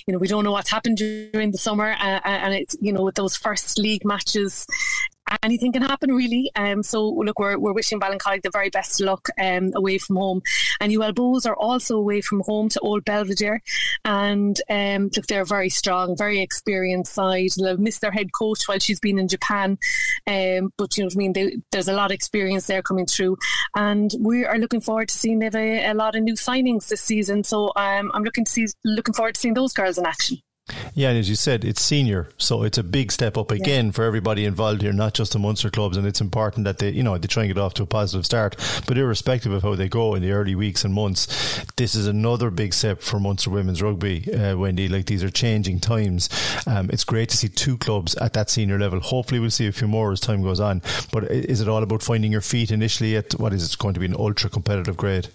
you 0.05 0.13
know, 0.13 0.19
we 0.19 0.27
don't 0.27 0.43
know 0.43 0.51
what's 0.51 0.69
happened 0.69 0.97
during 0.97 1.49
the 1.49 1.57
summer 1.57 1.91
uh, 1.99 2.19
and 2.23 2.53
it's, 2.53 2.77
you 2.79 2.93
know, 2.93 3.01
with 3.01 3.15
those 3.15 3.35
first 3.35 3.79
league 3.79 4.05
matches, 4.05 4.67
anything 5.43 5.71
can 5.71 5.81
happen 5.81 6.13
really. 6.13 6.51
Um, 6.55 6.83
so 6.83 7.07
look, 7.09 7.39
we're, 7.39 7.57
we're 7.57 7.73
wishing 7.73 7.99
Ballincollig 7.99 8.43
the 8.43 8.49
very 8.51 8.69
best 8.69 8.99
luck 9.01 9.27
um, 9.41 9.71
away 9.75 9.97
from 9.97 10.15
home. 10.17 10.41
And 10.79 10.91
UL 10.91 11.13
Bohs 11.13 11.45
are 11.45 11.55
also 11.55 11.97
away 11.97 12.21
from 12.21 12.41
home 12.41 12.69
to 12.69 12.79
Old 12.79 13.05
Belvedere, 13.05 13.61
and 14.05 14.59
um, 14.69 15.09
look, 15.15 15.27
they're 15.27 15.45
very 15.45 15.69
strong, 15.69 16.15
very 16.17 16.39
experienced 16.41 17.13
side. 17.13 17.49
They'll 17.57 17.77
miss 17.77 17.99
their 17.99 18.11
head 18.11 18.31
coach 18.37 18.61
while 18.65 18.79
she's 18.79 18.99
been 18.99 19.19
in 19.19 19.27
Japan, 19.27 19.77
um, 20.27 20.73
but 20.77 20.95
you 20.97 21.03
know 21.03 21.07
what 21.07 21.15
I 21.15 21.17
mean. 21.17 21.33
They, 21.33 21.57
there's 21.71 21.87
a 21.87 21.93
lot 21.93 22.11
of 22.11 22.15
experience 22.15 22.67
there 22.67 22.81
coming 22.81 23.05
through, 23.05 23.37
and 23.75 24.11
we 24.19 24.45
are 24.45 24.57
looking 24.57 24.81
forward 24.81 25.09
to 25.09 25.17
seeing 25.17 25.39
they've 25.39 25.55
a, 25.55 25.91
a 25.91 25.93
lot 25.93 26.15
of 26.15 26.23
new 26.23 26.35
signings 26.35 26.87
this 26.87 27.01
season. 27.01 27.43
So 27.43 27.71
um, 27.75 28.11
I'm 28.13 28.23
looking 28.23 28.45
to 28.45 28.51
see 28.51 28.67
looking 28.83 29.13
forward 29.13 29.35
to 29.35 29.41
seeing 29.41 29.53
those 29.53 29.73
girls 29.73 29.97
in 29.97 30.05
action. 30.05 30.37
Yeah, 30.93 31.09
and 31.09 31.17
as 31.17 31.29
you 31.29 31.35
said, 31.35 31.63
it's 31.63 31.81
senior, 31.81 32.29
so 32.37 32.63
it's 32.63 32.77
a 32.77 32.83
big 32.83 33.11
step 33.11 33.37
up 33.37 33.51
again 33.51 33.87
yeah. 33.87 33.91
for 33.91 34.03
everybody 34.03 34.45
involved 34.45 34.81
here, 34.81 34.93
not 34.93 35.13
just 35.13 35.33
the 35.33 35.39
Munster 35.39 35.69
clubs. 35.69 35.97
And 35.97 36.05
it's 36.05 36.21
important 36.21 36.65
that 36.65 36.79
they, 36.79 36.91
you 36.91 37.03
know, 37.03 37.17
they 37.17 37.27
try 37.27 37.43
and 37.43 37.53
get 37.53 37.61
off 37.61 37.73
to 37.75 37.83
a 37.83 37.85
positive 37.85 38.25
start. 38.25 38.55
But 38.87 38.97
irrespective 38.97 39.51
of 39.51 39.63
how 39.63 39.75
they 39.75 39.87
go 39.87 40.15
in 40.15 40.21
the 40.21 40.31
early 40.31 40.55
weeks 40.55 40.83
and 40.83 40.93
months, 40.93 41.63
this 41.75 41.95
is 41.95 42.07
another 42.07 42.49
big 42.49 42.73
step 42.73 43.01
for 43.01 43.19
Munster 43.19 43.49
women's 43.49 43.81
rugby. 43.81 44.31
Uh, 44.33 44.57
Wendy, 44.57 44.87
like 44.87 45.05
these 45.05 45.23
are 45.23 45.29
changing 45.29 45.79
times. 45.79 46.29
Um, 46.67 46.89
it's 46.91 47.03
great 47.03 47.29
to 47.29 47.37
see 47.37 47.49
two 47.49 47.77
clubs 47.77 48.15
at 48.15 48.33
that 48.33 48.49
senior 48.49 48.79
level. 48.79 48.99
Hopefully, 48.99 49.39
we'll 49.39 49.51
see 49.51 49.67
a 49.67 49.71
few 49.71 49.87
more 49.87 50.11
as 50.11 50.19
time 50.19 50.41
goes 50.41 50.59
on. 50.59 50.81
But 51.11 51.25
is 51.25 51.61
it 51.61 51.67
all 51.67 51.83
about 51.83 52.03
finding 52.03 52.31
your 52.31 52.41
feet 52.41 52.71
initially 52.71 53.15
at 53.15 53.33
what 53.33 53.53
is 53.53 53.73
it 53.73 53.77
going 53.77 53.93
to 53.93 53.99
be 53.99 54.05
an 54.05 54.15
ultra 54.15 54.49
competitive 54.49 54.97
grade? 54.97 55.29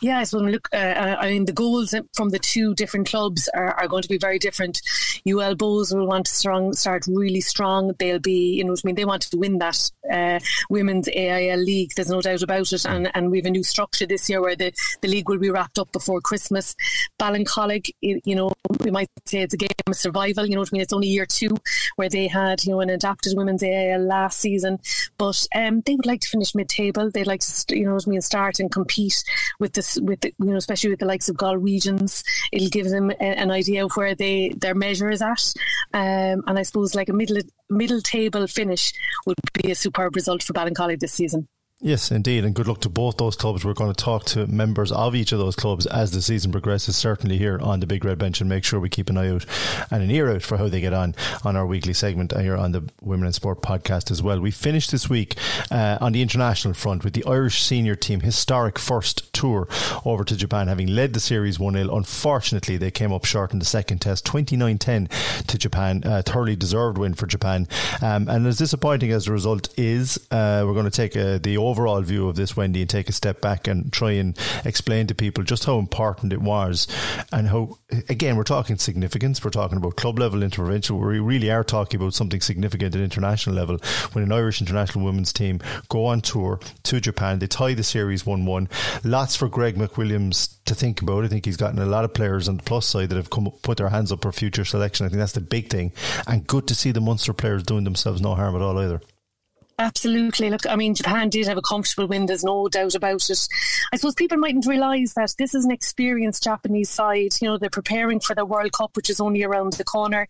Yeah, 0.00 0.24
so 0.24 0.38
look, 0.38 0.68
uh, 0.72 0.76
uh, 0.76 1.16
I 1.20 1.30
mean, 1.30 1.44
the 1.44 1.52
goals 1.52 1.94
from 2.14 2.30
the 2.30 2.38
two 2.38 2.74
different 2.74 3.08
clubs 3.08 3.48
are, 3.54 3.74
are 3.74 3.88
going 3.88 4.02
to 4.02 4.08
be 4.08 4.18
very 4.18 4.38
different. 4.38 4.80
UL 5.28 5.56
Bohs 5.56 5.94
will 5.94 6.06
want 6.06 6.26
to 6.26 6.34
strong, 6.34 6.72
start 6.72 7.06
really 7.08 7.40
strong. 7.40 7.92
They'll 7.98 8.18
be, 8.18 8.54
you 8.54 8.64
know, 8.64 8.72
I 8.72 8.80
mean, 8.84 8.94
they 8.94 9.04
want 9.04 9.22
to 9.22 9.36
win 9.36 9.58
that 9.58 9.90
uh, 10.12 10.40
women's 10.70 11.08
AIL 11.08 11.58
league. 11.58 11.92
There's 11.96 12.10
no 12.10 12.20
doubt 12.20 12.42
about 12.42 12.72
it. 12.72 12.84
And, 12.84 13.10
and 13.14 13.30
we 13.30 13.38
have 13.38 13.46
a 13.46 13.50
new 13.50 13.64
structure 13.64 14.06
this 14.06 14.28
year 14.28 14.40
where 14.40 14.56
the, 14.56 14.72
the 15.00 15.08
league 15.08 15.28
will 15.28 15.38
be 15.38 15.50
wrapped 15.50 15.78
up 15.78 15.92
before 15.92 16.20
Christmas. 16.20 16.74
Ballincollig, 17.20 17.90
you 18.00 18.34
know, 18.34 18.52
we 18.80 18.90
might 18.90 19.08
say 19.26 19.42
it's 19.42 19.54
a 19.54 19.58
game 19.58 19.70
of 19.86 19.96
survival. 19.96 20.46
You 20.46 20.54
know 20.54 20.60
what 20.60 20.70
I 20.72 20.74
mean? 20.74 20.82
It's 20.82 20.92
only 20.92 21.08
year 21.08 21.26
two 21.26 21.56
where 21.96 22.08
they 22.08 22.28
had, 22.28 22.64
you 22.64 22.72
know, 22.72 22.80
an 22.80 22.90
adapted 22.90 23.36
women's 23.36 23.62
AIL 23.62 24.00
last 24.00 24.38
season. 24.38 24.78
But 25.18 25.46
um, 25.54 25.80
they 25.82 25.94
would 25.94 26.06
like 26.06 26.20
to 26.20 26.28
finish 26.28 26.54
mid 26.54 26.68
table. 26.68 27.10
They'd 27.10 27.26
like 27.26 27.40
to, 27.40 27.76
you 27.76 27.86
know 27.86 27.94
what 27.94 28.06
I 28.06 28.10
mean, 28.10 28.20
start 28.20 28.60
and 28.60 28.70
compete 28.70 29.24
with 29.58 29.72
this, 29.76 29.98
with 30.00 30.20
the, 30.20 30.34
you 30.38 30.46
know, 30.46 30.56
especially 30.56 30.90
with 30.90 30.98
the 30.98 31.06
likes 31.06 31.28
of 31.28 31.36
Galwegians. 31.36 32.24
It'll 32.52 32.68
give 32.68 32.88
them 32.88 33.10
a, 33.10 33.22
an 33.22 33.50
idea 33.50 33.84
of 33.84 33.92
where 33.92 34.14
they 34.14 34.52
their 34.56 34.74
measure 34.74 35.10
is 35.10 35.22
at. 35.22 35.54
Um, 35.94 36.42
and 36.46 36.58
I 36.58 36.62
suppose 36.62 36.94
like 36.94 37.08
a 37.08 37.12
middle 37.12 37.40
middle 37.70 38.00
table 38.00 38.46
finish 38.46 38.92
would 39.26 39.38
be 39.62 39.70
a 39.70 39.74
superb 39.74 40.16
result 40.16 40.42
for 40.42 40.52
Ballincollig 40.52 41.00
this 41.00 41.12
season. 41.12 41.48
Yes, 41.82 42.10
indeed, 42.10 42.46
and 42.46 42.54
good 42.54 42.66
luck 42.66 42.80
to 42.80 42.88
both 42.88 43.18
those 43.18 43.36
clubs. 43.36 43.62
We're 43.62 43.74
going 43.74 43.92
to 43.92 44.04
talk 44.04 44.24
to 44.26 44.46
members 44.46 44.90
of 44.90 45.14
each 45.14 45.32
of 45.32 45.38
those 45.38 45.54
clubs 45.54 45.84
as 45.84 46.10
the 46.10 46.22
season 46.22 46.50
progresses, 46.50 46.96
certainly 46.96 47.36
here 47.36 47.58
on 47.60 47.80
the 47.80 47.86
Big 47.86 48.02
Red 48.02 48.16
Bench, 48.16 48.40
and 48.40 48.48
make 48.48 48.64
sure 48.64 48.80
we 48.80 48.88
keep 48.88 49.10
an 49.10 49.18
eye 49.18 49.28
out 49.28 49.44
and 49.90 50.02
an 50.02 50.10
ear 50.10 50.30
out 50.30 50.40
for 50.40 50.56
how 50.56 50.68
they 50.68 50.80
get 50.80 50.94
on 50.94 51.14
on 51.44 51.54
our 51.54 51.66
weekly 51.66 51.92
segment 51.92 52.32
here 52.34 52.56
on 52.56 52.72
the 52.72 52.88
Women 53.02 53.26
in 53.26 53.34
Sport 53.34 53.60
podcast 53.60 54.10
as 54.10 54.22
well. 54.22 54.40
We 54.40 54.52
finished 54.52 54.90
this 54.90 55.10
week 55.10 55.36
uh, 55.70 55.98
on 56.00 56.12
the 56.12 56.22
international 56.22 56.72
front 56.72 57.04
with 57.04 57.12
the 57.12 57.26
Irish 57.26 57.60
senior 57.60 57.94
team 57.94 58.20
historic 58.20 58.78
first 58.78 59.30
tour 59.34 59.68
over 60.06 60.24
to 60.24 60.34
Japan, 60.34 60.68
having 60.68 60.88
led 60.88 61.12
the 61.12 61.20
series 61.20 61.58
1 61.58 61.74
0. 61.74 61.94
Unfortunately, 61.94 62.78
they 62.78 62.90
came 62.90 63.12
up 63.12 63.26
short 63.26 63.52
in 63.52 63.58
the 63.58 63.66
second 63.66 63.98
test, 63.98 64.24
29 64.24 64.78
10 64.78 65.08
to 65.46 65.58
Japan, 65.58 66.00
a 66.06 66.22
thoroughly 66.22 66.56
deserved 66.56 66.96
win 66.96 67.12
for 67.12 67.26
Japan. 67.26 67.68
Um, 68.00 68.28
and 68.30 68.46
as 68.46 68.56
disappointing 68.56 69.12
as 69.12 69.26
the 69.26 69.32
result 69.32 69.68
is, 69.78 70.16
uh, 70.30 70.64
we're 70.66 70.72
going 70.72 70.86
to 70.86 70.90
take 70.90 71.14
uh, 71.18 71.36
the 71.36 71.65
overall 71.66 72.00
view 72.02 72.28
of 72.28 72.36
this, 72.36 72.56
Wendy, 72.56 72.80
and 72.80 72.90
take 72.90 73.08
a 73.08 73.12
step 73.12 73.40
back 73.40 73.66
and 73.66 73.92
try 73.92 74.12
and 74.12 74.38
explain 74.64 75.06
to 75.06 75.14
people 75.14 75.44
just 75.44 75.64
how 75.64 75.78
important 75.78 76.32
it 76.32 76.40
was 76.40 76.86
and 77.32 77.48
how, 77.48 77.78
again, 78.08 78.36
we're 78.36 78.44
talking 78.44 78.76
significance. 78.76 79.44
We're 79.44 79.50
talking 79.50 79.78
about 79.78 79.96
club 79.96 80.18
level 80.18 80.42
intervention. 80.42 80.98
We 80.98 81.18
really 81.18 81.50
are 81.50 81.64
talking 81.64 82.00
about 82.00 82.14
something 82.14 82.40
significant 82.40 82.94
at 82.94 83.00
international 83.00 83.56
level 83.56 83.78
when 84.12 84.24
an 84.24 84.32
Irish 84.32 84.60
international 84.60 85.04
women's 85.04 85.32
team 85.32 85.60
go 85.88 86.06
on 86.06 86.20
tour 86.20 86.60
to 86.84 87.00
Japan. 87.00 87.38
They 87.38 87.46
tie 87.46 87.74
the 87.74 87.82
series 87.82 88.24
1 88.26 88.46
1. 88.46 88.68
Lots 89.04 89.36
for 89.36 89.48
Greg 89.48 89.76
McWilliams 89.76 90.56
to 90.66 90.74
think 90.74 91.02
about. 91.02 91.24
I 91.24 91.28
think 91.28 91.44
he's 91.44 91.56
gotten 91.56 91.78
a 91.78 91.86
lot 91.86 92.04
of 92.04 92.14
players 92.14 92.48
on 92.48 92.58
the 92.58 92.62
plus 92.62 92.86
side 92.86 93.08
that 93.10 93.16
have 93.16 93.30
come 93.30 93.50
put 93.62 93.78
their 93.78 93.88
hands 93.88 94.12
up 94.12 94.22
for 94.22 94.32
future 94.32 94.64
selection. 94.64 95.06
I 95.06 95.08
think 95.08 95.18
that's 95.18 95.32
the 95.32 95.40
big 95.40 95.70
thing. 95.70 95.92
And 96.26 96.46
good 96.46 96.66
to 96.68 96.74
see 96.74 96.92
the 96.92 97.00
Munster 97.00 97.32
players 97.32 97.62
doing 97.62 97.84
themselves 97.84 98.20
no 98.20 98.34
harm 98.34 98.54
at 98.56 98.62
all 98.62 98.78
either. 98.78 99.00
Absolutely. 99.78 100.48
Look, 100.48 100.66
I 100.66 100.74
mean, 100.74 100.94
Japan 100.94 101.28
did 101.28 101.46
have 101.46 101.58
a 101.58 101.62
comfortable 101.62 102.08
win. 102.08 102.24
There's 102.24 102.44
no 102.44 102.66
doubt 102.68 102.94
about 102.94 103.28
it. 103.28 103.46
I 103.92 103.96
suppose 103.96 104.14
people 104.14 104.38
mightn't 104.38 104.66
realise 104.66 105.12
that 105.14 105.34
this 105.38 105.54
is 105.54 105.66
an 105.66 105.70
experienced 105.70 106.42
Japanese 106.44 106.88
side. 106.88 107.34
You 107.42 107.48
know, 107.48 107.58
they're 107.58 107.68
preparing 107.68 108.20
for 108.20 108.34
the 108.34 108.46
World 108.46 108.72
Cup, 108.72 108.96
which 108.96 109.10
is 109.10 109.20
only 109.20 109.42
around 109.42 109.74
the 109.74 109.84
corner. 109.84 110.28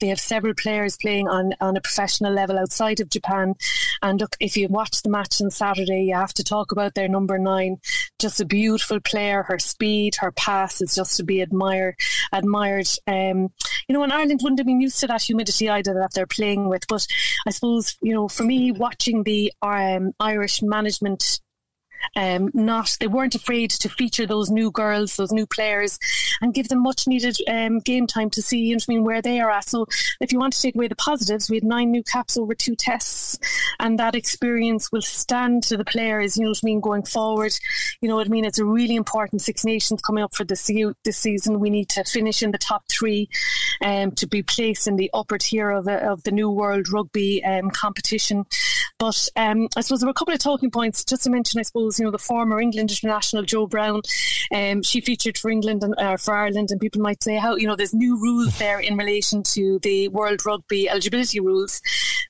They 0.00 0.08
have 0.08 0.20
several 0.20 0.54
players 0.54 0.96
playing 0.96 1.28
on, 1.28 1.54
on 1.60 1.76
a 1.76 1.80
professional 1.80 2.32
level 2.32 2.58
outside 2.58 3.00
of 3.00 3.10
Japan. 3.10 3.54
And 4.02 4.20
look, 4.20 4.36
if 4.40 4.56
you 4.56 4.68
watch 4.68 5.02
the 5.02 5.10
match 5.10 5.40
on 5.40 5.50
Saturday, 5.50 6.04
you 6.04 6.14
have 6.14 6.34
to 6.34 6.44
talk 6.44 6.70
about 6.72 6.94
their 6.94 7.08
number 7.08 7.38
nine. 7.38 7.78
Just 8.18 8.40
a 8.40 8.44
beautiful 8.44 9.00
player. 9.00 9.42
Her 9.42 9.58
speed, 9.58 10.14
her 10.20 10.32
pass 10.32 10.80
is 10.80 10.94
just 10.94 11.16
to 11.16 11.24
be 11.24 11.40
admired. 11.40 11.96
Admired. 12.32 12.88
Um, 13.06 13.50
you 13.88 13.94
know, 13.94 14.02
and 14.02 14.12
Ireland 14.12 14.40
wouldn't 14.42 14.60
have 14.60 14.66
been 14.66 14.80
used 14.80 15.00
to 15.00 15.06
that 15.08 15.22
humidity 15.22 15.68
either 15.68 15.94
that 15.94 16.10
they're 16.14 16.26
playing 16.26 16.68
with. 16.68 16.86
But 16.88 17.06
I 17.46 17.50
suppose, 17.50 17.96
you 18.00 18.14
know, 18.14 18.28
for 18.28 18.44
me, 18.44 18.70
watching 18.70 19.24
the 19.24 19.52
um, 19.62 20.12
Irish 20.20 20.62
management 20.62 21.40
um, 22.16 22.50
not 22.54 22.96
they 23.00 23.06
weren't 23.06 23.34
afraid 23.34 23.70
to 23.70 23.88
feature 23.88 24.26
those 24.26 24.50
new 24.50 24.70
girls, 24.70 25.16
those 25.16 25.32
new 25.32 25.46
players, 25.46 25.98
and 26.40 26.54
give 26.54 26.68
them 26.68 26.82
much 26.82 27.06
needed 27.06 27.36
um, 27.48 27.78
game 27.80 28.06
time 28.06 28.30
to 28.30 28.42
see. 28.42 28.72
Know 28.72 28.78
I 28.78 28.92
mean 28.92 29.04
where 29.04 29.22
they 29.22 29.40
are 29.40 29.50
at. 29.50 29.68
So 29.68 29.86
if 30.20 30.32
you 30.32 30.38
want 30.38 30.52
to 30.54 30.62
take 30.62 30.74
away 30.74 30.88
the 30.88 30.96
positives, 30.96 31.50
we 31.50 31.56
had 31.56 31.64
nine 31.64 31.90
new 31.90 32.02
caps 32.02 32.36
over 32.36 32.54
two 32.54 32.76
tests, 32.76 33.38
and 33.80 33.98
that 33.98 34.14
experience 34.14 34.90
will 34.92 35.02
stand 35.02 35.62
to 35.64 35.76
the 35.76 35.84
players. 35.84 36.36
You 36.36 36.44
know 36.44 36.50
what 36.50 36.60
I 36.62 36.66
mean 36.66 36.80
going 36.80 37.04
forward. 37.04 37.52
You 38.00 38.08
know 38.08 38.16
what 38.16 38.26
I 38.26 38.30
mean. 38.30 38.44
It's 38.44 38.58
a 38.58 38.64
really 38.64 38.96
important 38.96 39.42
Six 39.42 39.64
Nations 39.64 40.00
coming 40.00 40.24
up 40.24 40.34
for 40.34 40.44
this 40.44 40.70
this 41.04 41.18
season. 41.18 41.60
We 41.60 41.70
need 41.70 41.88
to 41.90 42.04
finish 42.04 42.42
in 42.42 42.50
the 42.50 42.58
top 42.58 42.84
three, 42.90 43.28
um, 43.82 44.12
to 44.12 44.26
be 44.26 44.42
placed 44.42 44.86
in 44.86 44.96
the 44.96 45.10
upper 45.14 45.38
tier 45.38 45.70
of, 45.70 45.86
a, 45.86 45.96
of 46.06 46.22
the 46.24 46.30
new 46.30 46.50
World 46.50 46.88
Rugby 46.90 47.44
um, 47.44 47.70
competition. 47.70 48.44
But 48.98 49.28
um, 49.36 49.68
I 49.76 49.80
suppose 49.80 50.00
there 50.00 50.06
were 50.06 50.12
a 50.12 50.14
couple 50.14 50.34
of 50.34 50.40
talking 50.40 50.70
points 50.70 51.04
just 51.04 51.24
to 51.24 51.30
mention. 51.30 51.60
I 51.60 51.62
suppose 51.62 51.87
you 51.96 52.04
know 52.04 52.10
the 52.10 52.18
former 52.18 52.60
England 52.60 52.90
international 52.90 53.44
Joe 53.44 53.66
Brown, 53.66 54.02
um, 54.52 54.82
she 54.82 55.00
featured 55.00 55.38
for 55.38 55.50
England 55.50 55.84
and 55.84 55.94
uh, 55.98 56.16
for 56.16 56.34
Ireland, 56.34 56.70
and 56.70 56.80
people 56.80 57.00
might 57.00 57.22
say 57.22 57.36
how 57.36 57.54
you 57.56 57.66
know 57.66 57.76
there's 57.76 57.94
new 57.94 58.20
rules 58.20 58.58
there 58.58 58.80
in 58.80 58.96
relation 58.96 59.42
to 59.54 59.78
the 59.82 60.08
World 60.08 60.44
Rugby 60.44 60.88
eligibility 60.88 61.40
rules. 61.40 61.80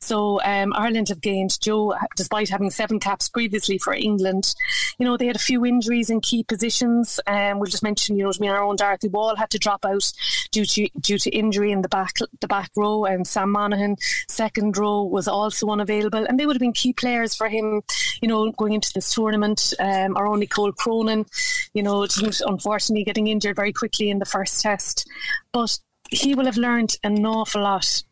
So 0.01 0.41
um, 0.43 0.73
Ireland 0.75 1.09
have 1.09 1.21
gained 1.21 1.61
Joe, 1.61 1.95
despite 2.17 2.49
having 2.49 2.71
seven 2.71 3.01
caps 3.01 3.29
previously 3.29 3.79
for 3.79 3.95
England. 3.95 4.55
You 4.99 5.07
know 5.07 5.17
they 5.17 5.27
had 5.27 5.37
a 5.37 5.41
few 5.41 5.65
injuries 5.65 6.11
in 6.11 6.21
key 6.21 6.45
positions. 6.45 7.21
Um, 7.27 7.59
we'll 7.59 7.71
just 7.71 7.83
mention 7.83 8.17
you 8.17 8.25
know 8.25 8.31
I 8.31 8.41
mean 8.41 8.51
our 8.51 8.63
own 8.63 8.77
Dorothy 8.77 9.09
Wall 9.09 9.37
had 9.37 9.51
to 9.51 9.59
drop 9.59 9.85
out 9.85 10.13
due 10.51 10.65
to 10.65 10.89
due 11.01 11.19
to 11.19 11.31
injury 11.31 11.73
in 11.73 11.83
the 11.83 11.89
back 11.89 12.15
the 12.41 12.49
back 12.49 12.71
row, 12.77 13.05
and 13.05 13.27
Sam 13.27 13.51
Monaghan 13.51 13.97
second 14.29 14.77
row 14.77 15.03
was 15.03 15.29
also 15.29 15.69
unavailable, 15.69 16.25
and 16.25 16.39
they 16.39 16.47
would 16.47 16.57
have 16.57 16.61
been 16.61 16.73
key 16.73 16.93
players 16.93 17.35
for 17.35 17.49
him. 17.49 17.83
You 18.23 18.29
know 18.29 18.51
going 18.53 18.73
into 18.73 18.93
this 18.93 19.13
tournament. 19.13 19.73
Um, 19.79 20.17
our 20.17 20.27
own 20.27 20.41
Nicole 20.41 20.73
Cronin, 20.73 21.27
you 21.75 21.83
know, 21.83 22.07
unfortunately 22.47 23.05
getting 23.05 23.27
injured 23.27 23.57
very 23.57 23.73
quickly 23.73 24.11
in 24.11 24.19
the 24.19 24.25
first 24.25 24.63
test, 24.63 25.09
but 25.53 25.79
he 26.11 26.35
will 26.35 26.47
have 26.47 26.57
learned 26.57 26.97
an 27.05 27.25
awful 27.27 27.63
lot 27.63 28.03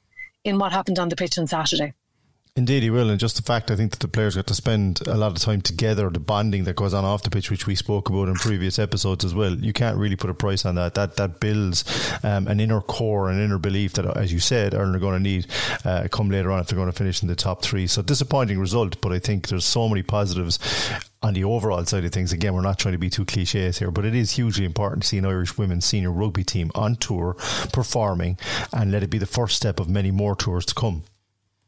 in 0.47 0.59
what 0.59 0.72
happened 0.72 0.99
on 0.99 1.09
the 1.09 1.16
pitch 1.16 1.38
on 1.38 1.47
Saturday. 1.47 1.92
Indeed, 2.57 2.84
he 2.84 2.88
will. 2.88 3.11
And 3.11 3.20
just 3.20 3.36
the 3.36 3.42
fact, 3.42 3.70
I 3.70 3.76
think 3.76 3.90
that 3.90 4.00
the 4.00 4.09
players 4.09 4.34
got 4.34 4.46
to 4.46 4.54
spend 4.54 5.07
a 5.07 5.14
lot 5.14 5.32
of 5.32 5.38
time 5.38 5.61
together, 5.61 6.09
the 6.09 6.18
bonding 6.18 6.64
that 6.64 6.74
goes 6.74 6.94
on 6.94 7.04
off 7.04 7.22
the 7.22 7.28
pitch, 7.28 7.50
which 7.50 7.66
we 7.66 7.74
spoke 7.74 8.09
about 8.09 8.28
in 8.28 8.34
previous 8.34 8.78
episodes 8.78 9.26
as 9.26 9.34
well. 9.34 9.54
You 9.54 9.74
can't 9.74 9.98
really 9.98 10.16
put 10.16 10.30
a 10.30 10.34
price 10.34 10.64
on 10.64 10.76
that. 10.76 10.94
That 10.94 11.16
that 11.16 11.38
builds 11.38 11.84
um, 12.24 12.48
an 12.48 12.59
inner 12.59 12.80
core, 12.80 13.28
an 13.28 13.38
inner 13.38 13.59
belief 13.59 13.92
that, 13.94 14.07
as 14.16 14.32
you 14.32 14.40
said, 14.40 14.74
Ireland 14.74 14.96
are 14.96 15.00
going 15.00 15.22
to 15.22 15.22
need 15.22 15.46
uh, 15.84 16.09
come 16.11 16.30
later 16.30 16.50
on 16.50 16.61
if 16.61 16.68
they're 16.68 16.78
going 16.78 16.90
to 16.90 16.96
finish 16.96 17.20
in 17.20 17.28
the 17.28 17.36
top 17.36 17.61
three. 17.61 17.86
So 17.86 18.00
disappointing 18.00 18.59
result, 18.59 19.02
but 19.02 19.12
I 19.12 19.18
think 19.18 19.48
there's 19.48 19.66
so 19.66 19.86
many 19.86 20.02
positives 20.02 20.59
on 21.22 21.34
the 21.34 21.44
overall 21.44 21.84
side 21.84 22.04
of 22.04 22.12
things, 22.12 22.32
again, 22.32 22.54
we're 22.54 22.61
not 22.61 22.78
trying 22.78 22.92
to 22.92 22.98
be 22.98 23.11
too 23.11 23.24
cliches 23.24 23.78
here, 23.78 23.90
but 23.90 24.04
it 24.04 24.14
is 24.14 24.30
hugely 24.30 24.64
important 24.64 25.02
to 25.02 25.09
see 25.09 25.18
an 25.18 25.26
Irish 25.26 25.59
women's 25.59 25.84
senior 25.84 26.12
rugby 26.12 26.44
team 26.44 26.70
on 26.74 26.94
tour 26.96 27.34
performing 27.72 28.38
and 28.72 28.92
let 28.92 29.02
it 29.02 29.11
be 29.11 29.18
the 29.18 29.26
first 29.26 29.57
step 29.57 29.80
of 29.80 29.88
many 29.88 30.11
more 30.11 30.36
tours 30.36 30.64
to 30.66 30.74
come. 30.74 31.02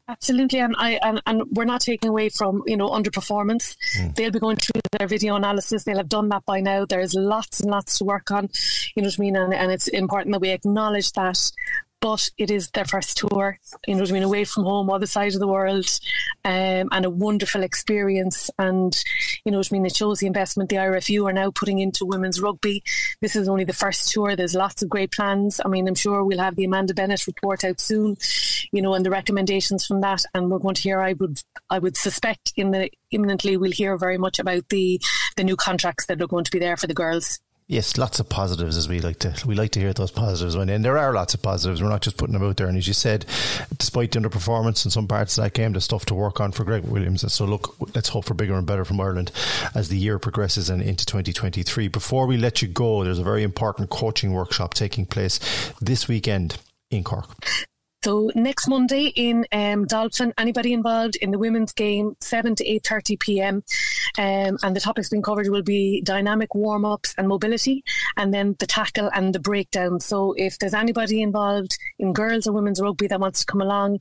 Absolutely, 0.09 0.59
and 0.59 0.75
I 0.75 0.99
and, 1.03 1.21
and 1.27 1.43
we're 1.51 1.65
not 1.65 1.81
taking 1.81 2.09
away 2.09 2.29
from 2.29 2.63
you 2.65 2.75
know 2.75 2.89
underperformance. 2.89 3.77
Mm. 3.95 4.15
They'll 4.15 4.31
be 4.31 4.39
going 4.39 4.57
through 4.57 4.81
their 4.97 5.07
video 5.07 5.35
analysis. 5.35 5.83
They'll 5.83 5.97
have 5.97 6.09
done 6.09 6.29
that 6.29 6.45
by 6.45 6.61
now. 6.61 6.85
There's 6.85 7.13
lots 7.13 7.59
and 7.59 7.69
lots 7.69 7.99
to 7.99 8.05
work 8.05 8.31
on. 8.31 8.49
You 8.95 9.03
know 9.03 9.07
what 9.07 9.19
I 9.19 9.21
mean, 9.21 9.35
and, 9.35 9.53
and 9.53 9.71
it's 9.71 9.87
important 9.87 10.33
that 10.33 10.39
we 10.41 10.49
acknowledge 10.49 11.11
that 11.11 11.51
but 12.01 12.29
it 12.37 12.49
is 12.49 12.69
their 12.71 12.85
first 12.85 13.17
tour, 13.17 13.59
you 13.85 13.95
know 13.95 14.01
what 14.01 14.09
I 14.09 14.13
mean, 14.13 14.23
away 14.23 14.45
from 14.45 14.63
home, 14.63 14.89
other 14.89 15.05
side 15.05 15.33
of 15.33 15.39
the 15.39 15.47
world, 15.47 15.87
um, 16.45 16.87
and 16.91 17.05
a 17.05 17.09
wonderful 17.09 17.63
experience. 17.63 18.49
And, 18.57 18.97
you 19.43 19.51
know 19.51 19.57
what 19.57 19.69
I 19.71 19.73
mean, 19.73 19.85
it 19.85 19.95
shows 19.95 20.19
the 20.19 20.27
investment 20.27 20.69
the 20.69 20.77
IRFU 20.77 21.25
are 21.25 21.33
now 21.33 21.51
putting 21.51 21.79
into 21.79 22.05
women's 22.05 22.41
rugby. 22.41 22.83
This 23.21 23.35
is 23.35 23.49
only 23.49 23.65
the 23.65 23.73
first 23.73 24.11
tour. 24.11 24.35
There's 24.35 24.55
lots 24.55 24.81
of 24.81 24.89
great 24.89 25.11
plans. 25.11 25.59
I 25.63 25.67
mean, 25.67 25.87
I'm 25.87 25.95
sure 25.95 26.23
we'll 26.23 26.39
have 26.39 26.55
the 26.55 26.65
Amanda 26.65 26.93
Bennett 26.93 27.27
report 27.27 27.63
out 27.63 27.79
soon, 27.79 28.17
you 28.71 28.81
know, 28.81 28.93
and 28.93 29.05
the 29.05 29.11
recommendations 29.11 29.85
from 29.85 30.01
that. 30.01 30.23
And 30.33 30.49
we're 30.49 30.59
going 30.59 30.75
to 30.75 30.81
hear, 30.81 31.01
I 31.01 31.13
would, 31.13 31.41
I 31.69 31.79
would 31.79 31.97
suspect 31.97 32.53
in 32.55 32.71
the 32.71 32.89
imminently 33.11 33.57
we'll 33.57 33.71
hear 33.71 33.97
very 33.97 34.17
much 34.17 34.39
about 34.39 34.69
the, 34.69 35.01
the 35.35 35.43
new 35.43 35.55
contracts 35.55 36.05
that 36.05 36.21
are 36.21 36.27
going 36.27 36.45
to 36.45 36.51
be 36.51 36.59
there 36.59 36.77
for 36.77 36.87
the 36.87 36.93
girls. 36.93 37.39
Yes, 37.71 37.99
lots 37.99 38.19
of 38.19 38.27
positives 38.27 38.77
as 38.77 38.89
we 38.89 38.99
like 38.99 39.19
to 39.19 39.31
we 39.45 39.53
like 39.53 39.69
to 39.73 39.79
hear 39.79 39.93
those 39.93 40.09
positives 40.09 40.57
when 40.57 40.69
and 40.69 40.83
there 40.83 40.97
are 40.97 41.13
lots 41.13 41.35
of 41.35 41.43
positives. 41.43 41.83
We're 41.83 41.89
not 41.89 42.01
just 42.01 42.17
putting 42.17 42.33
them 42.33 42.43
out 42.43 42.57
there. 42.57 42.67
And 42.67 42.75
as 42.75 42.87
you 42.87 42.95
said, 42.95 43.27
despite 43.77 44.11
the 44.11 44.19
underperformance 44.19 44.85
in 44.85 44.89
some 44.89 45.07
parts 45.07 45.37
of 45.37 45.43
that 45.43 45.53
game, 45.53 45.73
there's 45.73 45.83
stuff 45.83 46.03
to 46.05 46.15
work 46.15 46.39
on 46.39 46.51
for 46.51 46.63
Greg 46.63 46.81
McWilliams. 46.81 47.21
And 47.21 47.31
so 47.31 47.45
look, 47.45 47.75
let's 47.93 48.09
hope 48.09 48.25
for 48.25 48.33
bigger 48.33 48.55
and 48.55 48.65
better 48.65 48.85
from 48.85 48.99
Ireland 48.99 49.31
as 49.75 49.89
the 49.89 49.99
year 49.99 50.17
progresses 50.17 50.71
and 50.71 50.81
into 50.81 51.05
2023. 51.05 51.89
Before 51.89 52.25
we 52.25 52.37
let 52.37 52.63
you 52.63 52.67
go, 52.67 53.03
there's 53.03 53.19
a 53.19 53.23
very 53.23 53.43
important 53.43 53.91
coaching 53.91 54.33
workshop 54.33 54.73
taking 54.73 55.05
place 55.05 55.39
this 55.79 56.07
weekend 56.07 56.57
in 56.89 57.03
Cork. 57.03 57.29
So 58.01 58.31
next 58.33 58.69
Monday 58.69 59.11
in 59.15 59.45
um, 59.51 59.85
Dolphin, 59.85 60.33
anybody 60.37 60.71
involved 60.71 61.17
in 61.17 61.31
the 61.31 61.37
women's 61.37 61.73
game, 61.73 62.15
seven 62.21 62.55
to 62.55 62.65
eight 62.65 62.85
thirty 62.87 63.17
p.m. 63.17 63.61
Um, 64.17 64.57
and 64.63 64.73
the 64.73 64.79
topics 64.79 65.09
being 65.09 65.21
covered 65.21 65.49
will 65.49 65.63
be 65.63 66.01
dynamic 66.01 66.55
warm 66.55 66.85
ups 66.85 67.13
and 67.17 67.27
mobility, 67.27 67.83
and 68.15 68.33
then 68.33 68.55
the 68.59 68.65
tackle 68.65 69.09
and 69.13 69.35
the 69.35 69.39
breakdown. 69.39 69.99
So 69.99 70.33
if 70.37 70.57
there's 70.59 70.73
anybody 70.73 71.21
involved 71.21 71.77
in 71.99 72.13
girls 72.13 72.47
or 72.47 72.53
women's 72.53 72.81
rugby 72.81 73.07
that 73.07 73.19
wants 73.19 73.41
to 73.41 73.45
come 73.45 73.61
along 73.61 73.99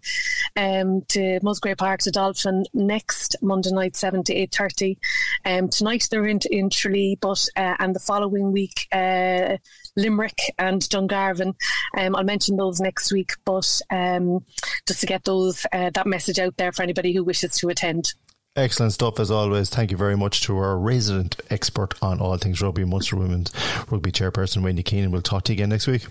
um, 0.57 1.03
to 1.09 1.41
Musgrave 1.43 1.79
Park 1.79 2.01
to 2.03 2.13
Dolphin 2.13 2.67
next 2.73 3.35
Monday 3.43 3.73
night, 3.73 3.97
seven 3.97 4.23
to 4.25 4.35
eight 4.35 4.55
thirty. 4.55 4.97
Um, 5.45 5.69
tonight 5.69 6.07
they're 6.09 6.27
in, 6.27 6.39
in 6.53 6.71
Tralee, 6.71 7.19
but 7.21 7.49
uh, 7.57 7.75
and 7.81 7.97
the 7.97 8.01
following 8.01 8.53
week. 8.53 8.87
Uh, 8.93 9.57
Limerick 9.99 10.39
and 10.59 10.81
Dungarvan. 10.81 11.55
Um, 11.99 12.17
I'll 12.17 12.25
mention 12.25 12.57
those 12.57 12.81
next 12.81 13.13
week, 13.13 13.33
but 13.45 13.81
um, 13.91 14.45
just 14.87 15.01
to 15.01 15.07
get 15.07 15.25
those 15.25 15.67
uh, 15.73 15.91
that 15.91 16.07
message 16.07 16.39
out 16.39 16.57
there 16.57 16.73
for 16.73 16.83
anybody 16.83 17.13
who 17.13 17.25
wishes 17.25 17.57
to 17.59 17.69
attend. 17.69 18.15
Excellent 18.57 18.93
stuff 18.93 19.21
as 19.21 19.31
always. 19.31 19.69
Thank 19.69 19.91
you 19.91 19.97
very 19.97 20.17
much 20.17 20.43
to 20.43 20.57
our 20.57 20.79
resident 20.79 21.41
expert 21.51 21.95
on 22.03 22.21
all 22.21 22.37
things 22.39 22.61
rugby, 22.61 22.85
Munster 22.85 23.17
Women's 23.17 23.53
Rugby 23.91 24.11
Chairperson 24.11 24.63
Wendy 24.63 24.83
Keenan. 24.83 25.11
We'll 25.11 25.23
talk 25.23 25.45
to 25.45 25.53
you 25.53 25.57
again 25.57 25.69
next 25.69 25.87
week. 25.87 26.07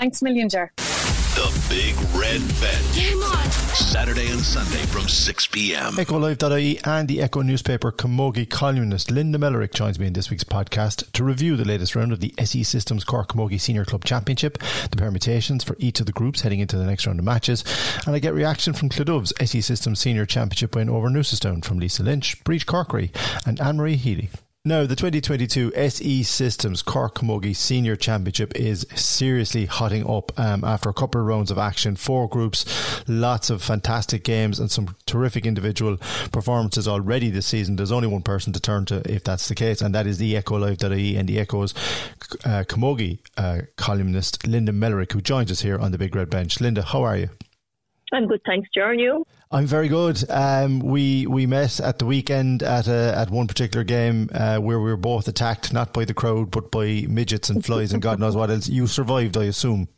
Thanks, 0.00 0.22
million, 0.22 0.48
Ger. 0.48 0.72
The 0.78 1.66
Big 1.68 1.94
Red 2.18 2.40
Bench. 2.58 3.76
Saturday 3.76 4.30
and 4.30 4.40
Sunday 4.40 4.86
from 4.86 5.06
6 5.06 5.46
p.m. 5.48 5.92
EchoLive.ie 5.92 6.80
and 6.86 7.06
the 7.06 7.20
Echo 7.20 7.42
newspaper 7.42 7.92
Camogie 7.92 8.48
columnist 8.48 9.10
Linda 9.10 9.36
Mellerick 9.36 9.74
joins 9.74 9.98
me 9.98 10.06
in 10.06 10.14
this 10.14 10.30
week's 10.30 10.42
podcast 10.42 11.12
to 11.12 11.22
review 11.22 11.54
the 11.54 11.66
latest 11.66 11.94
round 11.94 12.12
of 12.12 12.20
the 12.20 12.32
SE 12.38 12.62
Systems 12.62 13.04
Cork 13.04 13.28
Camogie 13.28 13.60
Senior 13.60 13.84
Club 13.84 14.06
Championship, 14.06 14.56
the 14.90 14.96
permutations 14.96 15.62
for 15.62 15.76
each 15.78 16.00
of 16.00 16.06
the 16.06 16.12
groups 16.12 16.40
heading 16.40 16.60
into 16.60 16.78
the 16.78 16.86
next 16.86 17.06
round 17.06 17.18
of 17.18 17.26
matches, 17.26 17.62
and 18.06 18.16
I 18.16 18.20
get 18.20 18.32
reaction 18.32 18.72
from 18.72 18.88
Cloughduv's 18.88 19.34
SE 19.38 19.60
Systems 19.60 20.00
Senior 20.00 20.24
Championship 20.24 20.74
win 20.74 20.88
over 20.88 21.10
Newcestown 21.10 21.62
from 21.62 21.78
Lisa 21.78 22.02
Lynch, 22.02 22.42
Briege 22.42 22.64
Corkery, 22.64 23.10
and 23.46 23.60
Anne 23.60 23.76
Marie 23.76 23.96
Healy. 23.96 24.30
Now, 24.62 24.84
the 24.84 24.94
2022 24.94 25.72
SE 25.74 26.22
Systems 26.22 26.82
Cork 26.82 27.14
Camogie 27.14 27.56
Senior 27.56 27.96
Championship 27.96 28.54
is 28.54 28.86
seriously 28.94 29.64
hotting 29.64 30.06
up 30.06 30.38
um, 30.38 30.64
after 30.64 30.90
a 30.90 30.92
couple 30.92 31.18
of 31.18 31.26
rounds 31.26 31.50
of 31.50 31.56
action. 31.56 31.96
Four 31.96 32.28
groups, 32.28 32.66
lots 33.08 33.48
of 33.48 33.62
fantastic 33.62 34.22
games, 34.22 34.60
and 34.60 34.70
some 34.70 34.94
terrific 35.06 35.46
individual 35.46 35.96
performances 36.30 36.86
already 36.86 37.30
this 37.30 37.46
season. 37.46 37.76
There's 37.76 37.90
only 37.90 38.08
one 38.08 38.20
person 38.20 38.52
to 38.52 38.60
turn 38.60 38.84
to 38.84 39.00
if 39.10 39.24
that's 39.24 39.48
the 39.48 39.54
case, 39.54 39.80
and 39.80 39.94
that 39.94 40.06
is 40.06 40.18
the 40.18 40.36
Echo 40.36 40.58
Live.ie 40.58 41.16
and 41.16 41.26
the 41.26 41.40
Echo's 41.40 41.72
uh, 42.44 42.64
Camogie 42.68 43.20
uh, 43.38 43.62
columnist 43.76 44.46
Linda 44.46 44.72
Mellerick, 44.72 45.12
who 45.12 45.22
joins 45.22 45.50
us 45.50 45.62
here 45.62 45.78
on 45.78 45.90
the 45.90 45.96
Big 45.96 46.14
Red 46.14 46.28
Bench. 46.28 46.60
Linda, 46.60 46.82
how 46.82 47.02
are 47.02 47.16
you? 47.16 47.30
I'm 48.12 48.26
good, 48.26 48.42
thanks, 48.44 48.68
Ger. 48.74 48.92
you? 48.92 49.24
I'm 49.52 49.66
very 49.66 49.88
good. 49.88 50.22
Um, 50.30 50.78
we 50.78 51.26
we 51.26 51.44
met 51.44 51.80
at 51.80 51.98
the 51.98 52.06
weekend 52.06 52.62
at 52.62 52.86
a, 52.86 53.14
at 53.16 53.30
one 53.30 53.48
particular 53.48 53.82
game 53.82 54.30
uh, 54.32 54.58
where 54.58 54.78
we 54.78 54.90
were 54.90 54.96
both 54.96 55.26
attacked 55.26 55.72
not 55.72 55.92
by 55.92 56.04
the 56.04 56.14
crowd 56.14 56.52
but 56.52 56.70
by 56.70 57.04
midgets 57.08 57.50
and 57.50 57.64
flies 57.64 57.92
and 57.92 58.00
God 58.00 58.20
knows 58.20 58.36
what 58.36 58.50
else. 58.50 58.68
You 58.68 58.86
survived, 58.86 59.36
I 59.36 59.44
assume. 59.44 59.88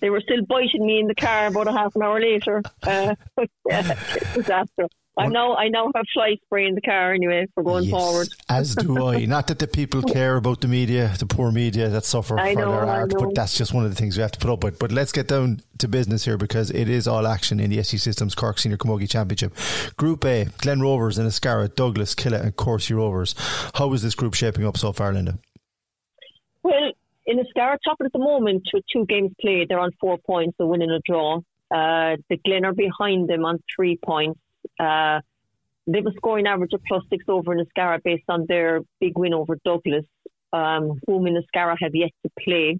They 0.00 0.08
were 0.08 0.22
still 0.22 0.42
biting 0.46 0.86
me 0.86 0.98
in 0.98 1.08
the 1.08 1.14
car 1.14 1.48
about 1.48 1.68
a 1.68 1.72
half 1.72 1.94
an 1.94 2.02
hour 2.02 2.18
later. 2.18 2.62
Uh, 2.82 3.14
yeah, 3.68 3.98
disaster. 4.34 4.88
I 5.18 5.26
know 5.26 5.54
I 5.54 5.68
now 5.68 5.90
have 5.94 6.04
fly 6.14 6.36
spray 6.44 6.66
in 6.66 6.74
the 6.74 6.80
car 6.80 7.12
anyway 7.12 7.46
for 7.54 7.62
going 7.62 7.84
yes, 7.84 7.90
forward. 7.90 8.28
as 8.48 8.74
do 8.74 9.06
I. 9.08 9.26
Not 9.26 9.48
that 9.48 9.58
the 9.58 9.66
people 9.66 10.02
care 10.02 10.36
about 10.36 10.60
the 10.60 10.68
media, 10.68 11.12
the 11.18 11.26
poor 11.26 11.50
media 11.50 11.88
that 11.88 12.04
suffer 12.04 12.38
I 12.38 12.54
for 12.54 12.60
know, 12.60 12.70
their 12.72 12.86
art, 12.86 13.12
but 13.18 13.34
that's 13.34 13.56
just 13.56 13.74
one 13.74 13.84
of 13.84 13.90
the 13.90 13.96
things 13.96 14.16
we 14.16 14.22
have 14.22 14.32
to 14.32 14.38
put 14.38 14.50
up 14.50 14.64
with. 14.64 14.78
But 14.78 14.92
let's 14.92 15.12
get 15.12 15.28
down 15.28 15.62
to 15.78 15.88
business 15.88 16.24
here 16.24 16.38
because 16.38 16.70
it 16.70 16.88
is 16.88 17.06
all 17.08 17.26
action 17.26 17.60
in 17.60 17.70
the 17.70 17.80
SE 17.80 17.98
Systems 17.98 18.34
Cork 18.34 18.58
Senior 18.58 18.78
Camogie 18.78 19.10
Championship. 19.10 19.54
Group 19.96 20.24
A, 20.24 20.46
Glen 20.58 20.80
Rovers, 20.80 21.18
Inniscarra, 21.18 21.74
Douglas, 21.74 22.14
Killeagh 22.14 22.42
and 22.42 22.56
Courcey 22.56 22.96
Rovers. 22.96 23.34
How 23.74 23.92
is 23.92 24.02
this 24.02 24.14
group 24.14 24.34
shaping 24.34 24.64
up 24.64 24.78
so 24.78 24.92
far, 24.92 25.12
Linda? 25.12 25.38
Well, 26.62 26.92
Inniscarra 27.28 27.76
top 27.84 27.98
at 28.04 28.12
the 28.12 28.18
moment 28.18 28.62
with 28.72 28.84
two 28.92 29.06
games 29.06 29.32
played. 29.40 29.68
They're 29.68 29.80
on 29.80 29.90
four 30.00 30.18
points, 30.18 30.56
the 30.58 30.66
win 30.66 30.82
and 30.82 30.92
a 30.92 31.00
draw. 31.04 31.38
Uh, 31.70 32.16
the 32.28 32.36
Glen 32.44 32.64
are 32.64 32.72
behind 32.72 33.28
them 33.28 33.44
on 33.44 33.62
three 33.76 33.98
points. 34.04 34.40
Uh, 34.80 35.20
they 35.86 35.98
a 35.98 36.12
scoring 36.16 36.46
average 36.46 36.72
of 36.72 36.80
plus 36.86 37.02
six 37.10 37.24
over 37.28 37.54
Inniscarra 37.54 38.02
based 38.02 38.24
on 38.28 38.46
their 38.48 38.80
big 39.00 39.18
win 39.18 39.34
over 39.34 39.56
Douglas, 39.64 40.04
um, 40.52 41.00
whom 41.06 41.24
Inniscarra 41.24 41.76
have 41.80 41.94
yet 41.94 42.10
to 42.24 42.30
play. 42.42 42.78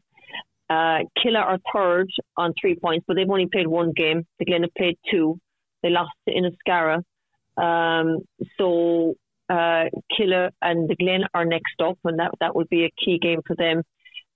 Uh, 0.68 1.00
Killeagh 1.18 1.44
are 1.44 1.58
third 1.74 2.08
on 2.36 2.54
three 2.60 2.76
points, 2.76 3.04
but 3.06 3.16
they've 3.16 3.28
only 3.28 3.48
played 3.48 3.66
one 3.66 3.92
game. 3.92 4.24
The 4.38 4.44
Glen 4.44 4.62
have 4.62 4.74
played 4.74 4.98
two. 5.10 5.40
They 5.82 5.90
lost 5.90 6.12
to 6.28 6.34
Inniscarra. 6.34 7.02
Um, 7.56 8.20
so 8.56 9.14
uh, 9.48 9.86
Killeagh 10.16 10.50
and 10.62 10.88
the 10.88 10.94
Glen 10.94 11.24
are 11.34 11.44
next 11.44 11.80
up, 11.82 11.98
and 12.04 12.20
that 12.20 12.30
that 12.40 12.54
would 12.54 12.68
be 12.68 12.84
a 12.84 12.92
key 13.04 13.18
game 13.18 13.40
for 13.46 13.56
them. 13.56 13.82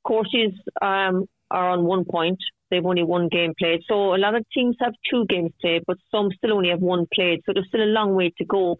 Courcey's 0.05 0.55
um, 0.83 1.27
are 1.51 1.71
on 1.71 1.85
one 1.85 2.05
point. 2.05 2.39
They've 2.71 2.85
only 2.85 3.05
one 3.05 3.29
game 3.29 3.55
played. 3.59 3.83
So 3.89 4.15
a 4.15 4.19
lot 4.19 4.35
of 4.35 4.45
teams 4.53 4.77
have 4.81 4.95
two 5.11 5.27
games 5.27 5.53
played, 5.61 5.83
but 5.87 5.99
some 6.11 6.31
still 6.37 6.55
only 6.55 6.71
have 6.71 6.81
one 6.81 7.07
played. 7.15 7.41
So 7.45 7.53
there's 7.53 7.69
still 7.69 7.85
a 7.85 7.97
long 7.99 8.15
way 8.15 8.33
to 8.39 8.45
go. 8.45 8.77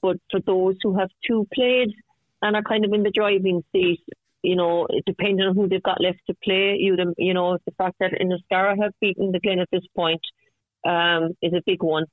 But 0.00 0.16
for 0.30 0.40
those 0.40 0.76
who 0.82 0.98
have 0.98 1.08
two 1.26 1.46
played 1.54 1.92
and 2.42 2.56
are 2.56 2.62
kind 2.62 2.84
of 2.84 2.92
in 2.92 3.04
the 3.04 3.10
driving 3.10 3.62
seat, 3.72 4.00
you 4.42 4.56
know, 4.56 4.88
depending 5.06 5.46
on 5.46 5.54
who 5.54 5.68
they've 5.68 5.82
got 5.82 6.00
left 6.00 6.18
to 6.26 6.34
play, 6.42 6.76
you 6.78 6.96
you 7.16 7.32
know, 7.32 7.58
the 7.64 7.72
fact 7.78 7.96
that 8.00 8.12
Inniscarra 8.20 8.76
have 8.82 8.92
beaten 9.00 9.30
the 9.30 9.38
Glen 9.38 9.60
at 9.60 9.68
this 9.70 9.86
point 9.94 10.20
um, 10.84 11.30
is 11.40 11.52
a 11.52 11.62
big 11.64 11.82
one. 11.82 12.06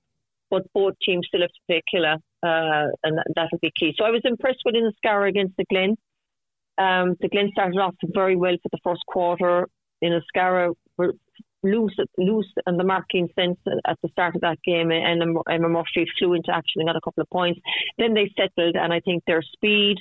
But 0.52 0.64
both 0.74 0.94
teams 1.04 1.28
still 1.28 1.42
have 1.42 1.50
to 1.50 1.62
play 1.68 1.82
Killeagh, 1.94 2.18
uh, 2.44 2.92
and 3.04 3.18
that, 3.18 3.26
that 3.36 3.50
will 3.52 3.60
be 3.62 3.72
key. 3.76 3.94
So 3.98 4.06
I 4.06 4.12
was 4.12 4.22
impressed 4.24 4.62
with 4.66 4.76
Inniscarra 4.76 5.30
against 5.30 5.58
the 5.58 5.66
Glen. 5.70 5.96
Um, 6.78 7.16
the 7.20 7.30
Glen 7.30 7.50
started 7.52 7.78
off 7.78 7.96
very 8.04 8.36
well 8.36 8.56
for 8.64 8.70
the 8.72 8.80
first 8.84 9.06
quarter. 9.08 9.68
Inniscarra 10.04 10.74
were 11.00 11.14
loose, 11.64 11.96
loose 12.18 12.52
in 12.68 12.78
the 12.78 12.84
marking 12.84 13.30
sense 13.38 13.58
at 13.86 13.98
the 14.04 14.10
start 14.10 14.36
of 14.36 14.42
that 14.42 14.58
game, 14.64 14.92
and 14.92 15.22
Emma 15.22 15.70
Murphy 15.70 16.06
flew 16.18 16.34
into 16.34 16.52
action 16.54 16.82
and 16.82 16.88
got 16.88 16.96
a 16.96 17.02
couple 17.02 17.22
of 17.22 17.30
points. 17.30 17.60
Then 17.98 18.14
they 18.14 18.32
settled, 18.38 18.76
and 18.76 18.94
I 18.94 19.00
think 19.00 19.24
their 19.26 19.42
speed, 19.42 19.98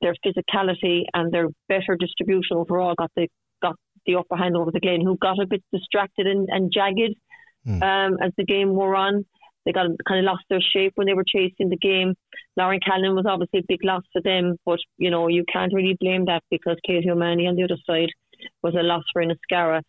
their 0.00 0.14
physicality, 0.24 1.02
and 1.14 1.32
their 1.32 1.48
better 1.68 1.96
distribution 1.98 2.56
overall 2.56 2.94
got 2.96 3.10
the 3.16 3.28
got 3.62 3.76
the 4.06 4.16
upper 4.16 4.36
hand 4.36 4.56
over 4.56 4.70
the 4.70 4.80
Glen, 4.80 5.00
who 5.00 5.16
got 5.16 5.40
a 5.40 5.46
bit 5.46 5.62
distracted 5.72 6.26
and, 6.26 6.48
and 6.50 6.72
jagged 6.72 7.16
mm. 7.66 7.82
um, 7.82 8.18
as 8.22 8.32
the 8.36 8.44
game 8.44 8.74
wore 8.74 8.94
on. 8.94 9.24
They 9.64 9.72
got 9.72 9.86
kind 10.06 10.20
of 10.20 10.24
lost 10.24 10.44
their 10.48 10.60
shape 10.60 10.92
when 10.94 11.08
they 11.08 11.14
were 11.14 11.24
chasing 11.26 11.70
the 11.70 11.76
game. 11.76 12.14
Lauren 12.56 12.78
Callan 12.78 13.16
was 13.16 13.26
obviously 13.28 13.60
a 13.60 13.66
big 13.66 13.82
loss 13.82 14.04
for 14.12 14.22
them, 14.22 14.56
but 14.64 14.78
you 14.96 15.10
know 15.10 15.26
you 15.26 15.44
can't 15.52 15.74
really 15.74 15.96
blame 15.98 16.26
that 16.26 16.42
because 16.50 16.76
Katie 16.86 17.10
O'Mahony 17.10 17.48
on 17.48 17.56
the 17.56 17.64
other 17.64 17.78
side 17.84 18.10
was 18.62 18.74
a 18.74 18.82
loss 18.82 19.02
for 19.12 19.22
Inniscarra. 19.22 19.82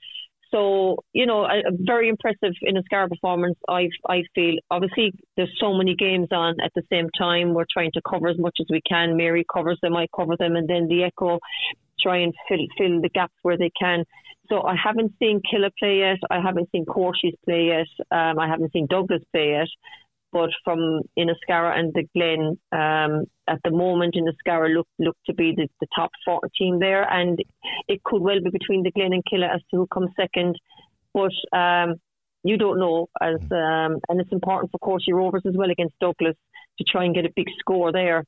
So, 0.51 0.97
you 1.13 1.25
know, 1.25 1.43
a, 1.43 1.59
a 1.59 1.71
very 1.71 2.09
impressive 2.09 2.53
Inniscarra 2.63 3.09
performance, 3.09 3.57
I 3.67 3.89
I 4.07 4.23
feel. 4.33 4.55
Obviously, 4.71 5.13
there's 5.35 5.53
so 5.59 5.73
many 5.73 5.95
games 5.95 6.29
on 6.31 6.55
at 6.61 6.71
the 6.75 6.83
same 6.91 7.09
time. 7.17 7.53
We're 7.53 7.65
trying 7.71 7.91
to 7.93 8.01
cover 8.09 8.27
as 8.27 8.37
much 8.37 8.57
as 8.59 8.67
we 8.69 8.81
can. 8.87 9.17
Mary 9.17 9.45
covers 9.53 9.79
them, 9.81 9.95
I 9.95 10.07
cover 10.15 10.35
them, 10.37 10.55
and 10.55 10.67
then 10.67 10.87
the 10.87 11.03
Echo 11.03 11.39
try 11.99 12.17
and 12.17 12.33
fill, 12.47 12.65
fill 12.77 13.01
the 13.01 13.09
gaps 13.09 13.33
where 13.41 13.57
they 13.57 13.71
can. 13.79 14.03
So 14.49 14.61
I 14.63 14.75
haven't 14.81 15.13
seen 15.19 15.41
Killeagh 15.41 15.71
play 15.77 15.99
yet. 15.99 16.19
I 16.29 16.39
haven't 16.39 16.69
seen 16.71 16.85
Courcey's 16.85 17.35
play 17.43 17.65
yet. 17.67 17.87
Um, 18.11 18.39
I 18.39 18.47
haven't 18.47 18.71
seen 18.71 18.87
Douglas 18.89 19.21
play 19.33 19.51
yet 19.51 19.67
but 20.37 20.51
from 20.63 21.01
Inniscarra 21.17 21.75
and 21.79 21.91
the 21.95 22.03
Glen, 22.13 22.59
um, 22.71 23.25
at 23.47 23.59
the 23.63 23.71
moment, 23.71 24.15
Inniscarra 24.15 24.71
look 24.71 24.87
look 24.99 25.17
to 25.25 25.33
be 25.33 25.55
the, 25.57 25.67
the 25.81 25.87
top 25.95 26.11
four 26.23 26.41
team 26.55 26.77
there, 26.79 27.11
and 27.11 27.39
it 27.87 28.03
could 28.03 28.21
well 28.21 28.39
be 28.43 28.51
between 28.51 28.83
the 28.83 28.91
Glen 28.91 29.13
and 29.13 29.23
Killeagh 29.25 29.55
as 29.55 29.61
to 29.71 29.77
who 29.77 29.87
comes 29.87 30.11
second. 30.15 30.55
But 31.11 31.33
um, 31.57 31.95
you 32.43 32.55
don't 32.57 32.77
know, 32.77 33.07
as 33.19 33.39
um, 33.51 33.99
and 34.09 34.21
it's 34.21 34.31
important 34.31 34.71
for 34.71 34.77
Courcey 34.77 35.11
Rovers 35.11 35.41
as 35.47 35.55
well 35.57 35.71
against 35.71 35.97
Douglas 35.99 36.35
to 36.77 36.83
try 36.83 37.05
and 37.05 37.15
get 37.15 37.25
a 37.25 37.33
big 37.35 37.47
score 37.59 37.91
there, 37.91 38.23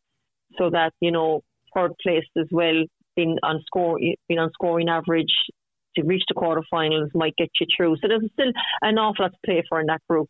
so 0.57 0.71
that 0.71 0.93
you 1.01 1.11
know 1.11 1.41
third 1.75 1.91
place 2.01 2.25
as 2.39 2.47
well, 2.49 2.85
being 3.15 3.37
on 3.43 3.61
score, 3.67 3.99
being 4.27 4.39
on 4.39 4.49
scoring 4.53 4.89
average 4.89 5.35
to 5.95 6.03
reach 6.03 6.23
the 6.27 6.33
quarterfinals 6.33 7.09
might 7.13 7.35
get 7.37 7.51
you 7.59 7.67
through. 7.75 7.97
So 7.97 8.07
there's 8.07 8.31
still 8.33 8.51
an 8.81 8.97
awful 8.97 9.25
lot 9.25 9.31
to 9.31 9.37
play 9.45 9.63
for 9.69 9.79
in 9.79 9.85
that 9.87 10.01
group. 10.09 10.27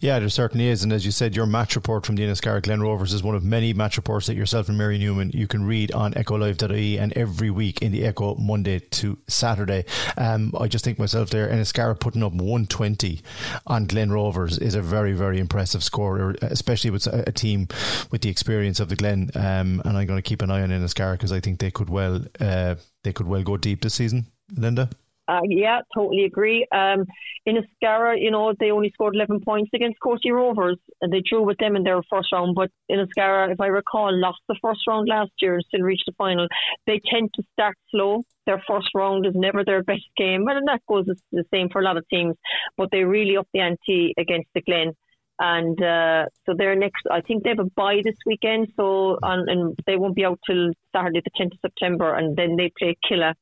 Yeah, 0.00 0.18
there 0.18 0.28
certainly 0.28 0.68
is. 0.68 0.82
And 0.82 0.92
as 0.92 1.04
you 1.04 1.12
said, 1.12 1.36
your 1.36 1.46
match 1.46 1.76
report 1.76 2.04
from 2.04 2.16
the 2.16 2.24
Inniscarra 2.24 2.62
Glen 2.62 2.80
Rovers 2.80 3.12
is 3.12 3.22
one 3.22 3.34
of 3.34 3.44
many 3.44 3.72
match 3.72 3.96
reports 3.96 4.26
that 4.26 4.34
yourself 4.34 4.68
and 4.68 4.76
Mary 4.76 4.98
Newman 4.98 5.30
you 5.30 5.46
can 5.46 5.64
read 5.64 5.92
on 5.92 6.12
echolive.ie 6.14 6.98
and 6.98 7.12
every 7.12 7.50
week 7.50 7.80
in 7.82 7.92
the 7.92 8.04
Echo 8.04 8.34
Monday 8.34 8.80
to 8.80 9.18
Saturday. 9.28 9.84
Um, 10.16 10.52
I 10.58 10.68
just 10.68 10.84
think 10.84 10.98
myself 10.98 11.30
there, 11.30 11.48
Inniscarra 11.48 11.98
putting 11.98 12.22
up 12.22 12.32
120 12.32 13.22
on 13.66 13.86
Glen 13.86 14.10
Rovers 14.10 14.58
is 14.58 14.74
a 14.74 14.82
very, 14.82 15.12
very 15.12 15.38
impressive 15.38 15.84
score, 15.84 16.34
especially 16.42 16.90
with 16.90 17.06
a 17.06 17.32
team 17.32 17.68
with 18.10 18.22
the 18.22 18.28
experience 18.28 18.80
of 18.80 18.88
the 18.88 18.96
Glen. 18.96 19.30
Um, 19.34 19.80
and 19.84 19.96
I'm 19.96 20.06
going 20.06 20.18
to 20.18 20.22
keep 20.22 20.42
an 20.42 20.50
eye 20.50 20.62
on 20.62 20.70
Inniscarra 20.70 21.12
because 21.12 21.32
I 21.32 21.40
think 21.40 21.60
they 21.60 21.70
could 21.70 21.88
well 21.88 22.24
uh, 22.40 22.74
they 23.04 23.12
could 23.12 23.26
well 23.26 23.42
go 23.42 23.56
deep 23.56 23.82
this 23.82 23.94
season. 23.94 24.26
Linda? 24.54 24.90
Uh, 25.32 25.40
yeah, 25.48 25.80
totally 25.94 26.24
agree. 26.24 26.66
Um, 26.72 27.06
Inniscarra, 27.48 28.20
you 28.20 28.30
know, 28.30 28.52
they 28.60 28.70
only 28.70 28.90
scored 28.92 29.14
11 29.14 29.40
points 29.40 29.70
against 29.74 29.98
Courcey 30.04 30.30
Rovers 30.30 30.76
and 31.00 31.10
they 31.10 31.22
drew 31.26 31.42
with 31.42 31.56
them 31.56 31.74
in 31.74 31.84
their 31.84 32.02
first 32.10 32.28
round. 32.32 32.54
But 32.54 32.70
Inniscarra, 32.90 33.50
if 33.50 33.58
I 33.58 33.68
recall, 33.68 34.10
lost 34.12 34.40
the 34.48 34.56
first 34.60 34.80
round 34.86 35.08
last 35.08 35.30
year 35.40 35.54
and 35.54 35.64
still 35.66 35.80
reached 35.80 36.04
the 36.06 36.12
final. 36.18 36.46
They 36.86 37.00
tend 37.10 37.30
to 37.34 37.42
start 37.54 37.76
slow. 37.90 38.24
Their 38.44 38.62
first 38.68 38.88
round 38.94 39.24
is 39.24 39.32
never 39.34 39.64
their 39.64 39.82
best 39.82 40.04
game. 40.18 40.46
And 40.48 40.68
that 40.68 40.82
goes 40.86 41.06
the 41.06 41.44
same 41.50 41.70
for 41.70 41.80
a 41.80 41.84
lot 41.84 41.96
of 41.96 42.06
teams. 42.10 42.36
But 42.76 42.90
they 42.92 43.04
really 43.04 43.38
up 43.38 43.48
the 43.54 43.60
ante 43.60 44.12
against 44.18 44.50
the 44.54 44.60
Glen. 44.60 44.92
And 45.38 45.82
uh, 45.82 46.26
so 46.44 46.54
they're 46.56 46.76
next. 46.76 47.04
I 47.10 47.22
think 47.22 47.42
they 47.42 47.50
have 47.50 47.58
a 47.58 47.70
bye 47.74 48.02
this 48.04 48.18
weekend, 48.26 48.68
so 48.76 49.18
and 49.22 49.76
they 49.86 49.96
won't 49.96 50.14
be 50.14 50.26
out 50.26 50.38
till 50.46 50.72
Saturday, 50.94 51.22
the 51.24 51.42
10th 51.42 51.54
of 51.54 51.58
September, 51.62 52.14
and 52.14 52.36
then 52.36 52.56
they 52.56 52.70
play 52.78 52.96
Killeagh 53.10 53.34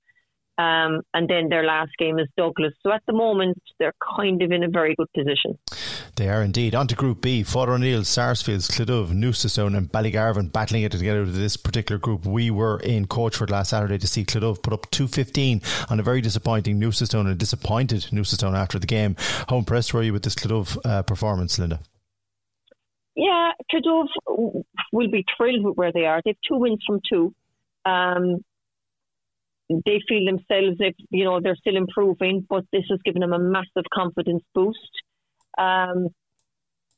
um, 0.60 1.00
and 1.14 1.26
then 1.26 1.48
their 1.48 1.64
last 1.64 1.92
game 1.98 2.18
is 2.18 2.28
Douglas. 2.36 2.74
So 2.82 2.92
at 2.92 3.02
the 3.06 3.14
moment, 3.14 3.62
they're 3.78 3.94
kind 4.16 4.42
of 4.42 4.52
in 4.52 4.62
a 4.62 4.68
very 4.68 4.94
good 4.94 5.10
position. 5.14 5.58
They 6.16 6.28
are 6.28 6.42
indeed. 6.42 6.74
On 6.74 6.86
to 6.86 6.94
Group 6.94 7.22
B. 7.22 7.42
Father 7.42 7.72
O'Neill, 7.72 8.04
Sarsfields, 8.04 8.68
Cloughduv, 8.68 9.08
Newcestown, 9.08 9.74
and 9.74 9.90
Ballygarvan 9.90 10.52
battling 10.52 10.82
it 10.82 10.92
together 10.92 11.24
to 11.24 11.30
this 11.30 11.56
particular 11.56 11.98
group. 11.98 12.26
We 12.26 12.50
were 12.50 12.78
in 12.80 13.06
Coachford 13.06 13.48
last 13.48 13.70
Saturday 13.70 13.96
to 13.96 14.06
see 14.06 14.24
Cloughduv 14.24 14.62
put 14.62 14.74
up 14.74 14.90
215 14.90 15.62
on 15.88 15.98
a 15.98 16.02
very 16.02 16.20
disappointing 16.20 16.78
Newcestown 16.78 17.26
and 17.26 17.38
disappointed 17.38 18.08
Newcestown 18.12 18.54
after 18.54 18.78
the 18.78 18.86
game. 18.86 19.16
How 19.48 19.56
impressed 19.56 19.94
were 19.94 20.02
you 20.02 20.12
with 20.12 20.24
this 20.24 20.34
Cloughduv 20.34 20.76
uh, 20.84 21.02
performance, 21.04 21.58
Linda? 21.58 21.80
Yeah, 23.16 23.52
Cloughduv 23.72 24.08
will 24.92 25.10
be 25.10 25.24
thrilled 25.38 25.64
with 25.64 25.76
where 25.76 25.92
they 25.92 26.04
are. 26.04 26.20
They've 26.22 26.36
two 26.46 26.56
wins 26.56 26.82
from 26.86 27.00
two. 27.08 27.34
Um, 27.86 28.44
they 29.70 30.00
feel 30.08 30.24
themselves 30.24 30.76
if 30.80 30.94
you 31.10 31.24
know 31.24 31.40
they're 31.40 31.56
still 31.56 31.76
improving, 31.76 32.44
but 32.48 32.64
this 32.72 32.84
has 32.90 32.98
given 33.04 33.20
them 33.20 33.32
a 33.32 33.38
massive 33.38 33.84
confidence 33.94 34.42
boost. 34.54 34.78
Um, 35.56 36.08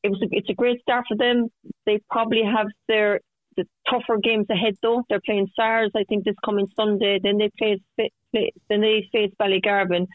it 0.03 0.11
was 0.11 0.21
a, 0.23 0.27
it's 0.31 0.49
a 0.49 0.55
great 0.55 0.81
start 0.81 1.05
for 1.07 1.17
them. 1.17 1.49
They 1.87 2.01
probably 2.11 2.43
have 2.45 2.69
their 2.89 3.21
the 3.57 3.65
tougher 3.91 4.19
games 4.23 4.47
ahead 4.51 4.75
though. 4.83 5.03
They're 5.09 5.21
playing 5.25 5.49
Sars, 5.55 5.91
I 5.95 6.05
think, 6.05 6.25
this 6.25 6.35
coming 6.45 6.69
Sunday. 6.75 7.19
Then 7.23 7.39
they 7.39 7.51
face 7.59 7.81
then 8.33 8.81
they 8.81 9.09
face 9.13 9.33
Ballygarvan. 9.41 10.07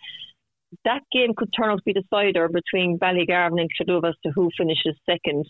That 0.84 1.02
game 1.12 1.34
could 1.38 1.54
turn 1.56 1.70
out 1.70 1.78
to 1.78 1.84
be 1.86 1.94
the 1.94 2.02
decider 2.02 2.50
between 2.50 2.98
Ballygarvan 2.98 3.62
and 3.62 3.70
Cloughduv 3.80 4.10
as 4.10 4.16
to 4.24 4.32
who 4.32 4.50
finishes 4.58 4.96
second. 5.06 5.46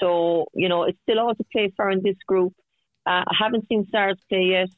So 0.00 0.46
you 0.54 0.70
know 0.70 0.84
it's 0.84 0.98
still 1.02 1.20
all 1.20 1.34
to 1.34 1.44
play 1.52 1.70
for 1.76 1.90
in 1.90 2.00
this 2.02 2.16
group. 2.26 2.54
Uh, 3.06 3.24
I 3.26 3.34
haven't 3.38 3.68
seen 3.68 3.86
Sars 3.90 4.18
play 4.30 4.48
yet. 4.52 4.68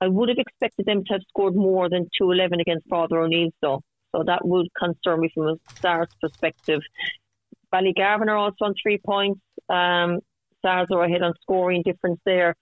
I 0.00 0.08
would 0.08 0.28
have 0.28 0.38
expected 0.38 0.86
them 0.86 1.04
to 1.04 1.14
have 1.14 1.22
scored 1.28 1.54
more 1.54 1.88
than 1.88 2.08
211 2.16 2.60
against 2.60 2.88
Father 2.88 3.20
O'Neill's, 3.20 3.52
though. 3.60 3.82
So 4.12 4.24
that 4.24 4.46
would 4.46 4.68
concern 4.78 5.20
me 5.20 5.30
from 5.32 5.48
a 5.48 5.56
start 5.76 6.08
perspective. 6.20 6.80
Ballygarvan 7.72 8.28
are 8.28 8.36
also 8.36 8.64
on 8.64 8.74
three 8.82 8.98
points. 8.98 9.40
Um, 9.68 10.20
Sars 10.62 10.88
are 10.90 11.04
ahead 11.04 11.22
on 11.22 11.34
scoring 11.42 11.82
difference 11.82 12.20
there. 12.24 12.54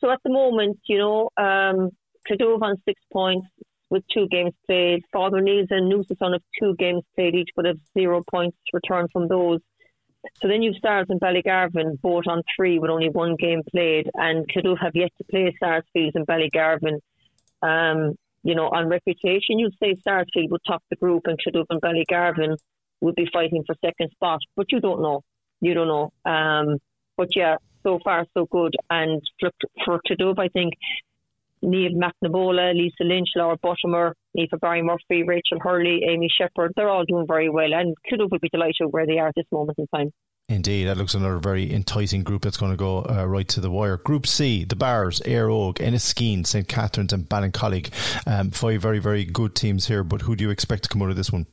So 0.00 0.10
at 0.10 0.20
the 0.24 0.30
moment, 0.30 0.78
you 0.86 0.98
know, 0.98 1.30
um, 1.36 1.90
on 2.30 2.82
six 2.84 3.00
points 3.12 3.46
with 3.90 4.02
two 4.08 4.28
games 4.28 4.52
played. 4.66 5.02
Father 5.12 5.38
O'Neill's 5.38 5.68
and 5.70 5.90
Newcestown 5.90 6.32
have 6.32 6.42
two 6.60 6.74
games 6.78 7.02
played 7.14 7.34
each, 7.34 7.50
but 7.56 7.64
have 7.64 7.78
zero 7.96 8.22
points 8.30 8.58
returned 8.72 9.08
from 9.12 9.28
those. 9.28 9.60
So 10.40 10.48
then 10.48 10.62
you've 10.62 10.76
Sars 10.82 11.06
and 11.08 11.20
Ballygarvan 11.20 12.00
both 12.00 12.26
on 12.26 12.42
three 12.56 12.78
with 12.78 12.90
only 12.90 13.08
one 13.08 13.36
game 13.36 13.62
played, 13.70 14.10
and 14.14 14.48
Cloughduv 14.48 14.78
have 14.80 14.94
yet 14.94 15.12
to 15.18 15.24
play 15.24 15.54
Sarsfields 15.62 16.14
and 16.14 16.26
Ballygarvan. 16.26 16.98
Um, 17.62 18.14
you 18.42 18.54
know, 18.54 18.68
on 18.68 18.88
reputation, 18.88 19.58
you'd 19.58 19.74
say 19.82 19.96
Sarsfield 20.06 20.50
would 20.50 20.60
top 20.66 20.82
the 20.90 20.96
group, 20.96 21.26
and 21.26 21.38
Cloughduv 21.38 21.66
and 21.70 21.80
Ballygarvan 21.80 22.56
would 23.00 23.14
be 23.14 23.28
fighting 23.32 23.62
for 23.66 23.74
second 23.84 24.10
spot, 24.10 24.40
but 24.56 24.72
you 24.72 24.80
don't 24.80 25.02
know. 25.02 25.22
You 25.60 25.74
don't 25.74 25.88
know. 25.88 26.12
Um, 26.30 26.78
but 27.16 27.34
yeah, 27.34 27.56
so 27.82 27.98
far 28.04 28.26
so 28.34 28.46
good. 28.46 28.74
And 28.90 29.20
for, 29.40 29.50
for 29.84 30.00
Cloughduv, 30.08 30.38
I 30.38 30.48
think 30.48 30.74
Neve 31.62 31.92
McNabola, 31.92 32.74
Lisa 32.74 33.04
Lynch, 33.04 33.28
Laura 33.36 33.56
Buttimer, 33.58 34.12
Neva 34.34 34.56
Barry 34.58 34.82
Murphy, 34.82 35.22
Rachel 35.22 35.58
Hurley, 35.60 36.02
Amy 36.08 36.28
Shepherd, 36.36 36.72
they're 36.76 36.88
all 36.88 37.04
doing 37.04 37.26
very 37.26 37.48
well. 37.48 37.72
And 37.72 37.94
Cloughduv 38.10 38.30
would 38.30 38.40
be 38.40 38.48
delighted 38.50 38.88
where 38.90 39.06
they 39.06 39.18
are 39.18 39.28
at 39.28 39.34
this 39.36 39.46
moment 39.50 39.78
in 39.78 39.86
time. 39.94 40.12
Indeed, 40.50 40.84
that 40.84 40.96
looks 40.96 41.14
another 41.14 41.38
very 41.38 41.70
enticing 41.70 42.22
group 42.22 42.40
that's 42.40 42.56
going 42.56 42.72
to 42.72 42.76
go 42.76 43.04
uh, 43.04 43.26
right 43.26 43.46
to 43.48 43.60
the 43.60 43.70
wire. 43.70 43.98
Group 43.98 44.26
C, 44.26 44.64
the 44.64 44.76
Barrs, 44.76 45.20
Éire 45.20 45.50
Óg, 45.50 45.74
Enniskeane, 45.74 46.46
St 46.46 46.66
Catherine's, 46.66 47.12
and 47.12 47.28
Ballincollig. 47.28 47.90
Um, 48.26 48.50
five 48.50 48.80
very, 48.80 48.98
very 48.98 49.26
good 49.26 49.54
teams 49.54 49.86
here, 49.86 50.02
but 50.02 50.22
who 50.22 50.36
do 50.36 50.44
you 50.44 50.50
expect 50.50 50.84
to 50.84 50.88
come 50.88 51.02
out 51.02 51.10
of 51.10 51.16
this 51.16 51.30
one? 51.30 51.46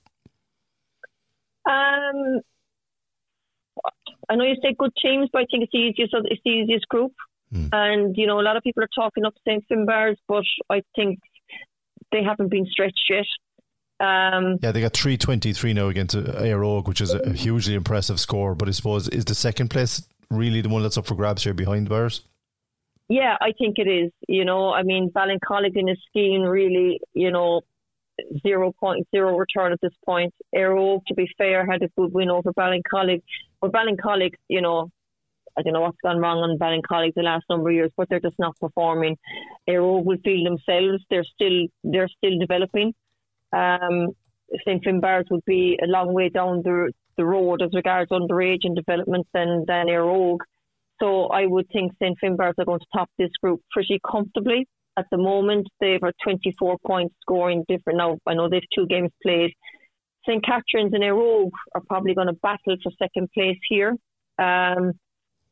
Um, 1.67 2.39
I 4.29 4.35
know 4.35 4.45
you 4.45 4.55
say 4.61 4.73
good 4.77 4.93
teams, 5.01 5.29
but 5.33 5.41
I 5.41 5.45
think 5.51 5.63
it's 5.63 5.73
the 5.73 5.79
easiest, 5.79 6.13
it's 6.13 6.41
the 6.45 6.51
easiest 6.51 6.87
group. 6.87 7.11
Mm. 7.53 7.69
And, 7.71 8.17
you 8.17 8.27
know, 8.27 8.39
a 8.39 8.43
lot 8.43 8.57
of 8.57 8.63
people 8.63 8.83
are 8.83 8.89
talking 8.93 9.25
up 9.25 9.33
St. 9.47 9.63
Finbarrs, 9.69 10.17
but 10.27 10.43
I 10.69 10.81
think 10.95 11.19
they 12.11 12.23
haven't 12.23 12.49
been 12.49 12.65
stretched 12.65 13.09
yet. 13.09 13.25
Um, 13.97 14.57
yeah, 14.61 14.71
they 14.71 14.81
got 14.81 14.93
323 14.93 15.73
now 15.73 15.87
against 15.87 16.15
Éire 16.15 16.85
which 16.85 16.99
is 16.99 17.13
a 17.13 17.31
hugely 17.31 17.75
impressive 17.75 18.19
score. 18.19 18.53
But 18.53 18.67
I 18.67 18.71
suppose, 18.71 19.07
is 19.07 19.25
the 19.25 19.35
second 19.35 19.69
place 19.69 20.05
really 20.29 20.61
the 20.61 20.69
one 20.69 20.83
that's 20.83 20.97
up 20.97 21.05
for 21.05 21.15
grabs 21.15 21.43
here 21.43 21.53
behind 21.53 21.87
Bears? 21.87 22.21
Yeah, 23.07 23.37
I 23.39 23.53
think 23.57 23.77
it 23.77 23.87
is. 23.87 24.11
You 24.27 24.45
know, 24.45 24.73
I 24.73 24.83
mean, 24.83 25.11
Ballincollig 25.11 25.75
in 25.75 25.89
a 25.89 25.95
scheme 26.09 26.41
really, 26.41 26.99
you 27.13 27.31
know, 27.31 27.61
zero 28.45 28.73
point 28.79 29.07
zero 29.11 29.37
return 29.37 29.71
at 29.71 29.81
this 29.81 29.93
point. 30.05 30.33
Óg, 30.55 31.05
to 31.07 31.13
be 31.13 31.29
fair, 31.37 31.65
had 31.65 31.83
a 31.83 31.89
good 31.97 32.13
win 32.13 32.29
over 32.29 32.51
Ballincollig. 32.53 33.21
But 33.61 33.71
Ballincollig, 33.71 34.33
you 34.47 34.61
know, 34.61 34.91
I 35.57 35.61
don't 35.61 35.73
know 35.73 35.81
what's 35.81 35.97
gone 36.03 36.19
wrong 36.19 36.39
on 36.39 36.57
Ballincollig 36.57 37.13
the 37.15 37.21
last 37.23 37.45
number 37.49 37.69
of 37.69 37.75
years, 37.75 37.91
but 37.95 38.09
they're 38.09 38.19
just 38.19 38.39
not 38.39 38.59
performing. 38.59 39.17
Óg 39.69 40.05
will 40.05 40.17
feel 40.23 40.43
themselves. 40.43 41.03
They're 41.09 41.23
still 41.23 41.67
they're 41.83 42.09
still 42.09 42.37
developing. 42.39 42.93
Um, 43.53 44.09
St. 44.65 44.83
Finbarrs 44.83 45.25
would 45.31 45.45
be 45.45 45.79
a 45.81 45.87
long 45.87 46.13
way 46.13 46.29
down 46.29 46.61
the 46.63 46.91
the 47.17 47.25
road 47.25 47.61
as 47.61 47.73
regards 47.73 48.11
underage 48.11 48.63
and 48.63 48.75
development 48.75 49.27
than 49.33 49.63
than 49.67 49.87
Éire 49.87 50.37
So 50.99 51.27
I 51.27 51.45
would 51.45 51.67
think 51.69 51.93
St. 52.01 52.17
Finbarrs 52.21 52.53
are 52.59 52.65
going 52.65 52.79
to 52.79 52.85
top 52.93 53.09
this 53.17 53.31
group 53.41 53.61
pretty 53.71 53.99
comfortably. 54.09 54.67
At 54.97 55.07
the 55.11 55.17
moment, 55.17 55.67
they've 55.81 56.03
a 56.03 56.13
24 56.23 56.77
points 56.85 57.15
scoring 57.21 57.65
different. 57.67 57.97
Now 57.97 58.17
I 58.27 58.33
know 58.33 58.49
they've 58.49 58.73
two 58.73 58.87
games 58.87 59.11
played. 59.23 59.53
St. 60.27 60.43
Catherine's 60.43 60.93
and 60.93 61.03
Éire 61.03 61.49
are 61.75 61.81
probably 61.87 62.15
going 62.15 62.27
to 62.27 62.33
battle 62.33 62.75
for 62.81 62.91
second 62.97 63.29
place 63.33 63.59
here. 63.69 63.95
Um, 64.39 64.93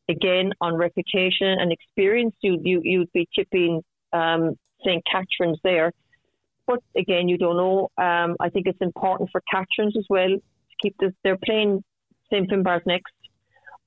again, 0.09 0.51
on 0.61 0.75
reputation 0.75 1.47
and 1.47 1.71
experience, 1.71 2.35
you, 2.41 2.59
you, 2.63 2.81
you'd 2.84 3.11
be 3.13 3.27
tipping 3.35 3.81
um, 4.11 4.55
St. 4.85 5.03
Catherine's 5.09 5.59
there. 5.63 5.91
But 6.65 6.80
again, 6.95 7.27
you 7.27 7.38
don't 7.38 7.57
know. 7.57 7.89
Um, 7.97 8.38
I 8.39 8.49
think 8.49 8.67
it's 8.67 8.81
important 8.81 9.30
for 9.31 9.41
Catherine's 9.51 9.97
as 9.97 10.05
well 10.09 10.30
to 10.30 10.75
keep 10.81 10.95
this. 10.99 11.11
They're 11.23 11.38
playing 11.43 11.84
St. 12.31 12.49
Finbarrs 12.49 12.85
next. 12.85 13.13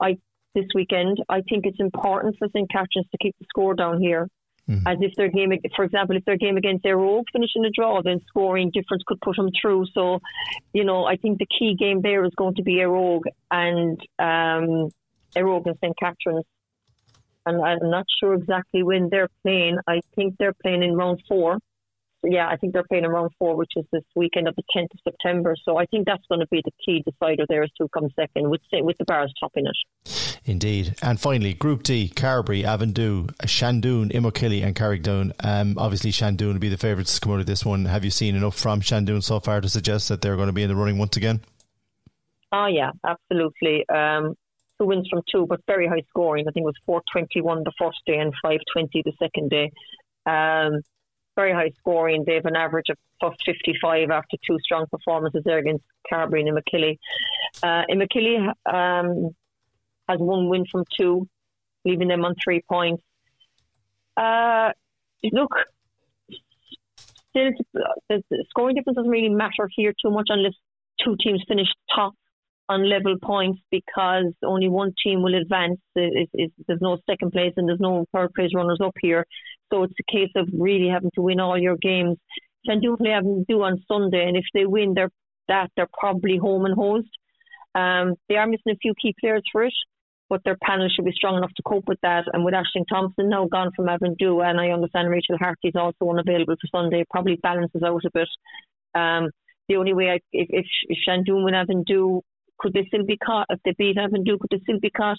I 0.00 0.18
this 0.54 0.66
weekend. 0.74 1.18
I 1.28 1.42
think 1.42 1.66
it's 1.66 1.80
important 1.80 2.36
for 2.38 2.48
St. 2.48 2.68
Catherine's 2.70 3.08
to 3.12 3.18
keep 3.20 3.36
the 3.38 3.46
score 3.48 3.74
down 3.74 4.00
here. 4.00 4.28
Mm-hmm. 4.68 4.88
As 4.88 4.96
if 5.00 5.12
their 5.14 5.28
game, 5.28 5.52
for 5.76 5.84
example, 5.84 6.16
if 6.16 6.24
their 6.24 6.36
game 6.36 6.56
against 6.56 6.84
Óg 6.84 7.22
finishing 7.32 7.64
a 7.64 7.70
draw, 7.70 8.02
then 8.02 8.20
scoring 8.26 8.72
difference 8.74 9.04
could 9.06 9.20
put 9.20 9.36
them 9.36 9.50
through. 9.60 9.86
So, 9.94 10.18
you 10.72 10.82
know, 10.82 11.04
I 11.04 11.16
think 11.16 11.38
the 11.38 11.46
key 11.46 11.76
game 11.78 12.02
there 12.02 12.24
is 12.24 12.32
going 12.36 12.56
to 12.56 12.64
be 12.64 12.78
Óg 12.78 13.20
and 13.48 14.00
um, 14.18 14.90
Éire 15.36 15.46
Óg 15.46 15.66
and 15.66 15.76
St. 15.82 15.96
Catherine's. 15.96 16.44
And 17.44 17.64
I'm 17.64 17.90
not 17.90 18.06
sure 18.20 18.34
exactly 18.34 18.82
when 18.82 19.08
they're 19.08 19.28
playing. 19.42 19.78
I 19.86 20.00
think 20.16 20.34
they're 20.38 20.56
playing 20.62 20.82
in 20.82 20.96
round 20.96 21.22
four. 21.28 21.58
So 22.22 22.28
yeah, 22.32 22.48
I 22.48 22.56
think 22.56 22.72
they're 22.72 22.84
playing 22.84 23.04
in 23.04 23.10
round 23.10 23.30
four, 23.38 23.56
which 23.56 23.72
is 23.76 23.84
this 23.92 24.02
weekend 24.16 24.48
of 24.48 24.56
the 24.56 24.64
10th 24.76 24.92
of 24.94 25.00
September. 25.04 25.54
So 25.64 25.76
I 25.76 25.86
think 25.86 26.06
that's 26.06 26.24
going 26.28 26.40
to 26.40 26.46
be 26.50 26.62
the 26.64 26.72
key 26.84 27.04
decider 27.04 27.44
there 27.48 27.62
is 27.62 27.70
to 27.78 27.88
comes 27.88 28.12
second, 28.16 28.50
with, 28.50 28.62
with 28.72 28.98
the 28.98 29.04
Barrs 29.04 29.32
topping 29.38 29.66
it. 29.66 29.76
Indeed. 30.44 30.96
And 31.02 31.20
finally, 31.20 31.54
Group 31.54 31.82
D, 31.82 32.10
Carbery, 32.14 32.64
Avondhu, 32.64 33.26
Seandún, 33.42 34.12
Imokilly 34.12 34.64
and 34.64 34.74
Carrigdhoun. 34.74 35.32
Um, 35.44 35.76
obviously, 35.78 36.10
Seandún 36.10 36.54
will 36.54 36.60
be 36.60 36.68
the 36.68 36.76
favourites 36.76 37.14
to 37.14 37.20
come 37.20 37.32
out 37.32 37.40
of 37.40 37.46
this 37.46 37.64
one. 37.64 37.84
Have 37.84 38.04
you 38.04 38.10
seen 38.10 38.34
enough 38.34 38.56
from 38.56 38.80
Seandún 38.80 39.22
so 39.22 39.40
far 39.40 39.60
to 39.60 39.68
suggest 39.68 40.08
that 40.08 40.22
they're 40.22 40.36
going 40.36 40.48
to 40.48 40.52
be 40.52 40.62
in 40.62 40.68
the 40.68 40.76
running 40.76 40.98
once 40.98 41.16
again? 41.16 41.40
Oh, 42.52 42.66
yeah, 42.66 42.92
absolutely. 43.04 43.88
Um, 43.88 44.36
two 44.78 44.86
wins 44.86 45.08
from 45.08 45.22
two, 45.30 45.46
but 45.46 45.60
very 45.66 45.86
high 45.86 46.02
scoring. 46.08 46.46
I 46.48 46.52
think 46.52 46.64
it 46.64 46.66
was 46.66 46.78
421 46.86 47.64
the 47.64 47.72
first 47.78 47.98
day 48.06 48.18
and 48.18 48.32
520 48.42 49.02
the 49.04 49.12
second 49.18 49.50
day. 49.50 49.72
Um, 50.26 50.80
very 51.36 51.52
high 51.52 51.70
scoring. 51.78 52.24
They 52.26 52.34
have 52.34 52.46
an 52.46 52.56
average 52.56 52.88
of 52.88 52.96
plus 53.20 53.34
55 53.44 54.10
after 54.10 54.36
two 54.46 54.58
strong 54.64 54.86
performances 54.90 55.42
there 55.44 55.58
against 55.58 55.84
Carbery 56.10 56.40
and 56.40 56.48
Imokilly. 56.48 56.98
Uh, 57.62 57.82
Imokilly 57.90 58.48
um, 58.72 59.30
has 60.08 60.18
one 60.18 60.48
win 60.48 60.64
from 60.70 60.84
two, 60.98 61.28
leaving 61.84 62.08
them 62.08 62.24
on 62.24 62.34
three 62.42 62.62
points. 62.68 63.02
Uh, 64.16 64.70
look, 65.24 65.50
still, 67.30 67.50
the 68.08 68.22
scoring 68.48 68.74
difference 68.74 68.96
doesn't 68.96 69.10
really 69.10 69.28
matter 69.28 69.68
here 69.76 69.92
too 70.02 70.10
much 70.10 70.28
unless 70.30 70.54
two 71.04 71.16
teams 71.22 71.42
finish 71.46 71.68
top 71.94 72.14
on 72.68 72.88
level 72.88 73.16
points 73.22 73.60
because 73.70 74.32
only 74.44 74.68
one 74.68 74.92
team 75.02 75.22
will 75.22 75.34
advance. 75.34 75.78
It, 75.94 76.28
it, 76.32 76.52
there's 76.66 76.80
no 76.80 76.98
second 77.08 77.32
place 77.32 77.52
and 77.56 77.68
there's 77.68 77.80
no 77.80 78.06
third 78.12 78.34
place 78.34 78.50
runners 78.54 78.80
up 78.82 78.94
here. 79.00 79.24
So 79.72 79.84
it's 79.84 79.94
a 80.00 80.12
case 80.12 80.30
of 80.36 80.48
really 80.52 80.88
having 80.88 81.10
to 81.14 81.22
win 81.22 81.40
all 81.40 81.58
your 81.58 81.76
games. 81.76 82.18
Seandún 82.68 82.98
play 82.98 83.16
do 83.48 83.62
on 83.62 83.84
Sunday, 83.86 84.26
and 84.26 84.36
if 84.36 84.44
they 84.52 84.66
win, 84.66 84.94
they're 84.94 85.10
that 85.48 85.70
they're 85.76 85.88
probably 85.98 86.36
home 86.36 86.64
and 86.64 86.74
host. 86.74 87.08
Um, 87.74 88.14
they 88.28 88.36
are 88.36 88.46
missing 88.46 88.72
a 88.72 88.76
few 88.76 88.94
key 89.00 89.14
players 89.20 89.44
for 89.52 89.64
it, 89.64 89.74
but 90.28 90.40
their 90.44 90.56
panel 90.62 90.88
should 90.88 91.04
be 91.04 91.12
strong 91.12 91.36
enough 91.36 91.52
to 91.56 91.62
cope 91.62 91.86
with 91.86 92.00
that. 92.02 92.24
And 92.32 92.44
with 92.44 92.54
Ashling 92.54 92.86
Thompson 92.88 93.28
now 93.28 93.46
gone 93.46 93.70
from 93.76 93.86
Avondhu, 93.86 94.44
and 94.44 94.60
I 94.60 94.70
understand 94.70 95.08
Rachel 95.08 95.38
Harty 95.38 95.68
is 95.68 95.76
also 95.76 96.10
unavailable 96.10 96.56
for 96.60 96.68
Sunday, 96.80 97.04
probably 97.10 97.36
balances 97.36 97.82
out 97.84 98.02
a 98.04 98.10
bit. 98.12 98.28
Um, 98.94 99.30
the 99.68 99.76
only 99.76 99.94
way 99.94 100.10
I, 100.10 100.20
if, 100.32 100.48
if, 100.50 100.66
if 100.88 100.98
Seandún 101.06 101.44
win 101.44 101.54
Avondhu, 101.54 102.22
could 102.58 102.72
they 102.72 102.84
still 102.88 103.04
be 103.04 103.16
caught? 103.16 103.46
If 103.50 103.60
they 103.64 103.74
beat 103.76 103.96
Avondhu, 103.96 104.38
could 104.38 104.50
they 104.50 104.60
still 104.60 104.80
be 104.80 104.90
caught? 104.90 105.18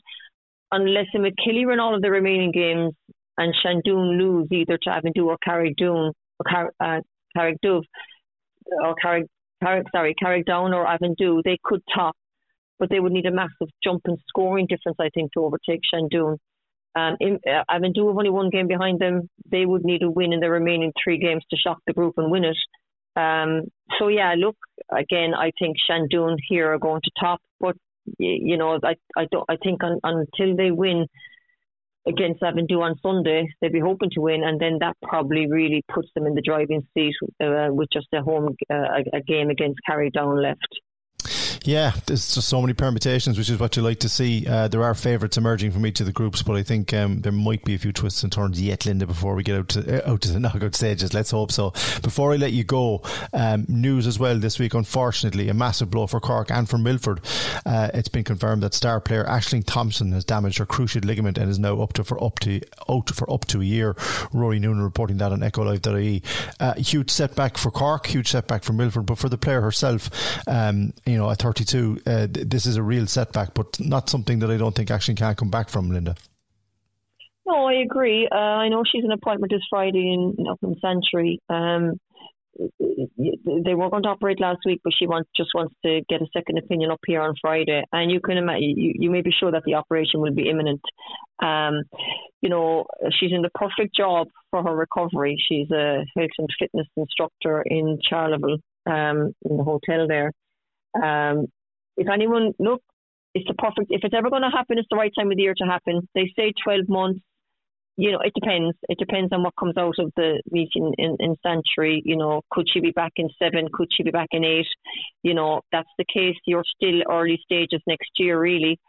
Unless 0.72 1.08
Imokilly 1.16 1.66
win 1.66 1.80
all 1.80 1.96
of 1.96 2.02
the 2.02 2.12
remaining 2.12 2.52
games 2.52 2.94
and 3.38 3.54
Seandún 3.64 4.18
lose 4.18 4.48
either 4.52 4.78
to 4.82 4.90
Avondhu 4.90 5.28
or 5.28 5.38
Carrigdhoun 5.48 6.12
or 6.12 6.46
Car- 6.48 6.74
uh, 6.80 7.02
Carrickdove 7.38 7.84
or 8.84 8.96
Carrick, 9.02 9.28
Carrick, 9.64 9.88
sorry, 9.94 10.16
Carrigdhoun 10.22 10.74
or 10.74 10.86
Avondhu, 10.86 11.42
they 11.44 11.58
could 11.64 11.82
top, 11.94 12.16
but 12.80 12.90
they 12.90 13.00
would 13.00 13.12
need 13.12 13.26
a 13.26 13.32
massive 13.32 13.70
jump 13.84 14.02
in 14.08 14.18
scoring 14.28 14.68
difference, 14.68 14.98
I 15.00 15.10
think, 15.14 15.32
to 15.34 15.46
overtake 15.46 15.82
Seandún. 15.94 16.38
Um, 16.96 17.16
uh, 17.22 17.64
Avondhu 17.70 18.08
have 18.08 18.18
only 18.18 18.30
one 18.30 18.50
game 18.50 18.68
behind 18.68 19.00
them. 19.00 19.30
They 19.50 19.66
would 19.66 19.86
need 19.86 20.02
a 20.04 20.10
win 20.10 20.34
in 20.34 20.40
the 20.40 20.50
remaining 20.50 20.92
three 21.02 21.20
games 21.20 21.44
to 21.52 21.58
shock 21.58 21.78
the 21.86 21.94
group 21.94 22.16
and 22.18 22.32
win 22.32 22.44
it. 22.44 22.58
Um, 23.18 23.64
so 23.98 24.10
yeah, 24.10 24.36
look 24.38 24.58
again. 24.92 25.34
I 25.34 25.52
think 25.60 25.78
Seandún 25.90 26.38
here 26.48 26.72
are 26.72 26.80
going 26.80 27.02
to 27.04 27.12
top, 27.20 27.42
but 27.60 27.76
you 28.18 28.58
know, 28.58 28.80
I 28.84 28.96
I 29.18 29.26
don't. 29.32 29.46
I 29.50 29.58
think 29.58 29.84
un, 29.84 30.00
until 30.04 30.56
they 30.56 30.72
win 30.72 31.08
against 32.08 32.42
Avondhu 32.42 32.80
on 32.82 32.96
Sunday, 33.02 33.50
they'll 33.60 33.72
be 33.72 33.80
hoping 33.80 34.10
to 34.12 34.22
win, 34.22 34.44
and 34.44 34.60
then 34.60 34.78
that 34.80 34.96
probably 35.02 35.48
really 35.52 35.84
puts 35.94 36.10
them 36.16 36.26
in 36.26 36.36
the 36.36 36.42
driving 36.42 36.88
seat 36.94 37.16
uh, 37.44 37.68
with 37.72 37.90
just 37.92 38.08
a 38.14 38.22
home 38.22 38.56
uh, 38.72 39.02
a 39.14 39.22
game 39.22 39.50
against 39.50 39.80
Carrigdhoun 39.90 40.42
left. 40.42 40.80
Yeah, 41.68 41.92
there's 42.06 42.34
just 42.34 42.48
so 42.48 42.62
many 42.62 42.74
permutations, 42.74 43.38
which 43.38 43.50
is 43.50 43.60
what 43.60 43.76
you 43.76 43.82
like 43.82 44.00
to 44.00 44.08
see. 44.08 44.48
Uh, 44.48 44.70
there 44.70 44.86
are 44.86 44.96
favourites 44.96 45.36
emerging 45.36 45.72
from 45.72 45.86
each 45.86 46.00
of 46.00 46.06
the 46.06 46.14
groups, 46.14 46.42
but 46.42 46.56
I 46.56 46.64
think 46.64 46.94
um, 46.94 47.20
there 47.20 47.34
might 47.34 47.66
be 47.66 47.76
a 47.76 47.78
few 47.78 47.92
twists 47.92 48.24
and 48.24 48.32
turns 48.32 48.62
yet, 48.62 48.86
Linda, 48.86 49.06
before 49.06 49.36
we 49.36 49.44
get 49.44 49.58
out 49.58 49.68
to 49.70 50.02
uh, 50.02 50.14
out 50.14 50.22
to 50.22 50.32
the 50.32 50.40
knockout 50.40 50.76
stages. 50.76 51.14
Let's 51.14 51.32
hope 51.32 51.52
so. 51.52 51.72
Before 52.02 52.32
I 52.32 52.38
let 52.38 52.54
you 52.54 52.64
go, 52.64 53.02
um, 53.34 53.66
news 53.68 54.08
as 54.08 54.18
well 54.18 54.40
this 54.40 54.60
week. 54.60 54.76
Unfortunately, 54.76 55.50
a 55.50 55.54
massive 55.54 55.92
blow 55.92 56.08
for 56.08 56.22
Cork 56.22 56.50
and 56.52 56.70
for 56.70 56.78
Milford. 56.78 57.20
Uh, 57.66 57.90
it's 57.94 58.08
been 58.08 58.24
confirmed 58.24 58.64
that 58.64 58.74
star 58.74 59.02
player 59.02 59.26
Ashling 59.26 59.66
Thompson 59.66 60.14
has 60.14 60.24
damaged 60.24 60.60
her 60.60 60.66
cruciate 60.66 61.04
ligament 61.04 61.38
and 61.38 61.50
is 61.50 61.60
now 61.60 61.82
up 61.82 61.92
to 61.94 62.06
for 62.06 62.24
up 62.24 62.40
to 62.40 62.62
out 62.90 63.10
for 63.10 63.30
up 63.30 63.44
to 63.48 63.60
a 63.60 63.66
year. 63.66 63.94
Rory 64.32 64.60
Noonan 64.60 64.84
reporting 64.84 65.18
that 65.18 65.34
on 65.34 65.42
EchoLive.ie. 65.42 66.24
Uh, 66.62 66.76
huge 66.76 67.10
setback 67.10 67.58
for 67.58 67.72
Cork, 67.72 68.06
huge 68.08 68.30
setback 68.30 68.64
for 68.64 68.72
Milford, 68.72 69.06
but 69.06 69.18
for 69.18 69.28
the 69.28 69.38
player 69.38 69.60
herself, 69.60 70.10
um, 70.48 70.94
you 71.06 71.18
know, 71.18 71.30
at 71.30 71.40
30 71.40 71.57
42. 71.58 72.02
Uh, 72.06 72.28
this 72.30 72.66
is 72.66 72.78
a 72.78 72.84
real 72.84 73.08
setback, 73.08 73.54
but 73.54 73.80
not 73.80 74.10
something 74.10 74.40
that 74.40 74.52
I 74.52 74.58
don't 74.58 74.76
think 74.76 74.92
actually 74.92 75.16
can 75.16 75.36
come 75.36 75.50
back 75.50 75.70
from, 75.70 75.90
Linda. 75.90 76.16
No, 77.46 77.66
I 77.66 77.76
agree. 77.76 78.28
Uh, 78.32 78.36
I 78.36 78.70
know 78.70 78.84
she's 78.90 79.06
an 79.06 79.12
appointment 79.12 79.52
this 79.52 79.62
Friday 79.70 80.14
in, 80.14 80.36
in 80.38 80.76
in 80.84 81.38
Um, 81.50 82.00
they 82.60 83.76
were 83.76 83.90
going 83.90 84.04
to 84.04 84.10
operate 84.10 84.40
last 84.40 84.60
week, 84.66 84.82
but 84.84 84.92
she 84.98 85.06
wants 85.06 85.30
just 85.38 85.52
wants 85.54 85.76
to 85.86 86.02
get 86.10 86.22
a 86.22 86.28
second 86.36 86.58
opinion 86.58 86.90
up 86.90 87.00
here 87.06 87.22
on 87.22 87.36
Friday. 87.40 87.84
And 87.92 88.12
you 88.12 88.20
can 88.20 88.38
imagine, 88.38 88.74
you, 88.76 88.94
you 88.96 89.12
may 89.12 89.22
be 89.22 89.32
sure 89.32 89.52
that 89.52 89.64
the 89.66 89.76
operation 89.76 90.22
will 90.22 90.34
be 90.34 90.50
imminent. 90.50 90.82
Um, 91.42 91.84
you 92.42 92.50
know, 92.50 92.86
she's 93.20 93.32
in 93.32 93.44
the 93.44 93.52
perfect 93.54 93.96
job 93.96 94.28
for 94.50 94.64
her 94.64 94.76
recovery. 94.76 95.38
She's 95.48 95.70
a 95.72 96.04
health 96.16 96.30
and 96.40 96.50
fitness 96.60 96.88
instructor 96.98 97.62
in 97.62 98.00
Charleville, 98.10 98.60
um, 98.88 99.34
in 99.46 99.58
the 99.58 99.64
hotel 99.64 100.08
there. 100.08 100.32
Um, 101.04 101.48
if 101.98 102.08
anyone 102.10 102.54
look, 102.60 102.82
it's 103.34 103.48
the 103.48 103.54
perfect. 103.54 103.88
If 103.90 104.02
it's 104.04 104.16
ever 104.16 104.30
going 104.30 104.44
to 104.44 104.50
happen, 104.50 104.78
it's 104.78 104.88
the 104.90 104.98
right 104.98 105.12
time 105.18 105.32
of 105.32 105.38
the 105.38 105.44
year 105.44 105.56
to 105.58 105.66
happen. 105.66 106.08
They 106.16 106.32
say 106.36 106.54
twelve 106.64 106.88
months. 106.88 107.22
You 108.00 108.12
know, 108.12 108.20
it 108.24 108.34
depends. 108.40 108.78
It 108.90 109.00
depends 109.00 109.34
on 109.34 109.42
what 109.42 109.56
comes 109.60 109.76
out 109.76 109.96
of 109.98 110.12
the 110.16 110.42
meeting 110.52 110.94
in, 111.00 111.18
in 111.20 111.36
Santry. 111.42 112.04
You 112.06 112.16
know, 112.16 112.42
could 112.52 112.68
she 112.72 112.80
be 112.80 112.92
back 112.92 113.14
in 113.16 113.28
seven? 113.40 113.68
Could 113.74 113.90
she 113.92 114.04
be 114.04 114.12
back 114.12 114.28
in 114.32 114.46
eight? 114.46 114.68
You 115.24 115.34
know, 115.34 115.62
that's 115.72 115.90
the 115.98 116.06
case. 116.06 116.36
You're 116.46 116.64
still 116.76 117.02
early 117.12 117.40
stages 117.44 117.82
next 117.88 118.12
year, 118.18 118.40
really. 118.40 118.80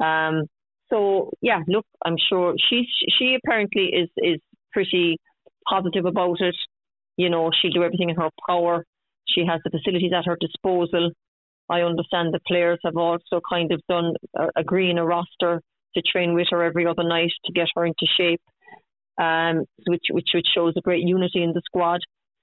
Um, 0.00 0.46
so 0.90 1.30
yeah, 1.42 1.60
look, 1.68 1.86
I'm 2.04 2.16
sure 2.28 2.54
she's 2.70 2.86
she 3.18 3.36
apparently 3.42 3.86
is 3.86 4.08
is 4.16 4.40
pretty 4.72 5.18
positive 5.68 6.06
about 6.06 6.40
it. 6.40 6.56
You 7.16 7.30
know, 7.30 7.50
she'll 7.52 7.70
do 7.70 7.82
everything 7.82 8.10
in 8.10 8.16
her 8.16 8.30
power. 8.46 8.84
She 9.28 9.44
has 9.46 9.60
the 9.64 9.70
facilities 9.70 10.12
at 10.16 10.26
her 10.26 10.36
disposal. 10.40 11.10
I 11.70 11.80
understand 11.80 12.32
the 12.32 12.40
players 12.46 12.78
have 12.84 12.96
also 12.96 13.40
kind 13.48 13.72
of 13.72 13.80
done 13.88 14.14
agreeing 14.56 14.98
a 14.98 15.04
roster 15.04 15.60
to 15.94 16.02
train 16.02 16.34
with 16.34 16.48
her 16.50 16.62
every 16.62 16.86
other 16.86 17.04
night 17.04 17.32
to 17.44 17.52
get 17.52 17.68
her 17.74 17.86
into 17.86 18.06
shape, 18.18 18.42
um, 19.18 19.64
which 19.86 20.04
which 20.10 20.28
which 20.34 20.46
shows 20.54 20.74
a 20.76 20.80
great 20.80 21.02
unity 21.06 21.42
in 21.42 21.52
the 21.52 21.62
squad. 21.64 22.00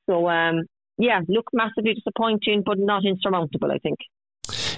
So 0.10 0.28
um, 0.28 0.64
yeah, 0.98 1.22
look 1.28 1.48
massively 1.54 1.94
disappointing, 1.94 2.64
but 2.66 2.80
not 2.80 3.06
insurmountable. 3.06 3.72
I 3.72 3.78
think. 3.78 4.00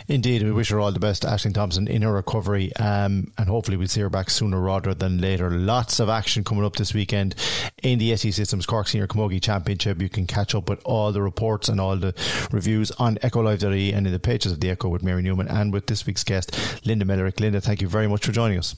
Indeed, 0.07 0.43
we 0.43 0.51
wish 0.51 0.69
her 0.69 0.79
all 0.79 0.91
the 0.91 0.99
best, 0.99 1.23
Ashling 1.23 1.53
Thompson, 1.53 1.87
in 1.87 2.01
her 2.01 2.13
recovery, 2.13 2.75
um, 2.75 3.31
and 3.37 3.47
hopefully 3.47 3.77
we'll 3.77 3.87
see 3.87 4.01
her 4.01 4.09
back 4.09 4.29
sooner 4.29 4.59
rather 4.59 4.93
than 4.93 5.19
later. 5.19 5.49
Lots 5.49 5.99
of 5.99 6.09
action 6.09 6.43
coming 6.43 6.65
up 6.65 6.75
this 6.75 6.93
weekend 6.93 7.35
in 7.81 7.99
the 7.99 8.11
SE 8.13 8.31
Systems 8.31 8.65
Cork 8.65 8.87
Senior 8.87 9.07
Camogie 9.07 9.41
Championship. 9.41 10.01
You 10.01 10.09
can 10.09 10.27
catch 10.27 10.53
up 10.55 10.69
with 10.69 10.81
all 10.83 11.11
the 11.11 11.21
reports 11.21 11.69
and 11.69 11.79
all 11.79 11.95
the 11.95 12.13
reviews 12.51 12.91
on 12.91 13.15
EchoLive.ie 13.17 13.93
and 13.93 14.05
in 14.05 14.13
the 14.13 14.19
pages 14.19 14.51
of 14.51 14.59
the 14.59 14.69
Echo 14.69 14.89
with 14.89 15.03
Mary 15.03 15.21
Newman 15.21 15.47
and 15.47 15.71
with 15.71 15.87
this 15.87 16.05
week's 16.05 16.23
guest, 16.23 16.85
Linda 16.85 17.05
Mellerick. 17.05 17.39
Linda, 17.39 17.61
thank 17.61 17.81
you 17.81 17.87
very 17.87 18.07
much 18.07 18.25
for 18.25 18.31
joining 18.31 18.57
us. 18.57 18.75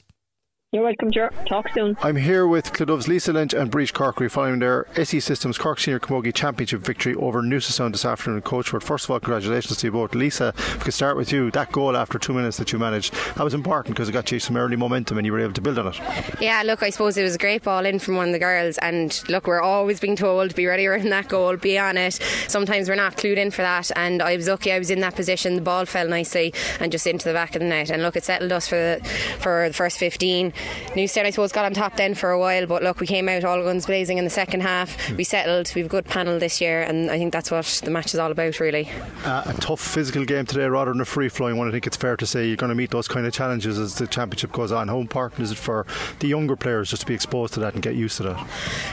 You're 0.71 0.83
welcome, 0.83 1.09
Ger. 1.09 1.31
Talk 1.47 1.69
soon. 1.73 1.95
I'm 2.01 2.17
here 2.17 2.45
with 2.47 2.73
Cloughduv's 2.73 3.07
Lisa 3.07 3.31
Lynch 3.31 3.53
and 3.53 3.71
Briege 3.71 3.93
Corkery 3.93 4.29
following 4.29 4.59
their 4.59 4.87
SE 4.97 5.21
Systems 5.21 5.57
Cork 5.57 5.79
Senior 5.79 6.01
Camogie 6.01 6.33
Championship 6.33 6.81
victory 6.81 7.15
over 7.15 7.41
Newcestown 7.41 7.93
this 7.93 8.03
afternoon. 8.03 8.41
Coachford, 8.41 8.83
first 8.83 9.05
of 9.05 9.11
all, 9.11 9.21
congratulations 9.21 9.77
to 9.77 9.87
you 9.87 9.91
both. 9.91 10.13
Lisa, 10.13 10.53
if 10.57 10.75
we 10.79 10.81
could 10.83 10.93
start 10.93 11.15
with 11.15 11.31
you, 11.31 11.49
that 11.51 11.71
goal 11.71 11.95
after 11.95 12.19
two 12.19 12.33
minutes 12.33 12.57
that 12.57 12.73
you 12.73 12.79
managed, 12.79 13.13
that 13.35 13.43
was 13.45 13.53
important 13.53 13.95
because 13.95 14.09
it 14.09 14.11
got 14.11 14.29
you 14.33 14.39
some 14.39 14.57
early 14.57 14.75
momentum 14.75 15.17
and 15.17 15.25
you 15.25 15.31
were 15.31 15.39
able 15.39 15.53
to 15.53 15.61
build 15.61 15.79
on 15.79 15.87
it. 15.87 16.01
Yeah, 16.41 16.61
look, 16.65 16.83
I 16.83 16.89
suppose 16.89 17.15
it 17.15 17.23
was 17.23 17.35
a 17.35 17.37
great 17.37 17.63
ball 17.63 17.85
in 17.85 17.97
from 17.99 18.17
one 18.17 18.27
of 18.27 18.33
the 18.33 18.39
girls, 18.39 18.77
and 18.79 19.23
look, 19.29 19.47
we're 19.47 19.61
always 19.61 20.01
being 20.01 20.17
told 20.17 20.55
be 20.55 20.65
ready 20.65 20.83
in 20.85 21.09
that 21.09 21.29
goal, 21.29 21.55
be 21.55 21.77
on 21.77 21.95
it. 21.95 22.19
Sometimes 22.49 22.89
we're 22.89 22.95
not 22.95 23.15
clued 23.15 23.37
in 23.37 23.49
for 23.49 23.61
that, 23.61 23.91
and 23.95 24.21
I 24.21 24.35
was 24.35 24.49
lucky 24.49 24.73
I 24.73 24.79
was 24.79 24.89
in 24.89 24.99
that 25.01 25.15
position. 25.15 25.55
The 25.55 25.61
ball 25.61 25.85
fell 25.85 26.09
nicely 26.09 26.53
and 26.81 26.91
just 26.91 27.07
into 27.07 27.29
the 27.29 27.33
back 27.33 27.55
of 27.55 27.61
the 27.61 27.67
net, 27.67 27.91
and 27.91 28.01
look, 28.01 28.17
it 28.17 28.25
settled 28.25 28.51
us 28.51 28.67
for 28.67 28.75
the, 28.75 29.09
for 29.39 29.69
the 29.69 29.73
first 29.73 29.97
15. 29.99 30.51
Newcestown, 30.95 31.25
I 31.25 31.29
suppose, 31.29 31.51
got 31.51 31.65
on 31.65 31.73
top 31.73 31.97
then 31.97 32.15
for 32.15 32.31
a 32.31 32.39
while, 32.39 32.65
but 32.65 32.83
look, 32.83 32.99
we 32.99 33.07
came 33.07 33.27
out 33.29 33.43
all 33.43 33.61
guns 33.63 33.85
blazing 33.85 34.17
in 34.17 34.23
the 34.23 34.29
second 34.29 34.61
half. 34.61 35.11
We 35.11 35.23
settled. 35.23 35.71
We've 35.75 35.85
a 35.85 35.89
good 35.89 36.05
panel 36.05 36.39
this 36.39 36.61
year, 36.61 36.81
and 36.81 37.11
I 37.11 37.17
think 37.17 37.33
that's 37.33 37.51
what 37.51 37.81
the 37.83 37.91
match 37.91 38.13
is 38.13 38.19
all 38.19 38.31
about, 38.31 38.59
really. 38.59 38.89
Uh, 39.23 39.43
a 39.45 39.53
tough 39.59 39.81
physical 39.81 40.25
game 40.25 40.45
today 40.45 40.65
rather 40.65 40.91
than 40.91 41.01
a 41.01 41.05
free 41.05 41.29
flowing 41.29 41.57
one. 41.57 41.67
I 41.67 41.71
think 41.71 41.87
it's 41.87 41.97
fair 41.97 42.15
to 42.17 42.25
say 42.25 42.47
you're 42.47 42.57
going 42.57 42.69
to 42.69 42.75
meet 42.75 42.91
those 42.91 43.07
kind 43.07 43.25
of 43.25 43.33
challenges 43.33 43.77
as 43.79 43.95
the 43.95 44.07
championship 44.07 44.51
goes 44.51 44.71
on. 44.71 44.87
How 44.87 44.99
important 44.99 45.41
is 45.41 45.51
it 45.51 45.57
for 45.57 45.85
the 46.19 46.27
younger 46.27 46.55
players 46.55 46.89
just 46.89 47.01
to 47.01 47.07
be 47.07 47.13
exposed 47.13 47.53
to 47.55 47.59
that 47.61 47.73
and 47.73 47.83
get 47.83 47.95
used 47.95 48.17
to 48.17 48.23
that? 48.23 48.47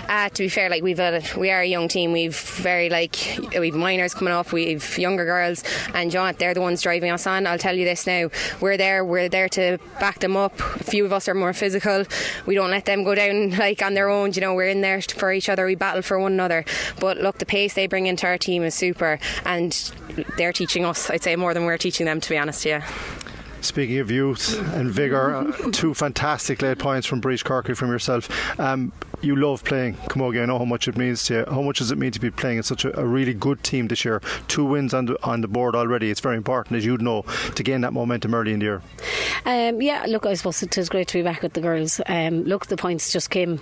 Uh, 0.08 0.28
to 0.28 0.42
be 0.42 0.48
fair, 0.48 0.68
like 0.68 0.82
we've 0.82 1.00
a, 1.00 1.22
we 1.36 1.50
are 1.50 1.60
a 1.60 1.66
young 1.66 1.88
team. 1.88 2.12
We've 2.12 2.36
very 2.36 2.88
like 2.88 3.38
we've 3.58 3.74
minors 3.74 4.14
coming 4.14 4.32
up. 4.32 4.52
We've 4.52 4.98
younger 4.98 5.24
girls, 5.24 5.64
and 5.94 6.10
John, 6.10 6.34
they're 6.38 6.54
the 6.54 6.60
ones 6.60 6.82
driving 6.82 7.10
us 7.10 7.26
on. 7.26 7.46
I'll 7.46 7.58
tell 7.58 7.76
you 7.76 7.84
this 7.84 8.06
now: 8.06 8.30
we're 8.60 8.76
there. 8.76 9.04
We're 9.04 9.28
there 9.28 9.48
to 9.50 9.78
back 10.00 10.20
them 10.20 10.36
up. 10.36 10.58
A 10.58 10.84
few 10.84 11.04
of 11.04 11.12
us 11.12 11.28
are 11.28 11.34
more 11.34 11.51
physical 11.52 12.04
we 12.46 12.54
don't 12.54 12.70
let 12.70 12.84
them 12.84 13.04
go 13.04 13.14
down 13.14 13.50
like 13.58 13.82
on 13.82 13.94
their 13.94 14.08
own. 14.08 14.32
You 14.32 14.40
know, 14.40 14.54
we're 14.54 14.68
in 14.68 14.80
there 14.80 15.00
for 15.02 15.32
each 15.32 15.48
other. 15.48 15.66
We 15.66 15.74
battle 15.74 16.02
for 16.02 16.18
one 16.18 16.32
another. 16.32 16.64
But 17.00 17.18
look, 17.18 17.38
the 17.38 17.46
pace 17.46 17.74
they 17.74 17.86
bring 17.86 18.06
into 18.06 18.26
our 18.26 18.38
team 18.38 18.62
is 18.62 18.74
super, 18.74 19.18
and 19.44 19.72
they're 20.36 20.52
teaching 20.52 20.84
us. 20.84 21.10
I'd 21.10 21.22
say 21.22 21.36
more 21.36 21.54
than 21.54 21.64
we're 21.64 21.78
teaching 21.78 22.06
them. 22.06 22.20
To 22.20 22.30
be 22.30 22.38
honest, 22.38 22.64
yeah. 22.64 22.86
Speaking 23.60 23.98
of 23.98 24.10
youth 24.10 24.58
and 24.74 24.90
vigour, 24.90 25.52
two 25.70 25.94
fantastic 25.94 26.62
late 26.62 26.78
points 26.78 27.06
from 27.06 27.20
Briege 27.20 27.44
Corkery 27.44 27.76
from 27.76 27.90
yourself. 27.90 28.28
Um, 28.58 28.92
you 29.22 29.36
love 29.36 29.64
playing 29.64 29.94
Camogie. 30.08 30.42
I 30.42 30.46
know 30.46 30.58
how 30.58 30.64
much 30.64 30.88
it 30.88 30.96
means 30.96 31.24
to 31.24 31.34
you. 31.34 31.44
How 31.48 31.62
much 31.62 31.78
does 31.78 31.90
it 31.90 31.98
mean 31.98 32.12
to 32.12 32.20
be 32.20 32.30
playing 32.30 32.58
in 32.58 32.62
such 32.62 32.84
a, 32.84 32.98
a 32.98 33.04
really 33.04 33.34
good 33.34 33.62
team 33.62 33.88
this 33.88 34.04
year? 34.04 34.20
Two 34.48 34.64
wins 34.64 34.92
on 34.92 35.06
the, 35.06 35.22
on 35.24 35.40
the 35.40 35.48
board 35.48 35.74
already. 35.74 36.10
It's 36.10 36.20
very 36.20 36.36
important, 36.36 36.76
as 36.76 36.84
you'd 36.84 37.02
know, 37.02 37.22
to 37.54 37.62
gain 37.62 37.82
that 37.82 37.92
momentum 37.92 38.34
early 38.34 38.52
in 38.52 38.58
the 38.58 38.64
year. 38.64 38.82
Um, 39.44 39.80
yeah, 39.80 40.04
look, 40.08 40.26
I 40.26 40.34
suppose 40.34 40.62
it 40.62 40.76
is 40.76 40.88
great 40.88 41.08
to 41.08 41.18
be 41.18 41.22
back 41.22 41.42
with 41.42 41.52
the 41.52 41.60
girls. 41.60 42.00
Um, 42.06 42.44
look, 42.44 42.66
the 42.66 42.76
points 42.76 43.12
just 43.12 43.30
came, 43.30 43.60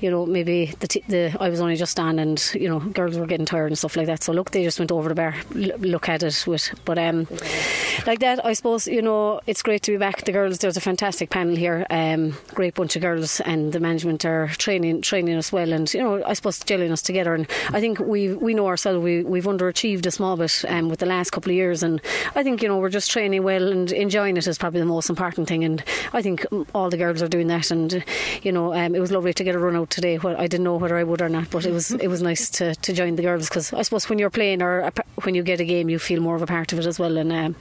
you 0.00 0.10
know, 0.10 0.26
maybe 0.26 0.66
the, 0.80 0.88
t- 0.88 1.04
the 1.08 1.36
I 1.38 1.48
was 1.48 1.60
only 1.60 1.76
just 1.76 1.98
on 2.00 2.18
and, 2.18 2.42
you 2.54 2.68
know, 2.68 2.80
girls 2.80 3.18
were 3.18 3.26
getting 3.26 3.46
tired 3.46 3.68
and 3.68 3.78
stuff 3.78 3.96
like 3.96 4.06
that. 4.06 4.22
So, 4.22 4.32
look, 4.32 4.50
they 4.50 4.64
just 4.64 4.78
went 4.78 4.92
over 4.92 5.08
the 5.08 5.14
bar, 5.14 5.34
l- 5.54 5.78
look 5.78 6.08
at 6.08 6.22
it 6.22 6.44
with. 6.46 6.70
But 6.84 6.98
um, 6.98 7.26
like 8.06 8.20
that, 8.20 8.44
I 8.44 8.52
suppose, 8.54 8.86
you 8.86 9.02
know, 9.02 9.40
it's 9.46 9.62
great 9.62 9.82
to 9.82 9.92
be 9.92 9.98
back. 9.98 10.24
The 10.24 10.32
girls, 10.32 10.58
there's 10.58 10.76
a 10.76 10.80
fantastic 10.80 11.30
panel 11.30 11.56
here, 11.56 11.86
um, 11.90 12.34
great 12.54 12.74
bunch 12.74 12.96
of 12.96 13.02
girls, 13.02 13.40
and 13.40 13.72
the 13.72 13.80
management 13.80 14.24
are 14.24 14.48
training 14.48 15.01
training 15.02 15.36
us 15.36 15.52
well 15.52 15.72
and, 15.72 15.92
you 15.92 16.02
know, 16.02 16.22
I 16.24 16.34
suppose 16.34 16.58
gelling 16.60 16.90
us 16.90 17.02
together. 17.02 17.34
And 17.34 17.46
I 17.70 17.80
think 17.80 17.98
we 17.98 18.32
we 18.34 18.54
know 18.54 18.66
ourselves, 18.66 19.02
we, 19.02 19.22
we've 19.22 19.44
underachieved 19.44 20.06
a 20.06 20.10
small 20.10 20.36
bit 20.36 20.64
um, 20.68 20.88
with 20.88 21.00
the 21.00 21.06
last 21.06 21.30
couple 21.30 21.50
of 21.50 21.56
years. 21.56 21.82
And 21.82 22.00
I 22.34 22.42
think, 22.42 22.62
you 22.62 22.68
know, 22.68 22.78
we're 22.78 22.88
just 22.88 23.10
training 23.10 23.42
well 23.42 23.70
and 23.70 23.90
enjoying 23.92 24.36
it 24.36 24.46
is 24.46 24.58
probably 24.58 24.80
the 24.80 24.86
most 24.86 25.10
important 25.10 25.48
thing. 25.48 25.64
And 25.64 25.82
I 26.12 26.22
think 26.22 26.46
all 26.74 26.90
the 26.90 26.96
girls 26.96 27.22
are 27.22 27.28
doing 27.28 27.48
that. 27.48 27.70
And, 27.70 28.04
you 28.42 28.52
know, 28.52 28.74
um, 28.74 28.94
it 28.94 29.00
was 29.00 29.12
lovely 29.12 29.32
to 29.34 29.44
get 29.44 29.54
a 29.54 29.58
run 29.58 29.76
out 29.76 29.90
today. 29.90 30.18
Well, 30.18 30.36
I 30.38 30.46
didn't 30.46 30.64
know 30.64 30.76
whether 30.76 30.96
I 30.96 31.04
would 31.04 31.22
or 31.22 31.28
not, 31.28 31.50
but 31.50 31.66
it 31.66 31.72
was 31.72 31.90
it 31.92 32.08
was 32.08 32.22
nice 32.22 32.50
to, 32.50 32.74
to 32.74 32.92
join 32.92 33.16
the 33.16 33.22
girls 33.22 33.48
because 33.48 33.72
I 33.72 33.82
suppose 33.82 34.08
when 34.08 34.18
you're 34.18 34.30
playing 34.30 34.62
or 34.62 34.92
when 35.22 35.34
you 35.34 35.42
get 35.42 35.60
a 35.60 35.64
game, 35.64 35.88
you 35.88 35.98
feel 35.98 36.20
more 36.20 36.36
of 36.36 36.42
a 36.42 36.46
part 36.46 36.72
of 36.72 36.78
it 36.78 36.86
as 36.86 36.98
well. 36.98 37.16
And 37.16 37.32
um, 37.32 37.56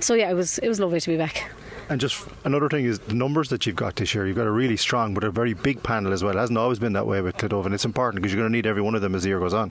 so, 0.00 0.14
yeah, 0.14 0.30
it 0.30 0.34
was 0.34 0.58
it 0.58 0.68
was 0.68 0.80
lovely 0.80 1.00
to 1.00 1.10
be 1.10 1.16
back. 1.16 1.50
And 1.88 2.00
just 2.00 2.26
another 2.44 2.68
thing 2.68 2.84
is 2.84 2.98
the 2.98 3.14
numbers 3.14 3.48
that 3.50 3.64
you've 3.64 3.76
got 3.76 3.96
this 3.96 4.14
year. 4.14 4.26
You've 4.26 4.36
got 4.36 4.46
a 4.46 4.50
really 4.50 4.76
strong 4.76 5.14
but 5.14 5.22
a 5.22 5.30
very 5.30 5.54
big 5.54 5.82
panel 5.82 6.12
as 6.12 6.24
well. 6.24 6.36
It 6.36 6.40
hasn't 6.40 6.58
always 6.58 6.80
been 6.80 6.94
that 6.94 7.06
way 7.06 7.20
with 7.20 7.36
Cloughduv, 7.36 7.64
and 7.64 7.74
it's 7.74 7.84
important 7.84 8.22
because 8.22 8.32
you're 8.32 8.42
going 8.42 8.50
to 8.50 8.56
need 8.56 8.66
every 8.66 8.82
one 8.82 8.96
of 8.96 9.02
them 9.02 9.14
as 9.14 9.22
the 9.22 9.28
year 9.28 9.38
goes 9.38 9.54
on. 9.54 9.70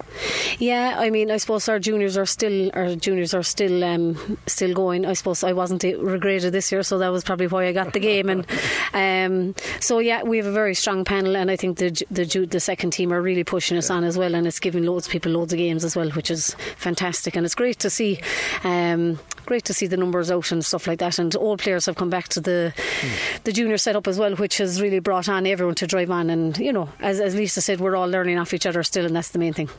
Yeah, 0.57 0.95
I 0.97 1.09
mean, 1.09 1.29
I 1.29 1.37
suppose 1.37 1.67
our 1.67 1.79
juniors 1.79 2.17
are 2.17 2.25
still 2.25 2.71
our 2.73 2.95
juniors 2.95 3.33
are 3.33 3.43
still 3.43 3.83
um, 3.83 4.37
still 4.47 4.73
going. 4.73 5.05
I 5.05 5.13
suppose 5.13 5.43
I 5.43 5.51
wasn't 5.51 5.81
regraded 5.81 6.51
this 6.51 6.71
year, 6.71 6.83
so 6.83 6.97
that 6.99 7.09
was 7.09 7.23
probably 7.23 7.47
why 7.47 7.65
I 7.67 7.73
got 7.73 7.91
the 7.91 7.99
game. 7.99 8.29
And 8.29 8.45
um, 8.93 9.55
so 9.81 9.99
yeah, 9.99 10.23
we 10.23 10.37
have 10.37 10.45
a 10.45 10.53
very 10.53 10.75
strong 10.75 11.03
panel, 11.03 11.35
and 11.35 11.51
I 11.51 11.57
think 11.57 11.77
the 11.77 11.91
the 12.09 12.45
the 12.45 12.59
second 12.61 12.91
team 12.91 13.11
are 13.11 13.21
really 13.21 13.43
pushing 13.43 13.77
us 13.77 13.89
yeah. 13.89 13.97
on 13.97 14.03
as 14.05 14.17
well, 14.17 14.35
and 14.35 14.47
it's 14.47 14.59
giving 14.59 14.85
loads 14.85 15.07
of 15.07 15.11
people 15.11 15.33
loads 15.33 15.51
of 15.51 15.57
games 15.57 15.83
as 15.83 15.97
well, 15.97 16.09
which 16.11 16.31
is 16.31 16.55
fantastic, 16.77 17.35
and 17.35 17.45
it's 17.45 17.55
great 17.55 17.79
to 17.79 17.89
see. 17.89 18.21
Um, 18.63 19.19
great 19.45 19.65
to 19.65 19.73
see 19.73 19.87
the 19.87 19.97
numbers 19.97 20.31
out 20.31 20.51
and 20.51 20.63
stuff 20.63 20.87
like 20.87 20.99
that. 20.99 21.19
And 21.19 21.35
all 21.35 21.57
players 21.57 21.85
have 21.85 21.95
come 21.95 22.09
back 22.09 22.27
to 22.29 22.41
the 22.41 22.73
mm. 22.75 23.43
the 23.43 23.51
junior 23.51 23.77
setup 23.77 24.07
as 24.07 24.19
well, 24.19 24.35
which 24.35 24.57
has 24.57 24.81
really 24.81 24.99
brought 24.99 25.29
on 25.29 25.45
everyone 25.45 25.75
to 25.75 25.87
drive 25.87 26.11
on. 26.11 26.29
And 26.29 26.57
you 26.57 26.73
know, 26.73 26.89
as, 26.99 27.19
as 27.19 27.35
Lisa 27.35 27.61
said, 27.61 27.79
we're 27.79 27.95
all 27.95 28.07
learning 28.07 28.37
off 28.37 28.53
each 28.53 28.65
other 28.65 28.83
still, 28.83 29.05
and 29.05 29.15
that's 29.15 29.29
the 29.29 29.39
main 29.39 29.53
thing. 29.53 29.69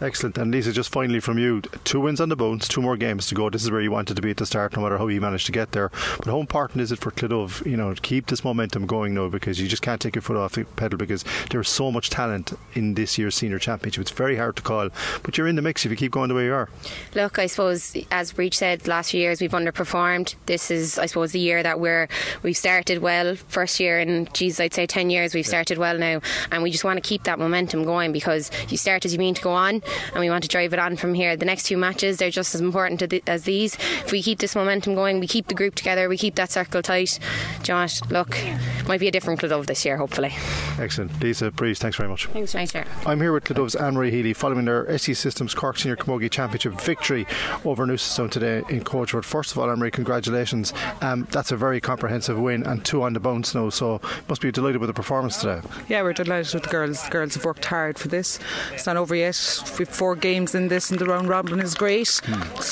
Excellent. 0.00 0.38
And 0.38 0.52
Lisa, 0.52 0.72
just 0.72 0.92
finally 0.92 1.18
from 1.18 1.38
you, 1.38 1.60
two 1.82 1.98
wins 2.00 2.20
on 2.20 2.28
the 2.28 2.36
bones, 2.36 2.68
two 2.68 2.80
more 2.80 2.96
games 2.96 3.26
to 3.26 3.34
go. 3.34 3.50
This 3.50 3.64
is 3.64 3.70
where 3.70 3.80
you 3.80 3.90
wanted 3.90 4.14
to 4.14 4.22
be 4.22 4.30
at 4.30 4.36
the 4.36 4.46
start, 4.46 4.76
no 4.76 4.82
matter 4.82 4.96
how 4.96 5.08
you 5.08 5.20
managed 5.20 5.46
to 5.46 5.52
get 5.52 5.72
there. 5.72 5.90
But 6.18 6.26
how 6.26 6.38
important 6.38 6.82
is 6.82 6.92
it 6.92 7.00
for 7.00 7.10
Cloughduv, 7.10 7.66
you 7.66 7.76
know, 7.76 7.92
to 7.92 8.00
keep 8.00 8.26
this 8.26 8.44
momentum 8.44 8.86
going 8.86 9.14
now 9.14 9.28
because 9.28 9.60
you 9.60 9.66
just 9.66 9.82
can't 9.82 10.00
take 10.00 10.14
your 10.14 10.22
foot 10.22 10.36
off 10.36 10.52
the 10.52 10.64
pedal 10.64 10.98
because 10.98 11.24
there's 11.50 11.68
so 11.68 11.90
much 11.90 12.10
talent 12.10 12.52
in 12.74 12.94
this 12.94 13.18
year's 13.18 13.34
senior 13.34 13.58
championship. 13.58 14.02
It's 14.02 14.10
very 14.12 14.36
hard 14.36 14.54
to 14.56 14.62
call, 14.62 14.90
but 15.24 15.36
you're 15.36 15.48
in 15.48 15.56
the 15.56 15.62
mix 15.62 15.84
if 15.84 15.90
you 15.90 15.96
keep 15.96 16.12
going 16.12 16.28
the 16.28 16.34
way 16.34 16.44
you 16.44 16.54
are. 16.54 16.68
Look, 17.16 17.40
I 17.40 17.46
suppose 17.46 17.96
as 18.12 18.32
Briege 18.32 18.54
said, 18.54 18.86
last 18.86 19.10
few 19.10 19.20
years 19.20 19.40
we've 19.40 19.50
underperformed. 19.50 20.36
This 20.46 20.70
is, 20.70 20.98
I 20.98 21.06
suppose, 21.06 21.32
the 21.32 21.40
year 21.40 21.62
that 21.64 21.80
we're 21.80 22.08
we've 22.44 22.56
started 22.56 22.98
well. 22.98 23.34
First 23.34 23.80
year 23.80 23.98
in, 23.98 24.28
geez, 24.32 24.60
I'd 24.60 24.74
say 24.74 24.86
ten 24.86 25.10
years 25.10 25.34
we've 25.34 25.46
started 25.46 25.78
well 25.78 25.98
now, 25.98 26.20
and 26.52 26.62
we 26.62 26.70
just 26.70 26.84
want 26.84 27.02
to 27.02 27.08
keep 27.08 27.24
that 27.24 27.40
momentum 27.40 27.82
going 27.82 28.12
because 28.12 28.52
you 28.68 28.76
start 28.76 29.04
as 29.04 29.12
you 29.12 29.18
mean 29.18 29.34
to 29.34 29.42
go 29.42 29.50
on 29.50 29.82
and 30.12 30.20
we 30.20 30.30
want 30.30 30.42
to 30.44 30.48
drive 30.48 30.72
it 30.72 30.78
on 30.78 30.96
from 30.96 31.14
here. 31.14 31.36
The 31.36 31.44
next 31.44 31.64
two 31.64 31.76
matches, 31.76 32.18
they're 32.18 32.30
just 32.30 32.54
as 32.54 32.60
important 32.60 33.02
as 33.28 33.44
these. 33.44 33.74
If 34.04 34.12
we 34.12 34.22
keep 34.22 34.38
this 34.38 34.54
momentum 34.54 34.94
going, 34.94 35.20
we 35.20 35.26
keep 35.26 35.48
the 35.48 35.54
group 35.54 35.74
together, 35.74 36.08
we 36.08 36.16
keep 36.16 36.34
that 36.36 36.50
circle 36.50 36.82
tight. 36.82 37.18
Josh, 37.62 38.00
look, 38.10 38.36
might 38.86 39.00
be 39.00 39.08
a 39.08 39.10
different 39.10 39.40
Cloughduv 39.40 39.66
this 39.66 39.84
year, 39.84 39.96
hopefully. 39.96 40.32
Excellent. 40.78 41.20
Lisa, 41.20 41.50
Briege, 41.50 41.78
thanks 41.78 41.96
very 41.96 42.08
much. 42.08 42.26
Thanks, 42.26 42.52
thanks 42.52 42.72
sir. 42.72 42.84
I'm 43.06 43.20
here 43.20 43.32
with 43.32 43.44
Cloughduv's 43.44 43.74
Anne-Marie 43.74 44.10
Healy 44.10 44.32
following 44.32 44.64
their 44.64 44.88
SE 44.90 45.14
Systems 45.14 45.54
Cork 45.54 45.78
Senior 45.78 45.96
Camogie 45.96 46.30
Championship 46.30 46.80
victory 46.80 47.26
over 47.64 47.86
Newcestown 47.86 48.30
today 48.30 48.62
in 48.68 48.84
Coachford. 48.84 49.24
First 49.24 49.52
of 49.52 49.58
all, 49.58 49.70
Anne-Marie, 49.70 49.90
congratulations. 49.90 50.72
Um, 51.00 51.26
that's 51.30 51.52
a 51.52 51.56
very 51.56 51.80
comprehensive 51.80 52.38
win 52.38 52.64
and 52.64 52.84
two 52.84 53.02
on 53.02 53.12
the 53.12 53.20
bounce 53.20 53.54
now, 53.54 53.70
so 53.70 54.00
must 54.28 54.40
be 54.40 54.50
delighted 54.52 54.80
with 54.80 54.88
the 54.88 54.94
performance 54.94 55.38
today. 55.38 55.60
Yeah, 55.88 56.02
we're 56.02 56.12
delighted 56.12 56.54
with 56.54 56.64
the 56.64 56.70
girls. 56.70 57.02
The 57.04 57.10
girls 57.10 57.34
have 57.34 57.44
worked 57.44 57.64
hard 57.64 57.98
for 57.98 58.08
this. 58.08 58.38
It's 58.72 58.86
not 58.86 58.96
over 58.96 59.14
yet. 59.14 59.34
We've 59.78 59.88
four 59.88 60.16
games 60.16 60.56
in 60.56 60.66
this, 60.66 60.90
and 60.90 60.98
the 60.98 61.04
round 61.06 61.28
robin 61.28 61.60
is 61.60 61.74
great. 61.74 62.20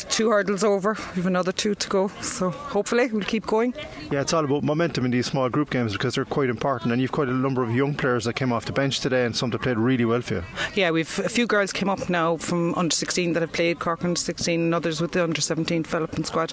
Two 0.09 0.31
hurdles 0.31 0.65
over. 0.65 0.97
We've 1.15 1.27
another 1.27 1.53
two 1.53 1.77
to 1.77 1.89
go. 1.89 2.09
So 2.21 2.51
hopefully 2.51 3.09
we'll 3.13 3.23
keep 3.23 3.47
going. 3.47 3.75
Yeah, 4.11 4.23
it's 4.23 4.33
all 4.33 4.45
about 4.45 4.65
momentum 4.65 5.05
in 5.05 5.13
these 5.13 5.27
small 5.27 5.49
group 5.49 5.71
games 5.71 5.93
because 5.93 6.17
they're 6.17 6.25
quite 6.25 6.51
important. 6.51 6.93
And 6.93 7.01
you've 7.01 7.13
quite 7.13 7.29
a 7.29 7.33
number 7.33 7.63
of 7.63 7.75
young 7.75 7.95
players 7.95 8.25
that 8.25 8.35
came 8.35 8.53
off 8.53 8.65
the 8.65 8.73
bench 8.73 8.99
today, 8.99 9.25
and 9.25 9.37
some 9.37 9.51
that 9.51 9.63
played 9.63 9.79
really 9.79 10.05
well 10.05 10.21
for 10.21 10.35
you. 10.35 10.45
Yeah, 10.75 10.91
we've 10.91 11.19
a 11.21 11.29
few 11.29 11.47
girls 11.47 11.73
came 11.73 11.89
up 11.89 12.11
now 12.11 12.39
from 12.39 12.75
under 12.75 12.95
16 12.95 13.35
that 13.35 13.41
have 13.41 13.53
played 13.53 13.79
Cork 13.79 14.05
under 14.05 14.19
16, 14.19 14.61
and 14.61 14.75
others 14.75 15.01
with 15.01 15.13
the 15.13 15.23
under 15.23 15.41
17 15.41 15.83
development 15.83 16.27
squad. 16.27 16.53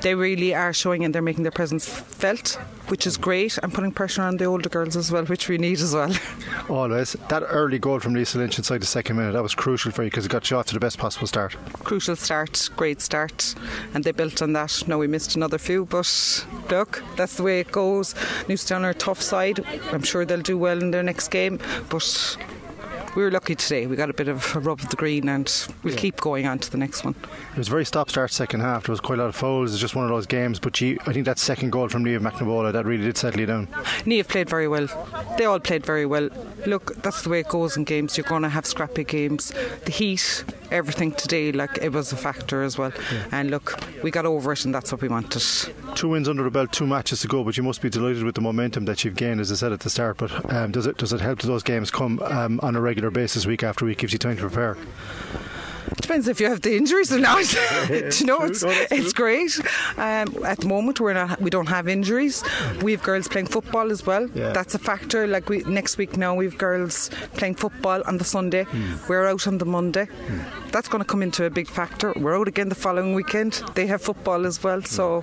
They 0.00 0.14
really 0.14 0.54
are 0.54 0.72
showing 0.72 1.04
and 1.04 1.14
they're 1.14 1.20
making 1.20 1.42
their 1.42 1.52
presence 1.52 1.86
felt, 1.86 2.54
which 2.88 3.06
is 3.06 3.18
great, 3.18 3.58
and 3.62 3.72
putting 3.74 3.92
pressure 3.92 4.22
on 4.22 4.38
the 4.38 4.46
older 4.46 4.70
girls 4.70 4.96
as 4.96 5.12
well, 5.12 5.26
which 5.26 5.50
we 5.50 5.58
need 5.58 5.80
as 5.80 5.92
well. 5.92 6.12
Always. 6.70 7.12
That 7.28 7.42
early 7.46 7.78
goal 7.78 8.00
from 8.00 8.14
Lisa 8.14 8.38
Lynch 8.38 8.56
inside 8.56 8.80
the 8.80 8.86
second 8.86 9.16
minute, 9.16 9.32
that 9.32 9.42
was 9.42 9.54
crucial 9.54 9.73
for 9.76 10.02
you 10.02 10.10
because 10.10 10.26
it 10.26 10.30
got 10.30 10.50
you 10.50 10.56
off 10.56 10.66
to 10.66 10.74
the 10.74 10.80
best 10.80 10.98
possible 10.98 11.26
start. 11.26 11.56
Crucial 11.84 12.16
start, 12.16 12.68
great 12.76 13.00
start, 13.00 13.54
and 13.92 14.04
they 14.04 14.12
built 14.12 14.42
on 14.42 14.52
that. 14.54 14.82
Now 14.86 14.98
we 14.98 15.06
missed 15.06 15.36
another 15.36 15.58
few, 15.58 15.84
but 15.84 16.46
look, 16.70 17.02
that's 17.16 17.36
the 17.36 17.42
way 17.42 17.60
it 17.60 17.72
goes. 17.72 18.14
Newcestown 18.48 18.82
are 18.82 18.90
a 18.90 18.94
tough 18.94 19.20
side. 19.20 19.64
I'm 19.92 20.02
sure 20.02 20.24
they'll 20.24 20.40
do 20.40 20.58
well 20.58 20.82
in 20.82 20.90
their 20.90 21.02
next 21.02 21.28
game, 21.28 21.58
but 21.88 22.36
we 23.14 23.22
were 23.22 23.30
lucky 23.30 23.54
today. 23.54 23.86
We 23.86 23.96
got 23.96 24.10
a 24.10 24.14
bit 24.14 24.28
of 24.28 24.56
a 24.56 24.60
rub 24.60 24.80
of 24.80 24.88
the 24.88 24.96
green, 24.96 25.28
and 25.28 25.50
we'll 25.82 25.94
yeah. 25.94 26.00
keep 26.00 26.20
going 26.20 26.46
on 26.46 26.58
to 26.58 26.70
the 26.70 26.78
next 26.78 27.04
one. 27.04 27.14
It 27.52 27.58
was 27.58 27.68
a 27.68 27.70
very 27.70 27.84
stop-start 27.84 28.32
second 28.32 28.60
half. 28.60 28.84
There 28.84 28.92
was 28.92 29.00
quite 29.00 29.18
a 29.18 29.22
lot 29.22 29.28
of 29.28 29.36
fouls. 29.36 29.72
It's 29.72 29.80
just 29.80 29.94
one 29.94 30.04
of 30.04 30.10
those 30.10 30.26
games. 30.26 30.58
But 30.58 30.80
I 30.82 31.12
think 31.12 31.24
that 31.26 31.38
second 31.38 31.70
goal 31.70 31.88
from 31.88 32.04
Neve 32.04 32.20
McNavola 32.20 32.72
that 32.72 32.84
really 32.84 33.04
did 33.04 33.16
settle 33.16 33.40
you 33.40 33.46
down. 33.46 33.68
Neve 34.04 34.28
played 34.28 34.48
very 34.48 34.68
well. 34.68 34.88
They 35.38 35.44
all 35.44 35.60
played 35.60 35.86
very 35.86 36.06
well. 36.06 36.28
Look, 36.66 36.96
that's 37.02 37.22
the 37.22 37.28
way 37.28 37.40
it 37.40 37.48
goes 37.48 37.76
in 37.76 37.84
games. 37.84 38.16
You're 38.16 38.26
going 38.26 38.42
to 38.42 38.48
have 38.48 38.66
scrappy 38.66 39.04
games. 39.04 39.52
The 39.84 39.92
heat, 39.92 40.44
everything 40.70 41.12
today, 41.12 41.52
like 41.52 41.78
it 41.78 41.92
was 41.92 42.12
a 42.12 42.16
factor 42.16 42.62
as 42.62 42.76
well. 42.76 42.92
Yeah. 43.12 43.26
And 43.30 43.50
look, 43.50 43.78
we 44.02 44.10
got 44.10 44.26
over 44.26 44.52
it, 44.52 44.64
and 44.64 44.74
that's 44.74 44.90
what 44.90 45.00
we 45.00 45.08
wanted. 45.08 45.42
Two 45.94 46.08
wins 46.08 46.28
under 46.28 46.42
the 46.42 46.50
belt, 46.50 46.72
two 46.72 46.86
matches 46.86 47.20
to 47.20 47.28
go. 47.28 47.44
But 47.44 47.56
you 47.56 47.62
must 47.62 47.80
be 47.80 47.90
delighted 47.90 48.24
with 48.24 48.34
the 48.34 48.40
momentum 48.40 48.86
that 48.86 49.04
you've 49.04 49.16
gained, 49.16 49.40
as 49.40 49.52
I 49.52 49.54
said 49.54 49.72
at 49.72 49.80
the 49.80 49.90
start. 49.90 50.16
But 50.16 50.52
um, 50.52 50.72
does 50.72 50.86
it 50.86 50.96
does 50.96 51.12
it 51.12 51.20
help 51.20 51.40
those 51.42 51.62
games 51.62 51.90
come 51.90 52.20
um, 52.24 52.58
on 52.62 52.76
a 52.76 52.80
regular 52.80 53.03
basis, 53.10 53.46
week 53.46 53.62
after 53.62 53.84
week? 53.84 53.98
Gives 53.98 54.12
you 54.12 54.18
time 54.18 54.36
to 54.36 54.42
prepare. 54.42 54.76
Depends 56.00 56.28
if 56.28 56.40
you 56.40 56.48
have 56.48 56.62
the 56.62 56.76
injuries 56.76 57.12
or 57.12 57.18
not. 57.18 57.44
Do 57.88 57.94
you 57.94 58.26
know, 58.26 58.42
it's, 58.42 58.62
it's 58.66 59.12
great. 59.12 59.58
Um, 59.96 60.44
at 60.44 60.58
the 60.58 60.66
moment, 60.66 61.00
we're 61.00 61.12
not, 61.12 61.40
we 61.40 61.50
don't 61.50 61.68
have 61.68 61.88
injuries. 61.88 62.42
We 62.82 62.92
have 62.92 63.02
girls 63.02 63.28
playing 63.28 63.46
football 63.46 63.90
as 63.90 64.04
well. 64.04 64.28
Yeah. 64.34 64.52
That's 64.52 64.74
a 64.74 64.78
factor. 64.78 65.26
Like 65.26 65.48
we 65.48 65.58
next 65.64 65.96
week 65.98 66.16
now, 66.16 66.34
we 66.34 66.46
have 66.46 66.58
girls 66.58 67.10
playing 67.34 67.56
football 67.56 68.02
on 68.06 68.18
the 68.18 68.24
Sunday. 68.24 68.64
Mm. 68.64 69.08
We're 69.08 69.26
out 69.26 69.46
on 69.46 69.58
the 69.58 69.66
Monday. 69.66 70.06
Mm. 70.06 70.70
That's 70.72 70.88
going 70.88 71.02
to 71.02 71.06
come 71.06 71.22
into 71.22 71.44
a 71.44 71.50
big 71.50 71.68
factor. 71.68 72.12
We're 72.16 72.38
out 72.38 72.48
again 72.48 72.68
the 72.68 72.74
following 72.74 73.14
weekend. 73.14 73.62
They 73.74 73.86
have 73.86 74.02
football 74.02 74.46
as 74.46 74.62
well, 74.62 74.82
so. 74.82 75.22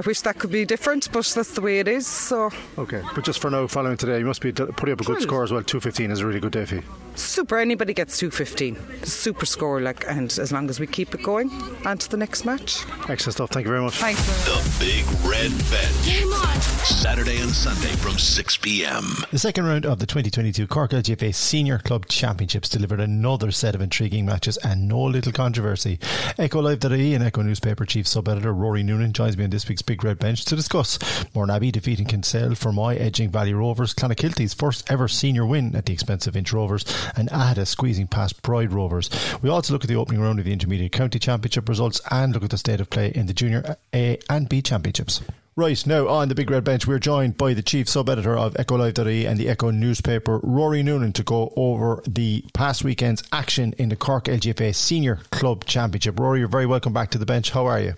I 0.00 0.02
wish 0.02 0.22
that 0.22 0.38
could 0.38 0.50
be 0.50 0.64
different, 0.64 1.12
but 1.12 1.26
that's 1.26 1.52
the 1.52 1.60
way 1.60 1.78
it 1.78 1.86
is. 1.86 2.06
So 2.06 2.50
okay, 2.78 3.02
but 3.14 3.22
just 3.22 3.38
for 3.38 3.50
now, 3.50 3.66
following 3.66 3.98
today, 3.98 4.18
you 4.18 4.24
must 4.24 4.40
be 4.40 4.50
putting 4.50 4.94
up 4.94 5.00
a 5.02 5.04
good 5.04 5.20
score 5.20 5.44
as 5.44 5.52
well. 5.52 5.62
Two 5.62 5.78
fifteen 5.78 6.10
is 6.10 6.20
a 6.20 6.26
really 6.26 6.40
good 6.40 6.52
day 6.52 6.64
for 6.64 6.76
you. 6.76 6.82
Super. 7.16 7.58
Anybody 7.58 7.92
gets 7.92 8.16
two 8.16 8.30
fifteen. 8.30 8.78
Super 9.04 9.44
score, 9.44 9.78
like, 9.82 10.06
and 10.08 10.38
as 10.38 10.52
long 10.52 10.70
as 10.70 10.80
we 10.80 10.86
keep 10.86 11.14
it 11.14 11.22
going, 11.22 11.50
on 11.84 11.98
to 11.98 12.08
the 12.08 12.16
next 12.16 12.46
match. 12.46 12.82
Excellent 13.10 13.34
stuff. 13.34 13.50
Thank 13.50 13.66
you 13.66 13.72
very 13.72 13.82
much. 13.82 13.96
Thanks. 13.96 14.24
The 14.46 14.76
Big 14.80 15.04
Red 15.28 15.50
Bench. 15.70 16.06
Game 16.06 16.32
on. 16.32 16.60
Saturday 16.60 17.38
and 17.38 17.50
Sunday 17.50 17.94
from 17.96 18.16
6 18.16 18.56
p.m. 18.58 19.04
The 19.30 19.38
second 19.38 19.66
round 19.66 19.84
of 19.84 19.98
the 19.98 20.06
2022 20.06 20.66
Cork 20.66 20.92
LGFA 20.92 21.34
Senior 21.34 21.78
Club 21.78 22.06
Championships 22.08 22.70
delivered 22.70 23.00
another 23.00 23.50
set 23.50 23.74
of 23.74 23.82
intriguing 23.82 24.24
matches 24.24 24.56
and 24.58 24.88
no 24.88 25.02
little 25.02 25.32
controversy. 25.32 25.98
Echo 26.38 26.62
Live.ie 26.62 27.14
and 27.14 27.22
Echo 27.22 27.42
Newspaper 27.42 27.84
Chief 27.84 28.06
Sub 28.08 28.28
Editor 28.28 28.54
Rory 28.54 28.82
Noonan 28.82 29.12
joins 29.12 29.36
me 29.36 29.44
on 29.44 29.50
this 29.50 29.68
week's 29.68 29.80
week's 29.80 29.88
Big 29.90 30.04
Red 30.04 30.20
Bench 30.20 30.44
to 30.44 30.54
discuss 30.54 30.98
Mourneabbey 31.34 31.72
defeating 31.72 32.06
Kinsale 32.06 32.54
for 32.54 32.70
my 32.70 32.94
edging 32.94 33.28
Valley 33.28 33.52
Rovers, 33.52 33.92
Clonakilty's 33.92 34.54
first 34.54 34.88
ever 34.88 35.08
senior 35.08 35.44
win 35.44 35.74
at 35.74 35.86
the 35.86 35.92
expense 35.92 36.28
of 36.28 36.36
Inch 36.36 36.52
Rovers, 36.52 36.84
and 37.16 37.28
Aghada 37.28 37.66
squeezing 37.66 38.06
past 38.06 38.40
Bride 38.40 38.72
Rovers. 38.72 39.10
We 39.42 39.50
also 39.50 39.72
look 39.72 39.82
at 39.82 39.88
the 39.88 39.96
opening 39.96 40.20
round 40.20 40.38
of 40.38 40.44
the 40.44 40.52
Intermediate 40.52 40.92
County 40.92 41.18
Championship 41.18 41.68
results 41.68 42.00
and 42.08 42.32
look 42.32 42.44
at 42.44 42.50
the 42.50 42.56
state 42.56 42.80
of 42.80 42.88
play 42.88 43.10
in 43.12 43.26
the 43.26 43.34
Junior 43.34 43.78
A 43.92 44.16
and 44.30 44.48
B 44.48 44.62
Championships. 44.62 45.22
Right, 45.56 45.84
now 45.84 46.06
on 46.06 46.28
the 46.28 46.36
Big 46.36 46.52
Red 46.52 46.62
Bench, 46.62 46.86
we're 46.86 47.00
joined 47.00 47.36
by 47.36 47.52
the 47.52 47.62
chief 47.62 47.88
sub 47.88 48.08
editor 48.08 48.38
of 48.38 48.54
EchoLive.ie 48.54 49.26
and 49.26 49.40
the 49.40 49.48
Echo 49.48 49.72
newspaper, 49.72 50.38
Rory 50.44 50.84
Noonan, 50.84 51.14
to 51.14 51.24
go 51.24 51.52
over 51.56 52.00
the 52.06 52.44
past 52.54 52.84
weekend's 52.84 53.24
action 53.32 53.74
in 53.76 53.88
the 53.88 53.96
Cork 53.96 54.26
LGFA 54.26 54.72
Senior 54.72 55.16
Club 55.32 55.64
Championship. 55.64 56.20
Rory, 56.20 56.38
you're 56.38 56.48
very 56.48 56.66
welcome 56.66 56.92
back 56.92 57.10
to 57.10 57.18
the 57.18 57.26
bench. 57.26 57.50
How 57.50 57.66
are 57.66 57.80
you? 57.80 57.94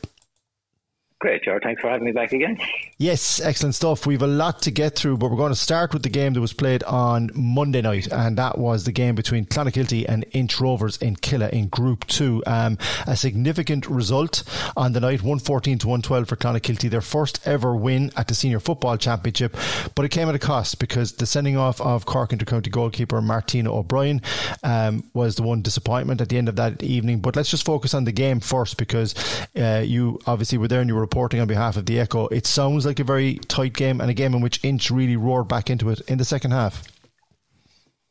Great, 1.22 1.44
George. 1.44 1.62
Thanks 1.62 1.80
for 1.80 1.88
having 1.88 2.04
me 2.04 2.10
back 2.10 2.32
again. 2.32 2.58
Yes, 2.98 3.40
excellent 3.40 3.76
stuff. 3.76 4.06
We've 4.06 4.22
a 4.22 4.26
lot 4.26 4.60
to 4.62 4.72
get 4.72 4.96
through, 4.96 5.18
but 5.18 5.30
we're 5.30 5.36
going 5.36 5.52
to 5.52 5.56
start 5.56 5.92
with 5.92 6.02
the 6.02 6.08
game 6.08 6.32
that 6.32 6.40
was 6.40 6.52
played 6.52 6.82
on 6.82 7.30
Monday 7.32 7.80
night, 7.80 8.08
and 8.10 8.36
that 8.38 8.58
was 8.58 8.82
the 8.82 8.90
game 8.90 9.14
between 9.14 9.44
Clonakilty 9.44 10.04
and 10.08 10.24
Inch 10.32 10.60
Rovers 10.60 10.96
in 10.96 11.14
Killeagh 11.14 11.50
in 11.50 11.68
Group 11.68 12.08
2. 12.08 12.42
Um, 12.44 12.76
a 13.06 13.14
significant 13.14 13.86
result 13.86 14.42
on 14.76 14.94
the 14.94 15.00
night, 15.00 15.20
114 15.22 15.78
to 15.78 15.86
112 15.86 16.28
for 16.28 16.34
Clonakilty, 16.34 16.90
their 16.90 17.00
first 17.00 17.46
ever 17.46 17.76
win 17.76 18.10
at 18.16 18.26
the 18.26 18.34
Senior 18.34 18.58
Football 18.58 18.96
Championship, 18.96 19.56
but 19.94 20.04
it 20.04 20.08
came 20.08 20.28
at 20.28 20.34
a 20.34 20.40
cost 20.40 20.80
because 20.80 21.12
the 21.12 21.26
sending 21.26 21.56
off 21.56 21.80
of 21.80 22.04
Cork 22.04 22.30
Intercounty 22.30 22.68
goalkeeper 22.72 23.22
Martina 23.22 23.72
O'Brien 23.72 24.20
um, 24.64 25.08
was 25.14 25.36
the 25.36 25.44
one 25.44 25.62
disappointment 25.62 26.20
at 26.20 26.30
the 26.30 26.36
end 26.36 26.48
of 26.48 26.56
that 26.56 26.82
evening. 26.82 27.20
But 27.20 27.36
let's 27.36 27.50
just 27.52 27.64
focus 27.64 27.94
on 27.94 28.02
the 28.02 28.12
game 28.12 28.40
first 28.40 28.76
because 28.76 29.14
uh, 29.56 29.84
you 29.86 30.18
obviously 30.26 30.58
were 30.58 30.66
there 30.66 30.80
and 30.80 30.88
you 30.88 30.96
were 30.96 31.11
reporting 31.12 31.40
on 31.40 31.46
behalf 31.46 31.76
of 31.76 31.84
the 31.84 32.00
Echo. 32.00 32.26
It 32.28 32.46
sounds 32.46 32.86
like 32.86 32.98
a 32.98 33.04
very 33.04 33.34
tight 33.46 33.74
game 33.74 34.00
and 34.00 34.08
a 34.08 34.14
game 34.14 34.32
in 34.32 34.40
which 34.40 34.64
Inch 34.64 34.90
really 34.90 35.16
roared 35.16 35.46
back 35.46 35.68
into 35.68 35.90
it 35.90 36.00
in 36.08 36.16
the 36.16 36.24
second 36.24 36.52
half. 36.52 36.88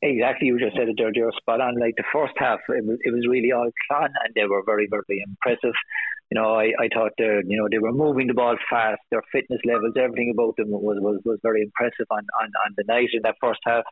Exactly, 0.03 0.47
you 0.47 0.59
just 0.59 0.77
said 0.77 0.87
it 0.87 0.95
there, 0.99 1.09
You're 1.11 1.31
spot 1.41 1.61
on. 1.61 1.79
Like 1.79 1.95
the 1.97 2.03
first 2.13 2.33
half, 2.37 2.59
it 2.69 2.85
was, 2.85 2.99
it 3.01 3.11
was 3.11 3.25
really 3.27 3.51
all 3.51 3.69
Clan, 3.89 4.13
and 4.23 4.33
they 4.35 4.45
were 4.45 4.61
very, 4.63 4.87
very 4.87 5.23
impressive. 5.25 5.73
You 6.29 6.39
know, 6.39 6.53
I, 6.53 6.73
I 6.77 6.89
thought 6.93 7.13
they 7.17 7.41
you 7.45 7.57
know 7.57 7.67
they 7.71 7.79
were 7.79 7.91
moving 7.91 8.27
the 8.27 8.35
ball 8.35 8.55
fast. 8.69 9.01
Their 9.09 9.23
fitness 9.31 9.61
levels, 9.65 9.93
everything 9.97 10.31
about 10.33 10.55
them 10.57 10.69
was 10.69 10.97
was, 11.01 11.21
was 11.25 11.39
very 11.41 11.63
impressive 11.63 12.05
on, 12.11 12.23
on, 12.39 12.49
on 12.65 12.73
the 12.77 12.83
night 12.87 13.09
in 13.13 13.21
that 13.23 13.41
first 13.41 13.61
half. 13.65 13.83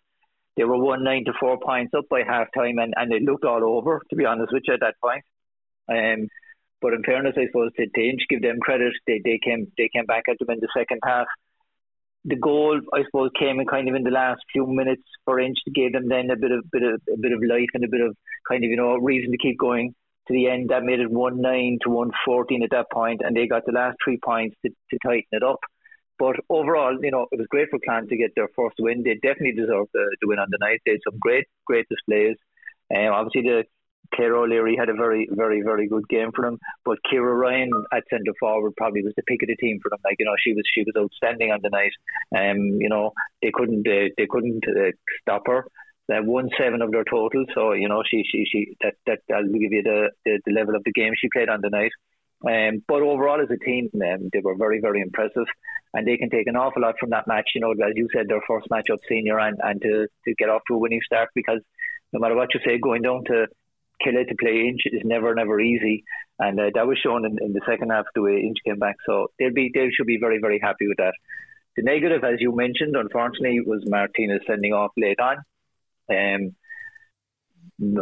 They 0.56 0.66
were 0.66 0.78
one 0.78 1.04
nine 1.04 1.26
to 1.26 1.34
four 1.40 1.58
points 1.60 1.94
up 1.98 2.06
by 2.12 2.22
half 2.28 2.48
time, 2.56 2.78
and, 2.78 2.94
and 2.96 3.12
it 3.12 3.24
looked 3.24 3.46
all 3.46 3.64
over. 3.64 4.02
To 4.10 4.16
be 4.16 4.26
honest 4.26 4.54
with 4.54 4.64
you, 4.68 4.76
at 4.76 4.82
that 4.82 5.02
point. 5.02 5.24
Um, 5.90 6.28
but 6.82 6.94
in 6.94 7.04
fairness, 7.04 7.36
I 7.38 7.48
suppose 7.48 7.72
to, 7.78 7.88
to 7.88 8.02
Inch, 8.02 8.22
give 8.30 8.42
them 8.42 8.60
credit, 8.62 8.94
they, 9.08 9.22
they 9.24 9.40
came 9.44 9.72
they 9.78 9.90
came 9.94 10.06
back 10.06 10.24
at 10.30 10.38
them 10.40 10.50
in 10.50 10.60
the 10.60 10.68
second 10.76 11.00
half. 11.04 11.28
The 12.26 12.36
goal, 12.36 12.80
I 12.94 13.04
suppose, 13.06 13.32
came 13.40 13.60
in 13.60 13.66
kind 13.66 13.88
of 13.88 13.96
in 13.96 14.04
the 14.04 14.12
last 14.12 14.42
few 14.52 14.68
minutes 14.68 15.04
for 15.26 15.40
Inch 15.40 15.58
to 15.66 15.72
give 15.72 15.94
them 15.94 16.10
then 16.10 16.30
a 16.30 16.36
bit 16.36 16.52
of 16.52 16.64
bit 16.72 16.84
of 16.84 17.02
a 17.14 17.18
bit 17.18 17.32
of 17.32 17.40
life 17.48 17.70
and 17.74 17.84
a 17.84 17.90
bit 17.90 18.02
of 18.02 18.16
kind 18.48 18.64
of 18.64 18.70
you 18.70 18.78
know 18.78 18.96
reason 18.98 19.32
to 19.32 19.38
keep 19.38 19.58
going 19.58 19.94
to 20.28 20.34
the 20.34 20.50
end. 20.50 20.70
That 20.70 20.84
made 20.84 21.00
it 21.00 21.12
one 21.12 21.42
nine 21.42 21.80
to 21.84 21.90
one 21.90 22.12
fourteen 22.26 22.64
at 22.64 22.72
that 22.72 22.92
point, 22.92 23.22
and 23.24 23.36
they 23.36 23.48
got 23.48 23.66
the 23.66 23.72
last 23.72 23.98
three 24.04 24.20
points 24.24 24.56
to, 24.66 24.70
to 24.70 25.00
tighten 25.04 25.32
it 25.32 25.44
up. 25.44 25.60
But 26.20 26.36
overall, 26.50 26.98
you 27.02 27.12
know, 27.12 27.28
it 27.32 27.38
was 27.38 27.48
great 27.50 27.70
for 27.70 27.80
Clan 27.80 28.08
to 28.10 28.18
get 28.18 28.32
their 28.36 28.50
first 28.54 28.76
win. 28.78 29.04
They 29.04 29.16
definitely 29.16 29.54
deserved 29.54 29.90
the, 29.94 30.18
the 30.20 30.28
win 30.28 30.40
on 30.40 30.50
the 30.52 30.58
night. 30.60 30.82
They 30.86 30.92
had 30.92 31.06
some 31.10 31.18
great, 31.18 31.46
great 31.66 31.88
displays. 31.90 32.36
Um, 32.94 33.14
obviously, 33.14 33.44
the 33.44 33.64
Claire 34.14 34.36
O'Leary 34.36 34.76
had 34.76 34.90
a 34.90 34.94
very, 34.94 35.28
very, 35.32 35.62
very 35.62 35.88
good 35.88 36.08
game 36.10 36.32
for 36.36 36.46
them. 36.46 36.60
But 36.86 36.98
Kira 37.12 37.38
Ryan 37.38 37.72
at 37.94 38.04
centre 38.10 38.34
forward 38.40 38.74
probably 38.78 39.04
was 39.04 39.14
the 39.16 39.24
pick 39.24 39.42
of 39.44 39.48
the 39.48 39.56
team 39.56 39.80
for 39.82 39.90
them. 39.90 40.00
Like 40.04 40.18
you 40.20 40.26
know, 40.26 40.36
she 40.40 40.54
was 40.54 40.64
she 40.74 40.84
was 40.84 40.96
outstanding 40.98 41.52
on 41.52 41.60
the 41.62 41.70
night. 41.70 41.94
Um, 42.36 42.58
you 42.80 42.90
know, 42.90 43.12
they 43.42 43.52
couldn't 43.54 43.88
uh, 43.88 44.10
they 44.18 44.28
couldn't 44.30 44.64
uh, 44.68 44.92
stop 45.22 45.44
her. 45.48 45.66
They 46.08 46.20
won 46.22 46.50
seven 46.58 46.82
of 46.82 46.92
their 46.92 47.04
total, 47.04 47.46
so 47.54 47.74
you 47.74 47.88
know 47.88 48.04
she 48.10 48.24
she 48.30 48.46
she 48.52 48.76
that 48.82 48.96
that 49.06 49.20
I'll 49.34 49.44
give 49.44 49.72
you 49.72 49.84
the, 49.84 50.10
the, 50.26 50.40
the 50.46 50.54
level 50.54 50.76
of 50.76 50.84
the 50.84 50.92
game 50.92 51.14
she 51.16 51.30
played 51.32 51.50
on 51.50 51.62
the 51.62 51.70
night. 51.70 51.92
Um, 52.48 52.82
but 52.88 53.02
overall, 53.02 53.42
as 53.42 53.50
a 53.52 53.64
team, 53.64 53.90
um, 53.96 54.30
they 54.32 54.40
were 54.42 54.56
very, 54.56 54.80
very 54.80 55.02
impressive, 55.02 55.46
and 55.94 56.08
they 56.08 56.16
can 56.16 56.30
take 56.30 56.48
an 56.48 56.56
awful 56.56 56.82
lot 56.82 56.96
from 56.98 57.10
that 57.10 57.28
match. 57.28 57.50
You 57.54 57.62
know, 57.62 57.72
as 57.72 57.94
you 57.96 58.08
said, 58.16 58.28
their 58.30 58.42
first 58.48 58.68
match 58.70 58.90
up 58.92 59.00
senior, 59.10 59.40
and, 59.40 59.58
and 59.62 59.82
to, 59.82 60.08
to 60.26 60.34
get 60.36 60.50
off 60.50 60.62
to 60.68 60.76
a 60.76 60.78
winning 60.78 61.02
start 61.06 61.30
because 61.36 61.60
no 62.14 62.20
matter 62.20 62.36
what 62.36 62.54
you 62.54 62.62
say, 62.66 62.80
going 62.80 63.02
down 63.02 63.24
to 63.26 63.48
Killeagh 64.06 64.28
to 64.30 64.36
play 64.36 64.68
Inch 64.68 64.82
is 64.86 65.02
never, 65.04 65.34
never 65.36 65.60
easy. 65.60 66.04
And 66.40 66.60
uh, 66.60 66.70
that 66.74 66.88
was 66.88 66.98
shown 67.04 67.26
in, 67.26 67.38
in, 67.42 67.54
the 67.54 67.62
second 67.68 67.90
half 67.90 68.06
the 68.16 68.22
way 68.22 68.38
Inch 68.38 68.58
came 68.66 68.80
back. 68.80 68.96
So 69.06 69.28
they'll 69.38 69.54
be, 69.54 69.72
they 69.74 69.90
should 69.96 70.08
be 70.08 70.20
very, 70.20 70.40
very 70.40 70.60
happy 70.62 70.88
with 70.88 70.98
that. 70.98 71.14
The 71.76 71.84
negative, 71.84 72.24
as 72.24 72.40
you 72.40 72.56
mentioned, 72.56 72.96
unfortunately, 72.96 73.60
was 73.66 73.84
Martina's 73.86 74.42
sending 74.48 74.74
off 74.74 74.92
late 74.98 75.20
on. 75.20 75.38
Um, 76.10 76.56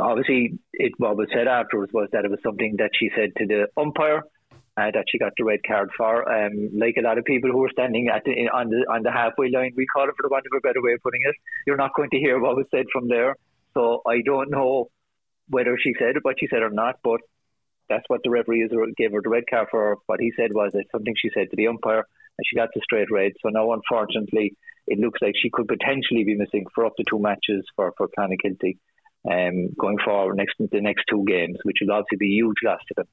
obviously, 0.01 0.59
it, 0.73 0.93
what 0.97 1.17
was 1.17 1.27
said 1.33 1.47
afterwards 1.47 1.91
was 1.93 2.09
that 2.11 2.25
it 2.25 2.31
was 2.31 2.39
something 2.43 2.75
that 2.77 2.91
she 2.97 3.09
said 3.15 3.31
to 3.37 3.47
the 3.47 3.67
umpire. 3.79 4.23
Uh, 4.79 4.91
that 4.93 5.05
she 5.11 5.17
got 5.17 5.33
the 5.37 5.43
red 5.43 5.59
card 5.67 5.89
for. 5.97 6.21
Um, 6.31 6.69
like 6.77 6.97
a 6.99 7.01
lot 7.01 7.17
of 7.17 7.25
people 7.25 7.49
who 7.49 7.57
were 7.57 7.71
standing 7.71 8.09
at 8.13 8.23
the, 8.25 8.47
on 8.53 8.69
the 8.69 8.85
on 8.93 9.01
the 9.01 9.11
halfway 9.11 9.49
line, 9.49 9.71
we 9.75 9.87
call 9.87 10.03
it 10.03 10.13
for 10.15 10.21
the 10.21 10.29
want 10.29 10.45
of 10.45 10.55
a 10.55 10.61
better 10.61 10.83
way 10.83 10.93
of 10.93 11.01
putting 11.01 11.21
it. 11.23 11.33
You're 11.65 11.77
not 11.77 11.95
going 11.95 12.11
to 12.11 12.19
hear 12.19 12.39
what 12.39 12.55
was 12.55 12.67
said 12.69 12.85
from 12.93 13.07
there. 13.07 13.35
So 13.73 14.03
I 14.05 14.21
don't 14.23 14.51
know 14.51 14.89
whether 15.49 15.77
she 15.81 15.93
said 15.99 16.15
what 16.21 16.35
she 16.39 16.47
said 16.47 16.61
or 16.61 16.69
not, 16.69 16.95
but 17.03 17.21
that's 17.89 18.03
what 18.07 18.21
the 18.23 18.29
referee 18.29 18.67
gave 18.97 19.11
her 19.11 19.21
the 19.23 19.29
red 19.29 19.43
card 19.49 19.67
for. 19.71 19.97
What 20.07 20.19
he 20.19 20.31
said 20.35 20.51
was 20.53 20.71
it's 20.73 20.91
something 20.91 21.13
she 21.17 21.29
said 21.33 21.49
to 21.49 21.55
the 21.55 21.67
umpire, 21.67 22.03
and 22.37 22.45
she 22.45 22.55
got 22.55 22.69
the 22.73 22.81
straight 22.83 23.09
red. 23.11 23.31
So 23.41 23.49
now, 23.49 23.71
unfortunately, 23.71 24.55
it 24.87 24.99
looks 24.99 25.21
like 25.21 25.35
she 25.41 25.49
could 25.49 25.67
potentially 25.67 26.23
be 26.23 26.35
missing 26.35 26.65
for 26.73 26.85
up 26.85 26.95
to 26.97 27.03
two 27.09 27.19
matches 27.19 27.65
for 27.75 27.93
for 27.97 28.07
Clonakilty 28.07 28.77
um, 29.29 29.69
going 29.79 29.97
forward 30.03 30.35
next 30.35 30.55
the 30.59 30.81
next 30.81 31.03
two 31.09 31.23
games, 31.27 31.57
which 31.63 31.77
will 31.81 31.93
obviously 31.93 32.17
be 32.17 32.33
a 32.33 32.43
huge 32.43 32.57
loss 32.63 32.79
to 32.87 32.93
them. 32.97 33.07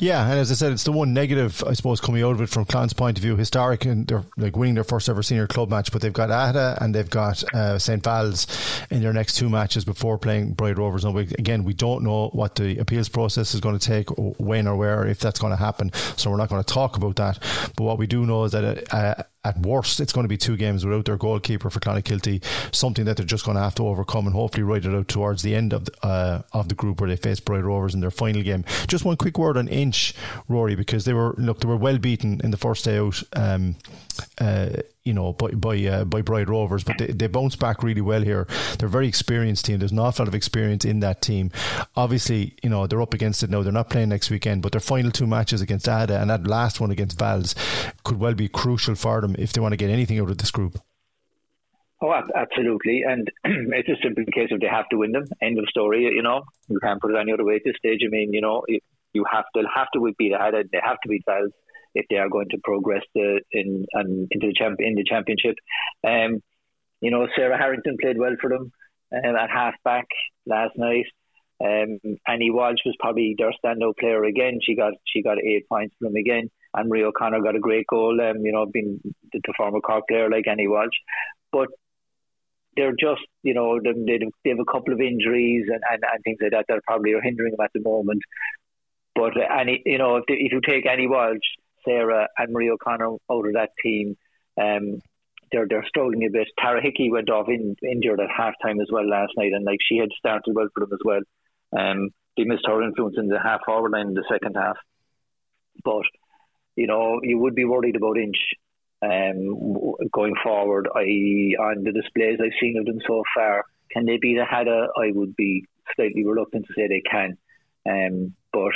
Yeah, 0.00 0.24
and 0.30 0.40
as 0.40 0.50
I 0.50 0.54
said, 0.54 0.72
it's 0.72 0.84
the 0.84 0.92
one 0.92 1.12
negative, 1.12 1.62
I 1.66 1.74
suppose, 1.74 2.00
coming 2.00 2.22
out 2.22 2.32
of 2.32 2.40
it 2.40 2.48
from 2.48 2.64
Clan's 2.64 2.94
point 2.94 3.18
of 3.18 3.22
view. 3.22 3.36
Historic, 3.36 3.84
and 3.84 4.06
they're 4.06 4.24
like 4.38 4.56
winning 4.56 4.74
their 4.74 4.84
first 4.84 5.10
ever 5.10 5.22
senior 5.22 5.46
club 5.46 5.68
match, 5.68 5.92
but 5.92 6.00
they've 6.00 6.12
got 6.12 6.30
Aghada 6.30 6.80
and 6.80 6.94
they've 6.94 7.08
got 7.08 7.44
uh, 7.52 7.78
St. 7.78 8.02
Val's 8.02 8.46
in 8.90 9.02
their 9.02 9.12
next 9.12 9.34
two 9.34 9.50
matches 9.50 9.84
before 9.84 10.16
playing 10.16 10.54
Bride 10.54 10.78
Rovers. 10.78 11.04
And 11.04 11.16
again, 11.18 11.64
we 11.64 11.74
don't 11.74 12.02
know 12.02 12.28
what 12.28 12.54
the 12.54 12.78
appeals 12.78 13.10
process 13.10 13.52
is 13.54 13.60
going 13.60 13.78
to 13.78 13.86
take, 13.86 14.08
when 14.16 14.66
or 14.66 14.76
where, 14.76 15.06
if 15.06 15.20
that's 15.20 15.38
going 15.38 15.52
to 15.52 15.56
happen. 15.56 15.92
So 16.16 16.30
we're 16.30 16.38
not 16.38 16.48
going 16.48 16.64
to 16.64 16.74
talk 16.74 16.96
about 16.96 17.16
that. 17.16 17.38
But 17.76 17.84
what 17.84 17.98
we 17.98 18.06
do 18.06 18.24
know 18.24 18.44
is 18.44 18.52
that 18.52 18.94
uh, 18.94 19.22
at 19.44 19.58
worst, 19.58 20.00
it's 20.00 20.12
going 20.12 20.24
to 20.24 20.28
be 20.28 20.36
two 20.36 20.56
games 20.56 20.84
without 20.84 21.06
their 21.06 21.16
goalkeeper 21.16 21.70
for 21.70 21.80
Clonakilty, 21.80 22.44
something 22.74 23.06
that 23.06 23.16
they're 23.16 23.24
just 23.24 23.44
going 23.44 23.56
to 23.56 23.62
have 23.62 23.74
to 23.76 23.86
overcome 23.86 24.26
and 24.26 24.34
hopefully 24.34 24.62
ride 24.62 24.84
it 24.84 24.94
out 24.94 25.08
towards 25.08 25.42
the 25.42 25.54
end 25.54 25.72
of 25.72 25.86
the, 25.86 26.06
uh, 26.06 26.42
of 26.52 26.68
the 26.68 26.74
group 26.74 27.00
where 27.00 27.08
they 27.08 27.16
face 27.16 27.40
Bride 27.40 27.64
Rovers 27.64 27.94
in 27.94 28.00
their 28.00 28.10
final 28.10 28.42
game. 28.42 28.64
Just 28.86 29.04
one 29.04 29.16
quick 29.16 29.38
word 29.38 29.56
on 29.56 29.66
Inch, 29.68 30.14
Rory, 30.48 30.74
because 30.74 31.04
they 31.06 31.14
were 31.14 31.34
look 31.38 31.60
they 31.60 31.68
were 31.68 31.76
well 31.76 31.98
beaten 31.98 32.40
in 32.44 32.50
the 32.50 32.56
first 32.56 32.84
day 32.84 32.98
out. 32.98 33.22
Um, 33.34 33.76
uh, 34.38 34.82
you 35.04 35.14
know, 35.14 35.32
by 35.32 35.50
by 35.50 35.84
uh, 35.84 36.04
by 36.04 36.20
Rovers, 36.20 36.84
but 36.84 36.98
they, 36.98 37.06
they 37.08 37.26
bounce 37.26 37.56
back 37.56 37.82
really 37.82 38.00
well 38.00 38.22
here. 38.22 38.46
They're 38.78 38.88
a 38.88 38.90
very 38.90 39.08
experienced 39.08 39.64
team. 39.64 39.78
There's 39.78 39.92
an 39.92 39.98
awful 39.98 40.24
lot 40.24 40.28
of 40.28 40.34
experience 40.34 40.84
in 40.84 41.00
that 41.00 41.22
team. 41.22 41.50
Obviously, 41.96 42.56
you 42.62 42.70
know 42.70 42.86
they're 42.86 43.02
up 43.02 43.14
against 43.14 43.42
it 43.42 43.50
now. 43.50 43.62
They're 43.62 43.72
not 43.72 43.90
playing 43.90 44.10
next 44.10 44.30
weekend, 44.30 44.62
but 44.62 44.72
their 44.72 44.80
final 44.80 45.10
two 45.10 45.26
matches 45.26 45.60
against 45.60 45.86
Aghada 45.86 46.20
and 46.20 46.30
that 46.30 46.46
last 46.46 46.80
one 46.80 46.90
against 46.90 47.18
Vals 47.18 47.54
could 48.04 48.18
well 48.20 48.34
be 48.34 48.48
crucial 48.48 48.94
for 48.94 49.20
them 49.20 49.36
if 49.38 49.52
they 49.52 49.60
want 49.60 49.72
to 49.72 49.76
get 49.76 49.90
anything 49.90 50.20
out 50.20 50.30
of 50.30 50.38
this 50.38 50.50
group. 50.50 50.80
Oh, 52.02 52.14
absolutely, 52.34 53.02
and 53.06 53.30
it's 53.44 53.88
a 53.88 54.02
simple 54.02 54.24
case 54.34 54.50
of 54.52 54.60
they 54.60 54.66
have 54.66 54.88
to 54.90 54.96
win 54.96 55.12
them. 55.12 55.24
End 55.42 55.58
of 55.58 55.66
story. 55.68 56.04
You 56.04 56.22
know, 56.22 56.42
you 56.68 56.78
can't 56.80 57.00
put 57.00 57.12
it 57.12 57.18
any 57.18 57.32
other 57.32 57.44
way 57.44 57.56
at 57.56 57.62
this 57.64 57.76
stage. 57.76 58.00
I 58.04 58.08
mean, 58.08 58.32
you 58.32 58.40
know, 58.40 58.64
you 58.68 59.24
have 59.30 59.44
to 59.54 59.62
have 59.74 59.88
to 59.94 60.12
beat 60.18 60.32
Aghada. 60.32 60.70
They 60.70 60.80
have 60.82 60.98
to 61.02 61.08
beat 61.08 61.24
Vals 61.26 61.52
if 61.94 62.06
they 62.10 62.16
are 62.16 62.28
going 62.28 62.48
to 62.50 62.58
progress 62.62 63.02
the, 63.14 63.40
in 63.52 63.86
and 63.92 64.28
into 64.30 64.48
the 64.48 64.54
champ 64.54 64.76
in 64.80 64.94
the 64.94 65.04
championship. 65.04 65.56
Um, 66.06 66.40
you 67.00 67.10
know, 67.10 67.26
Sarah 67.34 67.58
Harrington 67.58 67.96
played 68.00 68.18
well 68.18 68.36
for 68.40 68.50
them 68.50 68.72
um, 69.12 69.36
at 69.36 69.50
half 69.50 69.74
back 69.84 70.06
last 70.46 70.76
night. 70.76 71.06
Um, 71.62 71.98
Annie 72.26 72.50
Walsh 72.50 72.80
was 72.86 72.96
probably 72.98 73.34
their 73.36 73.52
standout 73.62 73.98
player 73.98 74.24
again. 74.24 74.60
She 74.62 74.74
got 74.74 74.94
she 75.06 75.22
got 75.22 75.38
eight 75.38 75.68
points 75.68 75.94
from 75.98 76.08
them 76.08 76.16
again. 76.16 76.50
And 76.72 76.88
Marie 76.88 77.04
O'Connor 77.04 77.42
got 77.42 77.56
a 77.56 77.60
great 77.60 77.86
goal. 77.86 78.18
Um, 78.20 78.44
you 78.44 78.52
know, 78.52 78.66
being 78.66 79.00
the, 79.32 79.40
the 79.44 79.54
former 79.56 79.80
Cork 79.80 80.04
player 80.08 80.30
like 80.30 80.46
Annie 80.46 80.68
Walsh, 80.68 80.96
but 81.52 81.68
they're 82.76 82.92
just 82.92 83.22
you 83.42 83.52
know 83.52 83.78
they, 83.82 84.18
they 84.44 84.50
have 84.50 84.58
a 84.60 84.72
couple 84.72 84.94
of 84.94 85.00
injuries 85.00 85.66
and, 85.68 85.82
and, 85.90 86.02
and 86.02 86.24
things 86.24 86.38
like 86.40 86.52
that 86.52 86.66
that 86.68 86.82
probably 86.86 87.12
are 87.12 87.20
hindering 87.20 87.50
them 87.52 87.64
at 87.64 87.72
the 87.74 87.80
moment. 87.82 88.22
But 89.14 89.36
uh, 89.36 89.60
any 89.60 89.82
you 89.84 89.98
know 89.98 90.16
if, 90.16 90.24
if 90.28 90.52
you 90.52 90.60
take 90.66 90.86
Annie 90.86 91.08
Walsh, 91.08 91.38
Sarah 91.84 92.28
and 92.38 92.52
Marie 92.52 92.70
O'Connor 92.70 93.10
out 93.30 93.46
of 93.46 93.52
that 93.54 93.70
team. 93.82 94.16
Um, 94.60 95.00
they're 95.52 95.66
they're 95.68 95.86
struggling 95.88 96.24
a 96.24 96.30
bit. 96.30 96.48
Tara 96.58 96.80
Hickey 96.82 97.10
went 97.10 97.30
off 97.30 97.48
in, 97.48 97.74
injured 97.82 98.20
at 98.20 98.28
half 98.34 98.54
time 98.62 98.80
as 98.80 98.88
well 98.90 99.08
last 99.08 99.32
night, 99.36 99.52
and 99.52 99.64
like 99.64 99.78
she 99.86 99.98
had 99.98 100.10
started 100.16 100.54
well 100.54 100.68
for 100.74 100.80
them 100.80 100.92
as 100.92 101.00
well. 101.04 101.20
Um, 101.76 102.10
they 102.36 102.44
missed 102.44 102.66
her 102.66 102.82
influence 102.82 103.16
in 103.18 103.28
the 103.28 103.40
half 103.42 103.60
forward 103.66 103.92
line 103.92 104.08
in 104.08 104.14
the 104.14 104.24
second 104.30 104.54
half. 104.54 104.76
But 105.84 106.04
you 106.76 106.86
know, 106.86 107.20
you 107.22 107.38
would 107.38 107.54
be 107.54 107.64
worried 107.64 107.96
about 107.96 108.18
Inch 108.18 108.36
um, 109.02 109.94
going 110.12 110.34
forward. 110.42 110.88
I 110.94 111.00
on 111.00 111.84
the 111.84 111.92
displays 111.92 112.38
I've 112.40 112.58
seen 112.60 112.78
of 112.78 112.86
them 112.86 113.00
so 113.06 113.22
far, 113.34 113.64
can 113.90 114.06
they 114.06 114.18
beat 114.18 114.38
Aghada? 114.38 114.86
I 114.96 115.10
would 115.12 115.34
be 115.36 115.64
slightly 115.96 116.24
reluctant 116.24 116.66
to 116.66 116.74
say 116.74 116.88
they 116.88 117.02
can. 117.08 117.36
Um, 117.88 118.34
but 118.52 118.72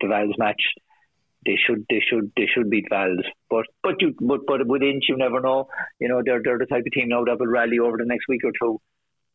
the 0.00 0.08
Vals 0.08 0.36
match 0.38 0.62
they 1.44 1.56
should 1.56 1.86
they 1.88 2.00
should 2.06 2.32
they 2.36 2.46
should 2.46 2.70
beat 2.70 2.86
Vals. 2.90 3.24
But 3.48 3.66
but 3.82 4.00
you 4.00 4.14
but 4.20 4.40
but 4.46 4.66
with 4.66 4.82
Inch 4.82 5.04
you 5.08 5.16
never 5.16 5.40
know. 5.40 5.68
You 5.98 6.08
know 6.08 6.22
they're 6.24 6.42
they're 6.44 6.58
the 6.58 6.66
type 6.66 6.84
of 6.86 6.92
team 6.92 7.08
now 7.08 7.24
that 7.24 7.38
will 7.38 7.46
rally 7.46 7.78
over 7.78 7.96
the 7.96 8.04
next 8.04 8.28
week 8.28 8.42
or 8.44 8.52
two, 8.60 8.80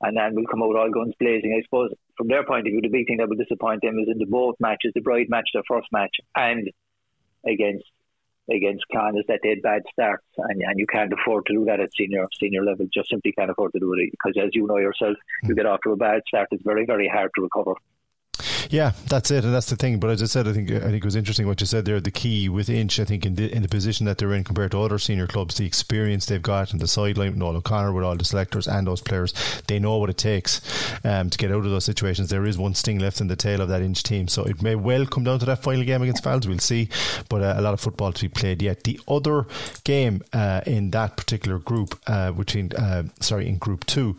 and 0.01 0.15
then 0.15 0.35
will 0.35 0.45
come 0.45 0.61
out 0.61 0.75
all 0.75 0.91
guns 0.91 1.13
blazing. 1.19 1.55
I 1.57 1.63
suppose 1.63 1.91
from 2.17 2.27
their 2.27 2.45
point 2.45 2.67
of 2.67 2.71
view, 2.71 2.81
the 2.81 2.89
big 2.89 3.07
thing 3.07 3.17
that 3.17 3.29
will 3.29 3.37
disappoint 3.37 3.81
them 3.81 3.97
is 3.99 4.07
in 4.11 4.19
the 4.19 4.27
both 4.27 4.55
matches, 4.59 4.91
the 4.93 5.01
Bride 5.01 5.29
match, 5.29 5.49
their 5.53 5.63
first 5.67 5.87
match, 5.91 6.15
and 6.35 6.69
against 7.45 7.85
against 8.51 8.85
Clan 8.91 9.17
is 9.17 9.25
that 9.27 9.39
they 9.41 9.49
had 9.49 9.61
bad 9.63 9.81
starts, 9.91 10.25
and, 10.37 10.61
and 10.61 10.79
you 10.79 10.85
can't 10.85 11.11
afford 11.11 11.47
to 11.47 11.53
do 11.53 11.65
that 11.65 11.79
at 11.79 11.89
senior 11.97 12.27
senior 12.39 12.63
level. 12.63 12.85
Just 12.93 13.09
simply 13.09 13.31
can't 13.31 13.49
afford 13.49 13.73
to 13.73 13.79
do 13.79 13.93
it 13.93 14.11
because, 14.11 14.33
as 14.41 14.51
you 14.53 14.67
know 14.67 14.77
yourself, 14.77 15.17
you 15.43 15.49
hmm. 15.49 15.55
get 15.55 15.65
off 15.65 15.79
to 15.83 15.91
a 15.91 15.97
bad 15.97 16.21
start. 16.27 16.49
It's 16.51 16.63
very 16.63 16.85
very 16.85 17.07
hard 17.07 17.31
to 17.35 17.41
recover. 17.41 17.73
Yeah, 18.69 18.91
that's 19.07 19.31
it, 19.31 19.43
and 19.43 19.53
that's 19.53 19.69
the 19.69 19.75
thing. 19.75 19.99
But 19.99 20.09
as 20.09 20.21
I 20.23 20.25
said, 20.25 20.47
I 20.47 20.53
think 20.53 20.71
I 20.71 20.79
think 20.79 20.97
it 20.97 21.05
was 21.05 21.15
interesting 21.15 21.47
what 21.47 21.61
you 21.61 21.67
said 21.67 21.85
there. 21.85 21.99
The 21.99 22.11
key 22.11 22.49
with 22.49 22.69
Inch, 22.69 22.99
I 22.99 23.05
think, 23.05 23.25
in 23.25 23.35
the 23.35 23.53
in 23.53 23.61
the 23.61 23.67
position 23.67 24.05
that 24.05 24.17
they're 24.17 24.33
in 24.33 24.43
compared 24.43 24.71
to 24.71 24.81
other 24.81 24.99
senior 24.99 25.27
clubs, 25.27 25.55
the 25.55 25.65
experience 25.65 26.25
they've 26.25 26.41
got 26.41 26.71
and 26.71 26.81
the 26.81 26.87
sideline 26.87 27.29
with 27.29 27.37
Noel 27.37 27.57
O'Connor 27.57 27.93
with 27.93 28.03
all 28.03 28.15
the 28.15 28.25
selectors 28.25 28.67
and 28.67 28.87
those 28.87 29.01
players, 29.01 29.33
they 29.67 29.79
know 29.79 29.97
what 29.97 30.09
it 30.09 30.17
takes 30.17 30.61
um, 31.03 31.29
to 31.29 31.37
get 31.37 31.51
out 31.51 31.65
of 31.65 31.71
those 31.71 31.85
situations. 31.85 32.29
There 32.29 32.45
is 32.45 32.57
one 32.57 32.75
sting 32.75 32.99
left 32.99 33.21
in 33.21 33.27
the 33.27 33.35
tail 33.35 33.61
of 33.61 33.69
that 33.69 33.81
Inch 33.81 34.03
team, 34.03 34.27
so 34.27 34.43
it 34.43 34.61
may 34.61 34.75
well 34.75 35.05
come 35.05 35.23
down 35.23 35.39
to 35.39 35.45
that 35.45 35.61
final 35.61 35.83
game 35.83 36.01
against 36.01 36.23
Vals. 36.23 36.47
We'll 36.47 36.59
see, 36.59 36.89
but 37.29 37.41
uh, 37.41 37.55
a 37.57 37.61
lot 37.61 37.73
of 37.73 37.79
football 37.79 38.13
to 38.13 38.21
be 38.21 38.29
played 38.29 38.61
yet. 38.61 38.83
The 38.83 38.99
other 39.07 39.45
game 39.83 40.23
uh, 40.33 40.61
in 40.65 40.91
that 40.91 41.17
particular 41.17 41.59
group, 41.59 41.99
uh, 42.07 42.31
between 42.31 42.71
uh, 42.73 43.03
sorry, 43.19 43.47
in 43.47 43.57
Group 43.57 43.85
Two 43.85 44.17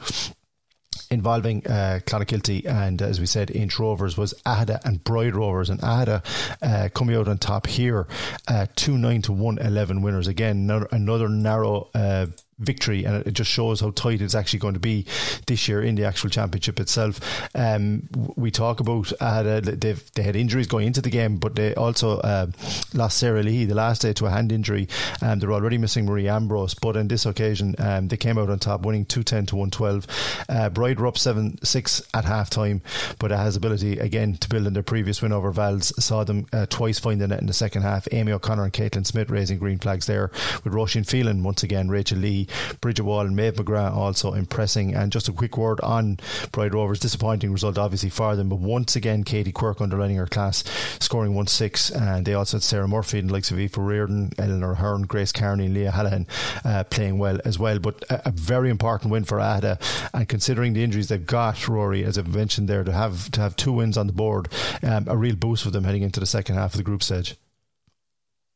involving 1.11 1.67
uh, 1.67 2.01
Clonakilty 2.07 2.67
and, 2.67 3.01
as 3.03 3.21
we 3.21 3.27
said, 3.27 3.51
Inch 3.51 3.79
Rovers 3.79 4.17
was 4.17 4.35
Aghada 4.45 4.85
and 4.85 5.03
Bride 5.03 5.35
Rovers. 5.35 5.71
And 5.71 5.81
Aghada 5.81 6.25
uh, 6.63 6.89
coming 6.91 7.17
out 7.17 7.29
on 7.29 7.39
top 7.39 7.67
here, 7.67 8.07
uh, 8.49 8.67
2 8.77 8.99
9 8.99 9.23
to 9.23 9.33
1 9.33 9.59
11 9.59 10.03
winners. 10.03 10.29
Again, 10.29 10.71
another 10.91 11.29
narrow 11.29 11.89
uh, 11.95 12.27
victory, 12.59 13.05
and 13.05 13.27
it 13.27 13.33
just 13.33 13.51
shows 13.51 13.81
how 13.81 13.91
tight 13.91 14.23
it's 14.23 14.35
actually 14.35 14.59
going 14.59 14.75
to 14.75 14.81
be 14.81 15.05
this 15.47 15.69
year 15.69 15.83
in 15.83 15.95
the 15.95 16.05
actual 16.05 16.31
championship 16.31 16.81
itself. 16.81 17.21
Um, 17.55 18.09
we 18.37 18.51
talk 18.51 18.81
about 18.81 19.13
uh, 19.21 19.43
they 19.61 20.23
had 20.23 20.37
injuries 20.37 20.67
going 20.67 20.87
into 20.87 21.03
the 21.03 21.11
game, 21.11 21.37
but 21.37 21.55
they 21.55 21.75
also 21.75 22.19
uh, 22.21 22.47
lost 22.95 23.19
Sarah 23.19 23.43
Lee 23.43 23.65
the 23.65 23.75
last 23.75 24.03
day 24.03 24.13
to 24.15 24.27
a 24.27 24.31
hand 24.31 24.53
injury. 24.53 24.89
Um, 25.23 25.39
they're 25.39 25.53
already 25.53 25.79
missing 25.79 26.07
Marie 26.07 26.29
Ambrose, 26.29 26.75
but 26.75 26.97
on 26.97 27.09
this 27.09 27.27
occasion 27.27 27.75
um, 27.79 28.09
they 28.09 28.17
came 28.17 28.39
out 28.39 28.51
on 28.51 28.59
top, 28.59 28.83
winning 28.83 29.05
two 29.05 29.23
ten 29.23 29.47
to 29.47 29.57
one 29.57 29.71
twelve. 29.71 30.07
Uh, 30.49 30.71
Bride 30.71 30.99
were 30.99 31.07
up 31.07 31.19
seven 31.19 31.59
six 31.63 32.03
at 32.15 32.25
half 32.25 32.51
time, 32.51 32.81
but 33.19 33.33
it 33.33 33.37
has 33.37 33.57
ability 33.57 33.99
again 33.99 34.37
to 34.39 34.49
build 34.49 34.67
on 34.67 34.73
their 34.73 34.83
previous 34.83 35.21
win 35.21 35.33
over 35.33 35.51
Vals. 35.51 35.93
Saw 36.03 36.25
them 36.25 36.47
uh, 36.53 36.67
twice 36.67 36.99
find 36.99 37.21
the 37.21 37.29
net 37.29 37.41
in 37.41 37.47
the 37.47 37.53
second 37.53 37.83
half. 37.83 38.09
Amy 38.13 38.33
O'Connor 38.33 38.65
and 38.65 38.73
Caitlin 38.73 39.07
Smith 39.07 39.31
raising 39.31 39.59
green 39.59 39.79
flags 39.79 40.07
there 40.07 40.31
with 40.65 40.73
Roisin 40.73 41.07
Phelan 41.07 41.43
once 41.43 41.63
again, 41.63 41.89
Rachel 41.89 42.19
Lee 42.19 42.46
Bridget 42.81 43.05
Wall 43.05 43.21
and 43.21 43.37
Maeve 43.37 43.55
McGrath 43.55 43.95
also 43.95 44.33
impressing. 44.33 44.95
And 44.95 45.13
just 45.13 45.29
a 45.29 45.33
quick 45.33 45.57
word 45.57 45.81
on 45.81 46.19
Bride 46.53 46.75
Rovers. 46.75 47.01
Disappointing 47.01 47.53
result, 47.53 47.79
obviously, 47.79 48.11
for 48.11 48.37
them. 48.37 48.49
But 48.49 48.59
once 48.59 48.97
again, 48.97 49.25
Katie 49.25 49.53
Quirk 49.53 49.81
underlining 49.81 50.17
her 50.17 50.27
class, 50.27 50.65
scoring 51.01 51.35
1 51.35 51.47
6. 51.47 51.91
And 51.91 52.27
they 52.27 52.35
also 52.35 52.57
had 52.57 52.63
Sarah 52.63 52.89
Murphy 52.89 53.19
and 53.19 53.29
the 53.29 53.35
likes 53.35 53.51
of 53.51 53.59
Aoife 53.59 53.77
Reardon, 53.77 54.33
Eleanor 54.39 54.75
Hearn, 54.75 55.03
Grace 55.03 55.33
Carney, 55.33 55.67
and 55.67 55.75
Leah 55.75 55.93
Hallahan 55.93 56.27
uh, 56.65 56.85
playing 56.85 57.19
well 57.19 57.39
as 57.45 57.59
well. 57.59 57.79
But 57.79 58.05
a, 58.11 58.29
a, 58.29 58.33
very 58.33 58.71
important 58.71 59.11
win 59.11 59.25
for 59.25 59.39
Aghada. 59.39 59.81
And 60.15 60.29
considering 60.29 60.73
the 60.73 60.85
injuries 60.85 61.09
they've 61.09 61.25
got, 61.25 61.69
Rory, 61.69 62.05
as 62.05 62.19
I've 62.19 62.35
mentioned 62.35 62.69
there, 62.69 62.85
to 62.85 62.93
have 62.93 63.31
to 63.33 63.41
have 63.41 63.57
two 63.57 63.73
wins 63.73 63.97
on 63.97 64.07
the 64.07 64.13
board, 64.13 64.49
um, 64.83 65.07
a 65.09 65.17
real 65.17 65.37
boost 65.37 65.65
for 65.65 65.71
them 65.71 65.85
heading 65.85 66.03
into 66.03 66.21
the 66.21 66.27
second 66.27 66.57
half 66.57 66.73
of 66.73 66.79
the 66.79 66.85
group 66.85 67.03
stage. 67.03 67.37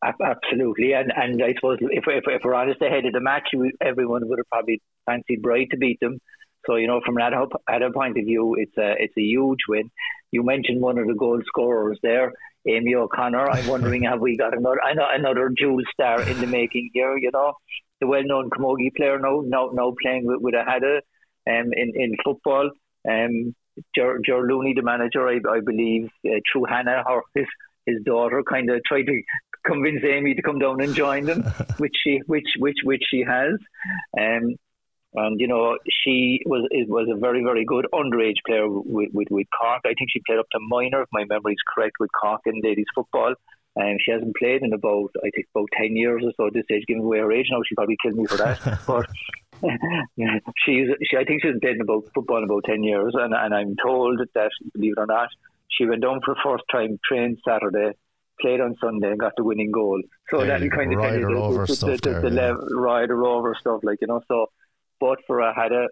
Absolutely, 0.02 0.92
and 0.94 1.12
and 1.14 1.42
I 1.42 1.52
suppose 1.54 1.76
if 1.80 2.04
if, 2.06 2.24
if 2.26 2.40
we're 2.42 2.54
honest 2.54 2.80
ahead 2.80 3.04
of 3.04 3.12
the 3.12 3.20
match, 3.20 3.48
we, 3.54 3.72
everyone 3.82 4.26
would 4.28 4.38
have 4.38 4.48
probably 4.48 4.80
fancied 5.04 5.42
Bride 5.42 5.68
to 5.72 5.76
beat 5.76 6.00
them. 6.00 6.18
So 6.66 6.76
you 6.76 6.86
know, 6.86 7.00
from 7.04 7.16
that 7.16 7.34
at 7.68 7.82
a 7.82 7.90
point 7.92 8.16
of 8.18 8.24
view, 8.24 8.56
it's 8.58 8.76
a 8.78 8.94
it's 8.98 9.16
a 9.18 9.22
huge 9.22 9.58
win. 9.68 9.90
You 10.30 10.42
mentioned 10.42 10.80
one 10.80 10.96
of 10.98 11.06
the 11.06 11.14
goal 11.14 11.42
scorers 11.46 11.98
there, 12.02 12.32
Amy 12.66 12.94
O'Connor. 12.94 13.50
I'm 13.50 13.66
wondering 13.66 14.04
have 14.04 14.20
we 14.20 14.38
got 14.38 14.56
another 14.56 14.80
another 14.86 15.50
jewel 15.58 15.82
star 15.92 16.22
in 16.22 16.40
the 16.40 16.46
making 16.46 16.90
here? 16.94 17.18
You 17.18 17.30
know, 17.34 17.52
the 18.00 18.06
well-known 18.06 18.48
Camogie 18.48 18.94
player 18.96 19.18
now 19.18 19.42
now 19.44 19.70
now 19.74 19.94
playing 20.02 20.24
with 20.24 20.38
with 20.40 20.54
Aghada 20.54 20.98
um, 21.46 21.72
in 21.72 21.92
in 21.94 22.16
football. 22.24 22.70
Um, 23.06 23.54
Ger 23.94 24.18
Looney, 24.46 24.74
the 24.74 24.82
manager, 24.82 25.26
I, 25.26 25.36
I 25.50 25.60
believe, 25.64 26.10
uh, 26.26 26.40
through 26.50 26.64
Hannah, 26.68 27.02
his 27.34 27.46
his 27.86 28.02
daughter, 28.04 28.42
kind 28.42 28.70
of 28.70 28.80
tried 28.86 29.04
to 29.04 29.22
convince 29.64 30.02
Amy 30.04 30.34
to 30.34 30.42
come 30.42 30.58
down 30.58 30.80
and 30.80 30.94
join 30.94 31.24
them, 31.24 31.42
which 31.78 31.94
she 32.02 32.20
which 32.26 32.48
which 32.58 32.78
which 32.84 33.02
she 33.10 33.22
has. 33.26 33.54
Um, 34.18 34.56
and 35.14 35.40
you 35.40 35.48
know 35.48 35.76
she 36.04 36.40
was 36.46 36.66
it 36.70 36.88
was 36.88 37.08
a 37.12 37.18
very 37.18 37.42
very 37.42 37.64
good 37.64 37.86
underage 37.92 38.38
player 38.46 38.68
with, 38.68 39.10
with, 39.12 39.28
with 39.30 39.46
Cork. 39.58 39.82
I 39.84 39.94
think 39.98 40.10
she 40.12 40.22
played 40.26 40.38
up 40.38 40.46
to 40.52 40.58
minor, 40.60 41.02
if 41.02 41.08
my 41.12 41.24
memory 41.24 41.54
is 41.54 41.62
correct, 41.74 41.96
with 41.98 42.10
Cork 42.20 42.42
in 42.46 42.60
ladies 42.62 42.86
football. 42.94 43.34
And 43.76 43.92
um, 43.92 43.96
she 44.04 44.10
hasn't 44.10 44.36
played 44.36 44.62
in 44.62 44.72
about 44.72 45.10
I 45.18 45.30
think 45.34 45.46
about 45.54 45.68
ten 45.76 45.96
years 45.96 46.22
or 46.24 46.32
so 46.36 46.46
at 46.48 46.54
this 46.54 46.64
stage. 46.64 46.84
Giving 46.86 47.04
away 47.04 47.18
her 47.18 47.32
age 47.32 47.46
now, 47.50 47.60
she 47.66 47.74
probably 47.74 47.96
killed 48.02 48.16
me 48.16 48.26
for 48.26 48.36
that. 48.36 48.80
but 48.86 49.06
she's 50.64 50.88
she 51.08 51.16
I 51.16 51.24
think 51.24 51.42
she's 51.42 51.58
played 51.60 51.76
in 51.76 51.80
about 51.82 52.04
football 52.14 52.38
in 52.38 52.44
about 52.44 52.64
ten 52.64 52.82
years, 52.82 53.14
and 53.14 53.32
and 53.32 53.54
I'm 53.54 53.76
told 53.82 54.20
that 54.34 54.50
believe 54.74 54.94
it 54.96 55.00
or 55.00 55.06
not, 55.06 55.28
she 55.68 55.86
went 55.86 56.02
down 56.02 56.20
for 56.24 56.34
first 56.42 56.64
time, 56.70 56.98
trained 57.08 57.38
Saturday, 57.46 57.92
played 58.40 58.60
on 58.60 58.76
Sunday 58.80 59.10
and 59.10 59.18
got 59.18 59.32
the 59.36 59.44
winning 59.44 59.70
goal. 59.70 60.00
So 60.30 60.44
that 60.44 60.60
kind 60.70 60.92
of 60.92 61.00
tell 61.00 61.18
you 61.18 61.26
the, 61.26 61.66
the, 61.66 61.74
the, 61.74 62.20
the, 62.20 62.30
the 62.30 62.34
yeah. 62.34 62.54
rider 62.70 63.24
over 63.24 63.54
stuff, 63.54 63.80
like 63.82 63.98
you 64.00 64.06
know. 64.06 64.20
So, 64.28 64.46
but 64.98 65.18
for 65.26 65.40
a 65.40 65.54
had 65.54 65.72
a, 65.72 65.88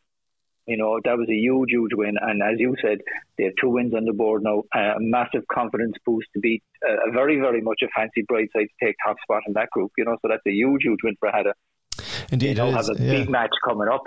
you 0.66 0.76
know, 0.76 1.00
that 1.04 1.16
was 1.16 1.28
a 1.28 1.34
huge, 1.34 1.70
huge 1.70 1.92
win. 1.94 2.16
And 2.20 2.42
as 2.42 2.58
you 2.58 2.76
said, 2.82 2.98
they 3.36 3.44
have 3.44 3.54
two 3.60 3.70
wins 3.70 3.94
on 3.94 4.04
the 4.04 4.12
board 4.12 4.42
now. 4.42 4.64
A 4.74 4.96
massive 4.98 5.44
confidence 5.52 5.94
boost 6.04 6.28
to 6.34 6.40
beat 6.40 6.62
a, 6.86 7.08
a 7.08 7.12
very, 7.12 7.38
very 7.40 7.60
much 7.60 7.80
a 7.82 7.88
fancy 7.96 8.22
bright 8.28 8.48
side 8.54 8.66
to 8.68 8.86
take 8.86 8.96
top 9.04 9.16
spot 9.22 9.42
in 9.46 9.54
that 9.54 9.70
group. 9.70 9.92
You 9.96 10.04
know, 10.04 10.16
so 10.22 10.28
that's 10.28 10.46
a 10.46 10.52
huge, 10.52 10.82
huge 10.82 11.00
win 11.02 11.16
for 11.20 11.30
Aghada. 11.30 11.52
Indeed, 12.30 12.58
they 12.58 12.70
have 12.70 12.88
a 12.88 12.94
yeah. 12.98 13.10
big 13.10 13.30
match 13.30 13.54
coming 13.64 13.88
up 13.88 14.02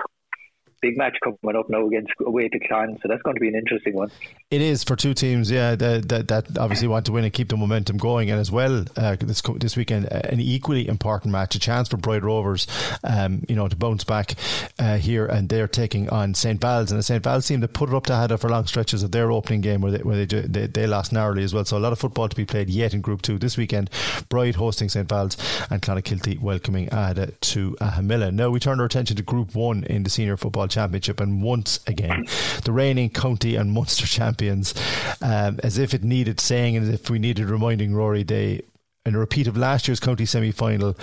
big 0.81 0.97
match 0.97 1.17
coming 1.23 1.55
up 1.55 1.69
now 1.69 1.85
against 1.85 2.11
away 2.25 2.49
to 2.49 2.59
Clan, 2.59 2.97
so 3.01 3.07
that's 3.07 3.21
going 3.21 3.35
to 3.35 3.39
be 3.39 3.47
an 3.47 3.55
interesting 3.55 3.93
one. 3.93 4.11
It 4.49 4.61
is 4.61 4.83
for 4.83 4.95
two 4.95 5.13
teams, 5.13 5.51
yeah, 5.51 5.75
that 5.75 6.09
that, 6.09 6.27
that 6.27 6.57
obviously 6.57 6.87
want 6.87 7.05
to 7.05 7.11
win 7.11 7.23
and 7.23 7.31
keep 7.31 7.49
the 7.49 7.57
momentum 7.57 7.97
going, 7.97 8.31
and 8.31 8.39
as 8.39 8.51
well 8.51 8.85
uh, 8.97 9.15
this 9.19 9.41
this 9.57 9.77
weekend 9.77 10.11
an 10.11 10.39
equally 10.39 10.87
important 10.87 11.31
match, 11.31 11.55
a 11.55 11.59
chance 11.59 11.87
for 11.87 11.97
Bride 11.97 12.23
Rovers, 12.23 12.67
um, 13.03 13.43
you 13.47 13.55
know, 13.55 13.67
to 13.67 13.75
bounce 13.75 14.03
back 14.03 14.35
uh, 14.79 14.97
here, 14.97 15.25
and 15.25 15.49
they're 15.49 15.67
taking 15.67 16.09
on 16.09 16.33
St 16.33 16.59
Val's, 16.59 16.91
and 16.91 16.99
the 16.99 17.03
St 17.03 17.23
Val's 17.23 17.47
team 17.47 17.59
that 17.59 17.73
put 17.73 17.89
it 17.89 17.95
up 17.95 18.05
to 18.07 18.13
Aghada 18.13 18.39
for 18.39 18.49
long 18.49 18.65
stretches 18.65 19.03
of 19.03 19.11
their 19.11 19.31
opening 19.31 19.61
game 19.61 19.81
where 19.81 19.91
they 19.91 19.99
where 19.99 20.25
they, 20.25 20.41
they, 20.41 20.67
they 20.67 20.87
lost 20.87 21.13
narrowly 21.13 21.43
as 21.43 21.53
well. 21.53 21.65
So 21.65 21.77
a 21.77 21.79
lot 21.79 21.93
of 21.93 21.99
football 21.99 22.27
to 22.27 22.35
be 22.35 22.45
played 22.45 22.69
yet 22.69 22.93
in 22.93 23.01
Group 23.01 23.21
Two 23.21 23.37
this 23.37 23.55
weekend. 23.55 23.89
Bride 24.29 24.55
hosting 24.55 24.89
St 24.89 25.07
Val's 25.07 25.37
and 25.69 25.81
Clonakilty 25.81 26.39
welcoming 26.39 26.87
Aghada 26.87 27.39
to 27.41 27.77
Ahamilla. 27.79 28.33
Now 28.33 28.49
we 28.49 28.59
turn 28.59 28.79
our 28.79 28.85
attention 28.85 29.15
to 29.17 29.23
Group 29.23 29.53
One 29.53 29.83
in 29.83 30.03
the 30.03 30.09
Senior 30.09 30.37
Football 30.37 30.67
Championship, 30.71 31.19
and 31.19 31.43
once 31.43 31.79
again, 31.87 32.25
the 32.63 32.71
reigning 32.71 33.09
county 33.09 33.55
and 33.55 33.71
Munster 33.71 34.07
champions, 34.07 34.73
um, 35.21 35.59
as 35.63 35.77
if 35.77 35.93
it 35.93 36.03
needed 36.03 36.39
saying 36.39 36.75
and 36.75 36.87
as 36.87 36.93
if 36.93 37.09
we 37.09 37.19
needed 37.19 37.49
reminding 37.49 37.93
Rory, 37.93 38.23
they 38.23 38.61
in 39.05 39.15
a 39.15 39.19
repeat 39.19 39.47
of 39.47 39.57
last 39.57 39.87
year's 39.87 39.99
county 39.99 40.25
semi 40.25 40.51
final, 40.51 40.95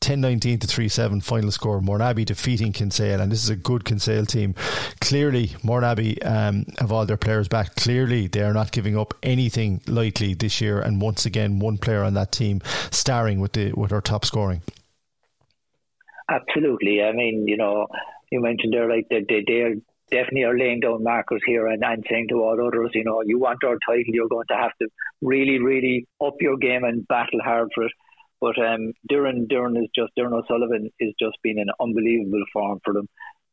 10 0.00 0.20
19 0.20 0.60
to 0.60 0.66
3 0.66 0.88
7 0.88 1.20
final 1.20 1.50
score. 1.50 1.80
Mourneabbey 1.80 2.24
defeating 2.24 2.72
Kinsale, 2.72 3.20
and 3.20 3.30
this 3.30 3.42
is 3.42 3.50
a 3.50 3.56
good 3.56 3.84
Kinsale 3.84 4.26
team. 4.26 4.54
Clearly, 5.00 5.48
Mourneabbey 5.64 6.24
um, 6.24 6.64
have 6.78 6.92
all 6.92 7.06
their 7.06 7.16
players 7.16 7.48
back. 7.48 7.74
Clearly, 7.74 8.28
they 8.28 8.42
are 8.42 8.54
not 8.54 8.72
giving 8.72 8.96
up 8.96 9.14
anything 9.22 9.80
lightly 9.86 10.34
this 10.34 10.60
year, 10.60 10.80
and 10.80 11.00
once 11.00 11.26
again, 11.26 11.58
one 11.58 11.78
player 11.78 12.02
on 12.02 12.14
that 12.14 12.32
team 12.32 12.60
starring 12.90 13.40
with 13.40 13.52
the 13.52 13.72
with 13.72 13.92
our 13.92 14.00
top 14.00 14.24
scoring. 14.24 14.62
Absolutely. 16.28 17.02
I 17.02 17.10
mean, 17.10 17.48
you 17.48 17.56
know, 17.56 17.88
you 18.30 18.40
mentioned 18.40 18.72
there, 18.72 18.88
like 18.88 19.06
they, 19.10 19.24
they, 19.28 19.44
they're 19.46 19.74
definitely 20.10 20.42
are 20.42 20.58
laying 20.58 20.80
down 20.80 21.02
markers 21.02 21.40
here 21.46 21.66
and, 21.66 21.82
and 21.84 22.04
saying 22.10 22.26
to 22.28 22.36
all 22.36 22.58
others, 22.60 22.90
you 22.94 23.04
know, 23.04 23.22
you 23.24 23.38
want 23.38 23.62
our 23.64 23.78
title, 23.86 24.04
you're 24.06 24.28
going 24.28 24.46
to 24.48 24.56
have 24.56 24.72
to 24.82 24.88
really, 25.22 25.58
really 25.58 26.06
up 26.24 26.34
your 26.40 26.56
game 26.56 26.84
and 26.84 27.06
battle 27.08 27.40
hard 27.42 27.68
for 27.74 27.84
it. 27.84 27.92
But 28.40 28.58
um, 28.58 28.92
Doireann, 29.10 29.46
Doireann 29.48 29.78
is 29.82 29.90
just 29.94 30.12
Doireann 30.18 30.42
O'Sullivan 30.42 30.90
is 30.98 31.14
just 31.20 31.36
been 31.42 31.58
an 31.58 31.70
unbelievable 31.80 32.44
form 32.52 32.80
for 32.84 32.94
them. 32.94 33.08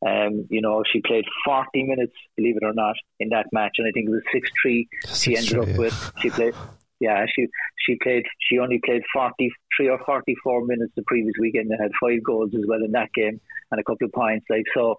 Um, 0.06 0.46
you 0.50 0.62
know, 0.62 0.84
she 0.92 1.02
played 1.02 1.26
40 1.44 1.84
minutes, 1.84 2.14
believe 2.36 2.56
it 2.58 2.66
or 2.66 2.74
not, 2.74 2.96
in 3.20 3.30
that 3.30 3.48
match, 3.52 3.74
and 3.78 3.88
I 3.88 3.92
think 3.92 4.08
it 4.08 4.12
was 4.12 4.22
6 4.32 4.50
3 4.62 4.88
she 5.14 5.36
ended 5.36 5.58
up 5.58 5.78
with. 5.78 6.12
She 6.22 6.30
played 6.30 6.54
yeah, 7.00 7.26
she 7.28 7.48
she 7.86 7.96
played. 8.02 8.26
She 8.40 8.58
only 8.58 8.80
played 8.84 9.04
forty 9.14 9.52
three 9.76 9.88
or 9.88 10.00
forty 10.04 10.36
four 10.44 10.66
minutes 10.66 10.94
the 10.96 11.04
previous 11.06 11.34
weekend 11.40 11.70
and 11.70 11.80
had 11.80 11.92
five 12.02 12.24
goals 12.24 12.50
as 12.56 12.64
well 12.68 12.84
in 12.84 12.92
that 12.94 13.14
game 13.14 13.40
and 13.72 13.80
a 13.80 13.84
couple 13.84 14.06
of 14.06 14.14
points. 14.14 14.46
Like 14.50 14.66
so, 14.74 14.96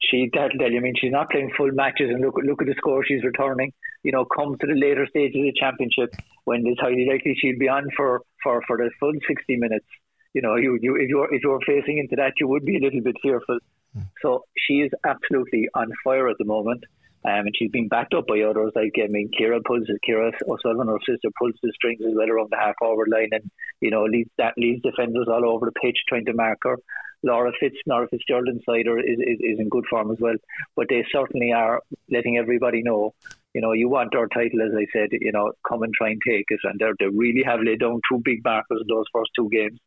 she 0.00 0.30
that'll 0.32 0.58
tell 0.58 0.70
you. 0.70 0.78
I 0.78 0.80
mean, 0.80 0.94
she's 1.00 1.12
not 1.12 1.30
playing 1.30 1.52
full 1.56 1.72
matches, 1.72 2.10
and 2.10 2.20
look 2.20 2.34
look 2.42 2.62
at 2.62 2.68
the 2.68 2.74
score 2.78 3.04
she's 3.04 3.24
returning. 3.24 3.72
you 4.02 4.12
know, 4.12 4.24
comes 4.24 4.58
to 4.60 4.66
the 4.66 4.74
later 4.74 5.06
stages 5.10 5.36
of 5.36 5.42
the 5.42 5.52
championship 5.58 6.14
when 6.44 6.62
it's 6.64 6.80
highly 6.80 7.06
likely 7.10 7.34
she'll 7.36 7.58
be 7.58 7.68
on 7.68 7.88
for, 7.96 8.22
for, 8.42 8.62
for 8.66 8.76
the 8.76 8.88
full 9.00 9.12
60 9.26 9.56
minutes. 9.56 9.86
You 10.32 10.42
know, 10.42 10.54
you, 10.54 10.78
you 10.80 10.96
if 10.96 11.08
you're 11.08 11.32
if 11.34 11.42
you're 11.42 11.60
facing 11.66 11.98
into 11.98 12.14
that, 12.16 12.34
you 12.38 12.46
would 12.46 12.64
be 12.64 12.76
a 12.76 12.80
little 12.80 13.00
bit 13.00 13.16
fearful. 13.22 13.58
Mm. 13.96 14.04
So 14.22 14.44
she 14.56 14.74
is 14.74 14.90
absolutely 15.04 15.68
on 15.74 15.90
fire 16.04 16.28
at 16.28 16.36
the 16.38 16.44
moment. 16.44 16.84
Um, 17.24 17.46
and 17.46 17.54
she's 17.58 17.72
been 17.72 17.88
backed 17.88 18.14
up 18.14 18.28
by 18.28 18.42
others 18.42 18.70
like 18.76 18.92
I 19.02 19.08
mean 19.08 19.30
Ciara 19.36 19.60
pulls 19.66 19.88
Ciara 20.04 20.30
O'Sullivan, 20.48 20.86
her 20.86 20.98
sister, 21.08 21.28
pulls 21.36 21.54
the 21.60 21.72
strings 21.74 22.00
as 22.06 22.14
well 22.14 22.30
around 22.30 22.50
the 22.50 22.58
half 22.58 22.76
forward 22.78 23.08
line, 23.10 23.30
and 23.32 23.50
you 23.80 23.90
know 23.90 24.04
leads 24.04 24.30
that 24.38 24.54
leads 24.56 24.82
defenders 24.82 25.26
all 25.28 25.48
over 25.50 25.66
the 25.66 25.80
pitch 25.82 25.98
trying 26.08 26.26
to 26.26 26.34
mark 26.34 26.58
her. 26.62 26.76
Laura 27.22 27.52
Fitz, 27.58 27.76
Laura 27.86 28.08
Fitzgerald 28.08 28.48
inside 28.48 28.86
her 28.86 28.98
is, 28.98 29.18
is, 29.18 29.38
is 29.40 29.58
in 29.58 29.68
good 29.68 29.84
form 29.88 30.10
as 30.10 30.18
well. 30.20 30.36
But 30.74 30.86
they 30.88 31.04
certainly 31.10 31.52
are 31.52 31.82
letting 32.10 32.38
everybody 32.38 32.82
know, 32.82 33.14
you 33.54 33.60
know, 33.60 33.72
you 33.72 33.88
want 33.88 34.14
our 34.14 34.28
title, 34.28 34.62
as 34.62 34.72
I 34.76 34.86
said, 34.92 35.08
you 35.12 35.32
know, 35.32 35.52
come 35.66 35.82
and 35.82 35.92
try 35.94 36.10
and 36.10 36.20
take 36.26 36.46
it. 36.48 36.60
And 36.64 36.80
they 36.80 37.06
really 37.06 37.42
have 37.44 37.60
laid 37.60 37.80
down 37.80 38.00
two 38.10 38.20
big 38.24 38.44
markers 38.44 38.82
in 38.82 38.86
those 38.88 39.06
first 39.12 39.30
two 39.36 39.48
games. 39.50 39.78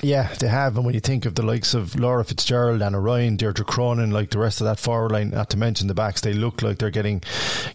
Yeah, 0.00 0.34
they 0.40 0.48
have. 0.48 0.76
And 0.76 0.84
when 0.84 0.94
you 0.94 1.00
think 1.00 1.26
of 1.26 1.36
the 1.36 1.44
likes 1.44 1.74
of 1.74 1.98
Laura 1.98 2.24
Fitzgerald, 2.24 2.82
Anna 2.82 2.98
Ryan, 2.98 3.36
Deirdre 3.36 3.64
Cronin, 3.64 4.10
like 4.10 4.30
the 4.30 4.38
rest 4.38 4.60
of 4.60 4.64
that 4.64 4.80
forward 4.80 5.12
line, 5.12 5.30
not 5.30 5.50
to 5.50 5.56
mention 5.56 5.86
the 5.86 5.94
backs, 5.94 6.22
they 6.22 6.32
look 6.32 6.60
like 6.60 6.78
they're 6.78 6.90
getting 6.90 7.22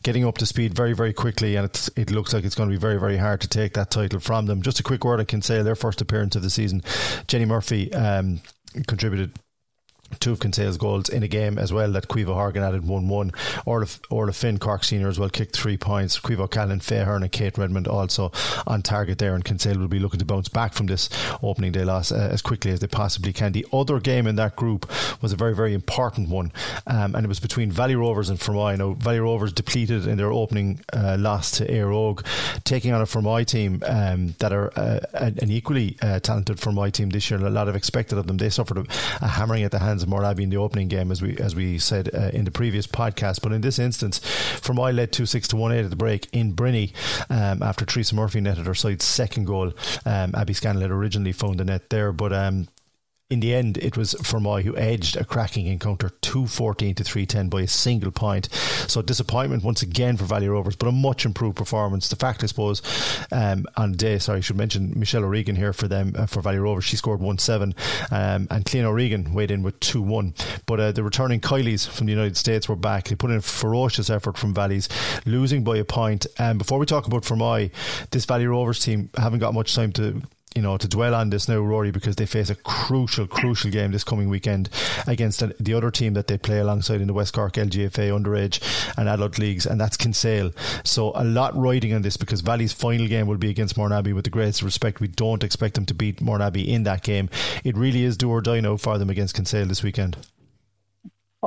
getting 0.03 0.25
up 0.25 0.37
to 0.39 0.45
speed 0.45 0.73
very, 0.73 0.93
very 0.93 1.13
quickly. 1.13 1.55
And 1.55 1.63
it's, 1.63 1.89
it 1.95 2.11
looks 2.11 2.33
like 2.33 2.43
it's 2.43 2.55
going 2.55 2.69
to 2.69 2.75
be 2.75 2.79
very, 2.79 2.99
very 2.99 3.15
hard 3.15 3.39
to 3.41 3.47
take 3.47 3.75
that 3.75 3.91
title 3.91 4.19
from 4.19 4.45
them. 4.45 4.61
Just 4.61 4.79
a 4.79 4.83
quick 4.83 5.05
word 5.05 5.21
I 5.21 5.23
can 5.23 5.41
say 5.41 5.61
their 5.61 5.75
first 5.75 6.01
appearance 6.01 6.35
of 6.35 6.41
the 6.41 6.49
season, 6.49 6.81
Jenny 7.27 7.45
Murphy 7.45 7.93
um, 7.93 8.41
contributed 8.85 9.37
two 10.19 10.31
of 10.31 10.39
Kinsale's 10.39 10.77
goals 10.77 11.09
in 11.09 11.23
a 11.23 11.27
game 11.27 11.57
as 11.57 11.73
well 11.73 11.91
that 11.91 12.07
Quivo 12.07 12.33
Horgan 12.33 12.63
added 12.63 12.87
1 12.87 13.07
1. 13.07 13.31
Orla, 13.65 14.33
Finn, 14.33 14.57
Cork 14.57 14.83
Senior 14.83 15.07
as 15.07 15.19
well, 15.19 15.29
kicked 15.29 15.55
three 15.55 15.77
points. 15.77 16.19
Quivo 16.19 16.49
Callan, 16.49 16.79
Fahern, 16.79 17.21
and 17.21 17.31
Kate 17.31 17.57
Redmond 17.57 17.87
also 17.87 18.31
on 18.65 18.81
target 18.81 19.17
there. 19.17 19.35
And 19.35 19.43
Kinsale 19.43 19.77
will 19.77 19.87
be 19.87 19.99
looking 19.99 20.19
to 20.19 20.25
bounce 20.25 20.49
back 20.49 20.73
from 20.73 20.87
this 20.87 21.09
opening 21.41 21.71
day 21.71 21.83
loss 21.83 22.11
uh, 22.11 22.29
as 22.31 22.41
quickly 22.41 22.71
as 22.71 22.79
they 22.79 22.87
possibly 22.87 23.33
can. 23.33 23.51
The 23.51 23.65
other 23.71 23.99
game 23.99 24.27
in 24.27 24.35
that 24.37 24.55
group 24.55 24.89
was 25.21 25.31
a 25.31 25.35
very, 25.35 25.55
very 25.55 25.73
important 25.73 26.29
one, 26.29 26.51
um, 26.85 27.15
and 27.15 27.25
it 27.25 27.27
was 27.27 27.39
between 27.39 27.71
Valley 27.71 27.95
Rovers 27.95 28.29
and 28.29 28.39
Fermoy. 28.39 28.77
Now, 28.77 28.93
Valley 28.93 29.19
Rovers 29.19 29.53
depleted 29.53 30.07
in 30.07 30.17
their 30.17 30.31
opening 30.31 30.79
uh, 30.93 31.17
loss 31.19 31.51
to 31.51 31.67
Éire 31.67 31.91
Óg, 31.91 32.25
taking 32.63 32.93
on 32.93 33.01
a 33.01 33.05
Fermoy 33.05 33.45
team 33.45 33.81
um, 33.85 34.35
that 34.39 34.51
are 34.53 34.71
uh, 34.77 34.99
an 35.13 35.51
equally 35.51 35.97
uh, 36.01 36.19
talented 36.19 36.57
Fermoy 36.57 36.91
team 36.91 37.09
this 37.09 37.29
year. 37.29 37.39
A 37.39 37.49
lot 37.49 37.67
of 37.67 37.75
expected 37.75 38.17
of 38.17 38.27
them. 38.27 38.37
They 38.37 38.49
suffered 38.49 38.77
a, 38.77 38.85
a 39.21 39.27
hammering 39.27 39.63
at 39.63 39.71
the 39.71 39.79
hands 39.79 39.96
of 40.03 40.09
Mourneabbey 40.09 40.41
in 40.41 40.49
the 40.49 40.57
opening 40.57 40.87
game, 40.87 41.11
as 41.11 41.21
we 41.21 41.37
as 41.37 41.55
we 41.55 41.79
said 41.79 42.09
uh, 42.13 42.29
in 42.33 42.45
the 42.45 42.51
previous 42.51 42.87
podcast. 42.87 43.41
But 43.41 43.51
in 43.51 43.61
this 43.61 43.79
instance, 43.79 44.19
Fermoy 44.19 44.93
led 44.93 45.11
two 45.11 45.25
six 45.25 45.47
to 45.49 45.55
one 45.55 45.71
eight 45.71 45.83
at 45.83 45.89
the 45.89 45.95
break 45.95 46.27
in 46.31 46.53
Brinny 46.53 46.93
um, 47.29 47.61
after 47.61 47.85
Teresa 47.85 48.15
Murphy 48.15 48.41
netted 48.41 48.67
her 48.67 48.75
side's 48.75 49.05
second 49.05 49.45
goal. 49.45 49.73
Um, 50.05 50.33
Abby 50.35 50.53
Scanlon 50.53 50.81
had 50.81 50.91
originally 50.91 51.31
found 51.31 51.59
the 51.59 51.65
net 51.65 51.89
there, 51.89 52.11
but 52.11 52.33
um, 52.33 52.67
in 53.29 53.41
the 53.41 53.53
end, 53.53 53.77
it 53.79 53.97
was 53.97 54.13
Fermoy 54.15 54.63
who 54.63 54.77
edged 54.77 55.17
a 55.17 55.25
cracking 55.25 55.67
encounter 55.67 56.11
214 56.21 56.95
to 56.95 57.03
310 57.03 57.49
by 57.49 57.61
a 57.61 57.67
single 57.67 58.09
point. 58.09 58.47
So 58.87 59.01
disappointment 59.01 59.65
once 59.65 59.81
again 59.81 60.15
for 60.15 60.23
Valley 60.23 60.47
Rovers, 60.47 60.77
but 60.77 60.87
a 60.87 60.93
much 60.93 61.25
improved 61.25 61.57
performance. 61.57 62.07
The 62.07 62.15
fact, 62.15 62.41
I 62.41 62.47
suppose, 62.47 62.81
um, 63.33 63.65
on 63.75 63.93
day, 63.93 64.17
sorry, 64.19 64.37
I 64.37 64.41
should 64.41 64.55
mention 64.55 64.97
Michelle 64.97 65.25
O'Regan 65.25 65.57
here 65.57 65.73
for 65.73 65.89
them, 65.89 66.13
uh, 66.17 66.25
for 66.25 66.41
Valley 66.41 66.59
Rovers. 66.59 66.85
She 66.85 66.95
scored 66.95 67.19
1 67.19 67.37
7, 67.37 67.75
um, 68.11 68.47
and 68.49 68.63
Clean 68.63 68.85
O'Regan 68.85 69.33
weighed 69.33 69.51
in 69.51 69.61
with 69.61 69.77
2 69.81 70.01
1. 70.01 70.33
But 70.65 70.79
uh, 70.79 70.91
the 70.93 71.03
returning 71.03 71.41
Kylies 71.41 71.85
from 71.85 72.05
the 72.05 72.13
United 72.13 72.37
States 72.37 72.69
were 72.69 72.77
back. 72.77 73.09
They 73.09 73.15
put 73.15 73.31
in 73.31 73.37
a 73.37 73.41
ferocious 73.41 74.09
effort 74.09 74.37
from 74.37 74.53
Valleys, 74.53 74.87
losing 75.25 75.65
by 75.65 75.75
a 75.77 75.83
point. 75.83 76.27
And 76.37 76.51
um, 76.51 76.57
before 76.59 76.79
we 76.79 76.85
talk 76.85 77.07
about 77.07 77.23
Fermoy, 77.23 77.71
this 78.11 78.23
Valley 78.23 78.47
Rovers 78.47 78.79
team 78.79 79.09
haven't 79.17 79.39
got 79.39 79.53
much 79.53 79.75
time 79.75 79.91
to 79.93 80.21
you 80.57 80.63
know, 80.63 80.75
to 80.75 80.87
dwell 80.87 81.13
on 81.13 81.29
this 81.29 81.47
now, 81.47 81.59
Rory, 81.59 81.91
because 81.91 82.15
they 82.15 82.25
face 82.25 82.49
a 82.49 82.55
crucial, 82.55 83.27
crucial 83.27 83.69
game 83.69 83.91
this 83.91 84.03
coming 84.03 84.27
weekend 84.27 84.71
against 85.05 85.43
the 85.63 85.73
other 85.75 85.91
team 85.91 86.15
that 86.15 86.25
they 86.25 86.39
play 86.39 86.57
alongside 86.57 86.99
in 86.99 87.05
the 87.05 87.13
West 87.13 87.35
Cork 87.35 87.53
LGFA 87.53 88.09
underage 88.09 88.59
and 88.97 89.07
adult 89.07 89.37
leagues, 89.37 89.67
and 89.67 89.79
that's 89.79 89.95
Kinsale. 89.95 90.51
So 90.83 91.11
a 91.13 91.23
lot 91.23 91.55
riding 91.55 91.93
on 91.93 92.01
this 92.01 92.17
because 92.17 92.41
Valley's 92.41 92.73
final 92.73 93.07
game 93.07 93.27
will 93.27 93.37
be 93.37 93.51
against 93.51 93.75
Mourneabbey. 93.75 94.15
With 94.15 94.23
the 94.23 94.31
greatest 94.31 94.63
respect, 94.63 94.99
we 94.99 95.09
don't 95.09 95.43
expect 95.43 95.75
them 95.75 95.85
to 95.85 95.93
beat 95.93 96.23
Mourneabbey 96.23 96.65
in 96.65 96.81
that 96.85 97.03
game. 97.03 97.29
It 97.63 97.77
really 97.77 98.03
is 98.03 98.17
do 98.17 98.31
or 98.31 98.41
die 98.41 98.59
now 98.59 98.77
for 98.77 98.97
them 98.97 99.11
against 99.11 99.35
Kinsale 99.35 99.67
this 99.67 99.83
weekend. 99.83 100.17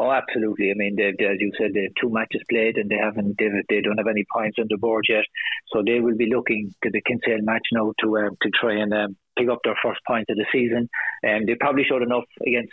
Oh, 0.00 0.10
absolutely. 0.10 0.70
I 0.70 0.74
mean, 0.76 0.96
they've, 0.96 1.12
as 1.28 1.36
you 1.40 1.52
said, 1.58 1.74
they 1.74 1.82
have 1.82 2.00
two 2.00 2.08
matches 2.08 2.40
played 2.48 2.78
and 2.78 2.88
they 2.88 2.96
haven't, 2.96 3.36
they, 3.38 3.50
they 3.68 3.80
don't 3.82 3.98
have 3.98 4.08
any 4.08 4.24
points 4.32 4.56
on 4.58 4.64
the 4.70 4.78
board 4.78 5.04
yet. 5.06 5.26
So 5.74 5.82
they 5.84 6.00
will 6.00 6.16
be 6.16 6.32
looking 6.34 6.74
to 6.82 6.90
the 6.90 7.02
Kinsale 7.02 7.42
match 7.42 7.68
now 7.70 7.92
to 8.00 8.16
um, 8.16 8.36
to 8.40 8.48
try 8.48 8.80
and 8.80 8.94
um, 8.94 9.16
pick 9.38 9.50
up 9.50 9.58
their 9.62 9.76
first 9.84 10.00
point 10.08 10.24
of 10.30 10.38
the 10.38 10.46
season. 10.50 10.88
And 11.22 11.42
um, 11.42 11.46
they 11.46 11.54
probably 11.60 11.84
showed 11.84 12.00
enough 12.00 12.24
against 12.40 12.72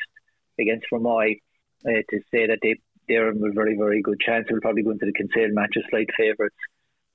against 0.58 0.88
Fermoy 0.88 1.36
uh, 1.84 1.99
to 2.10 2.18
say 2.32 2.48
that 2.48 2.60
they 2.64 2.80
they're 3.10 3.28
a 3.28 3.52
very 3.54 3.76
very 3.76 4.02
good 4.02 4.22
chance. 4.22 4.48
They'll 4.48 4.62
probably 4.64 4.84
go 4.84 4.91
into 4.91 5.08
the 5.08 5.12
Kinsale 5.12 5.52
match 5.52 5.76
as 5.76 5.84
slight 5.90 6.08
favourites. 6.16 6.56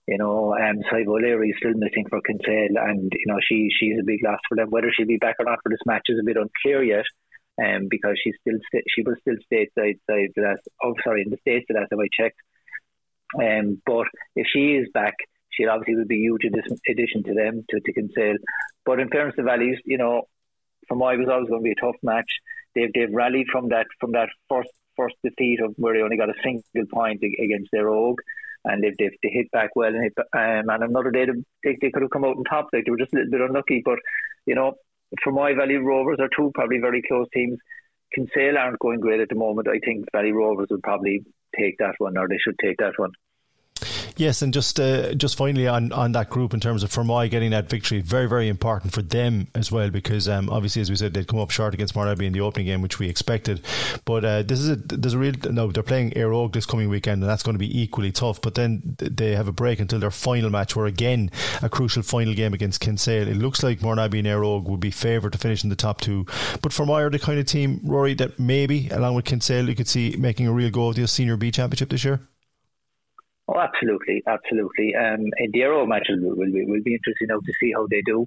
You 0.07 0.19
know, 0.19 0.53
um, 0.53 0.85
Sive 0.91 1.09
O'Leary 1.09 1.57
is 1.57 1.57
still 1.57 1.73
missing 1.73 2.05
for 2.11 2.21
Kinsale, 2.21 2.77
and 2.77 3.11
you 3.17 3.33
know 3.33 3.41
she 3.49 3.71
she's 3.81 3.97
a 3.99 4.05
big 4.05 4.21
loss 4.23 4.45
for 4.47 4.57
them. 4.57 4.69
Whether 4.69 4.93
she'll 4.93 5.09
be 5.09 5.17
back 5.17 5.37
or 5.39 5.47
not 5.47 5.61
for 5.63 5.71
this 5.71 5.87
match 5.87 6.05
is 6.13 6.21
a 6.21 6.27
bit 6.27 6.37
unclear 6.37 6.85
yet 6.85 7.09
um, 7.61 7.89
because 7.89 8.19
she's 8.23 8.35
still 8.41 8.59
she 8.89 9.03
was 9.03 9.17
still 9.21 9.37
stateside 9.51 9.99
side 10.09 10.31
last. 10.37 10.63
Oh, 10.83 10.95
sorry, 11.05 11.23
in 11.23 11.31
the 11.31 11.39
states 11.39 11.67
the 11.69 11.75
last 11.75 11.91
time 11.91 12.01
I 12.01 12.09
checked. 12.13 12.41
Um, 13.39 13.81
but 13.87 14.07
if 14.37 14.47
she 14.53 14.75
is 14.75 14.89
back, 14.93 15.15
she 15.51 15.67
obviously 15.67 15.97
would 15.97 16.09
be 16.09 16.17
a 16.17 16.29
huge 16.29 16.45
addition 16.45 17.23
to 17.25 17.35
them 17.35 17.65
to, 17.71 17.81
to 17.81 17.93
Kinsale. 17.93 18.37
But 18.85 19.01
in 19.01 19.09
fairness 19.09 19.37
to 19.37 19.43
Valleys, 19.43 19.79
you 19.85 19.99
know, 19.99 20.23
for 20.89 20.97
it 21.13 21.19
was 21.19 21.29
always 21.29 21.49
going 21.49 21.61
to 21.61 21.65
be 21.65 21.73
a 21.73 21.81
tough 21.81 21.97
match. 22.03 22.31
They've 22.75 22.93
they've 22.95 23.13
rallied 23.13 23.49
from 23.51 23.69
that 23.69 23.87
from 24.01 24.13
that 24.13 24.29
first 24.49 24.71
first 24.97 25.15
defeat 25.25 25.61
of 25.61 25.75
where 25.77 25.95
they 25.95 26.03
only 26.03 26.17
got 26.17 26.31
a 26.31 26.43
single 26.43 26.87
point 26.93 27.23
against 27.23 27.73
Éire 27.73 27.87
Óg. 27.87 28.17
And 28.65 28.83
they've, 28.83 28.97
they've 28.97 29.13
they 29.23 29.29
hit 29.31 29.51
back 29.51 29.71
well 29.75 29.93
and 29.93 30.05
hit, 30.05 30.13
um, 30.19 30.71
and 30.71 30.85
another 30.85 31.11
day 31.11 31.27
they, 31.27 31.77
they 31.81 31.91
could 31.91 32.03
have 32.03 32.13
come 32.13 32.25
out 32.25 32.37
on 32.37 32.45
top. 32.45 32.69
Like 32.73 32.85
they 32.85 32.93
were 32.93 32.99
just 32.99 33.13
a 33.13 33.17
little 33.17 33.31
bit 33.33 33.41
unlucky, 33.41 33.83
but 33.85 33.99
you 34.47 34.55
know 34.55 34.75
Fermoy 35.25 35.57
Valley 35.57 35.77
Rovers 35.77 36.19
are 36.21 36.29
two 36.37 36.51
probably 36.55 36.79
very 36.79 37.03
close 37.03 37.27
teams. 37.33 37.59
Kinsale 38.15 38.59
aren't 38.59 38.79
going 38.79 39.01
great 39.01 39.21
at 39.21 39.29
the 39.29 39.35
moment. 39.35 39.69
I 39.69 39.79
think 39.85 40.07
Valley 40.13 40.33
Rovers 40.33 40.69
would 40.71 40.83
probably 40.83 41.25
take 41.59 41.79
that 41.79 41.95
one, 41.99 42.17
or 42.17 42.29
they 42.29 42.39
should 42.39 42.59
take 42.63 42.79
that 42.79 42.99
one. 42.99 43.13
Yes, 44.23 44.41
and 44.41 44.55
just 44.55 44.79
uh, 44.79 45.15
just 45.15 45.37
finally 45.37 45.67
on, 45.67 45.91
on 45.91 46.13
that 46.13 46.31
group 46.31 46.55
in 46.55 46.61
terms 46.61 46.85
of 46.85 46.93
Fermoy 46.93 47.29
getting 47.29 47.51
that 47.51 47.69
victory, 47.69 48.01
very 48.01 48.29
very 48.29 48.47
important 48.47 48.93
for 48.93 49.03
them 49.03 49.49
as 49.57 49.73
well 49.73 49.91
because 49.91 50.29
um, 50.29 50.49
obviously 50.49 50.81
as 50.81 50.89
we 50.91 50.95
said 50.95 51.13
they'd 51.13 51.27
come 51.27 51.41
up 51.41 51.51
short 51.51 51.75
against 51.75 51.95
Mourneabbey 51.95 52.23
in 52.23 52.33
the 52.33 52.41
opening 52.41 52.67
game, 52.67 52.83
which 52.83 53.01
we 53.01 53.09
expected. 53.09 53.63
But 54.05 54.25
uh, 54.25 54.43
this 54.45 54.61
is 54.61 54.69
a 54.69 54.77
there's 54.77 55.15
a 55.15 55.19
real 55.19 55.35
no 55.51 55.73
they're 55.73 55.83
playing 55.83 56.13
Éire 56.13 56.31
Óg 56.31 56.53
this 56.53 56.67
coming 56.67 56.89
weekend, 56.89 57.21
and 57.21 57.29
that's 57.29 57.43
going 57.43 57.57
to 57.57 57.59
be 57.59 57.83
equally 57.83 58.13
tough. 58.13 58.41
But 58.41 58.55
then 58.55 58.97
they 58.99 59.35
have 59.35 59.49
a 59.49 59.53
break 59.53 59.81
until 59.81 59.99
their 59.99 60.13
final 60.13 60.51
match, 60.51 60.77
where 60.77 60.87
again 60.87 61.29
a 61.61 61.69
crucial 61.69 62.05
final 62.05 62.33
game 62.33 62.55
against 62.55 62.79
Kinsale. 62.79 63.27
It 63.27 63.39
looks 63.39 63.65
like 63.65 63.81
Mourneabbey 63.81 64.21
and 64.21 64.29
Éire 64.29 64.45
Óg 64.45 64.69
would 64.69 64.79
be 64.79 64.93
favoured 64.93 65.33
to 65.33 65.39
finish 65.39 65.65
in 65.65 65.69
the 65.69 65.75
top 65.75 66.01
two. 66.01 66.27
But 66.63 66.71
Fermoy 66.71 67.01
are 67.01 67.11
the 67.11 67.19
kind 67.19 67.41
of 67.41 67.47
team, 67.47 67.81
Rory, 67.83 68.15
that 68.15 68.39
maybe 68.39 68.89
along 68.91 69.17
with 69.17 69.25
Kinsale 69.25 69.69
you 69.69 69.75
could 69.75 69.89
see 69.89 70.15
making 70.17 70.47
a 70.47 70.53
real 70.53 70.71
go 70.71 70.91
of 70.91 70.95
the 70.95 71.09
Senior 71.09 71.37
B 71.37 71.51
Championship 71.51 71.91
this 71.91 72.05
year. 72.05 72.21
Oh, 73.53 73.61
absolutely, 73.61 74.23
absolutely. 74.27 74.95
Um, 74.95 75.27
in 75.37 75.51
the 75.53 75.59
Euro 75.59 75.87
matches 75.87 76.19
will, 76.23 76.37
will, 76.37 76.53
be, 76.53 76.65
will 76.65 76.83
be 76.83 76.95
interesting 76.95 77.29
now 77.29 77.39
to 77.39 77.53
see 77.61 77.73
how 77.73 77.87
they 77.91 78.01
do. 78.01 78.27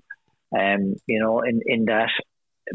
Um, 0.56 0.96
you 1.08 1.20
know, 1.20 1.42
in, 1.42 1.62
in 1.66 1.86
that 1.86 2.12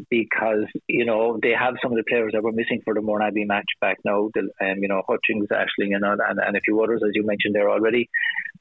because 0.09 0.67
you 0.87 1.05
know 1.05 1.39
they 1.43 1.51
have 1.51 1.75
some 1.83 1.93
of 1.93 1.97
the 1.97 2.05
players 2.09 2.33
that 2.33 2.43
were 2.43 2.53
missing 2.53 2.81
for 2.85 2.95
the 2.95 3.01
Mourneabbey 3.01 3.47
match 3.47 3.67
back 3.81 3.99
now. 4.05 4.31
The, 4.35 4.49
um, 4.61 4.79
you 4.79 4.89
know, 4.89 5.03
Hutchings, 5.09 5.49
Ashling, 5.49 5.95
and, 5.95 6.05
and 6.05 6.41
and 6.41 6.57
a 6.57 6.61
few 6.61 6.83
others 6.83 7.03
as 7.05 7.13
you 7.15 7.25
mentioned 7.25 7.55
there 7.55 7.71
already. 7.71 8.09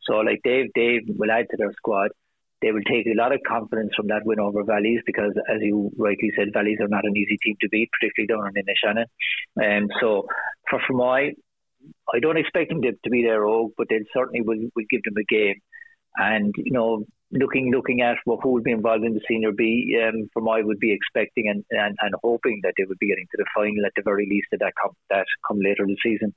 So 0.04 0.16
like 0.18 0.42
Dave, 0.44 0.68
Dave 0.76 1.02
will 1.08 1.32
add 1.32 1.48
to 1.52 1.58
their 1.58 1.74
squad. 1.74 2.12
They 2.62 2.72
will 2.72 2.84
take 2.84 3.08
a 3.08 3.16
lot 3.16 3.34
of 3.34 3.40
confidence 3.48 3.94
from 3.96 4.08
that 4.08 4.26
win 4.26 4.40
over 4.40 4.64
Valleys 4.64 5.00
because, 5.06 5.32
as 5.50 5.62
you 5.62 5.92
rightly 5.98 6.32
said, 6.36 6.50
Valleys 6.54 6.80
are 6.82 6.90
not 6.90 7.06
an 7.06 7.16
easy 7.16 7.38
team 7.42 7.56
to 7.62 7.70
beat, 7.70 7.90
particularly 8.00 8.28
down 8.28 8.52
in 8.58 8.66
the 8.66 8.76
Shannon. 8.84 9.06
And 9.56 9.90
um, 9.90 9.98
so 10.02 10.28
for 10.70 10.80
Fermoy, 10.80 11.36
I 12.14 12.20
don't 12.20 12.38
expect 12.38 12.70
them 12.70 12.82
to, 12.82 12.92
to 12.92 13.10
be 13.10 13.24
their 13.24 13.46
own, 13.46 13.72
but 13.78 13.88
they 13.90 14.00
certainly 14.14 14.42
will, 14.42 14.70
will 14.76 14.86
give 14.90 15.04
them 15.04 15.16
a 15.18 15.34
game. 15.34 15.56
And 16.18 16.54
you 16.58 16.72
know, 16.72 17.06
looking 17.32 17.72
looking 17.72 18.02
at 18.02 18.18
what 18.26 18.40
who 18.42 18.54
would 18.54 18.64
be 18.64 18.72
involved 18.72 19.06
in 19.06 19.14
the 19.14 19.22
senior 19.28 19.52
B, 19.52 19.98
um, 20.04 20.30
from 20.34 20.50
I 20.50 20.62
would 20.62 20.80
be 20.80 20.94
expecting 20.94 21.48
and, 21.48 21.64
and, 21.72 21.96
and 22.02 22.14
hoping 22.24 22.62
that 22.64 22.74
they 22.78 22.86
would 22.86 23.00
be 23.00 23.08
getting 23.08 23.28
to 23.32 23.38
the 23.38 23.46
final 23.56 23.86
at 23.86 23.94
the 23.96 24.02
very 24.04 24.28
least 24.30 24.48
of 24.54 24.60
that 24.60 24.74
come 24.82 24.92
that 25.10 25.26
come 25.48 25.60
later 25.60 25.84
in 25.84 25.90
the 25.90 25.98
season. 26.04 26.34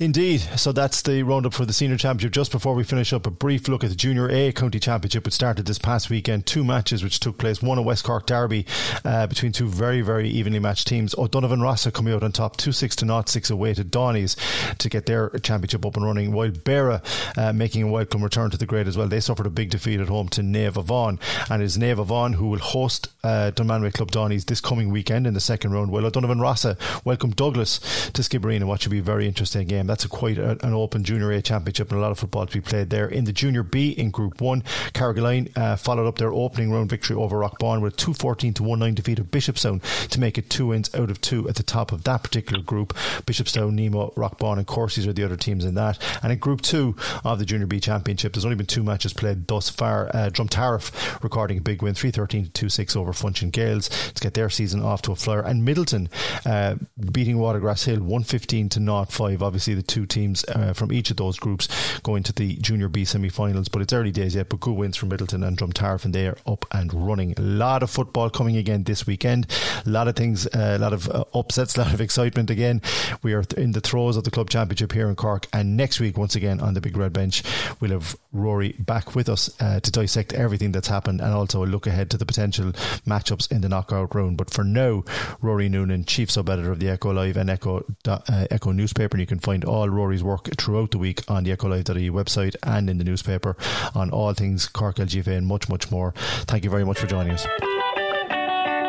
Indeed. 0.00 0.38
So 0.54 0.70
that's 0.70 1.02
the 1.02 1.24
roundup 1.24 1.54
for 1.54 1.66
the 1.66 1.72
senior 1.72 1.96
championship. 1.96 2.30
Just 2.30 2.52
before 2.52 2.72
we 2.72 2.84
finish 2.84 3.12
up, 3.12 3.26
a 3.26 3.32
brief 3.32 3.66
look 3.66 3.82
at 3.82 3.90
the 3.90 3.96
junior 3.96 4.30
A 4.30 4.52
county 4.52 4.78
championship, 4.78 5.24
which 5.24 5.34
started 5.34 5.66
this 5.66 5.80
past 5.80 6.08
weekend. 6.08 6.46
Two 6.46 6.62
matches 6.62 7.02
which 7.02 7.18
took 7.18 7.36
place. 7.36 7.60
One 7.60 7.78
a 7.78 7.82
West 7.82 8.04
Cork 8.04 8.24
derby 8.24 8.64
uh, 9.04 9.26
between 9.26 9.50
two 9.50 9.66
very, 9.66 10.00
very 10.00 10.28
evenly 10.28 10.60
matched 10.60 10.86
teams. 10.86 11.16
O'Donovan 11.18 11.62
Rossa 11.62 11.90
coming 11.90 12.14
out 12.14 12.22
on 12.22 12.30
top, 12.30 12.56
2 12.58 12.70
6 12.70 12.94
to 12.94 13.06
not 13.06 13.28
6 13.28 13.50
away 13.50 13.74
to 13.74 13.84
Dohenys 13.84 14.36
to 14.78 14.88
get 14.88 15.06
their 15.06 15.30
championship 15.40 15.84
up 15.84 15.96
and 15.96 16.04
running, 16.04 16.30
while 16.30 16.50
Beara 16.50 17.02
uh, 17.36 17.52
making 17.52 17.82
a 17.82 17.88
welcome 17.88 18.22
return 18.22 18.50
to 18.50 18.56
the 18.56 18.66
grade 18.66 18.86
as 18.86 18.96
well. 18.96 19.08
They 19.08 19.18
suffered 19.18 19.46
a 19.46 19.50
big 19.50 19.70
defeat 19.70 19.98
at 19.98 20.06
home 20.06 20.28
to 20.28 20.42
Naomh 20.42 20.74
Abán. 20.74 21.50
And 21.50 21.60
it's 21.60 21.76
Naomh 21.76 22.06
Abán 22.06 22.36
who 22.36 22.46
will 22.46 22.60
host 22.60 23.08
uh, 23.24 23.50
Dunmanway 23.52 23.94
Club 23.94 24.12
Dohenys 24.12 24.44
this 24.44 24.60
coming 24.60 24.92
weekend 24.92 25.26
in 25.26 25.34
the 25.34 25.40
second 25.40 25.72
round. 25.72 25.90
While 25.90 26.06
O'Donovan 26.06 26.38
Rossa 26.38 26.76
welcome 27.04 27.30
Douglas 27.30 27.80
to 28.12 28.22
Skibbereen 28.22 28.58
in 28.58 28.68
what 28.68 28.80
should 28.80 28.92
be 28.92 29.00
a 29.00 29.02
very 29.02 29.26
interesting 29.26 29.66
game 29.66 29.87
that's 29.88 30.04
a 30.04 30.08
quite 30.08 30.38
a, 30.38 30.64
an 30.66 30.74
open 30.74 31.04
Junior 31.04 31.32
A 31.32 31.42
championship 31.42 31.90
and 31.90 31.98
a 31.98 32.02
lot 32.02 32.10
of 32.10 32.18
football 32.18 32.46
to 32.46 32.52
be 32.52 32.60
played 32.60 32.90
there. 32.90 33.08
In 33.08 33.24
the 33.24 33.32
Junior 33.32 33.62
B 33.62 33.90
in 33.90 34.10
Group 34.10 34.40
1, 34.40 34.62
Carrigaline 34.92 35.56
uh, 35.56 35.76
followed 35.76 36.06
up 36.06 36.18
their 36.18 36.32
opening 36.32 36.70
round 36.70 36.90
victory 36.90 37.16
over 37.16 37.36
Rockbawn 37.36 37.80
with 37.80 37.94
a 37.94 37.96
214 37.96 38.54
to 38.54 38.62
1 38.62 38.78
9 38.78 38.94
defeat 38.94 39.18
of 39.18 39.26
Bishopstown 39.30 39.82
to 40.08 40.20
make 40.20 40.38
it 40.38 40.50
two 40.50 40.68
wins 40.68 40.94
out 40.94 41.10
of 41.10 41.20
two 41.20 41.48
at 41.48 41.56
the 41.56 41.62
top 41.62 41.92
of 41.92 42.04
that 42.04 42.22
particular 42.22 42.62
group. 42.62 42.94
Bishopstown, 43.26 43.72
Nemo, 43.72 44.10
Rockbawn, 44.16 44.58
and 44.58 44.66
Coursies 44.66 45.06
are 45.06 45.12
the 45.12 45.24
other 45.24 45.36
teams 45.36 45.64
in 45.64 45.74
that. 45.74 45.98
And 46.22 46.32
in 46.32 46.38
Group 46.38 46.62
2 46.62 46.94
of 47.24 47.38
the 47.38 47.44
Junior 47.44 47.66
B 47.66 47.80
championship, 47.80 48.32
there's 48.32 48.44
only 48.44 48.56
been 48.56 48.66
two 48.66 48.82
matches 48.82 49.12
played 49.12 49.46
thus 49.46 49.68
far. 49.68 50.08
Uh, 50.08 50.30
Drumtariff 50.30 51.22
recording 51.22 51.58
a 51.58 51.60
big 51.60 51.82
win, 51.82 51.94
313 51.94 52.44
to 52.44 52.50
2 52.50 52.68
6 52.68 52.96
over 52.96 53.12
Funchal 53.12 53.50
Gales 53.50 53.88
to 53.88 54.20
get 54.22 54.34
their 54.34 54.50
season 54.50 54.82
off 54.82 55.02
to 55.02 55.12
a 55.12 55.16
flyer. 55.16 55.40
And 55.40 55.66
Midleton 55.66 56.08
uh, 56.46 56.76
beating 57.12 57.36
Watergrass 57.36 57.84
Hill 57.84 58.00
115 58.00 58.68
to 58.70 58.80
0 58.80 59.04
5. 59.04 59.42
Obviously, 59.42 59.74
the 59.78 59.82
two 59.82 60.06
teams 60.06 60.44
uh, 60.48 60.72
from 60.72 60.92
each 60.92 61.10
of 61.10 61.16
those 61.16 61.38
groups 61.38 61.68
going 62.00 62.22
to 62.24 62.32
the 62.32 62.56
Junior 62.56 62.88
B 62.88 63.04
semi 63.04 63.28
finals. 63.28 63.68
But 63.68 63.82
it's 63.82 63.92
early 63.92 64.10
days 64.10 64.34
yet. 64.34 64.48
But 64.48 64.60
good 64.60 64.76
wins 64.76 64.96
from 64.96 65.10
Midleton 65.10 65.46
and 65.46 65.56
Drumtariff, 65.56 66.04
and 66.04 66.14
they 66.14 66.26
are 66.26 66.36
up 66.46 66.66
and 66.72 66.92
running. 66.92 67.34
A 67.36 67.42
lot 67.42 67.82
of 67.82 67.90
football 67.90 68.30
coming 68.30 68.56
again 68.56 68.82
this 68.84 69.06
weekend. 69.06 69.46
A 69.86 69.90
lot 69.90 70.08
of 70.08 70.16
things, 70.16 70.46
uh, 70.46 70.76
a 70.76 70.78
lot 70.78 70.92
of 70.92 71.08
uh, 71.08 71.24
upsets, 71.34 71.76
a 71.76 71.80
lot 71.80 71.94
of 71.94 72.00
excitement 72.00 72.50
again. 72.50 72.82
We 73.22 73.34
are 73.34 73.44
in 73.56 73.72
the 73.72 73.80
throes 73.80 74.16
of 74.16 74.24
the 74.24 74.30
club 74.30 74.50
championship 74.50 74.92
here 74.92 75.08
in 75.08 75.16
Cork. 75.16 75.46
And 75.52 75.76
next 75.76 76.00
week, 76.00 76.18
once 76.18 76.34
again, 76.34 76.60
on 76.60 76.74
the 76.74 76.80
Big 76.80 76.96
Red 76.96 77.12
Bench, 77.12 77.42
we'll 77.80 77.92
have 77.92 78.16
Rory 78.32 78.72
back 78.78 79.14
with 79.14 79.28
us 79.28 79.50
uh, 79.60 79.80
to 79.80 79.90
dissect 79.90 80.32
everything 80.32 80.72
that's 80.72 80.88
happened 80.88 81.20
and 81.20 81.32
also 81.32 81.64
look 81.64 81.86
ahead 81.86 82.10
to 82.10 82.16
the 82.16 82.26
potential 82.26 82.72
matchups 83.06 83.50
in 83.50 83.60
the 83.60 83.68
knockout 83.68 84.14
round. 84.14 84.36
But 84.36 84.50
for 84.50 84.64
now, 84.64 85.04
Rory 85.40 85.68
Noonan, 85.68 86.04
chief 86.04 86.30
sub 86.30 86.48
editor 86.48 86.72
of 86.72 86.80
the 86.80 86.88
Echo 86.88 87.12
Live 87.12 87.36
and 87.36 87.50
Echo 87.50 87.84
uh, 88.06 88.46
Echo 88.50 88.72
newspaper, 88.72 89.16
and 89.16 89.20
you 89.20 89.26
can 89.26 89.38
find 89.38 89.64
all 89.68 89.88
Rory's 89.88 90.22
work 90.22 90.48
throughout 90.56 90.90
the 90.90 90.98
week 90.98 91.22
on 91.28 91.44
the 91.44 91.54
echolive.ie 91.56 92.10
website 92.10 92.56
and 92.62 92.88
in 92.90 92.98
the 92.98 93.04
newspaper 93.04 93.56
on 93.94 94.10
all 94.10 94.32
things 94.34 94.66
Cork 94.68 94.96
LGFA 94.96 95.36
and 95.36 95.46
much, 95.46 95.68
much 95.68 95.90
more. 95.90 96.12
Thank 96.46 96.64
you 96.64 96.70
very 96.70 96.84
much 96.84 96.98
for 96.98 97.06
joining 97.06 97.32
us. 97.32 97.97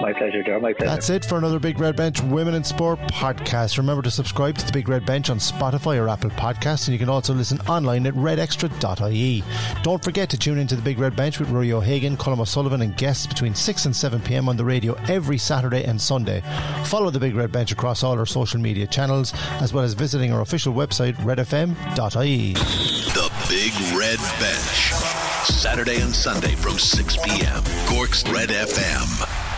My 0.01 0.13
pleasure, 0.13 0.41
Joe. 0.43 0.59
My 0.61 0.71
pleasure. 0.71 0.89
That's 0.89 1.09
it 1.09 1.26
for 1.26 1.38
another 1.38 1.59
Big 1.59 1.77
Red 1.77 1.97
Bench 1.97 2.21
Women 2.21 2.53
in 2.53 2.63
Sport 2.63 2.99
podcast. 2.99 3.77
Remember 3.77 4.01
to 4.01 4.11
subscribe 4.11 4.57
to 4.57 4.65
the 4.65 4.71
Big 4.71 4.88
Red 4.88 5.05
Bench 5.05 5.30
on 5.30 5.39
Spotify 5.39 5.99
or 5.99 6.07
Apple 6.07 6.30
Podcasts, 6.30 6.88
and 6.88 6.93
you 6.93 6.99
can 6.99 7.09
also 7.09 7.34
listen 7.34 7.59
online 7.61 8.07
at 8.07 8.13
redextra.ie. 8.13 9.43
Don't 9.84 10.01
forget 10.03 10.30
to 10.30 10.38
tune 10.38 10.57
into 10.57 10.77
the 10.77 10.81
Big 10.81 10.99
Red 10.99 11.17
Bench 11.17 11.39
with 11.39 11.49
Rory 11.49 11.73
O'Hagan, 11.73 12.15
Colm 12.15 12.39
O'Sullivan, 12.39 12.81
and 12.81 12.95
guests 12.95 13.27
between 13.27 13.53
6 13.53 13.85
and 13.85 13.95
7 13.95 14.21
pm 14.21 14.47
on 14.47 14.55
the 14.55 14.63
radio 14.63 14.93
every 15.09 15.38
Saturday 15.38 15.84
and 15.84 15.99
Sunday. 15.99 16.41
Follow 16.85 17.09
the 17.09 17.19
Big 17.19 17.35
Red 17.35 17.51
Bench 17.51 17.73
across 17.73 18.01
all 18.01 18.17
our 18.17 18.26
social 18.26 18.59
media 18.59 18.88
channels, 18.88 19.34
as 19.61 19.73
well 19.73 19.84
as 19.84 19.93
visiting 19.93 20.31
our 20.31 20.41
official 20.41 20.73
website, 20.73 21.15
redfm.ie. 21.17 22.53
The 22.53 23.31
Big 23.49 23.73
Red 23.97 24.19
Bench. 24.39 24.93
Saturday 25.43 25.99
and 25.99 26.13
Sunday 26.15 26.55
from 26.55 26.77
6 26.77 27.17
p.m. 27.17 27.63
Cork's 27.88 28.23
Red 28.30 28.49
FM. 28.49 29.48